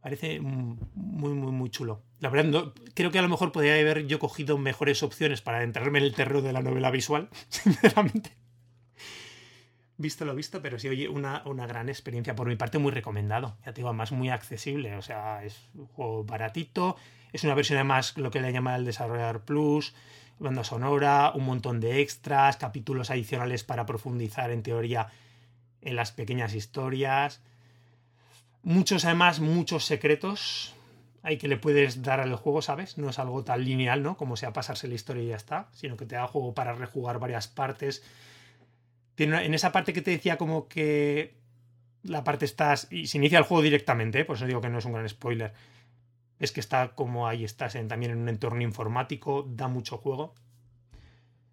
Parece 0.00 0.40
muy, 0.40 1.32
muy, 1.34 1.52
muy 1.52 1.70
chulo. 1.70 2.02
La 2.22 2.28
verdad, 2.28 2.72
creo 2.94 3.10
que 3.10 3.18
a 3.18 3.22
lo 3.22 3.28
mejor 3.28 3.50
podría 3.50 3.74
haber 3.74 4.06
yo 4.06 4.20
cogido 4.20 4.56
mejores 4.56 5.02
opciones 5.02 5.42
para 5.42 5.64
entrarme 5.64 5.98
en 5.98 6.04
el 6.04 6.14
terror 6.14 6.40
de 6.40 6.52
la 6.52 6.62
novela 6.62 6.92
visual, 6.92 7.28
sinceramente. 7.48 8.30
Visto 9.96 10.24
lo 10.24 10.32
visto, 10.32 10.62
pero 10.62 10.78
sí, 10.78 10.86
oye, 10.86 11.08
una, 11.08 11.42
una 11.46 11.66
gran 11.66 11.88
experiencia. 11.88 12.36
Por 12.36 12.46
mi 12.46 12.54
parte, 12.54 12.78
muy 12.78 12.92
recomendado. 12.92 13.56
Ya 13.66 13.72
te 13.72 13.80
digo, 13.80 13.88
además 13.88 14.12
muy 14.12 14.28
accesible. 14.28 14.94
O 14.94 15.02
sea, 15.02 15.42
es 15.42 15.68
un 15.74 15.88
juego 15.88 16.22
baratito. 16.22 16.94
Es 17.32 17.42
una 17.42 17.56
versión 17.56 17.78
además, 17.78 18.16
lo 18.16 18.30
que 18.30 18.40
le 18.40 18.52
llama 18.52 18.76
el 18.76 18.84
desarrollador 18.84 19.40
plus, 19.40 19.92
banda 20.38 20.62
sonora, 20.62 21.32
un 21.34 21.44
montón 21.44 21.80
de 21.80 22.02
extras, 22.02 22.56
capítulos 22.56 23.10
adicionales 23.10 23.64
para 23.64 23.84
profundizar 23.84 24.52
en 24.52 24.62
teoría 24.62 25.08
en 25.80 25.96
las 25.96 26.12
pequeñas 26.12 26.54
historias 26.54 27.42
Muchos, 28.62 29.04
además, 29.04 29.40
muchos 29.40 29.84
secretos 29.84 30.72
hay 31.22 31.38
que 31.38 31.48
le 31.48 31.56
puedes 31.56 32.02
dar 32.02 32.20
al 32.20 32.34
juego, 32.34 32.62
¿sabes? 32.62 32.98
No 32.98 33.10
es 33.10 33.18
algo 33.18 33.44
tan 33.44 33.64
lineal, 33.64 34.02
¿no? 34.02 34.16
Como 34.16 34.36
sea 34.36 34.52
pasarse 34.52 34.88
la 34.88 34.94
historia 34.94 35.22
y 35.22 35.28
ya 35.28 35.36
está, 35.36 35.68
sino 35.72 35.96
que 35.96 36.04
te 36.04 36.16
da 36.16 36.26
juego 36.26 36.54
para 36.54 36.74
rejugar 36.74 37.20
varias 37.20 37.46
partes. 37.46 38.02
Tiene 39.14 39.44
en 39.44 39.54
esa 39.54 39.70
parte 39.70 39.92
que 39.92 40.02
te 40.02 40.10
decía 40.10 40.36
como 40.36 40.68
que 40.68 41.34
la 42.02 42.24
parte 42.24 42.44
estás 42.44 42.88
y 42.90 43.06
se 43.06 43.18
inicia 43.18 43.38
el 43.38 43.44
juego 43.44 43.62
directamente, 43.62 44.20
¿eh? 44.20 44.24
por 44.24 44.36
eso 44.36 44.46
digo 44.46 44.60
que 44.60 44.68
no 44.68 44.78
es 44.78 44.84
un 44.84 44.92
gran 44.92 45.08
spoiler. 45.08 45.52
Es 46.40 46.50
que 46.50 46.58
está 46.58 46.88
como 46.88 47.28
ahí 47.28 47.44
estás 47.44 47.76
en, 47.76 47.86
también 47.86 48.12
en 48.12 48.18
un 48.18 48.28
entorno 48.28 48.62
informático, 48.62 49.46
da 49.48 49.68
mucho 49.68 49.98
juego. 49.98 50.34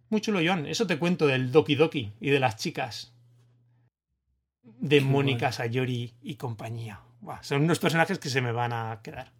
Muy 0.09 0.21
chulo, 0.21 0.39
John. 0.43 0.65
Eso 0.65 0.87
te 0.87 0.97
cuento 0.97 1.27
del 1.27 1.51
Doki 1.51 1.75
Doki 1.75 2.13
y 2.19 2.31
de 2.31 2.39
las 2.39 2.55
chicas 2.55 3.13
de 4.63 5.01
Mónica 5.01 5.51
Sayori 5.51 6.15
y 6.23 6.35
compañía. 6.35 7.01
son 7.41 7.63
unos 7.63 7.77
personajes 7.77 8.17
que 8.17 8.29
se 8.29 8.41
me 8.41 8.51
van 8.51 8.73
a 8.73 9.01
quedar. 9.03 9.38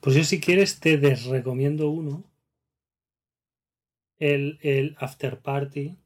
Pues 0.00 0.16
yo 0.16 0.24
si 0.24 0.40
quieres 0.40 0.80
te 0.80 0.96
desrecomiendo 0.98 1.90
uno. 1.90 2.24
El, 4.18 4.58
el 4.62 4.96
After 4.98 5.40
Party 5.40 5.99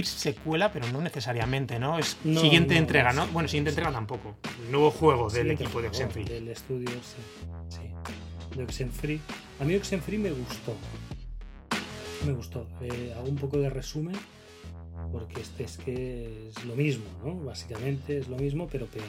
decir 0.00 0.34
secuela, 0.34 0.72
pero 0.72 0.86
no 0.92 1.00
necesariamente, 1.00 1.78
¿no? 1.78 1.98
Es 1.98 2.18
siguiente 2.22 2.76
entrega, 2.76 3.12
¿no? 3.12 3.26
Bueno, 3.28 3.48
siguiente 3.48 3.70
entrega 3.70 3.90
tampoco. 3.90 4.36
El 4.64 4.72
nuevo 4.72 4.90
juego 4.90 5.30
del 5.30 5.50
equipo 5.52 5.80
de 5.80 5.88
Oxenfree. 5.88 6.24
Del 6.24 6.48
estudio, 6.48 6.90
sí. 6.90 7.16
sí. 7.68 8.56
De 8.56 8.64
Oxenfree. 8.64 9.20
A 9.60 9.64
mí 9.64 9.74
Oxenfree 9.74 10.18
me 10.18 10.30
gustó. 10.30 10.74
Me 12.26 12.32
gustó. 12.32 12.68
Eh, 12.82 13.14
hago 13.16 13.28
un 13.28 13.36
poco 13.36 13.58
de 13.58 13.70
resumen, 13.70 14.16
porque 15.12 15.40
este 15.40 15.64
es 15.64 15.78
que 15.78 16.48
es 16.48 16.64
lo 16.64 16.76
mismo, 16.76 17.06
¿no? 17.24 17.34
Básicamente 17.36 18.18
es 18.18 18.28
lo 18.28 18.36
mismo, 18.36 18.68
pero 18.70 18.86
peor. 18.86 19.06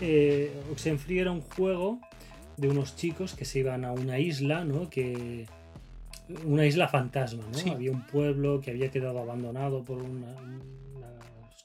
Eh, 0.00 0.52
Oxenfree 0.70 1.20
era 1.20 1.32
un 1.32 1.40
juego 1.40 1.98
de 2.56 2.68
unos 2.68 2.94
chicos 2.94 3.34
que 3.34 3.44
se 3.44 3.58
iban 3.58 3.84
a 3.84 3.92
una 3.92 4.18
isla, 4.18 4.64
¿no? 4.64 4.88
Que 4.88 5.46
una 6.44 6.66
isla 6.66 6.88
fantasma, 6.88 7.44
¿no? 7.52 7.72
Había 7.72 7.90
un 7.90 8.06
pueblo 8.06 8.60
que 8.60 8.70
había 8.70 8.90
quedado 8.90 9.20
abandonado 9.20 9.84
por 9.84 10.02
unas 10.02 10.36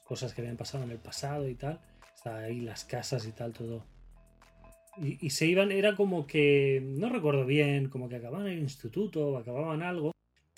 cosas 0.04 0.34
que 0.34 0.40
habían 0.42 0.56
pasado 0.56 0.84
en 0.84 0.90
el 0.90 0.98
pasado 0.98 1.48
y 1.48 1.54
tal. 1.54 1.80
Estaban 2.14 2.44
ahí 2.44 2.60
las 2.60 2.84
casas 2.84 3.26
y 3.26 3.32
tal, 3.32 3.52
todo. 3.52 3.84
Y, 4.98 5.30
se 5.30 5.46
iban, 5.46 5.72
era 5.72 5.96
como 5.96 6.26
que, 6.26 6.82
no 6.84 7.08
recuerdo 7.08 7.46
bien, 7.46 7.88
como 7.88 8.10
que 8.10 8.16
acababan 8.16 8.46
el 8.46 8.58
instituto 8.58 9.26
o 9.26 9.38
acababan 9.38 9.82
algo 9.82 10.12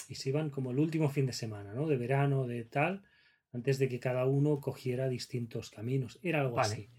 y 0.08 0.16
se 0.16 0.30
iban 0.30 0.50
como 0.50 0.72
el 0.72 0.80
último 0.80 1.08
fin 1.08 1.26
de 1.26 1.32
semana, 1.32 1.72
¿no? 1.72 1.86
De 1.86 1.96
verano, 1.96 2.46
de 2.46 2.64
tal, 2.64 3.04
antes 3.52 3.78
de 3.78 3.88
que 3.88 4.00
cada 4.00 4.26
uno 4.26 4.60
cogiera 4.60 5.08
distintos 5.08 5.70
caminos. 5.70 6.18
Era 6.22 6.40
algo 6.40 6.58
así. 6.58 6.90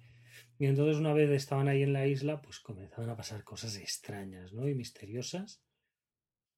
Y 0.57 0.65
entonces 0.65 0.95
una 0.95 1.13
vez 1.13 1.29
estaban 1.29 1.67
ahí 1.67 1.83
en 1.83 1.91
la 1.91 2.07
isla, 2.07 2.41
pues 2.41 2.59
comenzaban 2.59 3.09
a 3.09 3.17
pasar 3.17 3.43
cosas 3.43 3.75
extrañas, 3.77 4.53
¿no? 4.53 4.67
Y 4.69 4.73
misteriosas. 4.73 5.61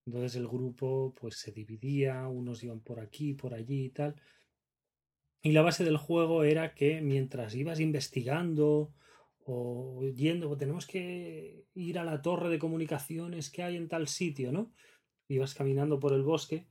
Entonces 0.08 0.38
el 0.38 0.48
grupo 0.48 1.14
pues 1.20 1.36
se 1.36 1.52
dividía, 1.52 2.28
unos 2.30 2.64
iban 2.64 2.80
por 2.80 3.02
aquí, 3.02 3.34
por 3.34 3.54
allí 3.54 3.86
y 3.86 3.90
tal. 3.90 4.16
Y 5.42 5.52
la 5.52 5.62
base 5.62 5.84
del 5.84 5.98
juego 5.98 6.46
era 6.46 6.74
que 6.74 7.02
mientras 7.02 7.54
ibas 7.56 7.82
investigando 7.82 8.94
o 9.44 10.02
yendo, 10.16 10.56
tenemos 10.56 10.88
que 10.88 11.66
ir 11.74 12.00
a 12.00 12.06
la 12.06 12.22
torre 12.22 12.50
de 12.50 12.58
comunicaciones 12.58 13.50
que 13.50 13.64
hay 13.64 13.76
en 13.76 13.90
tal 13.90 14.08
sitio, 14.08 14.54
¿no? 14.54 14.72
Ibas 15.28 15.54
caminando 15.54 16.00
por 16.00 16.14
el 16.14 16.24
bosque, 16.24 16.68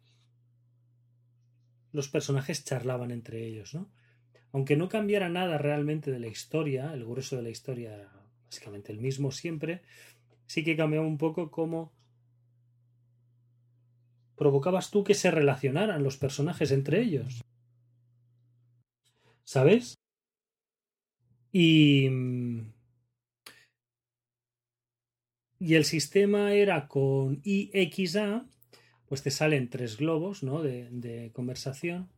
los 1.93 2.09
personajes 2.09 2.65
charlaban 2.65 3.11
entre 3.11 3.47
ellos, 3.47 3.75
¿no? 3.75 3.91
Aunque 4.51 4.77
no 4.77 4.89
cambiara 4.89 5.29
nada 5.29 5.59
realmente 5.59 6.11
de 6.11 6.21
la 6.21 6.29
historia, 6.29 6.95
el 6.95 7.05
grueso 7.05 7.37
de 7.37 7.43
la 7.43 7.51
historia 7.51 8.11
básicamente 8.47 8.93
el 8.93 9.01
mismo 9.01 9.31
siempre, 9.31 9.83
sí 10.47 10.65
que 10.65 10.77
cambiaba 10.77 11.07
un 11.07 11.19
poco 11.19 11.51
cómo 11.51 11.96
provocabas 14.37 14.91
tú 14.91 15.05
que 15.05 15.15
se 15.15 15.31
relacionaran 15.31 16.03
los 16.03 16.17
personajes 16.17 16.71
entre 16.71 17.01
ellos. 17.03 17.43
¿Sabes? 19.45 19.95
Y... 21.53 22.09
Y 25.59 25.75
el 25.75 25.87
sistema 25.87 26.53
era 26.53 26.87
con 26.87 27.41
IXA, 27.43 28.47
pues 29.07 29.23
te 29.23 29.31
salen 29.31 29.71
tres 29.71 29.97
globos 29.97 30.43
¿no? 30.43 30.63
de, 30.63 30.89
de 30.91 31.33
conversación. 31.33 32.11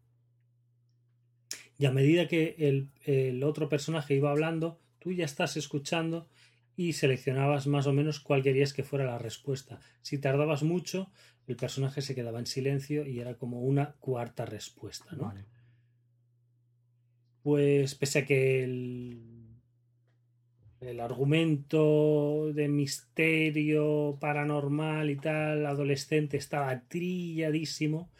Y 1.78 1.86
a 1.86 1.92
medida 1.92 2.26
que 2.26 2.56
el, 2.58 2.90
el, 3.04 3.44
otro 3.44 3.68
personaje 3.68 4.14
iba 4.14 4.32
hablando, 4.32 4.80
tú 4.98 5.12
ya 5.12 5.24
estás 5.24 5.56
escuchando 5.56 6.28
y 6.76 6.94
seleccionabas 6.94 7.68
más 7.68 7.86
o 7.86 7.92
menos 7.92 8.18
cuál 8.18 8.42
querías 8.42 8.72
que 8.72 8.82
fuera 8.82 9.04
la 9.04 9.18
respuesta. 9.18 9.80
Si 10.02 10.18
tardabas 10.18 10.64
mucho, 10.64 11.10
el 11.48 11.56
personaje 11.56 12.02
se 12.02 12.14
quedaba 12.14 12.38
en 12.38 12.46
silencio 12.46 13.06
y 13.06 13.20
era 13.20 13.34
como 13.34 13.62
una 13.62 13.92
cuarta 13.94 14.44
respuesta, 14.44 15.16
¿no? 15.16 15.32
Pues 17.42 17.94
pese 17.94 18.18
a 18.20 18.26
que 18.26 18.62
el, 18.62 19.22
el 20.80 21.00
argumento 21.00 22.52
de 22.52 22.68
misterio 22.68 24.18
paranormal 24.20 25.08
y 25.08 25.16
tal, 25.16 25.64
adolescente, 25.64 26.36
estaba 26.36 26.82
trilladísimo, 26.86 28.10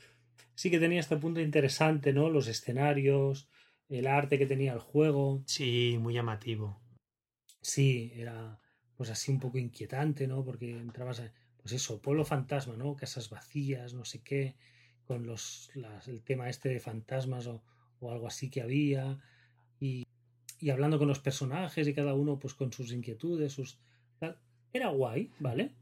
sí 0.55 0.71
que 0.71 0.79
tenía 0.79 1.01
este 1.01 1.19
punto 1.19 1.41
interesante, 1.41 2.15
¿no? 2.15 2.31
Los 2.31 2.49
escenarios, 2.49 3.51
el 3.91 4.07
arte 4.07 4.39
que 4.39 4.47
tenía 4.47 4.73
el 4.73 4.81
juego. 4.81 5.43
Sí, 5.45 5.99
muy 6.01 6.15
llamativo. 6.15 6.81
Sí, 7.61 8.11
era 8.15 8.59
pues 8.97 9.11
así 9.11 9.31
un 9.31 9.39
poco 9.39 9.59
inquietante, 9.59 10.27
¿no? 10.27 10.43
Porque 10.45 10.71
entrabas 10.71 11.21
a 11.21 11.33
pues 11.69 11.83
eso, 11.83 12.01
pueblo 12.01 12.25
fantasma, 12.25 12.77
¿no? 12.79 12.97
Casas 12.97 13.29
vacías, 13.29 13.93
no 13.93 14.07
sé 14.07 14.23
qué, 14.23 14.55
con 15.07 15.27
los, 15.27 15.71
el 16.07 16.23
tema 16.23 16.49
este 16.49 16.71
de 16.71 16.81
fantasmas 16.81 17.47
o, 17.47 17.61
algo 18.01 18.27
así 18.27 18.49
que 18.49 18.63
había, 18.63 19.19
y, 19.79 20.07
y, 20.61 20.71
hablando 20.71 20.99
con 20.99 21.09
los 21.09 21.19
personajes 21.19 21.87
y 21.87 21.93
cada 21.93 22.15
uno 22.15 22.39
pues 22.39 22.55
con 22.55 22.73
sus 22.73 22.91
inquietudes, 22.91 23.53
sus... 23.53 23.79
Era 24.73 24.89
guay, 24.89 25.31
¿vale? 25.41 25.75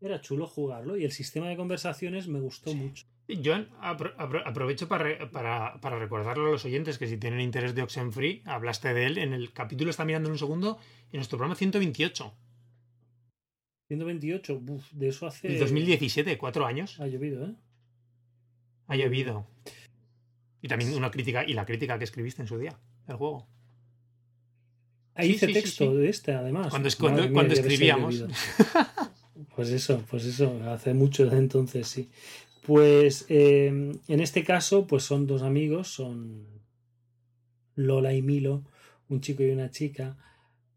Era 0.00 0.22
chulo 0.22 0.46
jugarlo 0.46 0.96
y 0.96 1.04
el 1.04 1.12
sistema 1.12 1.50
de 1.50 1.56
conversaciones 1.56 2.26
me 2.26 2.40
gustó 2.40 2.74
mucho. 2.74 3.04
Yo 3.28 3.56
aprovecho 3.78 4.88
para, 4.88 5.30
para, 5.30 5.98
recordarle 5.98 6.48
a 6.48 6.52
los 6.52 6.64
oyentes 6.64 6.96
que 6.96 7.08
si 7.08 7.18
tienen 7.18 7.40
interés 7.40 7.74
de 7.74 7.82
Oxenfree, 7.82 8.42
hablaste 8.46 8.94
de 8.94 9.04
él 9.04 9.18
en 9.18 9.34
el 9.34 9.52
capítulo, 9.52 9.90
está 9.90 10.06
mirando 10.06 10.30
en 10.30 10.32
un 10.32 10.38
segundo, 10.38 10.78
en 11.12 11.18
nuestro 11.18 11.36
programa 11.36 11.56
128. 11.56 12.34
128, 13.88 14.62
de 14.92 15.08
eso 15.08 15.26
hace. 15.26 15.58
2017, 15.58 16.38
cuatro 16.38 16.66
años. 16.66 16.98
Ha 17.00 17.06
llovido, 17.06 17.46
¿eh? 17.46 17.54
Ha 18.86 18.96
llovido. 18.96 19.46
Y 20.62 20.68
también 20.68 20.94
una 20.94 21.10
crítica, 21.10 21.44
y 21.46 21.52
la 21.52 21.66
crítica 21.66 21.98
que 21.98 22.04
escribiste 22.04 22.42
en 22.42 22.48
su 22.48 22.58
día, 22.58 22.78
del 23.06 23.16
juego. 23.16 23.46
Ahí 25.14 25.30
hice 25.30 25.48
texto 25.48 25.94
de 25.94 26.08
este, 26.08 26.32
además. 26.32 26.68
Cuando, 26.70 27.32
cuando, 27.32 27.54
escribíamos. 27.54 28.24
Pues 29.56 29.70
eso, 29.70 30.02
pues 30.10 30.24
eso, 30.24 30.60
hace 30.68 30.94
mucho 30.94 31.26
de 31.26 31.38
entonces, 31.38 31.86
sí. 31.86 32.10
Pues 32.62 33.26
em, 33.28 33.92
en 34.08 34.20
este 34.20 34.42
caso, 34.42 34.86
pues 34.86 35.04
son 35.04 35.26
dos 35.26 35.42
amigos, 35.42 35.88
son 35.88 36.46
Lola 37.76 38.14
y 38.14 38.22
Milo, 38.22 38.64
un 39.08 39.20
chico 39.20 39.42
y 39.42 39.50
una 39.50 39.70
chica, 39.70 40.16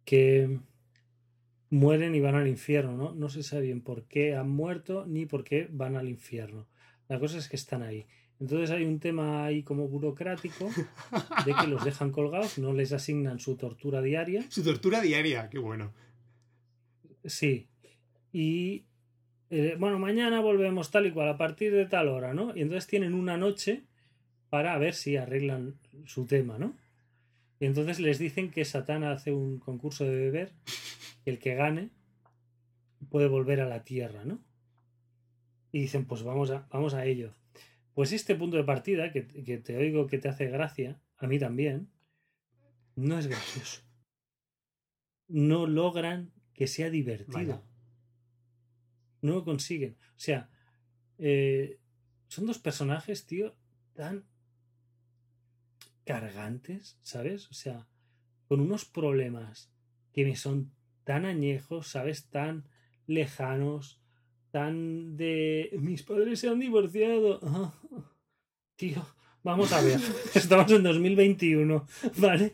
que 0.06 0.60
mueren 1.70 2.16
y 2.16 2.20
van 2.20 2.36
al 2.36 2.48
infierno, 2.48 2.96
¿no? 2.96 3.14
No 3.14 3.30
se 3.30 3.44
sabe 3.44 3.64
bien 3.64 3.82
por 3.82 4.04
qué 4.04 4.36
han 4.36 4.50
muerto 4.50 5.06
ni 5.06 5.26
por 5.26 5.44
qué 5.44 5.68
van 5.72 5.96
al 5.96 6.08
infierno. 6.08 6.68
La 7.08 7.20
cosa 7.20 7.38
es 7.38 7.50
que 7.50 7.56
están 7.56 7.84
ahí. 7.84 8.06
Entonces 8.40 8.70
hay 8.70 8.86
un 8.86 9.00
tema 9.00 9.46
ahí 9.46 9.64
como 9.64 9.88
burocrático 9.88 10.70
de 11.46 11.54
que 11.54 11.68
los 11.68 11.84
dejan 11.84 12.12
colgados, 12.12 12.60
no 12.60 12.74
les 12.74 12.94
asignan 12.94 13.40
su 13.40 13.56
tortura 13.56 14.02
diaria. 14.02 14.46
Su 14.50 14.64
tortura 14.64 15.02
diaria, 15.02 15.50
qué 15.50 15.58
bueno. 15.58 15.92
Sí. 17.26 17.68
Y 18.32 18.86
eh, 19.50 19.76
bueno, 19.80 19.98
mañana 19.98 20.40
volvemos 20.40 20.92
tal 20.92 21.08
y 21.08 21.12
cual 21.12 21.30
a 21.30 21.38
partir 21.38 21.74
de 21.74 21.86
tal 21.86 22.10
hora, 22.10 22.34
¿no? 22.34 22.56
Y 22.56 22.62
entonces 22.62 22.88
tienen 22.88 23.14
una 23.14 23.38
noche 23.38 23.84
para 24.50 24.78
ver 24.78 24.94
si 24.94 25.18
arreglan 25.18 25.76
su 26.06 26.26
tema, 26.26 26.58
¿no? 26.58 26.76
Y 27.60 27.66
entonces 27.66 28.00
les 28.00 28.20
dicen 28.20 28.52
que 28.52 28.66
Satán 28.66 29.04
hace 29.04 29.32
un 29.32 29.60
concurso 29.60 30.06
de 30.06 30.16
beber, 30.16 30.54
el 31.26 31.40
que 31.40 31.56
gane 31.56 31.90
puede 33.10 33.28
volver 33.28 33.62
a 33.62 33.68
la 33.68 33.84
tierra, 33.84 34.26
¿no? 34.26 34.40
Y 35.72 35.82
dicen, 35.82 36.06
pues 36.06 36.24
vamos 36.24 36.52
a, 36.52 36.68
vamos 36.72 36.94
a 36.94 37.06
ello. 37.06 37.34
Pues 37.94 38.12
este 38.12 38.36
punto 38.36 38.58
de 38.58 38.64
partida, 38.64 39.12
que, 39.12 39.22
te 39.22 39.78
oigo 39.78 40.08
que 40.08 40.20
te 40.20 40.30
hace 40.30 40.48
gracia, 40.48 41.02
a 41.18 41.28
mí 41.28 41.40
también, 41.40 41.90
no 42.96 43.18
es 43.18 43.28
gracioso. 43.28 43.82
No 45.28 45.68
logran 45.68 46.32
que 46.54 46.68
sea 46.68 46.90
divertido 46.90 47.64
no 49.22 49.36
lo 49.36 49.44
consiguen. 49.44 49.98
O 50.16 50.20
sea, 50.20 50.50
eh, 51.18 51.80
son 52.28 52.46
dos 52.46 52.60
personajes, 52.60 53.26
tío, 53.26 53.56
tan 53.94 54.26
cargantes, 56.08 56.98
¿sabes? 57.04 57.52
O 57.52 57.54
sea, 57.54 57.86
con 58.48 58.62
unos 58.62 58.86
problemas 58.86 59.70
que 60.14 60.26
me 60.26 60.36
son 60.36 60.72
tan 61.04 61.26
añejos, 61.26 61.90
¿sabes? 61.90 62.30
Tan 62.30 62.68
lejanos, 63.06 64.02
tan 64.52 65.18
de... 65.18 65.70
Mis 65.80 66.04
padres 66.04 66.40
se 66.40 66.48
han 66.48 66.60
divorciado. 66.60 67.40
tío, 68.78 69.06
vamos 69.44 69.74
a 69.74 69.82
ver. 69.82 70.00
Estamos 70.34 70.72
en 70.72 70.84
2021, 70.84 71.86
¿vale? 72.18 72.54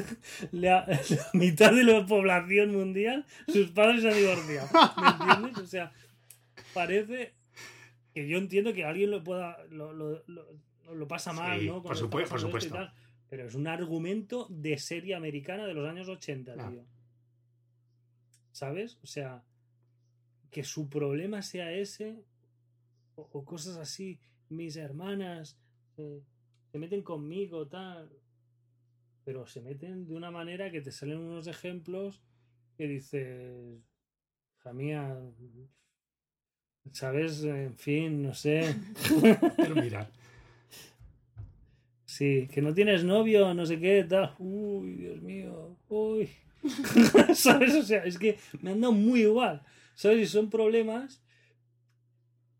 La, 0.52 0.86
la, 0.86 1.00
mitad 1.32 1.72
de 1.72 1.84
la 1.84 2.04
población 2.06 2.72
mundial, 2.72 3.24
sus 3.48 3.70
padres 3.70 4.02
se 4.02 4.08
han 4.08 4.16
divorciado. 4.16 4.68
¿Me 5.00 5.08
entiendes? 5.08 5.58
O 5.58 5.66
sea, 5.66 5.92
parece 6.74 7.34
que 8.12 8.28
yo 8.28 8.38
entiendo 8.38 8.74
que 8.74 8.84
alguien 8.84 9.10
lo 9.10 9.24
pueda 9.24 9.56
lo, 9.70 9.92
lo, 9.92 10.22
lo, 10.26 10.46
pasa 11.08 11.32
mal, 11.32 11.64
¿no? 11.66 11.82
por, 11.82 11.96
supuesto, 11.96 12.30
por 12.30 12.40
supuesto. 12.40 12.76
pero 13.28 13.46
es 13.46 13.54
un 13.54 13.66
argumento 13.66 14.46
de 14.50 14.78
serie 14.78 15.14
americana 15.14 15.66
de 15.66 15.74
los 15.74 15.88
años 15.88 16.08
80, 16.08 16.54
tío. 16.54 16.84
¿Sabes? 18.52 18.98
O 19.02 19.06
sea, 19.06 19.44
que 20.50 20.64
su 20.64 20.88
problema 20.88 21.42
sea 21.42 21.72
ese 21.72 22.24
o, 23.14 23.44
cosas 23.44 23.76
así. 23.76 24.18
Mis 24.48 24.76
hermanas 24.76 25.58
eh, 25.96 26.22
se 26.72 26.78
meten 26.78 27.02
conmigo, 27.02 27.68
tal. 27.68 28.10
Pero 29.24 29.46
se 29.46 29.60
meten 29.60 30.06
de 30.06 30.14
una 30.14 30.30
manera 30.30 30.70
que 30.70 30.80
te 30.80 30.90
salen 30.90 31.18
unos 31.18 31.46
ejemplos 31.46 32.22
que 32.76 32.88
dices, 32.88 33.80
Jamía, 34.58 35.16
¿Sabes? 36.92 37.44
En 37.44 37.76
fin, 37.76 38.22
no 38.22 38.34
sé. 38.34 38.74
Pero 39.56 39.74
mira. 39.76 40.10
Sí, 42.20 42.48
que 42.52 42.60
no 42.60 42.74
tienes 42.74 43.02
novio, 43.02 43.54
no 43.54 43.64
sé 43.64 43.80
qué, 43.80 44.04
tal. 44.04 44.34
Uy, 44.38 44.92
Dios 44.92 45.22
mío. 45.22 45.78
Uy. 45.88 46.28
¿Sabes? 47.34 47.74
O 47.74 47.82
sea, 47.82 48.04
es 48.04 48.18
que 48.18 48.36
me 48.60 48.72
han 48.72 48.80
dado 48.82 48.92
muy 48.92 49.22
igual. 49.22 49.62
¿Sabes? 49.94 50.18
Y 50.18 50.26
son 50.26 50.50
problemas 50.50 51.24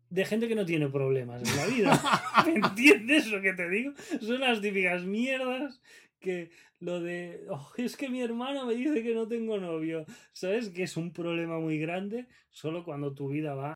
de 0.09 0.25
gente 0.25 0.47
que 0.47 0.55
no 0.55 0.65
tiene 0.65 0.87
problemas 0.89 1.43
en 1.47 1.57
la 1.57 1.67
vida. 1.67 2.01
¿Me 2.47 2.55
entiendes 2.55 3.27
lo 3.27 3.39
que 3.39 3.53
te 3.53 3.69
digo? 3.69 3.93
Son 4.19 4.39
las 4.39 4.61
típicas 4.61 5.03
mierdas 5.03 5.79
que 6.19 6.49
lo 6.79 6.99
de, 6.99 7.45
oh, 7.51 7.71
es 7.77 7.95
que 7.95 8.09
mi 8.09 8.23
hermano 8.23 8.65
me 8.65 8.73
dice 8.73 9.03
que 9.03 9.13
no 9.13 9.27
tengo 9.27 9.59
novio. 9.59 10.07
¿Sabes? 10.33 10.69
Que 10.69 10.81
es 10.81 10.97
un 10.97 11.13
problema 11.13 11.59
muy 11.59 11.77
grande 11.77 12.25
solo 12.49 12.83
cuando 12.83 13.13
tu 13.13 13.29
vida 13.29 13.53
va 13.53 13.75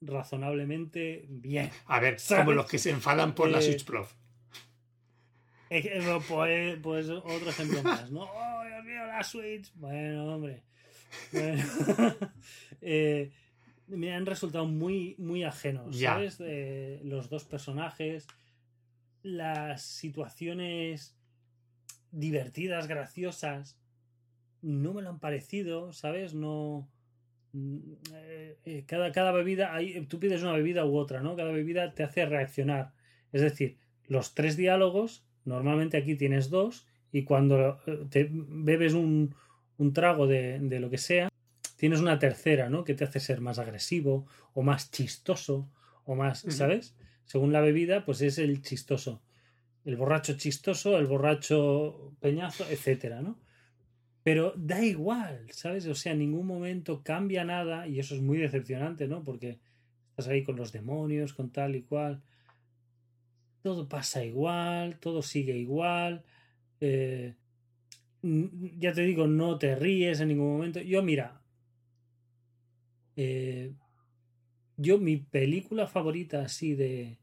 razonablemente 0.00 1.26
bien. 1.28 1.72
A 1.86 1.98
ver, 1.98 2.18
como 2.28 2.52
los 2.52 2.70
que 2.70 2.78
se 2.78 2.90
enfadan 2.90 3.34
por 3.34 3.48
la 3.48 3.58
eh, 3.58 3.62
Switch 3.62 3.84
Pro. 3.84 4.06
Pues, 6.28 6.78
pues, 6.82 7.08
otro 7.08 7.50
ejemplo 7.50 7.82
más, 7.82 8.10
¿no? 8.10 8.22
¡Oh, 8.22 8.64
Dios 8.66 8.84
mío, 8.84 9.06
la 9.06 9.22
Switch! 9.22 9.72
Bueno, 9.74 10.34
hombre. 10.34 10.62
Bueno. 11.32 11.62
Eh, 12.86 13.32
me 13.86 14.12
han 14.12 14.26
resultado 14.26 14.66
muy, 14.66 15.14
muy 15.16 15.42
ajenos, 15.42 15.98
¿sabes? 15.98 16.38
los 17.02 17.30
dos 17.30 17.44
personajes, 17.44 18.26
las 19.22 19.82
situaciones 19.82 21.16
divertidas, 22.10 22.86
graciosas, 22.86 23.78
no 24.60 24.92
me 24.92 25.00
lo 25.00 25.08
han 25.08 25.18
parecido, 25.18 25.94
¿sabes? 25.94 26.34
No 26.34 26.90
Mm, 27.54 27.78
eh, 28.12 28.58
eh, 28.64 28.84
cada, 28.84 29.12
cada 29.12 29.30
bebida, 29.30 29.74
hay, 29.74 30.04
tú 30.06 30.18
pides 30.18 30.42
una 30.42 30.52
bebida 30.52 30.84
u 30.84 30.96
otra, 30.96 31.20
¿no? 31.20 31.36
Cada 31.36 31.52
bebida 31.52 31.94
te 31.94 32.02
hace 32.02 32.26
reaccionar. 32.26 32.92
Es 33.32 33.42
decir, 33.42 33.78
los 34.08 34.34
tres 34.34 34.56
diálogos, 34.56 35.24
normalmente 35.44 35.96
aquí 35.96 36.16
tienes 36.16 36.50
dos, 36.50 36.86
y 37.12 37.24
cuando 37.24 37.80
eh, 37.86 38.06
te 38.10 38.28
bebes 38.30 38.94
un, 38.94 39.34
un 39.78 39.92
trago 39.92 40.26
de, 40.26 40.58
de, 40.60 40.80
lo 40.80 40.90
que 40.90 40.98
sea, 40.98 41.28
tienes 41.76 42.00
una 42.00 42.18
tercera, 42.18 42.68
¿no? 42.68 42.84
Que 42.84 42.94
te 42.94 43.04
hace 43.04 43.20
ser 43.20 43.40
más 43.40 43.58
agresivo, 43.58 44.26
o 44.52 44.62
más 44.62 44.90
chistoso, 44.90 45.70
o 46.04 46.14
más, 46.14 46.40
¿sabes? 46.48 46.94
Según 47.24 47.52
la 47.52 47.60
bebida, 47.60 48.04
pues 48.04 48.20
es 48.20 48.38
el 48.38 48.62
chistoso. 48.62 49.22
El 49.84 49.96
borracho 49.96 50.34
chistoso, 50.36 50.98
el 50.98 51.06
borracho 51.06 52.14
peñazo, 52.20 52.64
etcétera, 52.70 53.20
¿no? 53.22 53.38
Pero 54.22 54.54
da 54.56 54.82
igual, 54.82 55.46
¿sabes? 55.50 55.86
O 55.86 55.94
sea, 55.94 56.12
en 56.12 56.20
ningún 56.20 56.46
momento 56.46 57.02
cambia 57.02 57.44
nada 57.44 57.86
y 57.86 57.98
eso 57.98 58.14
es 58.14 58.22
muy 58.22 58.38
decepcionante, 58.38 59.06
¿no? 59.06 59.22
Porque 59.22 59.60
estás 60.10 60.28
ahí 60.28 60.42
con 60.42 60.56
los 60.56 60.72
demonios, 60.72 61.34
con 61.34 61.50
tal 61.50 61.76
y 61.76 61.82
cual. 61.82 62.22
Todo 63.64 63.88
pasa 63.88 64.22
igual, 64.22 64.98
todo 65.00 65.22
sigue 65.22 65.56
igual. 65.56 66.22
Eh, 66.80 67.34
ya 68.22 68.92
te 68.92 69.00
digo, 69.00 69.26
no 69.26 69.56
te 69.56 69.74
ríes 69.74 70.20
en 70.20 70.28
ningún 70.28 70.52
momento. 70.52 70.82
Yo, 70.82 71.02
mira, 71.02 71.40
eh, 73.16 73.72
yo 74.76 74.98
mi 74.98 75.16
película 75.16 75.86
favorita 75.86 76.42
así 76.42 76.74
de, 76.74 77.16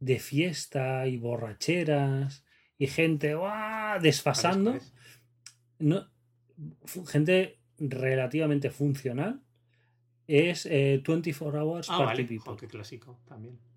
de 0.00 0.18
fiesta 0.18 1.06
y 1.06 1.16
borracheras 1.16 2.44
y 2.76 2.88
gente 2.88 3.36
desfasando 4.02 4.80
no, 5.78 6.10
gente 7.06 7.60
relativamente 7.78 8.70
funcional 8.70 9.44
es 10.26 10.64
24 10.64 11.32
eh, 11.56 11.62
Hours 11.62 11.86
ah, 11.88 11.98
Party 11.98 12.24
People. 12.24 12.56
qué 12.58 12.66
clásico 12.66 13.20
también. 13.28 13.69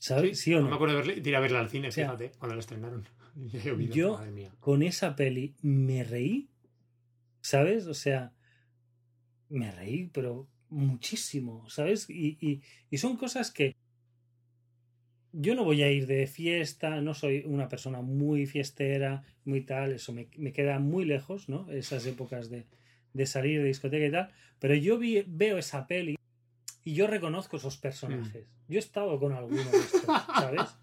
¿Sabes? 0.00 0.40
Sí, 0.40 0.52
o 0.54 0.60
no? 0.60 0.68
me 0.68 0.74
acuerdo 0.74 1.00
de, 1.00 1.22
ir 1.24 1.36
a 1.36 1.40
verla 1.40 1.60
al 1.60 1.68
cine, 1.68 1.92
fíjate, 1.92 2.32
cuando 2.38 2.56
la 2.56 2.60
estrenaron. 2.60 3.06
yo 3.92 4.20
con 4.58 4.82
esa 4.82 5.14
peli 5.14 5.54
me 5.62 6.02
reí, 6.02 6.48
¿sabes? 7.40 7.86
O 7.86 7.94
sea, 7.94 8.32
me 9.48 9.70
reí, 9.70 10.10
pero 10.12 10.48
muchísimo, 10.68 11.70
¿sabes? 11.70 12.08
y 12.10 12.62
son 12.96 13.16
cosas 13.16 13.52
que 13.52 13.76
yo 15.32 15.54
no 15.54 15.64
voy 15.64 15.82
a 15.82 15.90
ir 15.90 16.06
de 16.06 16.26
fiesta, 16.26 17.00
no 17.00 17.14
soy 17.14 17.44
una 17.46 17.68
persona 17.68 18.00
muy 18.00 18.46
fiestera, 18.46 19.22
muy 19.44 19.62
tal, 19.62 19.92
eso 19.92 20.12
me, 20.12 20.26
queda 20.26 20.78
muy 20.78 21.04
lejos, 21.04 21.48
¿no? 21.48 21.70
Esas 21.70 22.04
épocas 22.06 22.50
de, 22.50 22.66
salir 23.26 23.60
de 23.60 23.66
discoteca 23.66 24.06
y 24.06 24.10
tal, 24.10 24.30
pero 24.58 24.74
yo 24.74 24.98
vi, 24.98 25.24
veo 25.26 25.58
esa 25.58 25.86
peli 25.86 26.16
Y 26.90 26.94
yo 26.94 27.06
reconozco 27.06 27.56
esos 27.56 27.76
personajes. 27.76 28.48
Yo 28.66 28.74
he 28.74 28.80
estado 28.80 29.16
con 29.20 29.32
alguno 29.32 29.62
de 29.62 29.78
estos, 29.78 30.02
¿sabes? 30.02 30.76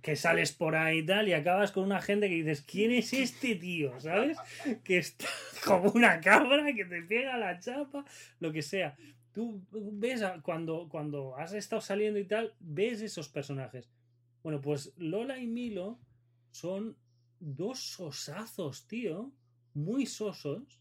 que 0.00 0.16
sales 0.16 0.52
por 0.52 0.76
ahí 0.76 1.00
y 1.00 1.06
tal 1.06 1.28
y 1.28 1.34
acabas 1.34 1.72
con 1.72 1.84
una 1.84 2.00
gente 2.00 2.26
que 2.30 2.36
dices, 2.36 2.62
¿quién 2.62 2.90
es 2.90 3.12
este 3.12 3.54
tío? 3.56 4.00
¿Sabes? 4.00 4.38
Que 4.82 4.96
está 4.96 5.26
como 5.66 5.90
una 5.90 6.20
cabra 6.20 6.72
que 6.74 6.86
te 6.86 7.02
pega 7.02 7.36
la 7.36 7.58
chapa, 7.58 8.06
lo 8.40 8.50
que 8.50 8.62
sea. 8.62 8.96
Tú 9.34 9.60
ves 9.70 10.22
cuando, 10.40 10.88
cuando 10.88 11.36
has 11.36 11.52
estado 11.52 11.82
saliendo 11.82 12.18
y 12.18 12.24
tal, 12.24 12.54
ves 12.60 13.02
esos 13.02 13.28
personajes. 13.28 13.90
Bueno, 14.42 14.62
pues 14.62 14.94
Lola 14.96 15.38
y 15.38 15.46
Milo 15.46 15.98
son 16.50 16.96
dos 17.40 17.78
sosazos, 17.78 18.86
tío. 18.86 19.30
Muy 19.74 20.06
sosos. 20.06 20.80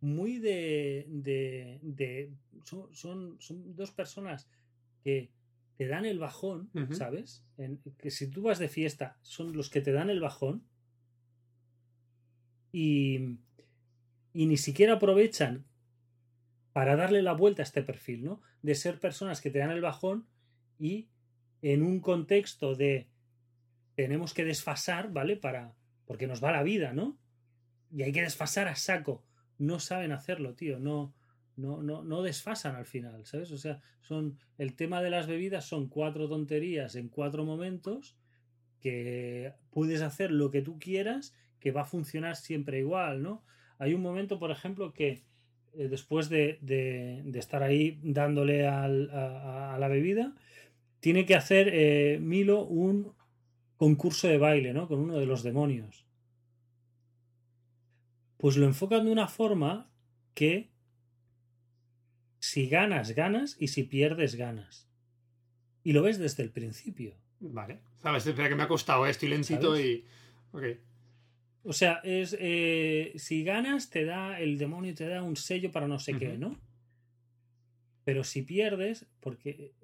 Muy 0.00 0.38
de. 0.38 1.06
de, 1.08 1.78
de 1.82 2.32
son, 2.64 2.94
son, 2.94 3.36
son 3.40 3.76
dos 3.76 3.90
personas 3.90 4.48
que 5.02 5.30
te 5.76 5.86
dan 5.86 6.04
el 6.04 6.18
bajón, 6.18 6.70
¿sabes? 6.92 7.42
que 7.96 8.10
si 8.10 8.28
tú 8.28 8.42
vas 8.42 8.58
de 8.58 8.68
fiesta, 8.68 9.16
son 9.22 9.56
los 9.56 9.70
que 9.70 9.80
te 9.80 9.92
dan 9.92 10.10
el 10.10 10.20
bajón 10.20 10.62
y, 12.70 13.38
y 14.34 14.44
ni 14.44 14.58
siquiera 14.58 14.94
aprovechan 14.96 15.64
para 16.74 16.96
darle 16.96 17.22
la 17.22 17.32
vuelta 17.32 17.62
a 17.62 17.64
este 17.64 17.82
perfil, 17.82 18.24
¿no? 18.24 18.42
De 18.60 18.74
ser 18.74 19.00
personas 19.00 19.40
que 19.40 19.50
te 19.50 19.58
dan 19.58 19.70
el 19.70 19.80
bajón 19.80 20.26
y 20.78 21.08
en 21.62 21.82
un 21.82 22.00
contexto 22.00 22.74
de 22.74 23.08
tenemos 23.94 24.34
que 24.34 24.44
desfasar, 24.44 25.10
¿vale? 25.10 25.36
Para 25.36 25.74
porque 26.06 26.26
nos 26.26 26.44
va 26.44 26.52
la 26.52 26.62
vida, 26.62 26.92
¿no? 26.92 27.16
Y 27.90 28.02
hay 28.02 28.12
que 28.12 28.22
desfasar 28.22 28.68
a 28.68 28.76
saco. 28.76 29.24
No 29.60 29.78
saben 29.78 30.10
hacerlo, 30.10 30.54
tío. 30.54 30.80
No, 30.80 31.14
no, 31.56 31.82
no, 31.82 32.02
no 32.02 32.22
desfasan 32.22 32.74
al 32.74 32.86
final, 32.86 33.26
¿sabes? 33.26 33.52
O 33.52 33.58
sea, 33.58 33.80
son 34.00 34.38
el 34.58 34.74
tema 34.74 35.02
de 35.02 35.10
las 35.10 35.26
bebidas 35.26 35.66
son 35.66 35.88
cuatro 35.88 36.28
tonterías 36.28 36.96
en 36.96 37.08
cuatro 37.08 37.44
momentos 37.44 38.16
que 38.80 39.52
puedes 39.70 40.00
hacer 40.00 40.30
lo 40.32 40.50
que 40.50 40.62
tú 40.62 40.78
quieras, 40.78 41.34
que 41.60 41.70
va 41.70 41.82
a 41.82 41.84
funcionar 41.84 42.36
siempre 42.36 42.78
igual, 42.78 43.22
¿no? 43.22 43.44
Hay 43.78 43.94
un 43.94 44.00
momento, 44.00 44.38
por 44.38 44.50
ejemplo, 44.50 44.92
que 44.94 45.22
eh, 45.74 45.88
después 45.88 46.28
de, 46.28 46.58
de, 46.62 47.38
estar 47.38 47.62
ahí 47.62 48.00
dándole 48.02 48.66
al, 48.66 49.10
a, 49.10 49.76
la 49.78 49.88
bebida, 49.88 50.34
tiene 51.00 51.26
que 51.26 51.34
hacer 51.34 51.68
eh, 51.72 52.18
Milo 52.20 52.64
un 52.64 53.12
concurso 53.76 54.28
de 54.28 54.38
baile, 54.38 54.72
¿no? 54.72 54.88
Con 54.88 55.00
uno 55.00 55.18
de 55.18 55.26
los 55.26 55.42
demonios. 55.42 56.06
Pues 58.40 58.56
lo 58.56 58.64
enfocan 58.64 59.04
de 59.04 59.12
una 59.12 59.28
forma 59.28 59.90
que 60.34 60.70
si 62.38 62.68
ganas, 62.68 63.12
ganas 63.12 63.56
y 63.60 63.68
si 63.68 63.82
pierdes, 63.82 64.34
ganas. 64.34 64.88
Y 65.84 65.92
lo 65.92 66.02
ves 66.02 66.18
desde 66.18 66.42
el 66.42 66.50
principio. 66.50 67.14
Vale. 67.40 67.80
Sabes, 68.02 68.26
espera 68.26 68.48
que 68.48 68.54
me 68.54 68.62
ha 68.62 68.68
costado, 68.68 69.06
estoy 69.06 69.28
lentito 69.28 69.78
y. 69.78 70.06
O 71.62 71.74
sea, 71.74 72.00
es. 72.02 72.34
Eh, 72.40 73.12
si 73.16 73.44
ganas, 73.44 73.90
te 73.90 74.06
da. 74.06 74.40
El 74.40 74.56
demonio 74.56 74.94
te 74.94 75.06
da 75.06 75.22
un 75.22 75.36
sello 75.36 75.70
para 75.70 75.86
no 75.86 75.98
sé 75.98 76.14
qué, 76.14 76.38
¿no? 76.38 76.58
Pero 78.04 78.24
si 78.24 78.40
pierdes, 78.40 79.06
porque 79.20 79.74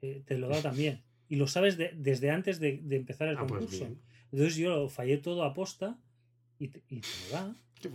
eh, 0.00 0.22
te 0.24 0.38
lo 0.38 0.48
da 0.48 0.62
también. 0.62 1.02
Y 1.28 1.36
lo 1.36 1.46
sabes 1.48 1.76
desde 1.76 2.30
antes 2.30 2.60
de, 2.60 2.82
empezar 2.90 3.28
el 3.28 3.36
ah, 3.36 3.46
pues 3.46 3.66
concurso. 3.66 3.94
Entonces 4.32 4.56
yo 4.56 4.70
lo 4.70 4.88
fallé 4.88 5.18
todo 5.18 5.44
a 5.44 5.52
posta 5.52 5.98
y 6.58 6.68
te, 6.68 6.82
y 6.88 7.00
te 7.00 7.08
lo 7.24 7.32
da. 7.32 7.56
Qué 7.80 7.90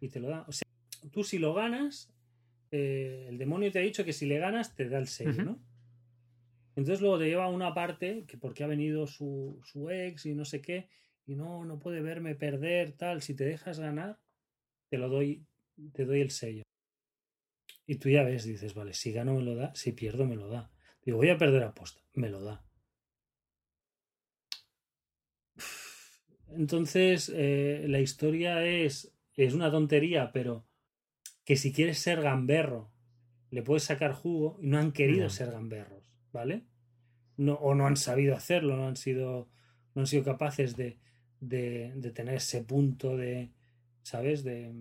y 0.00 0.08
te 0.08 0.20
lo 0.20 0.28
da. 0.28 0.44
O 0.46 0.52
sea, 0.52 0.66
tú 1.10 1.24
si 1.24 1.38
lo 1.38 1.54
ganas, 1.54 2.12
eh, 2.70 3.26
el 3.28 3.38
demonio 3.38 3.70
te 3.72 3.78
ha 3.78 3.82
dicho 3.82 4.04
que 4.04 4.12
si 4.12 4.26
le 4.26 4.38
ganas 4.38 4.74
te 4.74 4.88
da 4.88 4.98
el 4.98 5.08
sello, 5.08 5.44
¿no? 5.44 5.58
Entonces 6.76 7.00
luego 7.00 7.18
te 7.18 7.26
lleva 7.26 7.44
a 7.44 7.48
una 7.48 7.72
parte 7.72 8.24
que 8.26 8.36
porque 8.36 8.62
ha 8.62 8.66
venido 8.66 9.06
su, 9.06 9.58
su, 9.64 9.88
ex 9.88 10.26
y 10.26 10.34
no 10.34 10.44
sé 10.44 10.60
qué, 10.60 10.88
y 11.26 11.34
no, 11.34 11.64
no 11.64 11.78
puede 11.78 12.02
verme 12.02 12.34
perder, 12.34 12.92
tal, 12.92 13.22
si 13.22 13.34
te 13.34 13.44
dejas 13.44 13.80
ganar, 13.80 14.18
te 14.90 14.98
lo 14.98 15.08
doy, 15.08 15.46
te 15.94 16.04
doy 16.04 16.20
el 16.20 16.30
sello. 16.30 16.62
Y 17.86 17.96
tú 17.96 18.10
ya 18.10 18.24
ves, 18.24 18.44
dices, 18.44 18.74
vale, 18.74 18.92
si 18.92 19.12
gano 19.12 19.34
me 19.34 19.42
lo 19.42 19.54
da, 19.54 19.74
si 19.74 19.92
pierdo 19.92 20.26
me 20.26 20.36
lo 20.36 20.48
da. 20.48 20.70
Digo, 21.02 21.18
voy 21.18 21.30
a 21.30 21.38
perder 21.38 21.62
aposta, 21.62 22.02
me 22.12 22.28
lo 22.28 22.42
da. 22.42 22.65
Entonces, 26.54 27.32
eh, 27.34 27.84
la 27.88 28.00
historia 28.00 28.64
es, 28.64 29.12
es 29.34 29.54
una 29.54 29.70
tontería, 29.70 30.32
pero 30.32 30.64
que 31.44 31.56
si 31.56 31.72
quieres 31.72 31.98
ser 31.98 32.22
gamberro, 32.22 32.90
le 33.50 33.62
puedes 33.62 33.84
sacar 33.84 34.12
jugo 34.12 34.58
y 34.60 34.66
no 34.66 34.78
han 34.78 34.92
querido 34.92 35.30
ser 35.30 35.50
gamberros, 35.50 36.12
¿vale? 36.32 36.64
No, 37.36 37.54
o 37.54 37.74
no 37.74 37.86
han 37.86 37.96
sabido 37.96 38.34
hacerlo, 38.34 38.76
no 38.76 38.88
han 38.88 38.96
sido, 38.96 39.48
no 39.94 40.02
han 40.02 40.06
sido 40.06 40.24
capaces 40.24 40.76
de, 40.76 40.98
de, 41.40 41.92
de 41.96 42.10
tener 42.10 42.34
ese 42.34 42.62
punto 42.64 43.16
de, 43.16 43.52
¿sabes? 44.02 44.42
De, 44.42 44.72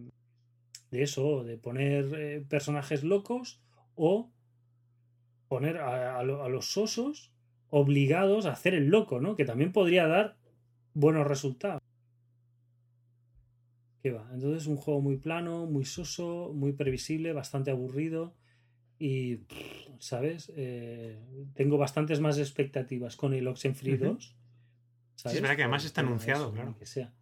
de 0.92 1.04
eso, 1.04 1.44
de 1.44 1.58
poner 1.58 2.12
eh, 2.16 2.46
personajes 2.48 3.04
locos 3.04 3.62
o 3.96 4.32
poner 5.48 5.78
a, 5.78 6.20
a, 6.20 6.24
los 6.24 6.66
sosos 6.66 7.32
obligados 7.70 8.46
a 8.46 8.54
hacer 8.54 8.74
el 8.74 8.88
loco, 8.88 9.20
¿no? 9.20 9.36
Que 9.36 9.46
también 9.46 9.72
podría 9.72 10.08
dar 10.08 10.38
buenos 10.96 11.28
resultados. 11.28 11.82
Entonces 14.04 14.64
es 14.64 14.68
un 14.68 14.78
juego 14.78 15.02
muy 15.02 15.18
plano, 15.18 15.66
muy 15.66 15.86
soso, 15.86 16.52
muy 16.54 16.74
previsible, 16.74 17.34
bastante 17.34 17.72
aburrido 17.72 18.36
y, 19.00 19.40
¿sabes? 20.00 20.52
Eh, 20.56 21.20
tengo 21.56 21.78
bastantes 21.78 22.20
más 22.20 22.38
expectativas 22.38 23.16
con 23.16 23.34
el 23.34 23.48
Oxenfree 23.48 23.98
2. 23.98 24.36
Sí, 25.16 25.28
es 25.30 25.42
verdad 25.42 25.56
que 25.56 25.64
además 25.64 25.86
está 25.86 26.02
anunciado, 26.02 26.52
claro. 26.52 26.78
Que 26.78 26.86
sea. 26.86 27.14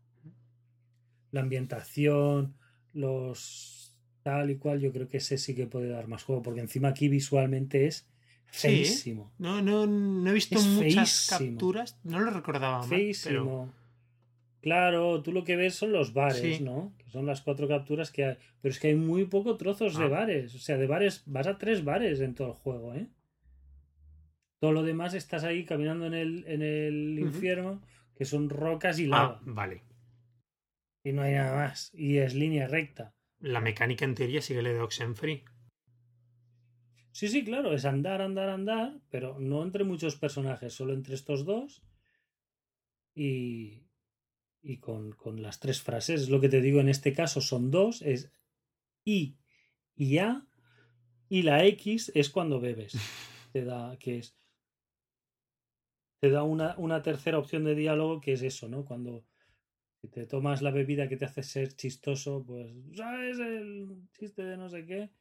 La 1.32 1.42
ambientación, 1.42 2.56
los 2.92 3.98
tal 4.24 4.52
y 4.52 4.58
cual, 4.58 4.80
yo 4.80 4.92
creo 4.92 5.08
que 5.08 5.18
ese 5.18 5.38
sí 5.38 5.56
que 5.56 5.68
puede 5.68 5.90
dar 5.90 6.08
más 6.08 6.24
juego, 6.24 6.42
porque 6.42 6.62
encima 6.62 6.90
aquí 6.90 7.08
visualmente 7.08 7.88
es 7.88 8.08
feísimo. 8.54 9.34
No, 9.40 9.62
no, 9.62 9.88
no 9.88 10.30
he 10.30 10.34
visto 10.34 10.62
muchas 10.62 11.28
capturas, 11.30 12.00
no 12.04 12.20
lo 12.20 12.32
recordaba 12.32 12.84
feísimo. 12.84 13.74
Claro, 14.62 15.22
tú 15.22 15.34
lo 15.34 15.44
que 15.44 15.58
ves 15.58 15.76
son 15.76 15.92
los 15.92 16.14
bares, 16.14 16.62
¿no? 16.62 16.94
Que 16.98 17.10
son 17.10 17.26
las 17.26 17.42
cuatro 17.42 17.68
capturas 17.68 18.12
que 18.12 18.26
hay. 18.26 18.38
Pero 18.62 18.72
es 18.72 18.80
que 18.80 18.88
hay 18.88 18.96
muy 18.96 19.26
pocos 19.26 19.58
trozos 19.58 19.98
de 19.98 20.06
ah. 20.06 20.08
bares. 20.08 20.56
O 20.56 20.60
sea, 20.60 20.78
de 20.78 20.88
bares, 20.88 21.24
vas 21.26 21.48
a 21.48 21.58
tres 21.58 21.84
bares 21.84 22.22
en 22.22 22.34
todo 22.34 22.48
el 22.50 22.54
juego, 22.54 22.94
¿eh? 22.94 23.08
Todo 24.62 24.72
lo 24.72 24.84
demás 24.84 25.16
estás 25.16 25.44
ahí 25.44 25.66
caminando 25.66 26.06
en 26.06 26.14
el, 26.14 26.46
en 26.48 26.62
el 26.62 27.20
infierno, 27.20 27.82
que 28.16 28.24
son 28.24 28.50
rocas 28.50 29.00
y 29.00 29.08
lava. 29.08 29.40
Ah, 29.42 29.44
vale. 29.44 29.84
Y 31.04 31.12
no 31.12 31.24
hay 31.24 31.34
nada 31.34 31.58
más. 31.58 31.92
Y 31.94 32.20
es 32.20 32.34
línea 32.34 32.70
recta. 32.70 33.14
La 33.42 33.60
mecánica 33.60 34.06
en 34.06 34.16
teoría 34.16 34.42
sigue 34.42 34.62
la 34.62 34.70
de 34.70 34.80
Oxenfree. 34.80 35.44
Sí, 37.14 37.28
sí, 37.28 37.44
claro, 37.44 37.74
es 37.74 37.86
andar, 37.86 38.24
andar, 38.24 38.50
andar, 38.50 39.00
pero 39.12 39.40
no 39.40 39.62
entre 39.62 39.84
muchos 39.84 40.16
personajes, 40.16 40.74
solo 40.74 40.94
entre 40.94 41.14
estos 41.14 41.46
dos. 41.46 41.84
Y, 43.14 43.84
y 44.64 44.78
con, 44.80 45.16
las 45.36 45.60
tres 45.60 45.84
frases. 45.84 46.24
Es 46.24 46.30
lo 46.30 46.42
que 46.42 46.50
te 46.50 46.60
digo 46.60 46.80
en 46.80 46.90
este 46.90 47.14
caso, 47.14 47.40
son 47.40 47.70
dos, 47.70 48.02
es 48.02 48.32
I 49.06 49.38
y 49.96 50.18
A, 50.18 50.48
y 51.30 51.44
la 51.44 51.64
X 51.66 52.12
es 52.16 52.32
cuando 52.32 52.60
bebes. 52.60 52.94
Te 53.54 53.64
da, 53.64 53.96
que 54.00 54.18
es. 54.18 54.36
Te 56.20 56.32
da 56.32 56.42
una, 56.42 56.76
una 56.80 57.04
tercera 57.04 57.38
opción 57.38 57.64
de 57.64 57.76
diálogo 57.76 58.22
que 58.22 58.34
es 58.34 58.42
eso, 58.42 58.68
¿no? 58.68 58.86
Cuando 58.86 59.24
te 60.12 60.26
tomas 60.26 60.64
la 60.64 60.72
bebida 60.72 61.08
que 61.08 61.18
te 61.18 61.26
hace 61.26 61.44
ser 61.44 61.76
chistoso, 61.76 62.44
pues, 62.44 62.74
¿sabes? 62.96 63.38
El 63.38 64.08
chiste 64.18 64.44
de 64.44 64.58
no 64.58 64.68
sé 64.70 64.86
qué. 64.88 65.12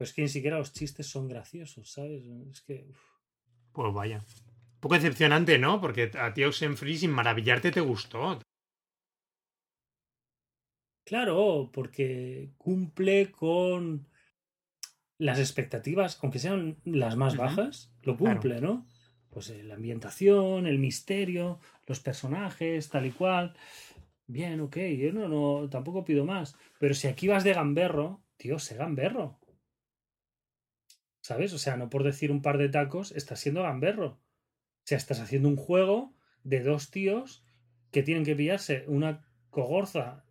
Pues 0.00 0.14
que 0.14 0.22
ni 0.22 0.28
siquiera 0.28 0.56
los 0.56 0.72
chistes 0.72 1.06
son 1.08 1.28
graciosos, 1.28 1.92
¿sabes? 1.92 2.24
Es 2.50 2.62
que. 2.62 2.86
Pues 3.70 3.92
vaya. 3.92 4.16
Un 4.16 4.80
poco 4.80 4.94
decepcionante, 4.94 5.58
¿no? 5.58 5.78
Porque 5.78 6.10
a 6.18 6.32
ti 6.32 6.42
Oxenfree 6.42 6.96
sin 6.96 7.10
maravillarte 7.10 7.70
te 7.70 7.82
gustó. 7.82 8.40
Claro, 11.04 11.68
porque 11.70 12.54
cumple 12.56 13.30
con 13.30 14.08
las 15.18 15.38
expectativas, 15.38 16.18
aunque 16.22 16.38
sean 16.38 16.78
las 16.86 17.16
más 17.16 17.36
bajas, 17.36 17.92
lo 18.00 18.16
cumple, 18.16 18.62
¿no? 18.62 18.86
Pues 19.28 19.50
eh, 19.50 19.62
la 19.64 19.74
ambientación, 19.74 20.66
el 20.66 20.78
misterio, 20.78 21.60
los 21.86 22.00
personajes, 22.00 22.88
tal 22.88 23.04
y 23.04 23.10
cual. 23.10 23.54
Bien, 24.26 24.62
ok, 24.62 24.78
yo 24.98 25.12
no, 25.12 25.28
no, 25.28 25.68
tampoco 25.68 26.06
pido 26.06 26.24
más. 26.24 26.56
Pero 26.78 26.94
si 26.94 27.06
aquí 27.06 27.28
vas 27.28 27.44
de 27.44 27.52
gamberro, 27.52 28.24
tío, 28.38 28.58
sé 28.58 28.76
gamberro. 28.76 29.39
¿Sabes? 31.20 31.52
O 31.52 31.58
sea, 31.58 31.76
no 31.76 31.90
por 31.90 32.02
decir 32.02 32.30
un 32.30 32.42
par 32.42 32.58
de 32.58 32.68
tacos, 32.68 33.12
estás 33.12 33.40
siendo 33.40 33.62
gamberro. 33.62 34.06
O 34.06 34.84
sea, 34.84 34.98
estás 34.98 35.20
haciendo 35.20 35.48
un 35.48 35.56
juego 35.56 36.14
de 36.44 36.62
dos 36.62 36.90
tíos 36.90 37.44
que 37.90 38.02
tienen 38.02 38.24
que 38.24 38.36
pillarse 38.36 38.84
una 38.86 39.26
cogorza 39.50 40.24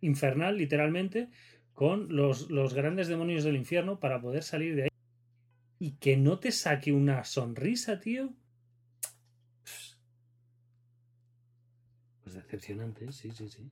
infernal, 0.00 0.56
literalmente, 0.56 1.28
con 1.74 2.14
los, 2.14 2.50
los 2.50 2.74
grandes 2.74 3.08
demonios 3.08 3.44
del 3.44 3.56
infierno 3.56 4.00
para 4.00 4.20
poder 4.20 4.42
salir 4.42 4.76
de 4.76 4.82
ahí. 4.84 4.88
Y 5.78 5.92
que 5.92 6.16
no 6.16 6.38
te 6.38 6.52
saque 6.52 6.92
una 6.92 7.24
sonrisa, 7.24 8.00
tío. 8.00 8.34
Pues 12.22 12.34
decepcionante, 12.34 13.10
sí, 13.12 13.30
sí, 13.32 13.48
sí. 13.48 13.70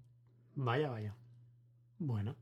Vaya, 0.54 0.90
vaya. 0.90 1.14
Bueno. 1.98 2.36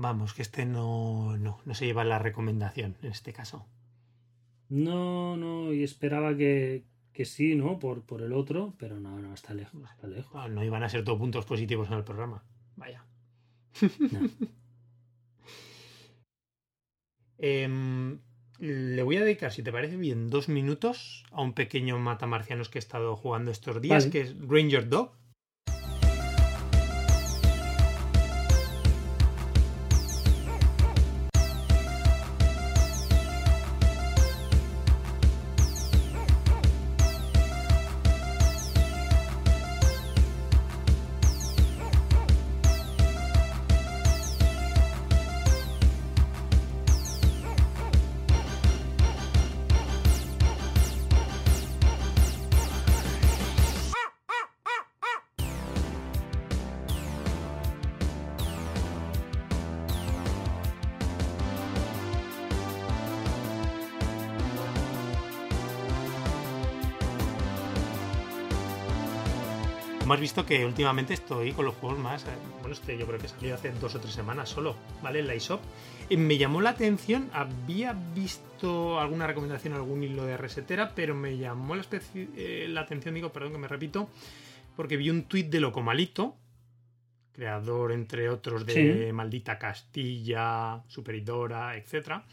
Vamos, 0.00 0.32
que 0.32 0.42
este 0.42 0.64
no, 0.64 1.36
no, 1.38 1.58
no 1.64 1.74
se 1.74 1.84
lleva 1.84 2.04
la 2.04 2.20
recomendación 2.20 2.96
en 3.02 3.10
este 3.10 3.32
caso. 3.32 3.66
No, 4.68 5.36
no, 5.36 5.72
y 5.72 5.82
esperaba 5.82 6.36
que, 6.36 6.84
que 7.12 7.24
sí, 7.24 7.56
¿no? 7.56 7.80
Por, 7.80 8.02
por 8.02 8.22
el 8.22 8.32
otro, 8.32 8.76
pero 8.78 9.00
no, 9.00 9.18
no, 9.18 9.34
está 9.34 9.54
lejos, 9.54 9.82
está 9.90 10.06
lejos. 10.06 10.30
Ah, 10.36 10.46
no 10.46 10.62
iban 10.62 10.84
a 10.84 10.88
ser 10.88 11.02
todos 11.02 11.18
puntos 11.18 11.46
positivos 11.46 11.88
en 11.88 11.94
el 11.94 12.04
programa. 12.04 12.44
Vaya. 12.76 13.04
No. 14.12 14.20
Em, 17.40 18.18
le 18.58 19.02
voy 19.04 19.16
a 19.16 19.22
dedicar, 19.22 19.52
si 19.52 19.62
te 19.62 19.70
parece 19.70 19.96
bien, 19.96 20.28
dos 20.28 20.48
minutos 20.48 21.24
a 21.30 21.40
un 21.40 21.52
pequeño 21.52 21.96
matamarcianos 21.98 22.68
que 22.68 22.78
he 22.78 22.80
estado 22.80 23.14
jugando 23.14 23.52
estos 23.52 23.80
días, 23.80 24.06
Vale. 24.06 24.10
que 24.10 24.20
es 24.22 24.36
Ranger 24.40 24.88
Dog. 24.88 25.17
Que 70.48 70.64
últimamente 70.64 71.12
estoy 71.12 71.52
con 71.52 71.66
los 71.66 71.74
juegos 71.74 71.98
más. 71.98 72.24
eh, 72.24 72.28
Bueno, 72.60 72.72
este 72.74 72.96
yo 72.96 73.06
creo 73.06 73.18
que 73.20 73.28
salió 73.28 73.54
hace 73.54 73.70
dos 73.72 73.94
o 73.94 74.00
tres 74.00 74.14
semanas 74.14 74.48
solo, 74.48 74.74
¿vale? 75.02 75.18
En 75.20 75.26
la 75.26 75.34
eShop. 75.34 75.60
Y 76.08 76.16
me 76.16 76.38
llamó 76.38 76.62
la 76.62 76.70
atención, 76.70 77.28
había 77.34 77.92
visto 77.92 78.98
alguna 78.98 79.26
recomendación, 79.26 79.74
algún 79.74 80.02
hilo 80.02 80.24
de 80.24 80.38
resetera, 80.38 80.92
pero 80.94 81.14
me 81.14 81.36
llamó 81.36 81.76
la, 81.76 81.84
eh, 82.14 82.66
la 82.70 82.80
atención, 82.80 83.14
digo, 83.14 83.30
perdón 83.30 83.52
que 83.52 83.58
me 83.58 83.68
repito, 83.68 84.08
porque 84.74 84.96
vi 84.96 85.10
un 85.10 85.24
tuit 85.24 85.50
de 85.50 85.60
Locomalito, 85.60 86.34
creador, 87.32 87.92
entre 87.92 88.30
otros, 88.30 88.64
de 88.64 89.06
Sí. 89.06 89.12
Maldita 89.12 89.58
Castilla, 89.58 90.82
Superidora, 90.88 91.76
etcétera 91.76 92.24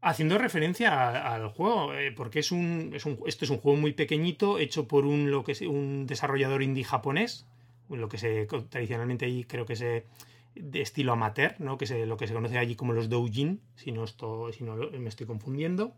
haciendo 0.00 0.38
referencia 0.38 1.32
al 1.34 1.48
juego, 1.48 1.94
eh, 1.94 2.12
porque 2.12 2.38
es 2.40 2.52
un, 2.52 2.92
es 2.94 3.06
un, 3.06 3.18
esto 3.26 3.44
es 3.44 3.50
un 3.50 3.58
juego 3.58 3.78
muy 3.78 3.92
pequeñito, 3.92 4.58
hecho 4.58 4.86
por 4.86 5.04
un, 5.06 5.30
lo 5.30 5.42
que 5.44 5.52
es, 5.52 5.60
un 5.62 6.06
desarrollador 6.06 6.62
indie 6.62 6.84
japonés, 6.84 7.46
lo 7.88 8.08
que 8.08 8.18
se 8.18 8.46
tradicionalmente 8.46 9.24
ahí 9.26 9.44
creo 9.44 9.64
que 9.66 9.72
es 9.74 9.80
de 9.80 10.80
estilo 10.80 11.12
amateur, 11.12 11.54
¿no? 11.58 11.76
que 11.78 11.86
se, 11.86 12.06
lo 12.06 12.16
que 12.16 12.26
se 12.26 12.34
conoce 12.34 12.58
allí 12.58 12.76
como 12.76 12.92
los 12.92 13.08
doujin, 13.08 13.60
si 13.76 13.92
no, 13.92 14.04
esto, 14.04 14.50
si 14.52 14.64
no 14.64 14.76
lo- 14.76 14.90
me 14.92 15.08
estoy 15.08 15.26
confundiendo. 15.26 15.92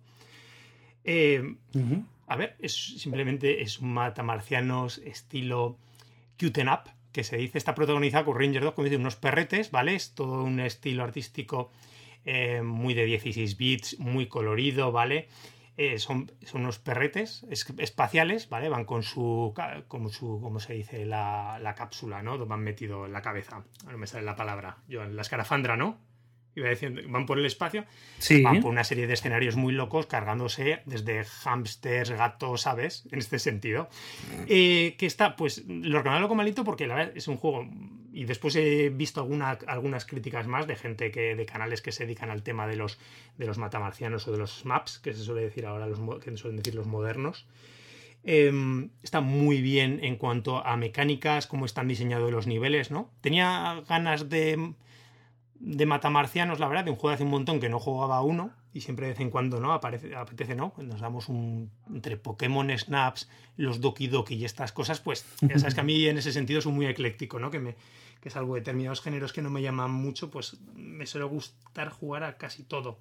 Eh, 1.05 1.57
a 2.27 2.37
ver, 2.37 2.57
es 2.59 2.75
simplemente 3.01 3.63
es 3.63 3.79
un 3.79 3.95
matamarcianos 3.95 4.99
estilo 4.99 5.77
cute 6.39 6.61
and 6.63 6.71
up, 6.71 6.91
que 7.13 7.25
se 7.25 7.37
dice, 7.37 7.57
está 7.59 7.75
protagonizado 7.75 8.27
por 8.27 8.39
Ranger 8.39 8.63
2, 8.63 8.75
como 8.75 8.85
dice, 8.85 8.97
unos 8.97 9.17
perretes, 9.17 9.71
¿vale? 9.71 9.95
Es 9.95 10.13
todo 10.15 10.45
un 10.45 10.61
estilo 10.61 11.05
artístico 11.05 11.71
eh, 12.31 12.63
muy 12.63 12.93
de 12.95 13.05
16 13.07 13.57
bits, 13.57 13.99
muy 13.99 14.27
colorido, 14.29 14.93
¿vale? 14.93 15.29
Eh, 15.77 15.99
son, 15.99 16.31
son 16.45 16.63
unos 16.63 16.79
perretes 16.81 17.47
es- 17.51 17.73
espaciales, 17.79 18.49
¿vale? 18.49 18.69
Van 18.69 18.85
con 18.85 19.03
su, 19.03 19.55
con 19.87 20.11
su 20.11 20.41
¿cómo 20.43 20.59
se 20.61 20.75
dice? 20.75 21.07
La, 21.07 21.59
la 21.63 21.75
cápsula, 21.75 22.21
¿no? 22.23 22.45
Van 22.47 22.61
metido 22.61 23.07
en 23.07 23.13
la 23.13 23.23
cabeza. 23.23 23.65
No 23.91 23.97
me 23.97 24.07
sale 24.09 24.25
la 24.25 24.35
palabra. 24.35 24.79
Yo, 24.89 25.05
la 25.05 25.23
escarafandra, 25.23 25.77
¿no? 25.77 25.97
Iba 26.59 26.71
diciendo, 26.71 27.01
van 27.07 27.27
por 27.27 27.39
el 27.39 27.47
espacio 27.47 27.85
Sí. 28.19 28.43
van 28.43 28.61
por 28.61 28.71
una 28.71 28.85
serie 28.85 29.07
de 29.07 29.15
escenarios 29.15 29.57
muy 29.57 29.73
locos 29.73 30.07
cargándose 30.07 30.81
desde 30.87 31.25
hámsters, 31.25 32.11
gatos, 32.11 32.63
¿sabes? 32.63 33.05
En 33.11 33.19
este 33.19 33.39
sentido. 33.39 33.89
Eh, 34.49 34.97
que 34.99 35.07
está, 35.07 35.37
pues, 35.37 35.65
lo 35.67 36.03
reconozco 36.03 36.35
malito 36.35 36.65
porque 36.65 36.87
la 36.87 36.95
verdad 36.97 37.13
es 37.17 37.29
un 37.29 37.37
juego. 37.37 37.69
Y 38.13 38.25
después 38.25 38.57
he 38.57 38.89
visto 38.91 39.21
alguna, 39.21 39.59
algunas 39.67 40.05
críticas 40.05 40.47
más 40.47 40.67
de 40.67 40.75
gente 40.75 41.11
que, 41.11 41.37
de 41.37 41.47
canales 41.47 41.83
que 41.83 41.93
se 41.93 42.05
dedican 42.05 42.31
al 42.31 42.43
tema 42.43 42.67
de 42.67 42.75
los, 42.75 42.99
de 43.37 43.47
los 43.47 43.59
matamarcianos 43.59 44.27
o 44.27 44.33
de 44.33 44.39
los 44.39 44.65
maps, 44.65 44.99
que 44.99 45.13
se 45.13 45.23
suele 45.23 45.43
decir 45.43 45.67
ahora, 45.67 45.87
los, 45.87 46.01
que 46.21 46.37
suelen 46.37 46.57
decir 46.57 46.75
los 46.75 46.87
modernos. 46.87 47.47
Eh, 48.25 48.53
está 49.03 49.21
muy 49.21 49.63
bien 49.63 50.01
en 50.03 50.17
cuanto 50.17 50.67
a 50.67 50.77
mecánicas, 50.77 51.47
cómo 51.47 51.65
están 51.65 51.87
diseñados 51.87 52.33
los 52.33 52.47
niveles, 52.47 52.91
¿no? 52.91 53.11
Tenía 53.21 53.85
ganas 53.89 54.29
de, 54.29 54.73
de 55.61 55.87
matamarcianos, 55.87 56.61
la 56.61 56.69
verdad, 56.69 56.85
de 56.85 56.91
un 56.91 56.97
juego 56.97 57.15
hace 57.15 57.25
un 57.25 57.31
montón 57.31 57.61
que 57.61 57.69
no 57.69 57.79
jugaba 57.81 58.23
uno 58.23 58.51
y 58.73 58.81
siempre 58.83 59.07
de 59.07 59.13
vez 59.13 59.21
en 59.21 59.31
cuando 59.31 59.61
no 59.61 59.73
aparece, 59.73 60.15
apetece, 60.15 60.55
¿no? 60.55 60.73
Nos 60.79 61.01
damos 61.01 61.29
un 61.29 61.71
entre 61.93 62.17
Pokémon 62.17 62.71
Snaps, 62.79 63.29
los 63.57 63.81
Doki 63.81 64.07
Doki 64.07 64.35
y 64.37 64.45
estas 64.45 64.73
cosas, 64.73 65.01
pues 65.01 65.27
ya 65.41 65.59
sabes 65.59 65.75
que 65.75 65.81
a 65.81 65.85
mí 65.85 66.07
en 66.07 66.19
ese 66.19 66.33
sentido 66.33 66.61
soy 66.61 66.73
muy 66.73 66.87
ecléctico, 66.87 67.39
¿no? 67.39 67.51
Que 67.51 67.59
me 67.59 67.75
que 68.21 68.31
salvo 68.31 68.57
determinados 68.57 69.01
géneros 69.01 69.33
que 69.33 69.43
no 69.43 69.51
me 69.51 69.63
llaman 69.63 69.93
mucho, 69.93 70.31
pues 70.31 70.59
me 70.75 71.07
suele 71.07 71.27
gustar 71.27 71.89
jugar 71.91 72.25
a 72.25 72.37
casi 72.37 72.65
todo. 72.65 72.99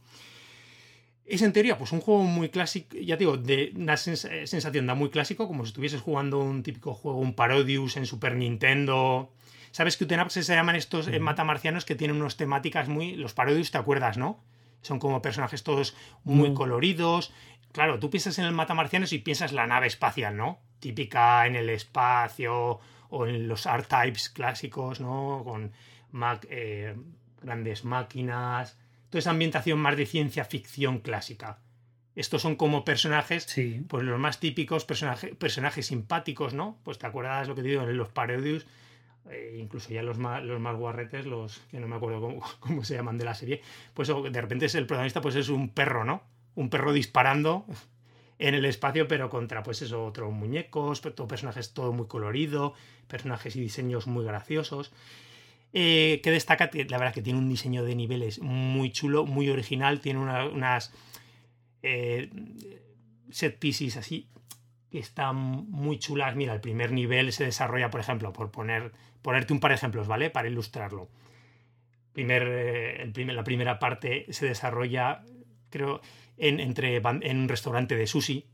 Es 1.25 1.41
en 1.41 1.51
teoría, 1.53 1.77
pues 1.77 1.91
un 1.91 1.99
juego 2.01 2.23
muy 2.23 2.49
clásico, 2.49 2.95
ya 2.97 3.17
te 3.17 3.25
digo, 3.25 3.35
de 3.35 3.73
una 3.75 3.95
sens- 3.95 4.45
sensación 4.45 4.85
da 4.85 4.95
muy 4.95 5.09
clásico, 5.09 5.47
como 5.47 5.65
si 5.65 5.69
estuvieses 5.69 6.01
jugando 6.01 6.39
un 6.39 6.63
típico 6.63 6.93
juego, 6.93 7.19
un 7.19 7.33
Parodius 7.33 7.97
en 7.97 8.05
Super 8.05 8.35
Nintendo. 8.35 9.31
¿Sabes 9.77 9.95
que 9.95 10.05
Utenaps 10.05 10.33
se 10.33 10.41
llaman 10.55 10.75
estos 10.75 11.07
eh, 11.07 11.19
matamarcianos 11.19 11.85
que 11.85 11.93
tienen 11.93 12.19
unas 12.19 12.35
temáticas 12.35 12.87
muy. 12.87 13.15
Los 13.15 13.33
Parodius, 13.35 13.69
¿te 13.69 13.77
acuerdas, 13.77 14.17
no? 14.17 14.43
Son 14.81 14.97
como 14.97 15.21
personajes 15.21 15.61
todos 15.63 15.95
muy 16.23 16.49
No. 16.49 16.55
coloridos. 16.55 17.31
Claro, 17.73 17.99
tú 17.99 18.09
piensas 18.09 18.39
en 18.39 18.45
el 18.45 18.53
matamarcianos 18.53 19.13
y 19.13 19.19
piensas 19.19 19.51
la 19.53 19.67
nave 19.67 19.85
espacial, 19.85 20.35
¿no? 20.35 20.57
Típica 20.79 21.45
en 21.45 21.55
el 21.55 21.69
espacio 21.69 22.79
o 23.09 23.27
en 23.27 23.47
los 23.47 23.67
art 23.67 23.87
types 23.87 24.29
clásicos, 24.29 24.99
¿no? 24.99 25.43
Con 25.45 25.71
eh, 26.49 26.95
grandes 27.43 27.85
máquinas. 27.85 28.79
Toda 29.11 29.19
esa 29.19 29.29
ambientación 29.29 29.77
más 29.77 29.95
de 29.95 30.07
ciencia 30.07 30.43
ficción 30.43 30.97
clásica. 31.01 31.59
Estos 32.15 32.41
son 32.41 32.55
como 32.55 32.83
personajes 32.83 33.43
Sí. 33.43 33.83
pues 33.87 34.03
los 34.03 34.19
más 34.19 34.39
típicos 34.39 34.85
personaje- 34.85 35.35
personajes 35.35 35.85
simpáticos, 35.85 36.55
¿no? 36.55 36.79
Pues 36.83 36.97
te 36.97 37.05
acuerdas 37.05 37.47
lo 37.47 37.53
que 37.53 37.61
te 37.61 37.67
digo 37.67 37.83
en 37.83 37.95
los 37.95 38.09
Parodius, 38.09 38.65
eh, 39.29 39.57
incluso 39.59 39.89
ya 39.89 40.03
los 40.03 40.17
más, 40.17 40.43
los 40.43 40.59
más 40.59 40.75
guarretes, 40.75 41.25
los 41.25 41.59
que 41.71 41.79
no 41.79 41.87
me 41.87 41.95
acuerdo 41.95 42.21
cómo, 42.21 42.41
cómo 42.59 42.83
se 42.83 42.95
llaman 42.95 43.17
de 43.17 43.25
la 43.25 43.35
serie, 43.35 43.61
pues 43.93 44.09
o- 44.09 44.23
de 44.23 44.41
repente 44.41 44.65
es 44.65 44.75
el 44.75 44.85
protagonista, 44.87 45.21
pues 45.21 45.35
es 45.35 45.49
un 45.49 45.69
perro, 45.69 46.03
¿no? 46.05 46.23
Un 46.55 46.69
perro 46.69 46.93
disparando 46.93 47.65
en 48.39 48.53
el 48.55 48.65
espacio, 48.65 49.07
pero 49.07 49.29
contra, 49.29 49.63
pues 49.63 49.81
eso, 49.81 50.05
otros 50.05 50.31
muñecos, 50.31 51.01
todo 51.01 51.27
personajes 51.27 51.73
todo 51.73 51.91
muy 51.93 52.07
colorido, 52.07 52.73
personajes 53.07 53.55
y 53.55 53.61
diseños 53.61 54.07
muy 54.07 54.23
graciosos. 54.25 54.91
Eh, 55.73 56.21
que 56.23 56.31
destaca, 56.31 56.69
la 56.73 56.97
verdad 56.97 57.13
que 57.13 57.21
tiene 57.21 57.39
un 57.39 57.49
diseño 57.49 57.83
de 57.83 57.95
niveles 57.95 58.39
muy 58.41 58.91
chulo, 58.91 59.25
muy 59.25 59.49
original, 59.49 59.99
tiene 59.99 60.19
una- 60.19 60.45
unas 60.45 60.93
eh, 61.83 62.29
set 63.29 63.59
pieces 63.59 63.97
así 63.97 64.27
que 64.91 64.99
están 64.99 65.35
muy 65.35 65.99
chulas. 65.99 66.35
Mira, 66.35 66.53
el 66.53 66.61
primer 66.61 66.91
nivel 66.91 67.31
se 67.33 67.43
desarrolla, 67.43 67.89
por 67.89 67.99
ejemplo, 67.99 68.31
por 68.33 68.51
poner, 68.51 68.91
ponerte 69.21 69.53
un 69.53 69.59
par 69.59 69.71
de 69.71 69.75
ejemplos, 69.75 70.07
¿vale? 70.07 70.29
Para 70.29 70.47
ilustrarlo. 70.47 71.09
Primer, 72.13 72.43
eh, 72.47 73.01
el 73.03 73.11
primer- 73.11 73.35
la 73.35 73.43
primera 73.43 73.79
parte 73.79 74.25
se 74.29 74.47
desarrolla, 74.47 75.23
creo, 75.69 76.01
en, 76.37 76.59
entre, 76.59 76.95
en 76.97 77.37
un 77.37 77.49
restaurante 77.49 77.95
de 77.95 78.07
sushi, 78.07 78.45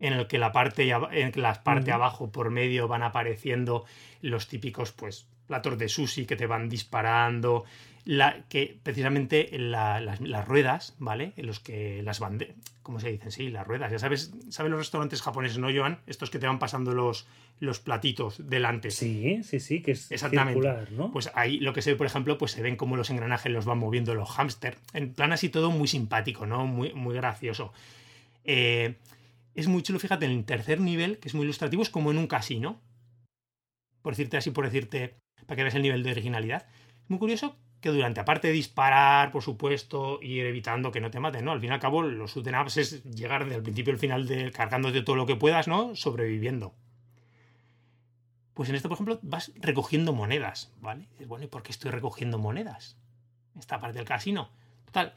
en 0.00 0.12
el 0.12 0.26
que 0.26 0.38
la 0.38 0.52
parte, 0.52 0.90
en 0.90 1.32
la 1.36 1.62
parte 1.62 1.92
abajo 1.92 2.30
por 2.30 2.50
medio 2.50 2.88
van 2.88 3.02
apareciendo 3.02 3.84
los 4.20 4.48
típicos, 4.48 4.92
pues, 4.92 5.28
platos 5.46 5.78
de 5.78 5.88
sushi 5.88 6.26
que 6.26 6.36
te 6.36 6.46
van 6.46 6.68
disparando, 6.68 7.64
la, 8.04 8.44
que 8.48 8.78
precisamente 8.82 9.48
las, 9.58 10.46
ruedas, 10.46 10.94
¿vale? 10.98 11.32
En 11.36 11.46
los 11.46 11.60
que 11.60 12.02
las 12.02 12.20
banderas, 12.20 12.56
¿cómo 12.82 13.00
se 13.00 13.10
dicen? 13.10 13.30
Sí, 13.30 13.48
las 13.48 13.66
ruedas. 13.66 13.90
Ya 13.90 13.98
sabes, 13.98 14.32
¿sabes 14.50 14.70
los 14.70 14.78
restaurantes 14.78 15.22
japoneses, 15.22 15.58
no, 15.58 15.68
Joan? 15.74 16.00
Estos 16.06 16.30
que 16.30 16.38
te 16.38 16.46
van 16.46 16.58
pasando 16.58 16.92
los, 16.92 17.26
los 17.60 17.80
platitos 17.80 18.48
delante. 18.48 18.90
Sí, 18.90 19.42
sí, 19.42 19.58
sí, 19.58 19.80
que 19.80 19.92
es 19.92 20.12
Exactamente. 20.12 20.60
circular, 20.60 20.92
¿no? 20.92 21.10
Pues 21.12 21.30
ahí 21.34 21.58
lo 21.60 21.72
que 21.72 21.80
se 21.80 21.92
ve, 21.92 21.96
por 21.96 22.06
ejemplo, 22.06 22.36
pues 22.36 22.52
se 22.52 22.62
ven 22.62 22.76
como 22.76 22.96
los 22.96 23.08
engranajes 23.08 23.50
los 23.50 23.64
van 23.64 23.78
moviendo 23.78 24.14
los 24.14 24.30
hámster. 24.30 24.76
En 24.92 25.14
plan 25.14 25.32
así 25.32 25.48
todo 25.48 25.70
muy 25.70 25.88
simpático, 25.88 26.46
¿no? 26.46 26.66
Muy, 26.66 26.92
muy 26.92 27.14
gracioso. 27.14 27.72
Eh, 28.44 28.96
es 29.54 29.66
muy 29.66 29.82
chulo, 29.82 29.98
fíjate, 29.98 30.26
en 30.26 30.32
el 30.32 30.44
tercer 30.44 30.80
nivel, 30.80 31.18
que 31.18 31.28
es 31.28 31.34
muy 31.34 31.44
ilustrativo, 31.44 31.82
es 31.82 31.90
como 31.90 32.10
en 32.10 32.18
un 32.18 32.26
casino. 32.26 32.80
Por 34.02 34.12
decirte 34.12 34.36
así, 34.36 34.50
por 34.50 34.66
decirte, 34.66 35.14
para 35.46 35.56
que 35.56 35.62
veas 35.62 35.74
el 35.74 35.82
nivel 35.82 36.02
de 36.02 36.10
originalidad. 36.10 36.66
Es 37.02 37.08
muy 37.10 37.18
curioso 37.18 37.56
que 37.84 37.90
durante, 37.90 38.18
aparte 38.18 38.48
de 38.48 38.54
disparar, 38.54 39.30
por 39.30 39.42
supuesto, 39.42 40.18
ir 40.22 40.46
evitando 40.46 40.90
que 40.90 41.02
no 41.02 41.10
te 41.10 41.20
maten, 41.20 41.44
¿no? 41.44 41.52
Al 41.52 41.60
fin 41.60 41.68
y 41.68 41.74
al 41.74 41.80
cabo, 41.80 42.02
los 42.02 42.32
shoot 42.32 42.46
es 42.78 43.04
llegar 43.04 43.46
del 43.46 43.62
principio 43.62 43.92
al 43.92 43.98
final 43.98 44.26
de, 44.26 44.50
cargándote 44.52 45.02
todo 45.02 45.16
lo 45.16 45.26
que 45.26 45.36
puedas, 45.36 45.68
¿no? 45.68 45.94
Sobreviviendo. 45.94 46.74
Pues 48.54 48.70
en 48.70 48.76
esto, 48.76 48.88
por 48.88 48.96
ejemplo, 48.96 49.18
vas 49.20 49.52
recogiendo 49.56 50.14
monedas, 50.14 50.72
¿vale? 50.80 51.10
Y 51.20 51.26
bueno, 51.26 51.44
¿y 51.44 51.48
por 51.48 51.62
qué 51.62 51.72
estoy 51.72 51.90
recogiendo 51.90 52.38
monedas? 52.38 52.96
Esta 53.58 53.78
parte 53.80 53.98
del 53.98 54.06
casino. 54.06 54.48
Total, 54.86 55.12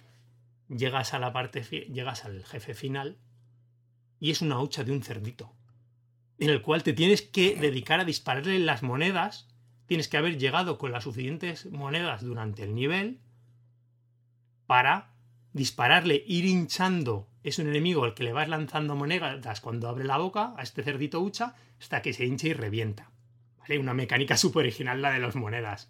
llegas 0.68 1.14
a 1.14 1.19
la 1.19 1.31
parte, 1.31 1.61
llegas 1.64 2.26
al 2.26 2.44
jefe 2.44 2.73
final 2.73 3.18
y 4.19 4.31
es 4.31 4.41
una 4.41 4.60
hucha 4.60 4.84
de 4.84 4.91
un 4.91 5.03
cerdito, 5.03 5.53
en 6.38 6.49
el 6.49 6.61
cual 6.61 6.84
te 6.84 6.91
tienes 6.91 7.22
que 7.22 7.56
dedicar 7.56 8.02
a 8.02 8.03
dispararle 8.03 8.60
las 8.60 8.84
monedas 8.84 9.48
tienes 9.88 10.07
que 10.07 10.18
haber 10.18 10.38
llegado 10.38 10.77
con 10.77 10.91
las 10.91 11.05
suficientes 11.05 11.65
monedas 11.72 12.22
durante 12.22 12.64
el 12.64 12.76
nivel 12.76 13.19
para 14.68 15.14
dispararle, 15.53 16.23
ir 16.27 16.45
hinchando. 16.45 17.27
Es 17.43 17.57
un 17.57 17.68
enemigo 17.68 18.03
al 18.03 18.14
que 18.14 18.23
le 18.23 18.34
vas 18.34 18.49
lanzando 18.49 18.95
monedas 18.95 19.61
cuando 19.61 19.88
abre 19.88 20.03
la 20.03 20.18
boca 20.18 20.53
a 20.57 20.61
este 20.61 20.84
cerdito 20.84 21.22
hucha 21.22 21.55
hasta 21.80 22.01
que 22.01 22.14
se 22.14 22.26
hincha 22.26 22.47
y 22.47 22.53
revienta. 22.53 23.09
¿Vale? 23.59 23.80
Una 23.80 23.93
mecánica 23.93 24.38
súper 24.38 24.61
original 24.61 25.01
la 25.01 25.11
de 25.11 25.19
las 25.19 25.35
monedas. 25.35 25.89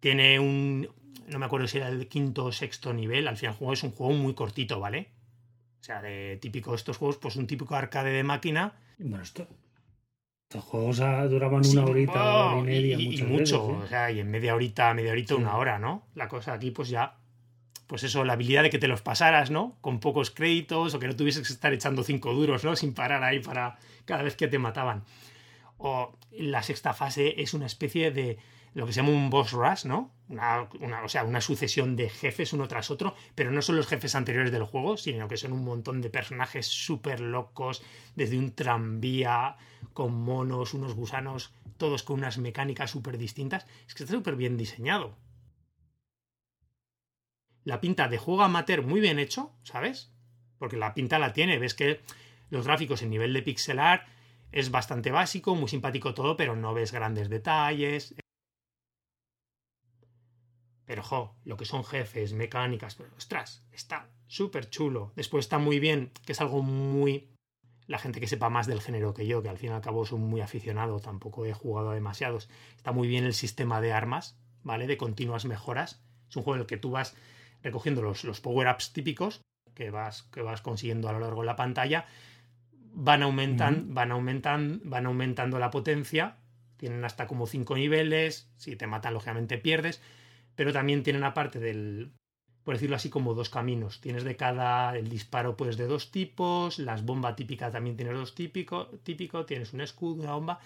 Tiene 0.00 0.38
un. 0.38 0.88
No 1.26 1.38
me 1.38 1.46
acuerdo 1.46 1.66
si 1.66 1.78
era 1.78 1.88
el 1.88 2.08
quinto 2.08 2.46
o 2.46 2.52
sexto 2.52 2.92
nivel. 2.92 3.26
Al 3.26 3.36
final 3.36 3.54
el 3.54 3.58
juego 3.58 3.72
es 3.72 3.82
un 3.82 3.90
juego 3.90 4.12
muy 4.12 4.34
cortito, 4.34 4.78
¿vale? 4.78 5.10
O 5.80 5.84
sea, 5.84 6.00
de 6.02 6.38
típico 6.40 6.74
estos 6.74 6.96
juegos, 6.96 7.16
pues 7.16 7.36
un 7.36 7.46
típico 7.46 7.74
arcade 7.74 8.10
de 8.10 8.22
máquina. 8.22 8.74
Bueno, 8.98 9.22
esto, 9.22 9.48
los 10.54 10.64
juegos 10.64 10.98
duraban 11.30 11.66
una 11.66 11.84
horita, 11.84 12.54
hora 12.54 12.58
y 12.58 12.62
media. 12.62 12.96
Y, 12.98 13.22
mucho, 13.22 13.70
¿eh? 13.70 13.84
o 13.84 13.86
sea, 13.86 14.10
y 14.10 14.20
en 14.20 14.30
media 14.30 14.54
horita, 14.54 14.94
media 14.94 15.12
horita, 15.12 15.34
una 15.34 15.56
hora, 15.56 15.78
¿no? 15.78 16.06
La 16.14 16.28
cosa 16.28 16.54
aquí, 16.54 16.70
pues 16.70 16.88
ya, 16.88 17.16
pues 17.86 18.02
eso, 18.02 18.24
la 18.24 18.32
habilidad 18.32 18.62
de 18.62 18.70
que 18.70 18.78
te 18.78 18.88
los 18.88 19.02
pasaras, 19.02 19.50
¿no? 19.50 19.76
Con 19.82 20.00
pocos 20.00 20.30
créditos 20.30 20.94
o 20.94 20.98
que 20.98 21.06
no 21.06 21.16
tuvieses 21.16 21.46
que 21.46 21.52
estar 21.52 21.72
echando 21.74 22.02
cinco 22.02 22.32
duros, 22.32 22.64
¿no? 22.64 22.76
Sin 22.76 22.94
parar 22.94 23.22
ahí 23.24 23.40
para 23.40 23.78
cada 24.06 24.22
vez 24.22 24.36
que 24.36 24.48
te 24.48 24.58
mataban. 24.58 25.04
O 25.76 26.16
la 26.32 26.62
sexta 26.62 26.94
fase 26.94 27.40
es 27.42 27.52
una 27.52 27.66
especie 27.66 28.10
de 28.10 28.38
lo 28.72 28.86
que 28.86 28.92
se 28.92 29.02
llama 29.02 29.12
un 29.12 29.28
boss 29.28 29.52
rush, 29.52 29.84
¿no? 29.84 30.12
Una, 30.28 30.68
o 31.04 31.08
sea, 31.08 31.24
una 31.24 31.40
sucesión 31.40 31.96
de 31.96 32.08
jefes 32.08 32.52
uno 32.52 32.68
tras 32.68 32.90
otro, 32.90 33.14
pero 33.34 33.50
no 33.50 33.60
son 33.60 33.76
los 33.76 33.86
jefes 33.86 34.14
anteriores 34.14 34.52
del 34.52 34.64
juego, 34.64 34.96
sino 34.96 35.28
que 35.28 35.36
son 35.36 35.52
un 35.52 35.64
montón 35.64 36.00
de 36.00 36.10
personajes 36.10 36.66
súper 36.66 37.20
locos, 37.20 37.82
desde 38.14 38.38
un 38.38 38.54
tranvía 38.54 39.56
con 39.92 40.14
monos, 40.14 40.74
unos 40.74 40.94
gusanos, 40.94 41.52
todos 41.76 42.02
con 42.02 42.18
unas 42.18 42.38
mecánicas 42.38 42.90
súper 42.90 43.18
distintas. 43.18 43.66
Es 43.86 43.94
que 43.94 44.04
está 44.04 44.14
súper 44.14 44.36
bien 44.36 44.56
diseñado. 44.56 45.16
La 47.64 47.80
pinta 47.80 48.08
de 48.08 48.18
juego 48.18 48.42
amateur 48.42 48.82
muy 48.82 49.00
bien 49.00 49.18
hecho, 49.18 49.52
¿sabes? 49.62 50.12
Porque 50.58 50.76
la 50.76 50.94
pinta 50.94 51.18
la 51.18 51.32
tiene, 51.32 51.58
ves 51.58 51.74
que 51.74 52.00
los 52.50 52.66
gráficos 52.66 53.02
en 53.02 53.10
nivel 53.10 53.32
de 53.32 53.42
pixelar 53.42 54.06
es 54.52 54.70
bastante 54.70 55.10
básico, 55.10 55.54
muy 55.54 55.68
simpático 55.68 56.14
todo, 56.14 56.36
pero 56.36 56.56
no 56.56 56.72
ves 56.74 56.92
grandes 56.92 57.28
detalles. 57.28 58.14
Pero, 60.86 61.02
jo, 61.02 61.36
lo 61.44 61.58
que 61.58 61.66
son 61.66 61.84
jefes, 61.84 62.32
mecánicas, 62.32 62.94
pero, 62.94 63.10
ostras, 63.16 63.62
está 63.72 64.08
súper 64.26 64.70
chulo. 64.70 65.12
Después 65.16 65.44
está 65.44 65.58
muy 65.58 65.78
bien, 65.78 66.12
que 66.24 66.32
es 66.32 66.40
algo 66.40 66.62
muy... 66.62 67.28
La 67.88 67.98
gente 67.98 68.20
que 68.20 68.28
sepa 68.28 68.48
más 68.48 68.68
del 68.68 68.80
género 68.80 69.12
que 69.14 69.26
yo, 69.26 69.42
que 69.42 69.48
al 69.48 69.58
fin 69.58 69.70
y 69.70 69.72
al 69.72 69.80
cabo 69.80 70.06
soy 70.06 70.20
muy 70.20 70.40
aficionado, 70.40 71.00
tampoco 71.00 71.44
he 71.44 71.52
jugado 71.52 71.90
a 71.90 71.94
demasiados. 71.94 72.48
Está 72.76 72.92
muy 72.92 73.08
bien 73.08 73.24
el 73.24 73.34
sistema 73.34 73.80
de 73.80 73.92
armas, 73.92 74.38
¿vale? 74.62 74.86
De 74.86 74.96
continuas 74.96 75.44
mejoras. 75.44 76.00
Es 76.28 76.36
un 76.36 76.44
juego 76.44 76.54
en 76.54 76.60
el 76.60 76.66
que 76.66 76.76
tú 76.76 76.90
vas 76.92 77.16
recogiendo 77.62 78.00
los, 78.00 78.22
los 78.22 78.40
power-ups 78.40 78.92
típicos 78.92 79.40
que 79.74 79.90
vas, 79.90 80.22
que 80.22 80.42
vas 80.42 80.62
consiguiendo 80.62 81.08
a 81.08 81.12
lo 81.12 81.18
largo 81.18 81.40
de 81.40 81.46
la 81.46 81.56
pantalla. 81.56 82.06
Van 82.92 83.24
aumentando, 83.24 83.92
van 83.92 84.12
aumentando, 84.12 84.78
van 84.84 85.06
aumentando 85.06 85.58
la 85.58 85.72
potencia. 85.72 86.36
Tienen 86.76 87.04
hasta 87.04 87.26
como 87.26 87.48
cinco 87.48 87.74
niveles. 87.74 88.52
Si 88.56 88.76
te 88.76 88.86
matan, 88.86 89.14
lógicamente 89.14 89.58
pierdes 89.58 90.00
pero 90.58 90.72
también 90.72 91.04
tienen 91.04 91.22
aparte 91.22 91.60
del, 91.60 92.10
por 92.68 92.74
decirlo 92.74 92.96
así, 92.96 93.08
como 93.08 93.32
dos 93.32 93.48
caminos. 93.48 93.98
Tienes 94.02 94.24
de 94.24 94.36
cada, 94.36 94.94
el 94.94 95.08
disparo 95.08 95.56
pues 95.56 95.78
de 95.78 95.86
dos 95.86 96.10
tipos, 96.10 96.78
las 96.78 97.02
bombas 97.02 97.34
típicas 97.34 97.72
también 97.72 97.96
tienes 97.96 98.14
dos 98.14 98.34
típico, 98.34 98.88
típico, 99.04 99.46
tienes 99.46 99.72
un 99.72 99.80
escudo, 99.80 100.22
una 100.22 100.34
bomba. 100.34 100.60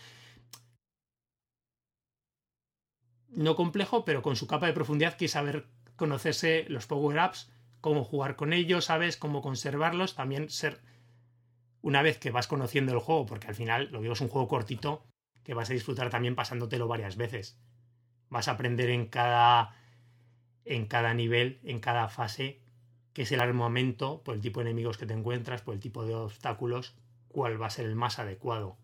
No 3.29 3.55
complejo, 3.55 4.05
pero 4.05 4.21
con 4.21 4.35
su 4.35 4.49
capa 4.49 4.67
de 4.67 4.73
profundidad 4.73 5.17
que 5.17 5.29
saber 5.29 5.69
conocerse 5.95 6.65
los 6.69 6.89
power-ups, 6.89 7.53
cómo 7.81 8.03
jugar 8.03 8.35
con 8.35 8.53
ellos, 8.53 8.87
sabes, 8.87 9.17
cómo 9.17 9.41
conservarlos, 9.41 10.17
también 10.17 10.51
ser 10.51 10.81
una 11.83 12.03
vez 12.03 12.19
que 12.19 12.33
vas 12.33 12.49
conociendo 12.49 12.93
el 12.93 12.99
juego, 12.99 13.27
porque 13.27 13.47
al 13.47 13.55
final 13.55 13.91
lo 13.93 14.01
digo 14.01 14.15
es 14.15 14.21
un 14.21 14.27
juego 14.27 14.49
cortito 14.49 15.07
que 15.45 15.55
vas 15.55 15.71
a 15.71 15.75
disfrutar 15.75 16.11
también 16.11 16.35
pasándotelo 16.35 16.89
varias 16.89 17.15
veces. 17.15 17.61
Vas 18.29 18.49
a 18.49 18.53
aprender 18.55 18.91
en 18.91 19.07
cada 19.07 19.77
en 20.65 20.87
cada 20.87 21.15
nivel, 21.15 21.61
en 21.65 21.81
cada 21.81 22.09
fase, 22.09 22.61
qué 23.13 23.23
es 23.23 23.33
el 23.33 23.41
armamento, 23.41 24.23
por 24.23 24.35
el 24.35 24.41
tipo 24.41 24.61
de 24.61 24.71
enemigos 24.71 24.99
que 24.99 25.07
te 25.07 25.15
encuentras, 25.15 25.63
por 25.63 25.75
el 25.75 25.81
tipo 25.81 26.05
de 26.05 26.15
obstáculos, 26.15 26.95
cuál 27.29 27.61
va 27.61 27.67
a 27.67 27.71
ser 27.71 27.87
el 27.87 27.97
más 27.97 28.19
adecuado. 28.19 28.77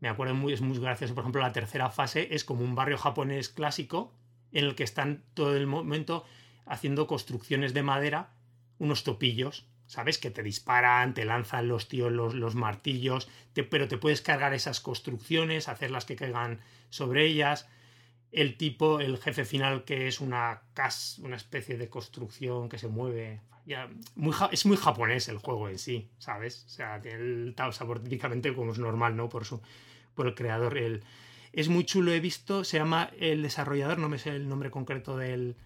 Me 0.00 0.08
acuerdo 0.08 0.34
muy, 0.34 0.52
es 0.52 0.60
muy 0.60 0.78
gracioso, 0.78 1.14
por 1.14 1.22
ejemplo, 1.22 1.40
la 1.40 1.52
tercera 1.52 1.90
fase 1.90 2.34
es 2.34 2.44
como 2.44 2.62
un 2.62 2.74
barrio 2.74 2.98
japonés 2.98 3.48
clásico 3.48 4.12
en 4.52 4.64
el 4.64 4.74
que 4.74 4.84
están 4.84 5.24
todo 5.34 5.56
el 5.56 5.66
momento 5.66 6.24
haciendo 6.66 7.06
construcciones 7.06 7.74
de 7.74 7.82
madera, 7.82 8.30
unos 8.78 9.04
topillos, 9.04 9.66
¿sabes? 9.86 10.18
Que 10.18 10.30
te 10.30 10.42
disparan, 10.42 11.14
te 11.14 11.24
lanzan 11.24 11.68
los 11.68 11.88
tíos 11.88 12.12
los, 12.12 12.34
los 12.34 12.54
martillos, 12.54 13.28
pero 13.70 13.88
te 13.88 13.98
puedes 13.98 14.22
cargar 14.22 14.54
esas 14.54 14.80
construcciones, 14.80 15.68
hacerlas 15.68 16.04
que 16.04 16.16
caigan 16.16 16.60
sobre 16.90 17.26
ellas 17.26 17.68
el 18.34 18.56
tipo, 18.56 18.98
el 18.98 19.16
jefe 19.18 19.44
final, 19.44 19.84
que 19.84 20.08
es 20.08 20.20
una 20.20 20.62
cas, 20.74 21.20
una 21.22 21.36
especie 21.36 21.78
de 21.78 21.88
construcción 21.88 22.68
que 22.68 22.78
se 22.78 22.88
mueve. 22.88 23.40
Ya, 23.64 23.88
es 24.50 24.66
muy 24.66 24.76
japonés 24.76 25.28
el 25.28 25.38
juego 25.38 25.68
en 25.68 25.78
sí, 25.78 26.10
¿sabes? 26.18 26.64
O 26.66 26.68
sea, 26.68 26.96
el 26.96 27.54
sabor 27.70 28.00
típicamente 28.00 28.52
como 28.52 28.72
es 28.72 28.78
normal, 28.78 29.16
¿no? 29.16 29.28
Por, 29.28 29.44
su, 29.44 29.62
por 30.14 30.26
el 30.26 30.34
creador. 30.34 30.76
El, 30.76 31.04
es 31.52 31.68
muy 31.68 31.84
chulo, 31.84 32.12
he 32.12 32.18
visto, 32.18 32.64
se 32.64 32.78
llama 32.78 33.10
el 33.20 33.42
desarrollador, 33.42 33.98
no 33.98 34.08
me 34.08 34.18
sé 34.18 34.30
el 34.30 34.48
nombre 34.48 34.72
concreto 34.72 35.16
del, 35.16 35.56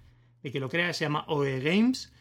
de 0.43 0.53
que 0.53 0.61
lo 0.61 0.69
crea, 0.69 0.93
se 0.93 1.07
llama 1.07 1.25
OE 1.27 1.61
Games. 1.61 2.13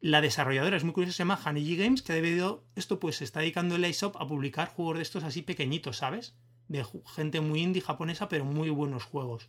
La 0.00 0.20
desarrolladora 0.20 0.76
es 0.76 0.84
muy 0.84 0.92
curiosa, 0.92 1.16
se 1.16 1.18
llama 1.18 1.40
Haniji 1.44 1.76
Games, 1.76 2.02
que 2.02 2.12
ha 2.12 2.14
debido, 2.14 2.64
esto 2.76 3.00
pues 3.00 3.16
se 3.16 3.24
está 3.24 3.40
dedicando 3.40 3.74
el 3.74 3.84
ISOP 3.84 4.16
a 4.16 4.28
publicar 4.28 4.68
juegos 4.68 4.96
de 4.96 5.02
estos 5.02 5.24
así 5.24 5.42
pequeñitos, 5.42 5.96
¿sabes? 5.96 6.36
De 6.68 6.86
gente 7.16 7.40
muy 7.40 7.62
indie 7.62 7.82
japonesa, 7.82 8.28
pero 8.28 8.44
muy 8.44 8.70
buenos 8.70 9.02
juegos. 9.02 9.48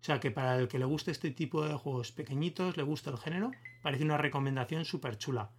O 0.00 0.04
sea 0.04 0.18
que 0.18 0.30
para 0.30 0.56
el 0.56 0.68
que 0.68 0.78
le 0.78 0.86
guste 0.86 1.10
este 1.10 1.30
tipo 1.30 1.66
de 1.66 1.74
juegos 1.74 2.12
pequeñitos, 2.12 2.76
le 2.76 2.82
gusta 2.82 3.10
el 3.10 3.18
género, 3.18 3.52
parece 3.82 4.04
una 4.04 4.16
recomendación 4.16 4.84
súper 4.84 5.18
chula. 5.18 5.50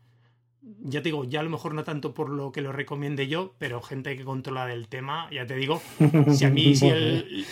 Ya 0.84 1.02
te 1.02 1.10
digo, 1.10 1.26
ya 1.26 1.40
a 1.40 1.44
lo 1.44 1.50
mejor 1.50 1.74
no 1.74 1.84
tanto 1.84 2.14
por 2.14 2.30
lo 2.30 2.52
que 2.52 2.62
lo 2.62 2.72
recomiende 2.72 3.28
yo, 3.28 3.56
pero 3.58 3.82
gente 3.82 4.16
que 4.16 4.24
controla 4.24 4.66
del 4.66 4.88
tema, 4.88 5.30
ya 5.32 5.46
te 5.46 5.56
digo, 5.56 5.82
si 6.36 6.46
a 6.46 6.50
mí, 6.50 6.76
si 6.76 6.88
el, 6.88 7.46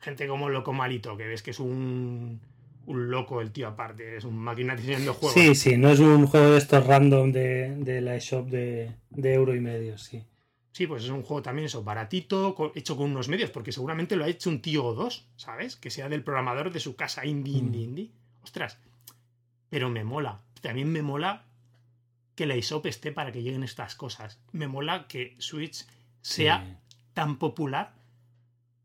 gente 0.00 0.26
como 0.26 0.48
Loco 0.48 0.72
Malito, 0.72 1.16
que 1.16 1.26
ves 1.26 1.42
que 1.42 1.50
es 1.50 1.60
un, 1.60 2.40
un 2.86 3.10
loco 3.10 3.40
el 3.40 3.52
tío 3.52 3.68
aparte, 3.68 4.16
es 4.16 4.24
un 4.24 4.36
máquina 4.36 4.74
diseñando 4.74 5.14
juegos. 5.14 5.34
Sí, 5.34 5.54
sí, 5.54 5.76
no 5.76 5.90
es 5.90 6.00
un 6.00 6.26
juego 6.26 6.50
de 6.50 6.58
estos 6.58 6.86
random 6.86 7.32
de, 7.32 7.76
de 7.76 8.00
la 8.00 8.16
eShop 8.16 8.48
de, 8.48 8.92
de 9.10 9.34
euro 9.34 9.54
y 9.54 9.60
medio, 9.60 9.98
sí. 9.98 10.22
Sí, 10.76 10.86
pues 10.86 11.04
es 11.04 11.08
un 11.08 11.22
juego 11.22 11.40
también 11.40 11.64
eso, 11.64 11.82
baratito, 11.82 12.54
hecho 12.74 12.98
con 12.98 13.10
unos 13.10 13.28
medios, 13.28 13.48
porque 13.48 13.72
seguramente 13.72 14.14
lo 14.14 14.24
ha 14.24 14.28
hecho 14.28 14.50
un 14.50 14.60
tío 14.60 14.84
o 14.84 14.92
dos, 14.94 15.24
¿sabes? 15.36 15.74
Que 15.74 15.88
sea 15.88 16.10
del 16.10 16.22
programador 16.22 16.70
de 16.70 16.80
su 16.80 16.96
casa 16.96 17.24
indie, 17.24 17.56
indie, 17.56 17.80
mm. 17.86 17.88
indie. 17.88 18.10
Ostras, 18.42 18.78
pero 19.70 19.88
me 19.88 20.04
mola. 20.04 20.42
También 20.60 20.92
me 20.92 21.00
mola 21.00 21.44
que 22.34 22.44
la 22.44 22.56
ISOP 22.56 22.84
esté 22.84 23.10
para 23.10 23.32
que 23.32 23.42
lleguen 23.42 23.62
estas 23.62 23.94
cosas. 23.94 24.38
Me 24.52 24.68
mola 24.68 25.06
que 25.08 25.34
Switch 25.38 25.86
sea 26.20 26.78
tan 27.14 27.38
popular 27.38 27.94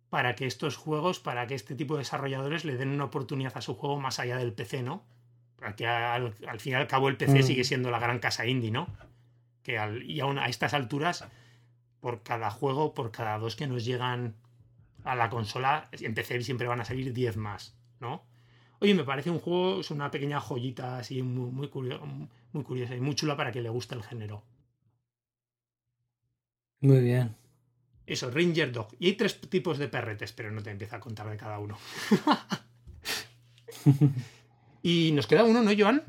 para 0.10 0.34
que 0.36 0.46
estos 0.46 0.78
juegos, 0.78 1.20
para 1.20 1.46
que 1.46 1.56
este 1.56 1.76
tipo 1.76 1.96
de 1.96 2.00
desarrolladores 2.04 2.64
le 2.64 2.78
den 2.78 2.88
una 2.88 3.04
oportunidad 3.04 3.58
a 3.58 3.62
su 3.62 3.76
juego 3.76 4.00
más 4.00 4.18
allá 4.20 4.38
del 4.38 4.54
PC, 4.54 4.82
¿no? 4.82 5.04
Para 5.58 5.76
que 5.76 5.86
al, 5.88 6.34
fin 6.60 6.72
y 6.72 6.76
al 6.76 6.88
cabo 6.88 7.10
el 7.10 7.18
PC 7.18 7.40
Mm. 7.40 7.44
sigue 7.44 7.64
siendo 7.66 7.92
la 7.92 8.00
gran 8.00 8.20
casa 8.20 8.46
indie, 8.46 8.72
¿no? 8.72 8.88
Que 9.62 9.78
al- 9.78 10.04
y 10.04 10.22
aún 10.22 10.40
a 10.40 10.46
estas 10.48 10.74
alturas, 10.74 11.28
por 12.02 12.24
cada 12.24 12.52
juego, 12.52 12.94
por 12.94 13.12
cada 13.12 13.38
dos 13.40 13.56
que 13.56 13.68
nos 13.68 13.86
llegan 13.86 14.36
a 15.04 15.16
la 15.16 15.30
consola, 15.30 15.90
en 15.94 16.14
PC 16.14 16.42
siempre 16.44 16.68
van 16.68 16.82
a 16.82 16.86
salir 16.86 17.14
10 17.14 17.38
más, 17.38 17.76
¿no? 18.00 18.24
Oye, 18.80 18.94
me 18.96 19.04
parece 19.04 19.30
un 19.30 19.40
juego, 19.40 19.80
es 19.82 19.92
una 19.92 20.12
pequeña 20.12 20.40
joyita 20.42 20.98
así 20.98 21.22
muy, 21.22 21.52
muy, 21.52 21.68
curio- 21.70 22.02
muy 22.52 22.64
curiosa 22.64 22.96
y 22.96 23.00
muy 23.02 23.16
chula 23.16 23.38
para 23.38 23.52
que 23.52 23.62
le 23.62 23.70
guste 23.70 23.96
el 23.96 24.04
género. 24.04 24.44
Muy 26.82 27.00
bien. 27.02 27.36
Eso, 28.08 28.32
Ranger 28.32 28.72
Dog. 28.72 28.90
Y 29.00 29.08
hay 29.08 29.14
tres 29.14 29.40
tipos 29.42 29.78
de 29.78 29.88
perretes, 29.88 30.34
pero 30.34 30.52
no 30.52 30.62
te 30.64 30.72
empieza 30.72 30.98
a 30.98 31.00
contar 31.00 31.30
de 31.30 31.38
cada 31.38 31.60
uno. 31.60 31.78
y 34.84 35.12
nos 35.14 35.28
queda 35.28 35.44
uno, 35.44 35.62
¿no, 35.62 35.72
Joan? 35.78 36.04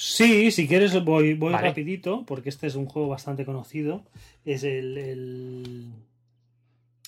Sí, 0.00 0.52
si 0.52 0.68
quieres 0.68 1.02
voy, 1.02 1.34
voy 1.34 1.52
Vale. 1.52 1.70
rapidito, 1.70 2.24
porque 2.24 2.50
este 2.50 2.68
es 2.68 2.76
un 2.76 2.86
juego 2.86 3.08
bastante 3.08 3.44
conocido. 3.44 4.04
Es 4.44 4.62
el, 4.62 4.96
el 4.96 5.92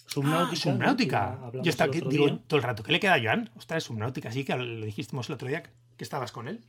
Subnautica. 0.06 1.38
Ah, 1.40 1.52
Yo 1.62 1.70
estaba 1.70 1.92
digo, 1.92 2.38
todo 2.48 2.56
el 2.58 2.64
rato, 2.64 2.82
¿qué 2.82 2.90
le 2.90 2.98
queda 2.98 3.14
a 3.14 3.22
Joan? 3.22 3.48
Ostras, 3.56 3.84
Subnautica, 3.84 4.32
sí, 4.32 4.42
que 4.42 4.56
lo 4.56 4.84
dijimos 4.84 5.28
el 5.28 5.36
otro 5.36 5.46
día 5.46 5.62
que 5.62 5.70
estabas 6.02 6.32
con 6.32 6.48
él. 6.48 6.64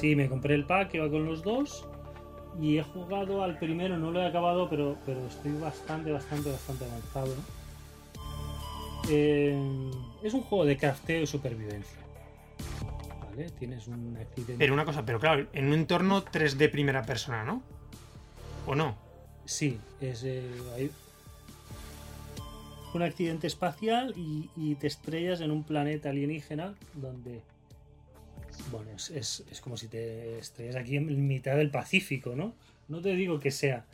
Sí, 0.00 0.16
me 0.16 0.30
compré 0.30 0.54
el 0.54 0.64
pack 0.64 0.92
que 0.92 0.98
va 0.98 1.10
con 1.10 1.26
los 1.26 1.42
dos. 1.42 1.86
Y 2.58 2.78
he 2.78 2.82
jugado 2.82 3.42
al 3.42 3.58
primero, 3.58 3.98
no 3.98 4.10
lo 4.10 4.20
he 4.20 4.26
acabado, 4.26 4.68
pero, 4.68 4.96
pero 5.04 5.26
estoy 5.26 5.52
bastante, 5.52 6.10
bastante, 6.10 6.50
bastante 6.50 6.84
avanzado. 6.86 7.34
Eh, 9.10 9.90
es 10.22 10.32
un 10.32 10.40
juego 10.40 10.64
de 10.64 10.76
crafteo 10.78 11.22
y 11.22 11.26
supervivencia. 11.26 11.98
¿Vale? 13.26 13.50
Tienes 13.58 13.86
un 13.88 14.16
accidente. 14.16 14.56
Pero 14.58 14.72
una 14.72 14.86
cosa, 14.86 15.04
pero 15.04 15.20
claro, 15.20 15.46
en 15.52 15.66
un 15.66 15.74
entorno 15.74 16.24
3D 16.24 16.70
primera 16.70 17.02
persona, 17.02 17.44
¿no? 17.44 17.62
¿O 18.66 18.74
no? 18.74 18.96
Sí, 19.44 19.78
es 20.00 20.24
eh, 20.24 20.42
hay 20.76 20.90
un 22.94 23.02
accidente 23.02 23.46
espacial 23.46 24.14
y, 24.16 24.48
y 24.56 24.74
te 24.76 24.86
estrellas 24.86 25.40
en 25.40 25.50
un 25.50 25.62
planeta 25.62 26.08
alienígena 26.08 26.74
donde. 26.94 27.42
Bueno, 28.70 28.90
es, 28.94 29.10
es- 29.10 29.60
como 29.60 29.76
si 29.76 29.88
te 29.88 30.38
estrellas 30.38 30.76
aquí 30.76 30.96
en 30.96 31.26
mitad 31.26 31.56
del 31.56 31.70
Pacífico, 31.70 32.34
¿no? 32.36 32.54
No 32.88 33.00
te 33.00 33.14
digo 33.14 33.40
que 33.40 33.50
sea 33.50 33.84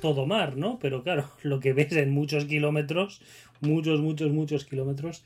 todo 0.00 0.26
mar, 0.26 0.56
¿no? 0.56 0.78
Pero 0.78 1.02
claro, 1.02 1.30
lo 1.42 1.60
que 1.60 1.72
ves 1.72 1.92
en 1.92 2.10
muchos 2.10 2.44
kilómetros, 2.44 3.20
muchos, 3.60 4.00
muchos, 4.00 4.30
muchos 4.30 4.64
kilómetros, 4.64 5.24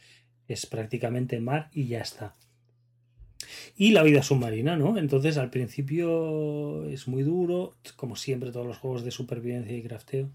es 0.48 0.66
prácticamente 0.66 1.40
mar 1.40 1.68
y 1.72 1.86
ya 1.86 2.00
está. 2.00 2.34
Y 3.76 3.90
la 3.90 4.02
vida 4.02 4.22
submarina, 4.22 4.76
¿no? 4.76 4.98
Entonces 4.98 5.36
al 5.38 5.50
principio 5.50 6.86
es 6.88 7.08
muy 7.08 7.22
duro, 7.22 7.74
como 7.96 8.16
siempre 8.16 8.52
todos 8.52 8.66
los 8.66 8.78
juegos 8.78 9.04
de 9.04 9.10
supervivencia 9.10 9.76
y 9.76 9.82
crafteo. 9.82 10.30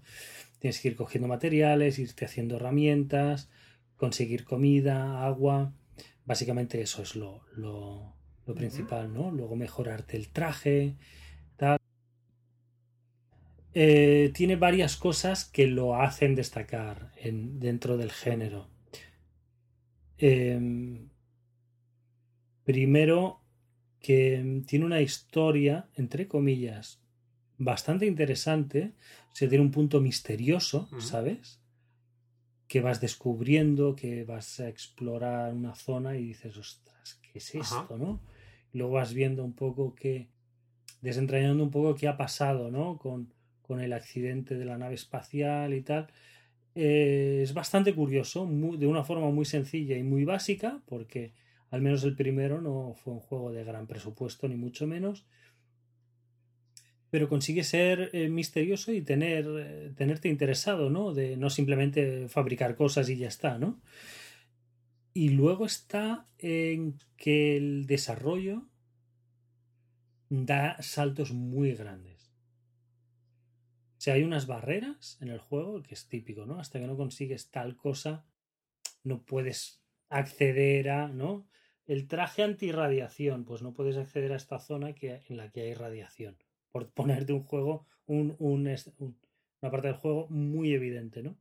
Tienes 0.58 0.80
que 0.80 0.88
ir 0.88 0.96
cogiendo 0.96 1.28
materiales, 1.28 1.98
irte 1.98 2.24
haciendo 2.24 2.56
herramientas, 2.56 3.48
conseguir 3.96 4.44
comida, 4.44 5.24
agua. 5.24 5.72
Básicamente 6.28 6.82
eso 6.82 7.00
es 7.00 7.16
lo, 7.16 7.40
lo, 7.56 8.12
lo 8.44 8.54
principal, 8.54 9.14
¿no? 9.14 9.30
Luego 9.30 9.56
mejorarte 9.56 10.18
el 10.18 10.28
traje, 10.28 10.94
tal. 11.56 11.78
Eh, 13.72 14.30
tiene 14.34 14.56
varias 14.56 14.98
cosas 14.98 15.46
que 15.46 15.66
lo 15.66 15.94
hacen 15.94 16.34
destacar 16.34 17.12
en, 17.16 17.58
dentro 17.58 17.96
del 17.96 18.12
género. 18.12 18.68
Em, 20.18 21.08
primero, 22.62 23.40
que 23.98 24.64
tiene 24.66 24.84
una 24.84 25.00
historia, 25.00 25.88
entre 25.94 26.28
comillas, 26.28 27.00
bastante 27.56 28.04
interesante. 28.04 28.92
O 29.32 29.34
sea, 29.34 29.48
tiene 29.48 29.64
un 29.64 29.70
punto 29.70 29.98
misterioso. 30.02 30.90
¿sabes? 31.00 31.58
Que 32.68 32.80
vas 32.80 33.00
descubriendo, 33.00 33.96
que 33.96 34.24
vas 34.24 34.60
a 34.60 34.68
explorar 34.68 35.54
una 35.54 35.74
zona 35.74 36.16
y 36.16 36.24
dices, 36.28 36.56
ostras, 36.56 37.18
¿qué 37.22 37.38
es 37.38 37.54
Ajá. 37.54 37.80
esto, 37.82 37.98
no? 37.98 38.20
Y 38.72 38.78
luego 38.78 38.94
vas 38.94 39.14
viendo 39.14 39.42
un 39.44 39.54
poco 39.54 39.94
que, 39.94 40.28
desentrañando 41.00 41.62
un 41.64 41.70
poco 41.70 41.94
qué 41.94 42.08
ha 42.08 42.16
pasado, 42.16 42.70
¿no? 42.70 42.98
Con, 42.98 43.32
con 43.62 43.80
el 43.80 43.92
accidente 43.92 44.56
de 44.56 44.64
la 44.64 44.78
nave 44.78 44.94
espacial 44.94 45.74
y 45.74 45.82
tal. 45.82 46.08
Eh, 46.74 47.40
es 47.42 47.54
bastante 47.54 47.94
curioso, 47.94 48.46
muy- 48.46 48.76
de 48.76 48.86
una 48.86 49.04
forma 49.04 49.30
muy 49.30 49.44
sencilla 49.44 49.96
y 49.96 50.02
muy 50.02 50.24
básica, 50.24 50.80
porque 50.86 51.32
al 51.70 51.82
menos 51.82 52.04
el 52.04 52.14
primero 52.16 52.60
no 52.60 52.94
fue 52.94 53.14
un 53.14 53.20
juego 53.20 53.52
de 53.52 53.64
gran 53.64 53.86
presupuesto, 53.86 54.48
ni 54.48 54.56
mucho 54.56 54.86
menos. 54.86 55.26
Pero 57.10 57.28
consigue 57.28 57.64
ser 57.64 58.10
eh, 58.12 58.28
misterioso 58.28 58.92
y 58.92 59.02
tener, 59.02 59.46
eh, 59.48 59.92
tenerte 59.96 60.28
interesado, 60.28 60.90
¿no? 60.90 61.14
De 61.14 61.36
no 61.36 61.50
simplemente 61.50 62.28
fabricar 62.28 62.76
cosas 62.76 63.08
y 63.08 63.16
ya 63.16 63.28
está, 63.28 63.58
¿no? 63.58 63.80
Y 65.14 65.30
luego 65.30 65.66
está 65.66 66.26
en 66.38 66.98
que 67.16 67.56
el 67.56 67.86
desarrollo 67.86 68.68
da 70.28 70.80
saltos 70.82 71.32
muy 71.32 71.72
grandes. 71.74 72.32
O 73.98 74.00
sea, 74.00 74.14
hay 74.14 74.22
unas 74.22 74.46
barreras 74.46 75.18
en 75.20 75.28
el 75.28 75.40
juego, 75.40 75.82
que 75.82 75.94
es 75.94 76.06
típico, 76.06 76.46
¿no? 76.46 76.60
Hasta 76.60 76.78
que 76.78 76.86
no 76.86 76.96
consigues 76.96 77.50
tal 77.50 77.76
cosa, 77.76 78.24
no 79.02 79.22
puedes 79.22 79.82
acceder 80.08 80.90
a, 80.90 81.08
¿no? 81.08 81.48
El 81.86 82.06
traje 82.06 82.42
antirradiación, 82.42 83.44
pues 83.44 83.62
no 83.62 83.72
puedes 83.72 83.96
acceder 83.96 84.32
a 84.32 84.36
esta 84.36 84.60
zona 84.60 84.92
que, 84.92 85.22
en 85.28 85.36
la 85.36 85.50
que 85.50 85.62
hay 85.62 85.74
radiación. 85.74 86.36
Por 86.72 86.90
ponerte 86.92 87.32
un 87.32 87.42
juego, 87.42 87.86
un, 88.06 88.36
un, 88.38 88.66
es- 88.68 88.90
un- 88.98 89.16
una 89.60 89.70
parte 89.70 89.88
del 89.88 89.96
juego 89.96 90.28
muy 90.28 90.72
evidente, 90.72 91.22
¿no? 91.22 91.36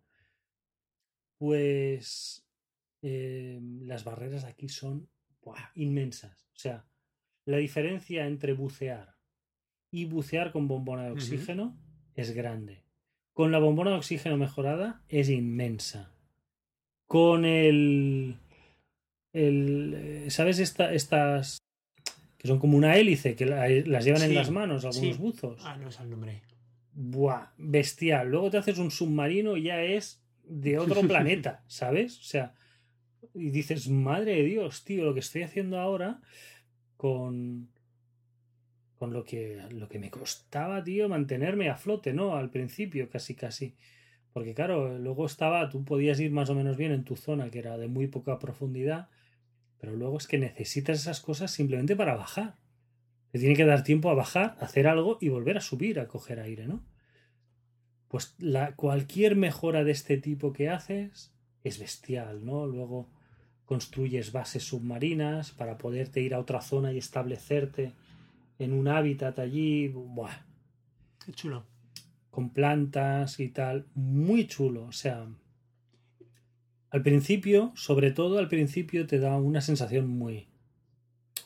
Pues 1.37 2.45
eh, 3.01 3.59
las 3.81 4.03
barreras 4.03 4.43
aquí 4.43 4.69
son 4.69 5.09
¡buah! 5.41 5.71
inmensas. 5.75 6.47
O 6.55 6.59
sea, 6.59 6.85
la 7.45 7.57
diferencia 7.57 8.25
entre 8.25 8.53
bucear 8.53 9.15
y 9.91 10.05
bucear 10.05 10.51
con 10.51 10.67
bombona 10.67 11.05
de 11.05 11.11
oxígeno 11.11 11.77
es 12.15 12.31
grande. 12.31 12.83
Con 13.33 13.51
la 13.51 13.59
bombona 13.59 13.91
de 13.91 13.97
oxígeno 13.97 14.35
mejorada 14.37 15.03
es 15.09 15.29
inmensa. 15.29 16.11
Con 17.05 17.45
el. 17.45 18.37
el 19.31 19.93
eh, 19.95 20.29
¿Sabes 20.31 20.59
esta- 20.59 20.91
estas. 20.93 21.59
Que 22.47 22.53
son 22.53 22.59
como 22.59 22.77
una 22.77 22.95
hélice 22.95 23.35
que 23.35 23.45
la- 23.45 23.67
las 23.69 24.05
llevan 24.05 24.21
en 24.23 24.33
las 24.33 24.49
manos 24.49 24.85
algunos 24.85 25.15
sí. 25.15 25.21
buzos? 25.21 25.61
Ah, 25.65 25.77
no 25.77 25.89
es 25.89 25.99
el 25.99 26.09
nombre. 26.09 26.41
Buah, 26.93 27.51
bestial. 27.57 28.29
Luego 28.29 28.49
te 28.49 28.57
haces 28.57 28.77
un 28.79 28.89
submarino 28.89 29.57
y 29.57 29.63
ya 29.63 29.81
es 29.83 30.23
de 30.45 30.79
otro 30.79 31.01
planeta, 31.07 31.63
¿sabes? 31.67 32.19
O 32.19 32.23
sea, 32.23 32.53
y 33.33 33.49
dices, 33.51 33.89
madre 33.89 34.35
de 34.35 34.43
Dios, 34.43 34.83
tío, 34.83 35.03
lo 35.05 35.13
que 35.13 35.19
estoy 35.19 35.43
haciendo 35.43 35.79
ahora 35.79 36.21
con, 36.95 37.69
con 38.95 39.13
lo 39.13 39.23
que, 39.23 39.61
lo 39.71 39.87
que 39.89 39.99
me 39.99 40.09
costaba, 40.09 40.83
tío, 40.83 41.07
mantenerme 41.09 41.69
a 41.69 41.75
flote, 41.77 42.13
¿no? 42.13 42.35
Al 42.35 42.49
principio, 42.49 43.09
casi, 43.09 43.35
casi. 43.35 43.75
Porque 44.33 44.53
claro, 44.53 44.97
luego 44.97 45.25
estaba, 45.25 45.69
tú 45.69 45.83
podías 45.83 46.19
ir 46.19 46.31
más 46.31 46.49
o 46.49 46.55
menos 46.55 46.77
bien 46.77 46.91
en 46.91 47.03
tu 47.03 47.15
zona, 47.15 47.49
que 47.51 47.59
era 47.59 47.77
de 47.77 47.87
muy 47.87 48.07
poca 48.07 48.39
profundidad, 48.39 49.09
pero 49.79 49.95
luego 49.95 50.17
es 50.17 50.27
que 50.27 50.37
necesitas 50.37 50.99
esas 50.99 51.21
cosas 51.21 51.51
simplemente 51.51 51.95
para 51.95 52.15
bajar. 52.15 52.55
Te 53.31 53.39
tiene 53.39 53.55
que 53.55 53.65
dar 53.65 53.83
tiempo 53.83 54.09
a 54.09 54.15
bajar, 54.15 54.57
hacer 54.59 54.87
algo 54.87 55.17
y 55.21 55.29
volver 55.29 55.57
a 55.57 55.61
subir, 55.61 55.99
a 55.99 56.07
coger 56.07 56.39
aire, 56.39 56.67
¿no? 56.67 56.83
Pues 58.07 58.35
la, 58.39 58.75
cualquier 58.75 59.35
mejora 59.35 59.83
de 59.83 59.91
este 59.91 60.17
tipo 60.17 60.53
que 60.53 60.69
haces 60.69 61.33
es 61.63 61.79
bestial, 61.79 62.45
¿no? 62.45 62.65
Luego 62.65 63.09
construyes 63.65 64.31
bases 64.31 64.63
submarinas 64.63 65.51
para 65.51 65.77
poderte 65.77 66.21
ir 66.21 66.33
a 66.33 66.39
otra 66.39 66.61
zona 66.61 66.93
y 66.93 66.97
establecerte 66.97 67.93
en 68.59 68.71
un 68.71 68.87
hábitat 68.87 69.37
allí. 69.39 69.89
Buah. 69.89 70.45
Qué 71.25 71.33
chulo. 71.33 71.65
Con 72.31 72.51
plantas 72.51 73.41
y 73.41 73.49
tal. 73.49 73.87
Muy 73.93 74.47
chulo. 74.47 74.85
O 74.85 74.93
sea, 74.93 75.27
al 76.89 77.01
principio, 77.01 77.71
sobre 77.75 78.11
todo 78.11 78.39
al 78.39 78.47
principio, 78.47 79.07
te 79.07 79.19
da 79.19 79.35
una 79.37 79.61
sensación 79.61 80.07
muy. 80.07 80.47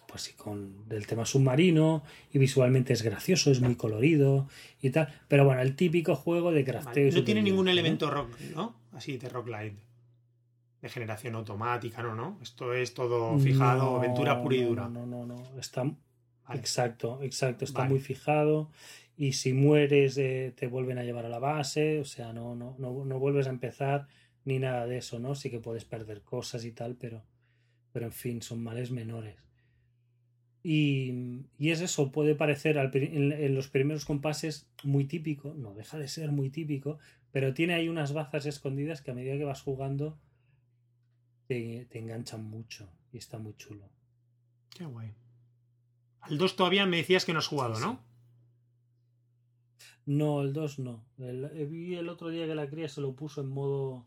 Pues 0.07 0.23
sí, 0.23 0.33
con 0.33 0.87
del 0.89 1.07
tema 1.07 1.25
submarino 1.25 2.03
y 2.33 2.37
visualmente 2.37 2.91
es 2.91 3.01
gracioso, 3.01 3.49
es 3.49 3.61
muy 3.61 3.75
colorido 3.75 4.47
y 4.81 4.89
tal. 4.89 5.07
Pero 5.27 5.45
bueno, 5.45 5.61
el 5.61 5.75
típico 5.75 6.15
juego 6.15 6.51
de 6.51 6.65
crafteo. 6.65 7.11
no 7.11 7.23
tiene 7.23 7.41
ningún 7.41 7.69
elemento 7.69 8.09
rock, 8.09 8.37
¿no? 8.53 8.75
Así 8.91 9.17
de 9.17 9.29
rock 9.29 9.47
light. 9.47 9.73
De 10.81 10.89
generación 10.89 11.35
automática, 11.35 12.03
¿no? 12.03 12.15
¿no? 12.15 12.39
Esto 12.41 12.73
es 12.73 12.93
todo 12.93 13.37
fijado, 13.39 13.97
aventura 13.97 14.41
pura 14.41 14.55
y 14.55 14.63
dura. 14.63 14.89
No, 14.89 15.05
no, 15.05 15.25
no. 15.25 15.41
Está. 15.57 15.89
Exacto, 16.53 17.19
exacto. 17.21 17.63
Está 17.63 17.85
muy 17.85 17.99
fijado. 17.99 18.69
Y 19.15 19.33
si 19.33 19.53
mueres, 19.53 20.17
eh, 20.17 20.53
te 20.55 20.67
vuelven 20.67 20.97
a 20.97 21.03
llevar 21.03 21.25
a 21.25 21.29
la 21.29 21.39
base. 21.39 21.99
O 21.99 22.05
sea, 22.05 22.33
no, 22.33 22.55
no, 22.55 22.75
no, 22.79 23.05
no 23.05 23.19
vuelves 23.19 23.47
a 23.47 23.51
empezar 23.51 24.07
ni 24.45 24.59
nada 24.59 24.85
de 24.87 24.97
eso, 24.97 25.19
¿no? 25.19 25.35
Sí 25.35 25.49
que 25.49 25.59
puedes 25.59 25.85
perder 25.85 26.21
cosas 26.21 26.65
y 26.65 26.71
tal, 26.71 26.95
pero, 26.95 27.23
pero 27.91 28.07
en 28.07 28.11
fin, 28.11 28.41
son 28.41 28.63
males 28.63 28.91
menores. 28.91 29.35
Y, 30.63 31.45
y 31.57 31.71
es 31.71 31.81
eso, 31.81 32.11
puede 32.11 32.35
parecer 32.35 32.77
en, 32.77 33.55
los 33.55 33.67
primeros 33.67 34.05
compases 34.05 34.69
muy 34.83 35.05
típico, 35.05 35.53
no 35.55 35.73
deja 35.73 35.97
de 35.97 36.07
ser 36.07 36.31
muy 36.31 36.51
típico, 36.51 36.99
pero 37.31 37.53
tiene 37.53 37.73
ahí 37.73 37.89
unas 37.89 38.13
bazas 38.13 38.45
escondidas 38.45 39.01
que 39.01 39.11
a 39.11 39.15
medida 39.15 39.37
que 39.37 39.43
vas 39.43 39.61
jugando 39.61 40.19
te, 41.47 41.87
te 41.89 41.99
enganchan 41.99 42.43
mucho 42.43 42.87
y 43.11 43.17
está 43.17 43.39
muy 43.39 43.55
chulo. 43.55 43.89
Qué 44.69 44.85
guay. 44.85 45.13
Al 46.21 46.37
2 46.37 46.55
todavía 46.55 46.85
me 46.85 46.97
decías 46.97 47.25
que 47.25 47.33
no 47.33 47.39
has 47.39 47.47
jugado, 47.47 47.79
¿no? 47.79 47.99
No, 50.05 50.41
el 50.41 50.53
2 50.53 50.79
no. 50.79 51.03
vi 51.17 51.95
el 51.95 52.09
otro 52.09 52.29
día 52.29 52.45
que 52.45 52.55
la 52.55 52.69
cría 52.69 52.87
se 52.87 53.01
lo 53.01 53.15
puso 53.15 53.41
en 53.41 53.49
modo 53.49 54.05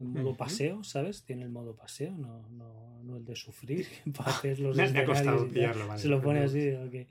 en 0.00 0.12
modo 0.12 0.36
paseo, 0.36 0.84
¿sabes? 0.84 1.24
Tiene 1.24 1.42
el 1.42 1.50
modo 1.50 1.74
paseo, 1.74 2.12
no, 2.16 2.48
no, 2.50 3.02
no 3.02 3.16
el 3.16 3.24
de 3.24 3.34
sufrir 3.34 3.86
para 4.16 4.30
hacer 4.30 4.60
los 4.60 4.76
me, 4.76 4.82
ha 4.84 5.04
costado 5.04 5.48
pillarlo, 5.48 5.88
vale, 5.88 6.00
Se 6.00 6.08
lo 6.08 6.22
pone 6.22 6.40
así, 6.40 6.70
ok. 6.70 7.08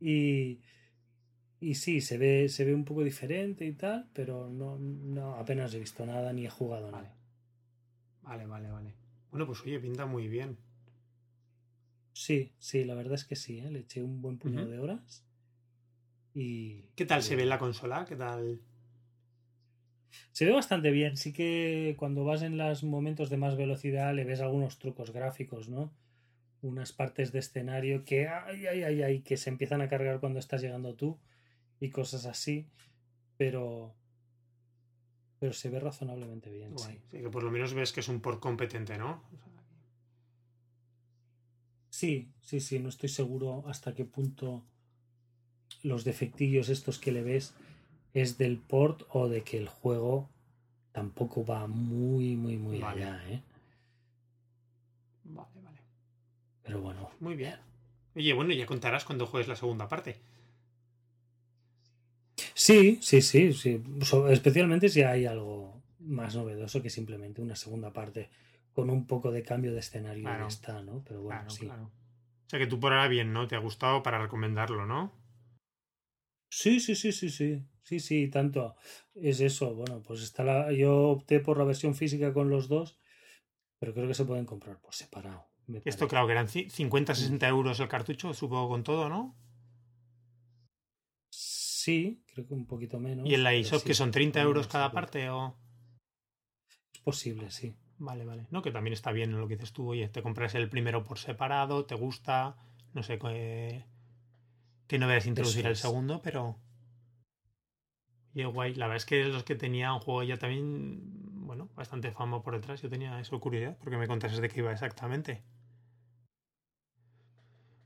Y, 0.00 0.60
y 1.60 1.74
sí, 1.74 2.00
se 2.00 2.18
ve, 2.18 2.48
se 2.48 2.64
ve 2.64 2.74
un 2.74 2.84
poco 2.84 3.02
diferente 3.04 3.66
y 3.66 3.72
tal, 3.72 4.08
pero 4.12 4.48
no, 4.48 4.78
no 4.78 5.34
apenas 5.34 5.74
he 5.74 5.78
visto 5.78 6.04
nada 6.06 6.32
ni 6.32 6.46
he 6.46 6.50
jugado 6.50 6.90
vale. 6.90 7.08
nada. 7.08 7.18
Vale, 8.22 8.46
vale, 8.46 8.70
vale. 8.70 8.94
Bueno, 9.30 9.46
pues 9.46 9.60
oye, 9.62 9.78
pinta 9.78 10.06
muy 10.06 10.28
bien. 10.28 10.56
Sí, 12.14 12.52
sí, 12.58 12.84
la 12.84 12.94
verdad 12.94 13.14
es 13.14 13.24
que 13.24 13.36
sí, 13.36 13.58
¿eh? 13.58 13.70
le 13.70 13.80
eché 13.80 14.02
un 14.02 14.22
buen 14.22 14.38
puñado 14.38 14.68
de 14.68 14.78
horas. 14.78 15.26
Y. 16.32 16.84
¿Qué 16.94 17.04
tal 17.04 17.22
se 17.22 17.36
ve 17.36 17.42
en 17.42 17.48
la 17.48 17.58
consola? 17.58 18.04
¿Qué 18.08 18.16
tal? 18.16 18.60
Se 20.32 20.44
ve 20.44 20.52
bastante 20.52 20.90
bien. 20.90 21.16
Sí 21.16 21.32
que 21.32 21.94
cuando 21.98 22.24
vas 22.24 22.42
en 22.42 22.56
los 22.58 22.82
momentos 22.84 23.30
de 23.30 23.36
más 23.36 23.56
velocidad 23.56 24.14
le 24.14 24.24
ves 24.24 24.40
algunos 24.40 24.78
trucos 24.78 25.12
gráficos, 25.12 25.68
¿no? 25.68 25.92
Unas 26.62 26.92
partes 26.92 27.32
de 27.32 27.40
escenario 27.40 28.04
que 28.04 28.28
ay, 28.28 28.66
ay, 28.66 28.82
ay, 28.82 29.02
ay, 29.02 29.20
que 29.20 29.36
se 29.36 29.50
empiezan 29.50 29.80
a 29.80 29.88
cargar 29.88 30.20
cuando 30.20 30.38
estás 30.38 30.62
llegando 30.62 30.94
tú 30.94 31.18
y 31.80 31.90
cosas 31.90 32.26
así. 32.26 32.66
Pero. 33.36 33.94
Pero 35.40 35.52
se 35.52 35.68
ve 35.68 35.78
razonablemente 35.78 36.50
bien. 36.50 36.78
Sí. 36.78 36.98
que 37.10 37.28
por 37.28 37.42
lo 37.42 37.50
menos 37.50 37.74
ves 37.74 37.92
que 37.92 38.00
es 38.00 38.08
un 38.08 38.20
por 38.20 38.40
competente, 38.40 38.96
¿no? 38.96 39.22
Sí, 41.90 42.32
sí, 42.40 42.60
sí. 42.60 42.78
No 42.78 42.88
estoy 42.88 43.08
seguro 43.08 43.64
hasta 43.68 43.94
qué 43.94 44.04
punto 44.04 44.64
los 45.84 46.04
defectillos 46.04 46.68
estos 46.68 46.98
que 46.98 47.12
le 47.12 47.22
ves 47.22 47.54
es 48.14 48.38
del 48.38 48.58
port 48.58 49.02
o 49.10 49.28
de 49.28 49.42
que 49.42 49.58
el 49.58 49.68
juego 49.68 50.28
tampoco 50.92 51.44
va 51.44 51.66
muy, 51.66 52.36
muy, 52.36 52.56
muy 52.56 52.80
allá, 52.82 53.20
¿eh? 53.28 53.42
Vale, 55.24 55.60
vale. 55.62 55.78
Pero 56.62 56.80
bueno. 56.80 57.10
Muy 57.18 57.34
bien. 57.34 57.56
Oye, 58.14 58.32
bueno, 58.32 58.52
ya 58.52 58.64
contarás 58.64 59.04
cuando 59.04 59.26
juegues 59.26 59.48
la 59.48 59.56
segunda 59.56 59.88
parte. 59.88 60.16
Sí, 62.54 62.98
sí, 63.02 63.20
sí, 63.20 63.52
sí. 63.52 63.82
Especialmente 64.30 64.88
si 64.88 65.02
hay 65.02 65.26
algo 65.26 65.82
más 65.98 66.36
novedoso 66.36 66.80
que 66.80 66.90
simplemente 66.90 67.42
una 67.42 67.56
segunda 67.56 67.92
parte 67.92 68.30
con 68.74 68.90
un 68.90 69.06
poco 69.06 69.32
de 69.32 69.42
cambio 69.42 69.72
de 69.72 69.80
escenario 69.80 70.24
ya 70.24 70.46
está, 70.46 70.82
¿no? 70.82 71.02
Pero 71.06 71.22
bueno, 71.22 71.50
sí. 71.50 71.66
O 71.66 71.90
sea 72.46 72.58
que 72.60 72.66
tú 72.66 72.78
por 72.78 72.92
ahora 72.92 73.08
bien, 73.08 73.32
¿no? 73.32 73.48
Te 73.48 73.56
ha 73.56 73.60
gustado 73.60 74.02
para 74.04 74.20
recomendarlo, 74.20 74.86
¿no? 74.86 75.12
Sí, 76.48 76.80
sí, 76.80 76.94
sí, 76.94 77.12
sí, 77.12 77.30
sí. 77.30 77.62
Sí, 77.82 78.00
sí, 78.00 78.28
tanto. 78.28 78.76
Es 79.14 79.40
eso. 79.40 79.74
Bueno, 79.74 80.02
pues 80.02 80.22
está 80.22 80.42
la. 80.42 80.72
Yo 80.72 81.10
opté 81.10 81.40
por 81.40 81.58
la 81.58 81.64
versión 81.64 81.94
física 81.94 82.32
con 82.32 82.48
los 82.48 82.68
dos, 82.68 82.98
pero 83.78 83.92
creo 83.92 84.08
que 84.08 84.14
se 84.14 84.24
pueden 84.24 84.46
comprar 84.46 84.80
por 84.80 84.94
separado. 84.94 85.46
Esto, 85.84 86.08
claro, 86.08 86.26
que 86.26 86.32
eran 86.32 86.48
50, 86.48 87.14
60 87.14 87.48
euros 87.48 87.80
el 87.80 87.88
cartucho, 87.88 88.34
supongo 88.34 88.68
con 88.68 88.82
todo, 88.82 89.08
¿no? 89.08 89.34
Sí, 91.30 92.22
creo 92.32 92.46
que 92.46 92.54
un 92.54 92.66
poquito 92.66 92.98
menos. 92.98 93.28
¿Y 93.28 93.34
en 93.34 93.42
la 93.42 93.54
ISOP 93.54 93.82
que 93.82 93.94
son 93.94 94.10
30 94.10 94.40
euros 94.40 94.68
cada 94.68 94.90
parte 94.92 95.28
o...? 95.30 95.56
Es 96.92 97.00
posible, 97.00 97.50
sí. 97.50 97.76
Vale, 97.98 98.24
vale. 98.24 98.46
No, 98.50 98.62
que 98.62 98.72
también 98.72 98.92
está 98.92 99.12
bien 99.12 99.38
lo 99.38 99.46
que 99.48 99.56
dices 99.56 99.72
tú. 99.72 99.90
Oye, 99.90 100.08
te 100.08 100.22
compras 100.22 100.54
el 100.54 100.68
primero 100.68 101.04
por 101.04 101.18
separado, 101.18 101.84
te 101.86 101.94
gusta, 101.94 102.56
no 102.92 103.02
sé, 103.02 103.18
que, 103.18 103.84
que 104.86 104.98
no 104.98 105.06
veas 105.06 105.26
introducir 105.26 105.66
el 105.66 105.76
segundo, 105.76 106.20
pero... 106.22 106.56
Y 108.34 108.42
guay, 108.44 108.74
la 108.74 108.86
verdad 108.86 108.96
es 108.96 109.06
que 109.06 109.24
los 109.24 109.44
que 109.44 109.54
tenía 109.54 109.92
un 109.92 110.00
juego 110.00 110.24
ya 110.24 110.36
también, 110.36 111.00
bueno, 111.46 111.68
bastante 111.76 112.10
fama 112.10 112.42
por 112.42 112.54
detrás. 112.54 112.82
Yo 112.82 112.90
tenía 112.90 113.20
eso 113.20 113.38
curiosidad, 113.38 113.78
porque 113.78 113.96
me 113.96 114.08
contases 114.08 114.40
de 114.40 114.48
qué 114.48 114.60
iba 114.60 114.72
exactamente. 114.72 115.44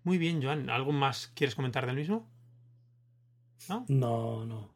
Muy 0.05 0.17
bien, 0.17 0.43
Joan. 0.43 0.71
¿Algo 0.71 0.93
más 0.93 1.29
quieres 1.35 1.55
comentar 1.55 1.85
del 1.85 1.97
mismo? 1.97 2.27
¿No? 3.69 3.85
No, 3.89 4.47
no. 4.47 4.71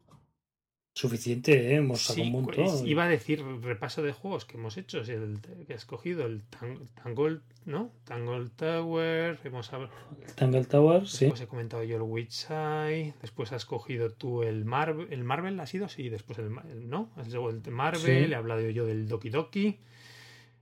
Suficiente, 0.95 1.73
¿eh? 1.73 1.77
hemos 1.77 2.03
sacado 2.03 2.27
un 2.27 2.31
montón. 2.31 2.87
Iba 2.87 3.05
a 3.05 3.07
decir 3.07 3.43
repaso 3.61 4.03
de 4.03 4.11
juegos 4.11 4.45
que 4.45 4.57
hemos 4.57 4.77
hecho, 4.77 4.99
el 4.99 5.39
que 5.65 5.73
has 5.73 5.81
escogido, 5.81 6.27
el 6.27 6.43
Tangle, 7.03 7.39
¿no? 7.65 7.91
Tangle 8.03 8.49
Tower, 8.55 9.39
hemos 9.43 9.73
hablado. 9.73 9.91
Tangle 10.35 10.65
Tower, 10.65 11.07
sí. 11.07 11.25
Después 11.25 11.41
he 11.41 11.47
comentado 11.47 11.83
yo 11.83 11.95
el 11.95 12.03
Witchside, 12.03 13.15
después 13.21 13.51
has 13.53 13.65
cogido 13.65 14.11
tú 14.11 14.43
el 14.43 14.65
Marvel, 14.65 15.07
el 15.09 15.23
Marvel 15.23 15.59
ha 15.59 15.65
sido, 15.65 15.89
sí, 15.89 16.09
después 16.09 16.37
el, 16.37 16.51
¿no? 16.87 17.09
el 17.17 17.71
Marvel, 17.71 18.31
he 18.31 18.35
hablado 18.35 18.61
yo 18.69 18.85
del 18.85 19.07
Doki 19.07 19.29
Doki. 19.29 19.79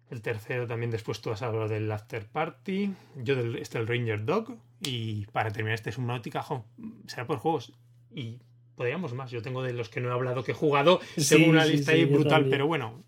El 0.09 0.21
tercero 0.21 0.65
también 0.65 0.91
después 0.91 1.19
tú 1.19 1.31
has 1.31 1.41
hablado 1.41 1.67
del 1.67 1.91
After 1.91 2.25
Party, 2.25 2.93
yo 3.21 3.35
del 3.35 3.57
este 3.57 3.77
el 3.79 3.87
Ranger 3.87 4.23
Dog 4.23 4.57
y 4.81 5.25
para 5.27 5.51
terminar 5.51 5.75
este 5.75 5.89
es 5.89 5.97
un 5.97 6.07
jo, 6.07 6.65
será 7.07 7.27
por 7.27 7.37
juegos 7.37 7.73
y 8.13 8.39
podríamos 8.75 9.13
más. 9.13 9.31
Yo 9.31 9.41
tengo 9.41 9.63
de 9.63 9.73
los 9.73 9.89
que 9.89 10.01
no 10.01 10.09
he 10.09 10.13
hablado 10.13 10.43
que 10.43 10.51
he 10.51 10.55
jugado, 10.55 10.99
tengo 11.29 11.49
una 11.49 11.65
lista 11.65 11.91
ahí 11.91 12.05
brutal, 12.05 12.47
pero 12.49 12.67
bueno, 12.67 13.03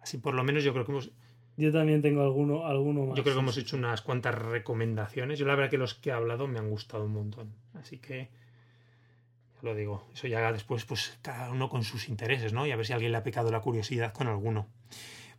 así 0.00 0.18
por 0.18 0.34
lo 0.34 0.44
menos 0.44 0.64
yo 0.64 0.72
creo 0.72 0.84
que 0.84 0.92
hemos. 0.92 1.10
Yo 1.58 1.72
también 1.72 2.02
tengo 2.02 2.22
alguno, 2.22 2.66
alguno 2.66 3.06
más. 3.06 3.16
Yo 3.16 3.22
creo 3.22 3.34
que 3.34 3.40
hemos 3.40 3.56
hecho 3.56 3.76
unas 3.76 4.02
cuantas 4.02 4.34
recomendaciones. 4.34 5.38
Yo 5.38 5.46
la 5.46 5.54
verdad 5.54 5.70
que 5.70 5.78
los 5.78 5.94
que 5.94 6.10
he 6.10 6.12
hablado 6.12 6.46
me 6.46 6.58
han 6.58 6.68
gustado 6.68 7.04
un 7.04 7.12
montón. 7.12 7.54
Así 7.74 7.96
que 7.98 8.28
ya 9.54 9.60
lo 9.62 9.74
digo. 9.74 10.06
Eso 10.12 10.26
ya 10.26 10.52
después, 10.52 10.84
pues 10.84 11.18
cada 11.22 11.50
uno 11.50 11.70
con 11.70 11.82
sus 11.82 12.10
intereses, 12.10 12.52
¿no? 12.52 12.66
Y 12.66 12.72
a 12.72 12.76
ver 12.76 12.84
si 12.84 12.92
alguien 12.92 13.12
le 13.12 13.18
ha 13.18 13.24
picado 13.24 13.50
la 13.50 13.60
curiosidad 13.60 14.12
con 14.12 14.26
alguno. 14.26 14.66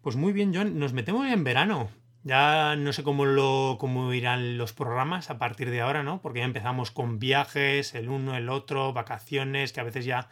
Pues 0.01 0.15
muy 0.15 0.33
bien, 0.33 0.55
John. 0.55 0.79
Nos 0.79 0.93
metemos 0.93 1.27
en 1.27 1.43
verano. 1.43 1.91
Ya 2.27 2.75
no 2.75 2.91
sé 2.91 3.03
cómo, 3.03 3.23
lo, 3.23 3.77
cómo 3.79 4.13
irán 4.13 4.57
los 4.57 4.73
programas 4.73 5.29
a 5.29 5.37
partir 5.37 5.69
de 5.69 5.79
ahora, 5.79 6.03
¿no? 6.03 6.21
Porque 6.21 6.39
ya 6.39 6.45
empezamos 6.45 6.91
con 6.91 7.19
viajes, 7.19 7.95
el 7.95 8.09
uno, 8.09 8.35
el 8.35 8.49
otro, 8.49 8.91
vacaciones, 8.91 9.71
que 9.71 9.79
a 9.79 9.83
veces 9.83 10.03
ya 10.03 10.27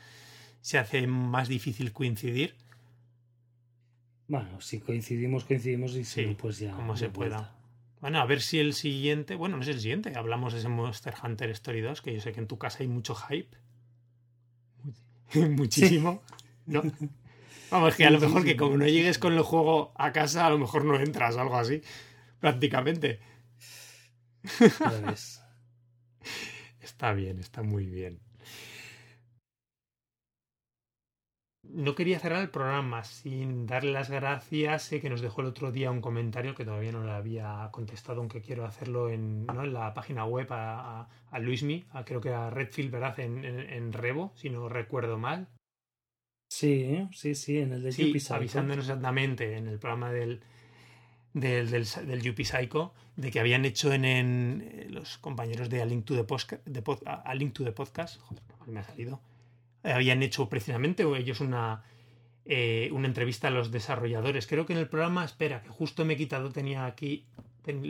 se 0.60 0.78
hace 0.78 1.08
más 1.08 1.48
difícil 1.48 1.94
coincidir. 1.94 2.56
Bueno, 4.28 4.60
si 4.60 4.82
coincidimos, 4.82 5.46
coincidimos 5.46 5.92
y 5.92 6.04
si 6.04 6.26
sí, 6.26 6.38
pues 6.38 6.60
ya. 6.60 6.74
Como 6.74 6.98
se 6.98 7.08
pueda. 7.08 7.56
Bueno, 8.02 8.20
a 8.20 8.26
ver 8.26 8.42
si 8.42 8.60
el 8.60 8.74
siguiente, 8.74 9.36
bueno, 9.36 9.56
no 9.56 9.64
es 9.64 9.70
el 9.70 9.80
siguiente, 9.80 10.12
hablamos 10.18 10.52
de 10.52 10.60
ese 10.60 10.68
Monster 10.68 11.14
Hunter 11.24 11.50
Story 11.52 11.80
2, 11.80 12.02
que 12.02 12.14
yo 12.14 12.20
sé 12.20 12.34
que 12.34 12.42
en 12.42 12.48
tu 12.48 12.58
casa 12.58 12.80
hay 12.82 12.90
mucho 12.90 13.16
hype. 13.16 13.56
Muchísimo. 15.50 16.22
¿No? 16.66 16.84
Vamos, 17.76 17.98
que 17.98 18.06
a 18.06 18.10
lo 18.10 18.22
mejor 18.22 18.46
que 18.46 18.56
como 18.56 18.78
no 18.78 18.88
llegues 18.88 19.20
con 19.20 19.34
el 19.34 19.42
juego 19.42 19.92
a 19.96 20.14
casa, 20.14 20.46
a 20.46 20.50
lo 20.50 20.58
mejor 20.58 20.86
no 20.86 20.98
entras, 20.98 21.36
algo 21.36 21.58
así, 21.58 21.82
prácticamente. 22.40 23.20
Está 26.80 27.12
bien, 27.12 27.40
está 27.40 27.64
muy 27.64 27.86
bien. 27.86 28.22
No 31.64 31.96
quería 31.96 32.18
cerrar 32.20 32.42
el 32.44 32.50
programa 32.50 33.04
sin 33.04 33.66
darle 33.66 33.92
las 33.92 34.10
gracias. 34.10 34.84
Sé 34.84 35.02
que 35.02 35.10
nos 35.10 35.20
dejó 35.20 35.42
el 35.42 35.48
otro 35.48 35.74
día 35.74 35.92
un 35.92 36.00
comentario 36.00 36.56
que 36.56 36.64
todavía 36.64 36.94
no 36.94 37.04
le 37.04 37.12
había 37.12 37.68
contestado, 37.74 38.22
aunque 38.22 38.40
quiero 38.40 38.64
hacerlo 38.64 39.10
en, 39.10 39.46
¿no? 39.48 39.66
en 39.66 39.74
la 39.74 39.94
página 39.94 40.24
web 40.24 40.48
a, 40.52 41.10
a, 41.30 41.40
Luismi, 41.40 41.84
creo 42.06 42.22
que 42.22 42.30
a 42.30 42.50
Redfield, 42.50 42.92
¿verdad? 42.92 43.20
En, 43.20 43.44
en, 43.44 43.92
Revo, 43.92 44.32
si 44.36 44.50
no 44.50 44.70
recuerdo 44.70 45.18
mal. 45.18 45.50
Sí, 46.56 47.06
sí, 47.11 47.36
sí, 47.36 47.57
en 47.57 47.73
el 47.73 47.84
de 47.84 47.91
sí, 47.91 48.14
avisándonos 48.30 48.86
exactamente 48.86 49.57
en 49.57 49.68
el 49.68 49.77
programa 49.77 50.10
del, 50.14 50.40
del, 51.34 51.69
del, 51.69 51.84
del 51.84 52.45
Psycho 52.45 52.94
de 53.18 53.30
que 53.30 53.41
habían 53.41 53.65
hecho 53.65 53.91
en, 53.91 54.06
en, 54.06 54.88
los 54.94 55.18
compañeros 55.18 55.69
de 55.69 55.82
A 55.82 55.86
Link 55.86 56.06
to 56.06 56.15
the, 56.15 56.23
Podcast, 56.23 56.65
de 56.65 56.82
A 57.06 57.36
Link 57.36 57.52
to 57.52 57.65
the 57.65 57.73
Podcast, 57.73 58.22
joder, 58.22 58.41
me 58.68 58.80
ha 58.80 58.84
salido, 58.84 59.19
habían 59.84 60.23
hecho 60.23 60.48
precisamente 60.48 61.03
ellos 61.18 61.41
una, 61.41 61.84
eh, 62.45 62.90
una 62.94 63.07
entrevista 63.10 63.49
a 63.49 63.52
los 63.52 63.69
desarrolladores. 63.69 64.48
Creo 64.48 64.65
que 64.65 64.72
en 64.72 64.80
el 64.80 64.88
programa, 64.88 65.26
espera, 65.26 65.61
que 65.61 65.68
justo 65.68 66.06
me 66.06 66.14
he 66.14 66.18
quitado, 66.18 66.52
tenía 66.53 66.86
aquí, 66.86 67.26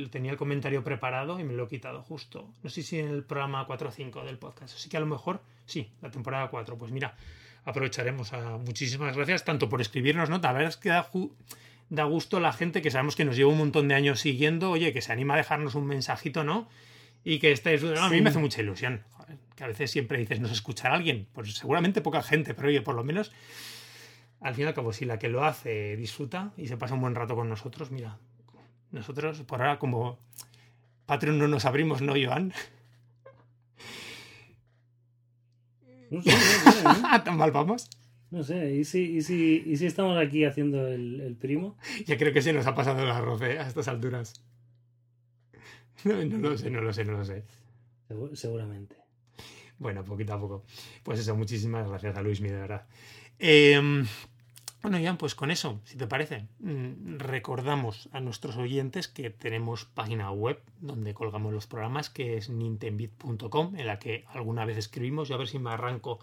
tenía 0.09 0.31
el 0.31 0.37
comentario 0.37 0.83
preparado 0.83 1.39
y 1.39 1.43
me 1.43 1.53
lo 1.53 1.65
he 1.65 1.67
quitado 1.67 2.01
justo. 2.01 2.49
No 2.63 2.71
sé 2.71 2.81
si 2.81 2.97
en 2.97 3.09
el 3.09 3.23
programa 3.25 3.67
4 3.67 3.89
o 3.89 3.91
5 3.91 4.23
del 4.23 4.39
podcast. 4.39 4.73
Así 4.73 4.89
que 4.89 4.97
a 4.97 5.01
lo 5.01 5.05
mejor, 5.05 5.43
sí, 5.67 5.91
la 6.01 6.09
temporada 6.09 6.49
4. 6.49 6.79
Pues 6.79 6.91
mira, 6.91 7.15
aprovecharemos. 7.65 8.31
A, 8.33 8.57
muchísimas 8.57 9.15
gracias 9.15 9.43
tanto 9.43 9.67
por 9.67 9.81
escribirnos, 9.81 10.29
¿no? 10.29 10.39
La 10.39 10.53
verdad 10.53 10.69
es 10.69 10.77
que 10.77 10.89
da, 10.89 11.09
da 11.89 12.03
gusto 12.05 12.39
la 12.39 12.53
gente 12.53 12.81
que 12.81 12.91
sabemos 12.91 13.15
que 13.15 13.25
nos 13.25 13.35
lleva 13.35 13.51
un 13.51 13.57
montón 13.57 13.87
de 13.87 13.95
años 13.95 14.21
siguiendo, 14.21 14.71
oye, 14.71 14.93
que 14.93 15.01
se 15.01 15.11
anima 15.11 15.33
a 15.33 15.37
dejarnos 15.37 15.75
un 15.75 15.85
mensajito, 15.85 16.43
¿no? 16.43 16.69
Y 17.23 17.39
que 17.39 17.51
estáis... 17.51 17.83
a 17.83 18.09
mí 18.09 18.21
me 18.21 18.29
hace 18.29 18.39
mucha 18.39 18.61
ilusión 18.61 19.03
que 19.55 19.63
a 19.63 19.67
veces 19.67 19.89
siempre 19.89 20.17
dices, 20.17 20.39
¿nos 20.39 20.51
escuchará 20.51 20.95
alguien? 20.95 21.27
Pues 21.33 21.53
seguramente 21.53 22.01
poca 22.01 22.21
gente, 22.21 22.53
pero 22.53 22.67
oye, 22.67 22.81
por 22.81 22.95
lo 22.95 23.03
menos, 23.03 23.31
al 24.41 24.53
fin 24.53 24.65
y 24.65 24.67
al 24.67 24.73
cabo, 24.73 24.93
si 24.93 25.05
la 25.05 25.17
que 25.17 25.29
lo 25.29 25.45
hace 25.45 25.95
disfruta 25.95 26.51
y 26.57 26.67
se 26.67 26.77
pasa 26.77 26.93
un 26.93 27.01
buen 27.01 27.15
rato 27.15 27.35
con 27.35 27.49
nosotros, 27.49 27.91
mira, 27.91 28.17
nosotros 28.91 29.41
por 29.43 29.61
ahora 29.61 29.79
como 29.79 30.19
Patreon 31.05 31.37
no 31.37 31.47
nos 31.47 31.65
abrimos, 31.65 32.01
¿no, 32.01 32.13
Joan? 32.21 32.53
No 36.15 36.21
sé, 36.21 36.31
no 36.83 37.23
¿Tan 37.23 37.37
mal 37.37 37.51
vamos? 37.51 37.89
No 38.31 38.43
sé, 38.43 38.75
¿y 38.75 38.83
si, 38.83 39.17
y 39.17 39.21
si, 39.21 39.63
y 39.65 39.77
si 39.77 39.85
estamos 39.85 40.17
aquí 40.17 40.45
haciendo 40.45 40.87
el, 40.87 41.21
el, 41.21 41.35
primo? 41.35 41.77
Ya 42.05 42.17
creo 42.17 42.33
que 42.33 42.41
se 42.41 42.53
nos 42.53 42.65
ha 42.67 42.73
pasado 42.73 43.03
el 43.03 43.09
arroz 43.09 43.41
¿eh? 43.41 43.59
a 43.59 43.67
estas 43.67 43.87
alturas. 43.87 44.43
No, 46.03 46.23
no 46.23 46.37
lo 46.49 46.57
sé, 46.57 46.69
no 46.69 46.81
lo 46.81 46.93
sé, 46.93 47.05
no 47.05 47.13
lo 47.13 47.25
sé. 47.25 47.43
Seguramente. 48.33 48.95
Bueno, 49.77 50.03
poquito 50.03 50.33
a 50.33 50.39
poco. 50.39 50.65
Pues 51.03 51.19
eso, 51.19 51.35
muchísimas 51.35 51.87
gracias 51.87 52.15
a 52.15 52.21
Luis, 52.21 52.41
de 52.41 52.51
verdad. 52.51 52.85
Eh, 53.39 54.05
bueno, 54.85 54.99
Ian, 54.99 55.17
pues 55.17 55.33
con 55.33 55.49
eso, 55.49 55.81
si 55.83 55.97
te 55.97 56.05
parece, 56.05 56.45
mm, 56.59 57.17
recordamos 57.17 58.07
a 58.11 58.19
nuestros 58.19 58.55
oyentes 58.55 59.07
que 59.07 59.31
tenemos 59.31 59.85
página 59.85 60.29
web 60.29 60.61
donde 60.79 61.15
colgamos 61.15 61.51
los 61.51 61.65
programas, 61.65 62.11
que 62.11 62.37
es 62.37 62.51
nintendbit.com, 62.51 63.75
en 63.77 63.87
la 63.87 63.97
que 63.97 64.25
alguna 64.27 64.63
vez 64.63 64.77
escribimos. 64.77 65.27
Yo 65.27 65.33
a 65.33 65.37
ver 65.39 65.47
si 65.47 65.57
me 65.57 65.71
arranco 65.71 66.19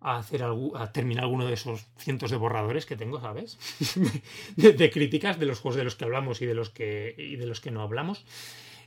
a 0.00 0.18
hacer 0.18 0.44
a 0.44 0.92
terminar 0.92 1.24
alguno 1.24 1.46
de 1.46 1.54
esos 1.54 1.84
cientos 1.96 2.30
de 2.30 2.36
borradores 2.36 2.86
que 2.86 2.94
tengo, 2.94 3.20
¿sabes? 3.20 3.58
de, 4.56 4.72
de, 4.72 4.90
críticas 4.92 5.40
de 5.40 5.46
los 5.46 5.58
juegos 5.58 5.76
de 5.76 5.82
los 5.82 5.96
que 5.96 6.04
hablamos 6.04 6.40
y 6.42 6.46
de 6.46 6.54
los 6.54 6.70
que, 6.70 7.16
y 7.18 7.34
de 7.34 7.46
los 7.46 7.60
que 7.60 7.72
no 7.72 7.82
hablamos 7.82 8.24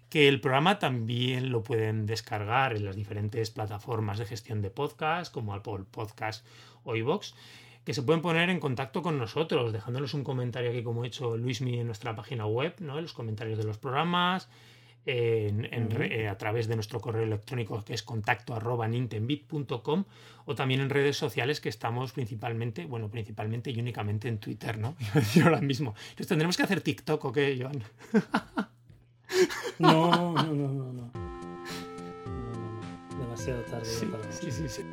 que 0.09 0.27
el 0.27 0.39
programa 0.39 0.77
también 0.77 1.49
lo 1.49 1.63
pueden 1.63 2.05
descargar 2.05 2.75
en 2.75 2.85
las 2.85 2.95
diferentes 2.95 3.49
plataformas 3.49 4.19
de 4.19 4.27
gestión 4.27 4.61
de 4.61 4.69
podcast, 4.69 5.33
como 5.33 5.55
Apple 5.55 5.85
Podcast 5.89 6.45
o 6.83 6.95
iVoox, 6.95 7.33
que 7.85 7.93
se 7.93 8.01
pueden 8.01 8.21
poner 8.21 8.49
en 8.49 8.59
contacto 8.59 9.01
con 9.01 9.17
nosotros, 9.17 9.73
dejándonos 9.73 10.13
un 10.13 10.23
comentario 10.23 10.71
aquí, 10.71 10.83
como 10.83 11.03
ha 11.03 11.07
hecho 11.07 11.37
Luismi 11.37 11.79
en 11.79 11.87
nuestra 11.87 12.15
página 12.15 12.45
web, 12.45 12.75
¿no? 12.79 12.97
en 12.97 13.03
los 13.03 13.13
comentarios 13.13 13.57
de 13.57 13.65
los 13.65 13.77
programas, 13.77 14.49
en, 15.05 15.67
eh, 15.69 16.29
a 16.29 16.37
través 16.37 16.67
de 16.67 16.75
nuestro 16.75 17.01
correo 17.01 17.23
electrónico 17.23 17.83
que 17.83 17.93
es 17.93 18.03
contacto 18.03 18.55
arroba 18.55 18.87
nintenbit.com 18.87 20.05
o 20.45 20.55
también 20.55 20.79
en 20.79 20.89
redes 20.89 21.17
sociales 21.17 21.59
que 21.59 21.69
estamos 21.69 22.13
principalmente, 22.13 22.85
bueno, 22.85 23.09
principalmente 23.09 23.71
y 23.71 23.79
únicamente 23.79 24.29
en 24.29 24.37
Twitter, 24.37 24.77
¿no? 24.77 24.95
Yo 25.35 25.45
ahora 25.45 25.61
mismo. 25.61 25.93
Entonces 26.03 26.27
tendremos 26.27 26.55
que 26.55 26.63
hacer 26.63 26.81
TikTok, 26.81 27.25
¿o 27.25 27.31
qué, 27.31 27.57
Joan? 27.59 27.83
No, 29.79 30.33
no, 30.33 30.53
no, 30.53 30.67
no, 30.71 30.93
no. 30.93 31.11
Demasiado 33.19 33.61
tarde 33.63 33.85
sí, 33.85 34.07
sí, 34.29 34.51
sí, 34.51 34.69
sí. 34.69 34.83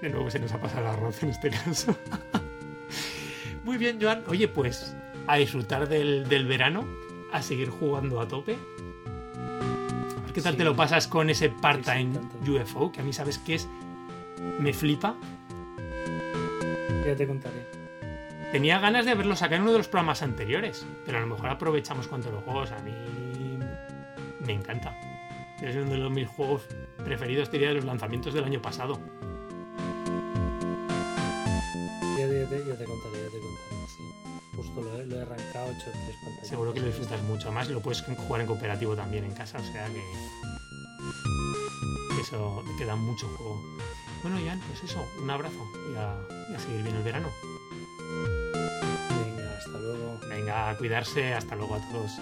De 0.02 0.08
nuevo 0.08 0.30
se 0.30 0.38
nos 0.38 0.52
ha 0.52 0.60
pasado 0.60 0.82
el 0.82 0.86
arroz 0.86 1.22
en 1.22 1.30
este 1.30 1.50
caso. 1.50 1.96
Muy 3.64 3.76
bien, 3.76 3.98
Joan. 4.00 4.22
Oye, 4.28 4.48
pues 4.48 4.96
a 5.26 5.36
disfrutar 5.36 5.88
del, 5.88 6.28
del 6.28 6.46
verano, 6.46 6.86
a 7.32 7.42
seguir 7.42 7.68
jugando 7.68 8.20
a 8.20 8.26
tope. 8.26 8.58
¿Qué 10.34 10.40
tal 10.40 10.56
te 10.56 10.64
lo 10.64 10.74
pasas 10.76 11.06
con 11.06 11.28
ese 11.28 11.50
part-time 11.50 12.18
UFO? 12.48 12.90
Que 12.92 13.00
a 13.00 13.04
mí 13.04 13.12
sabes 13.12 13.38
que 13.38 13.56
es. 13.56 13.68
Me 14.58 14.72
flipa. 14.72 15.16
Ya 17.04 17.14
te 17.16 17.26
contaré. 17.26 17.66
Tenía 18.52 18.78
ganas 18.78 19.04
de 19.04 19.12
haberlo 19.12 19.36
sacado 19.36 19.56
en 19.56 19.62
uno 19.62 19.72
de 19.72 19.78
los 19.78 19.88
programas 19.88 20.22
anteriores, 20.22 20.86
pero 21.04 21.18
a 21.18 21.20
lo 21.20 21.26
mejor 21.26 21.50
aprovechamos 21.50 22.08
cuando 22.08 22.30
los 22.30 22.42
juegos. 22.44 22.72
A 22.72 22.78
mí 22.80 22.92
me 24.46 24.52
encanta. 24.52 24.96
Es 25.60 25.76
uno 25.76 25.90
de 25.90 25.98
los, 25.98 26.10
mis 26.10 26.28
juegos 26.28 26.62
preferidos, 27.04 27.50
diría, 27.50 27.68
de 27.68 27.74
los 27.74 27.84
lanzamientos 27.84 28.32
del 28.32 28.44
año 28.44 28.62
pasado. 28.62 28.98
Seguro 36.42 36.72
que 36.72 36.80
lo 36.80 36.86
disfrutas 36.86 37.22
mucho 37.22 37.52
más 37.52 37.68
y 37.68 37.72
lo 37.72 37.80
puedes 37.80 38.02
jugar 38.02 38.40
en 38.40 38.46
cooperativo 38.46 38.96
también 38.96 39.24
en 39.24 39.32
casa, 39.32 39.58
o 39.58 39.72
sea 39.72 39.86
que 39.86 40.02
eso 42.20 42.62
te 42.78 42.84
da 42.84 42.96
mucho 42.96 43.26
juego. 43.36 43.62
Bueno, 44.22 44.38
Ian, 44.40 44.60
pues 44.60 44.84
eso, 44.84 45.02
un 45.22 45.30
abrazo 45.30 45.56
y 45.92 45.96
a, 45.96 46.14
y 46.50 46.54
a 46.54 46.58
seguir 46.58 46.82
bien 46.82 46.96
el 46.96 47.02
verano. 47.02 47.28
Venga, 49.24 49.56
hasta 49.56 49.78
luego. 49.78 50.20
Venga, 50.28 50.70
a 50.70 50.76
cuidarse, 50.76 51.32
hasta 51.32 51.56
luego 51.56 51.76
a 51.76 51.80
todos. 51.90 52.12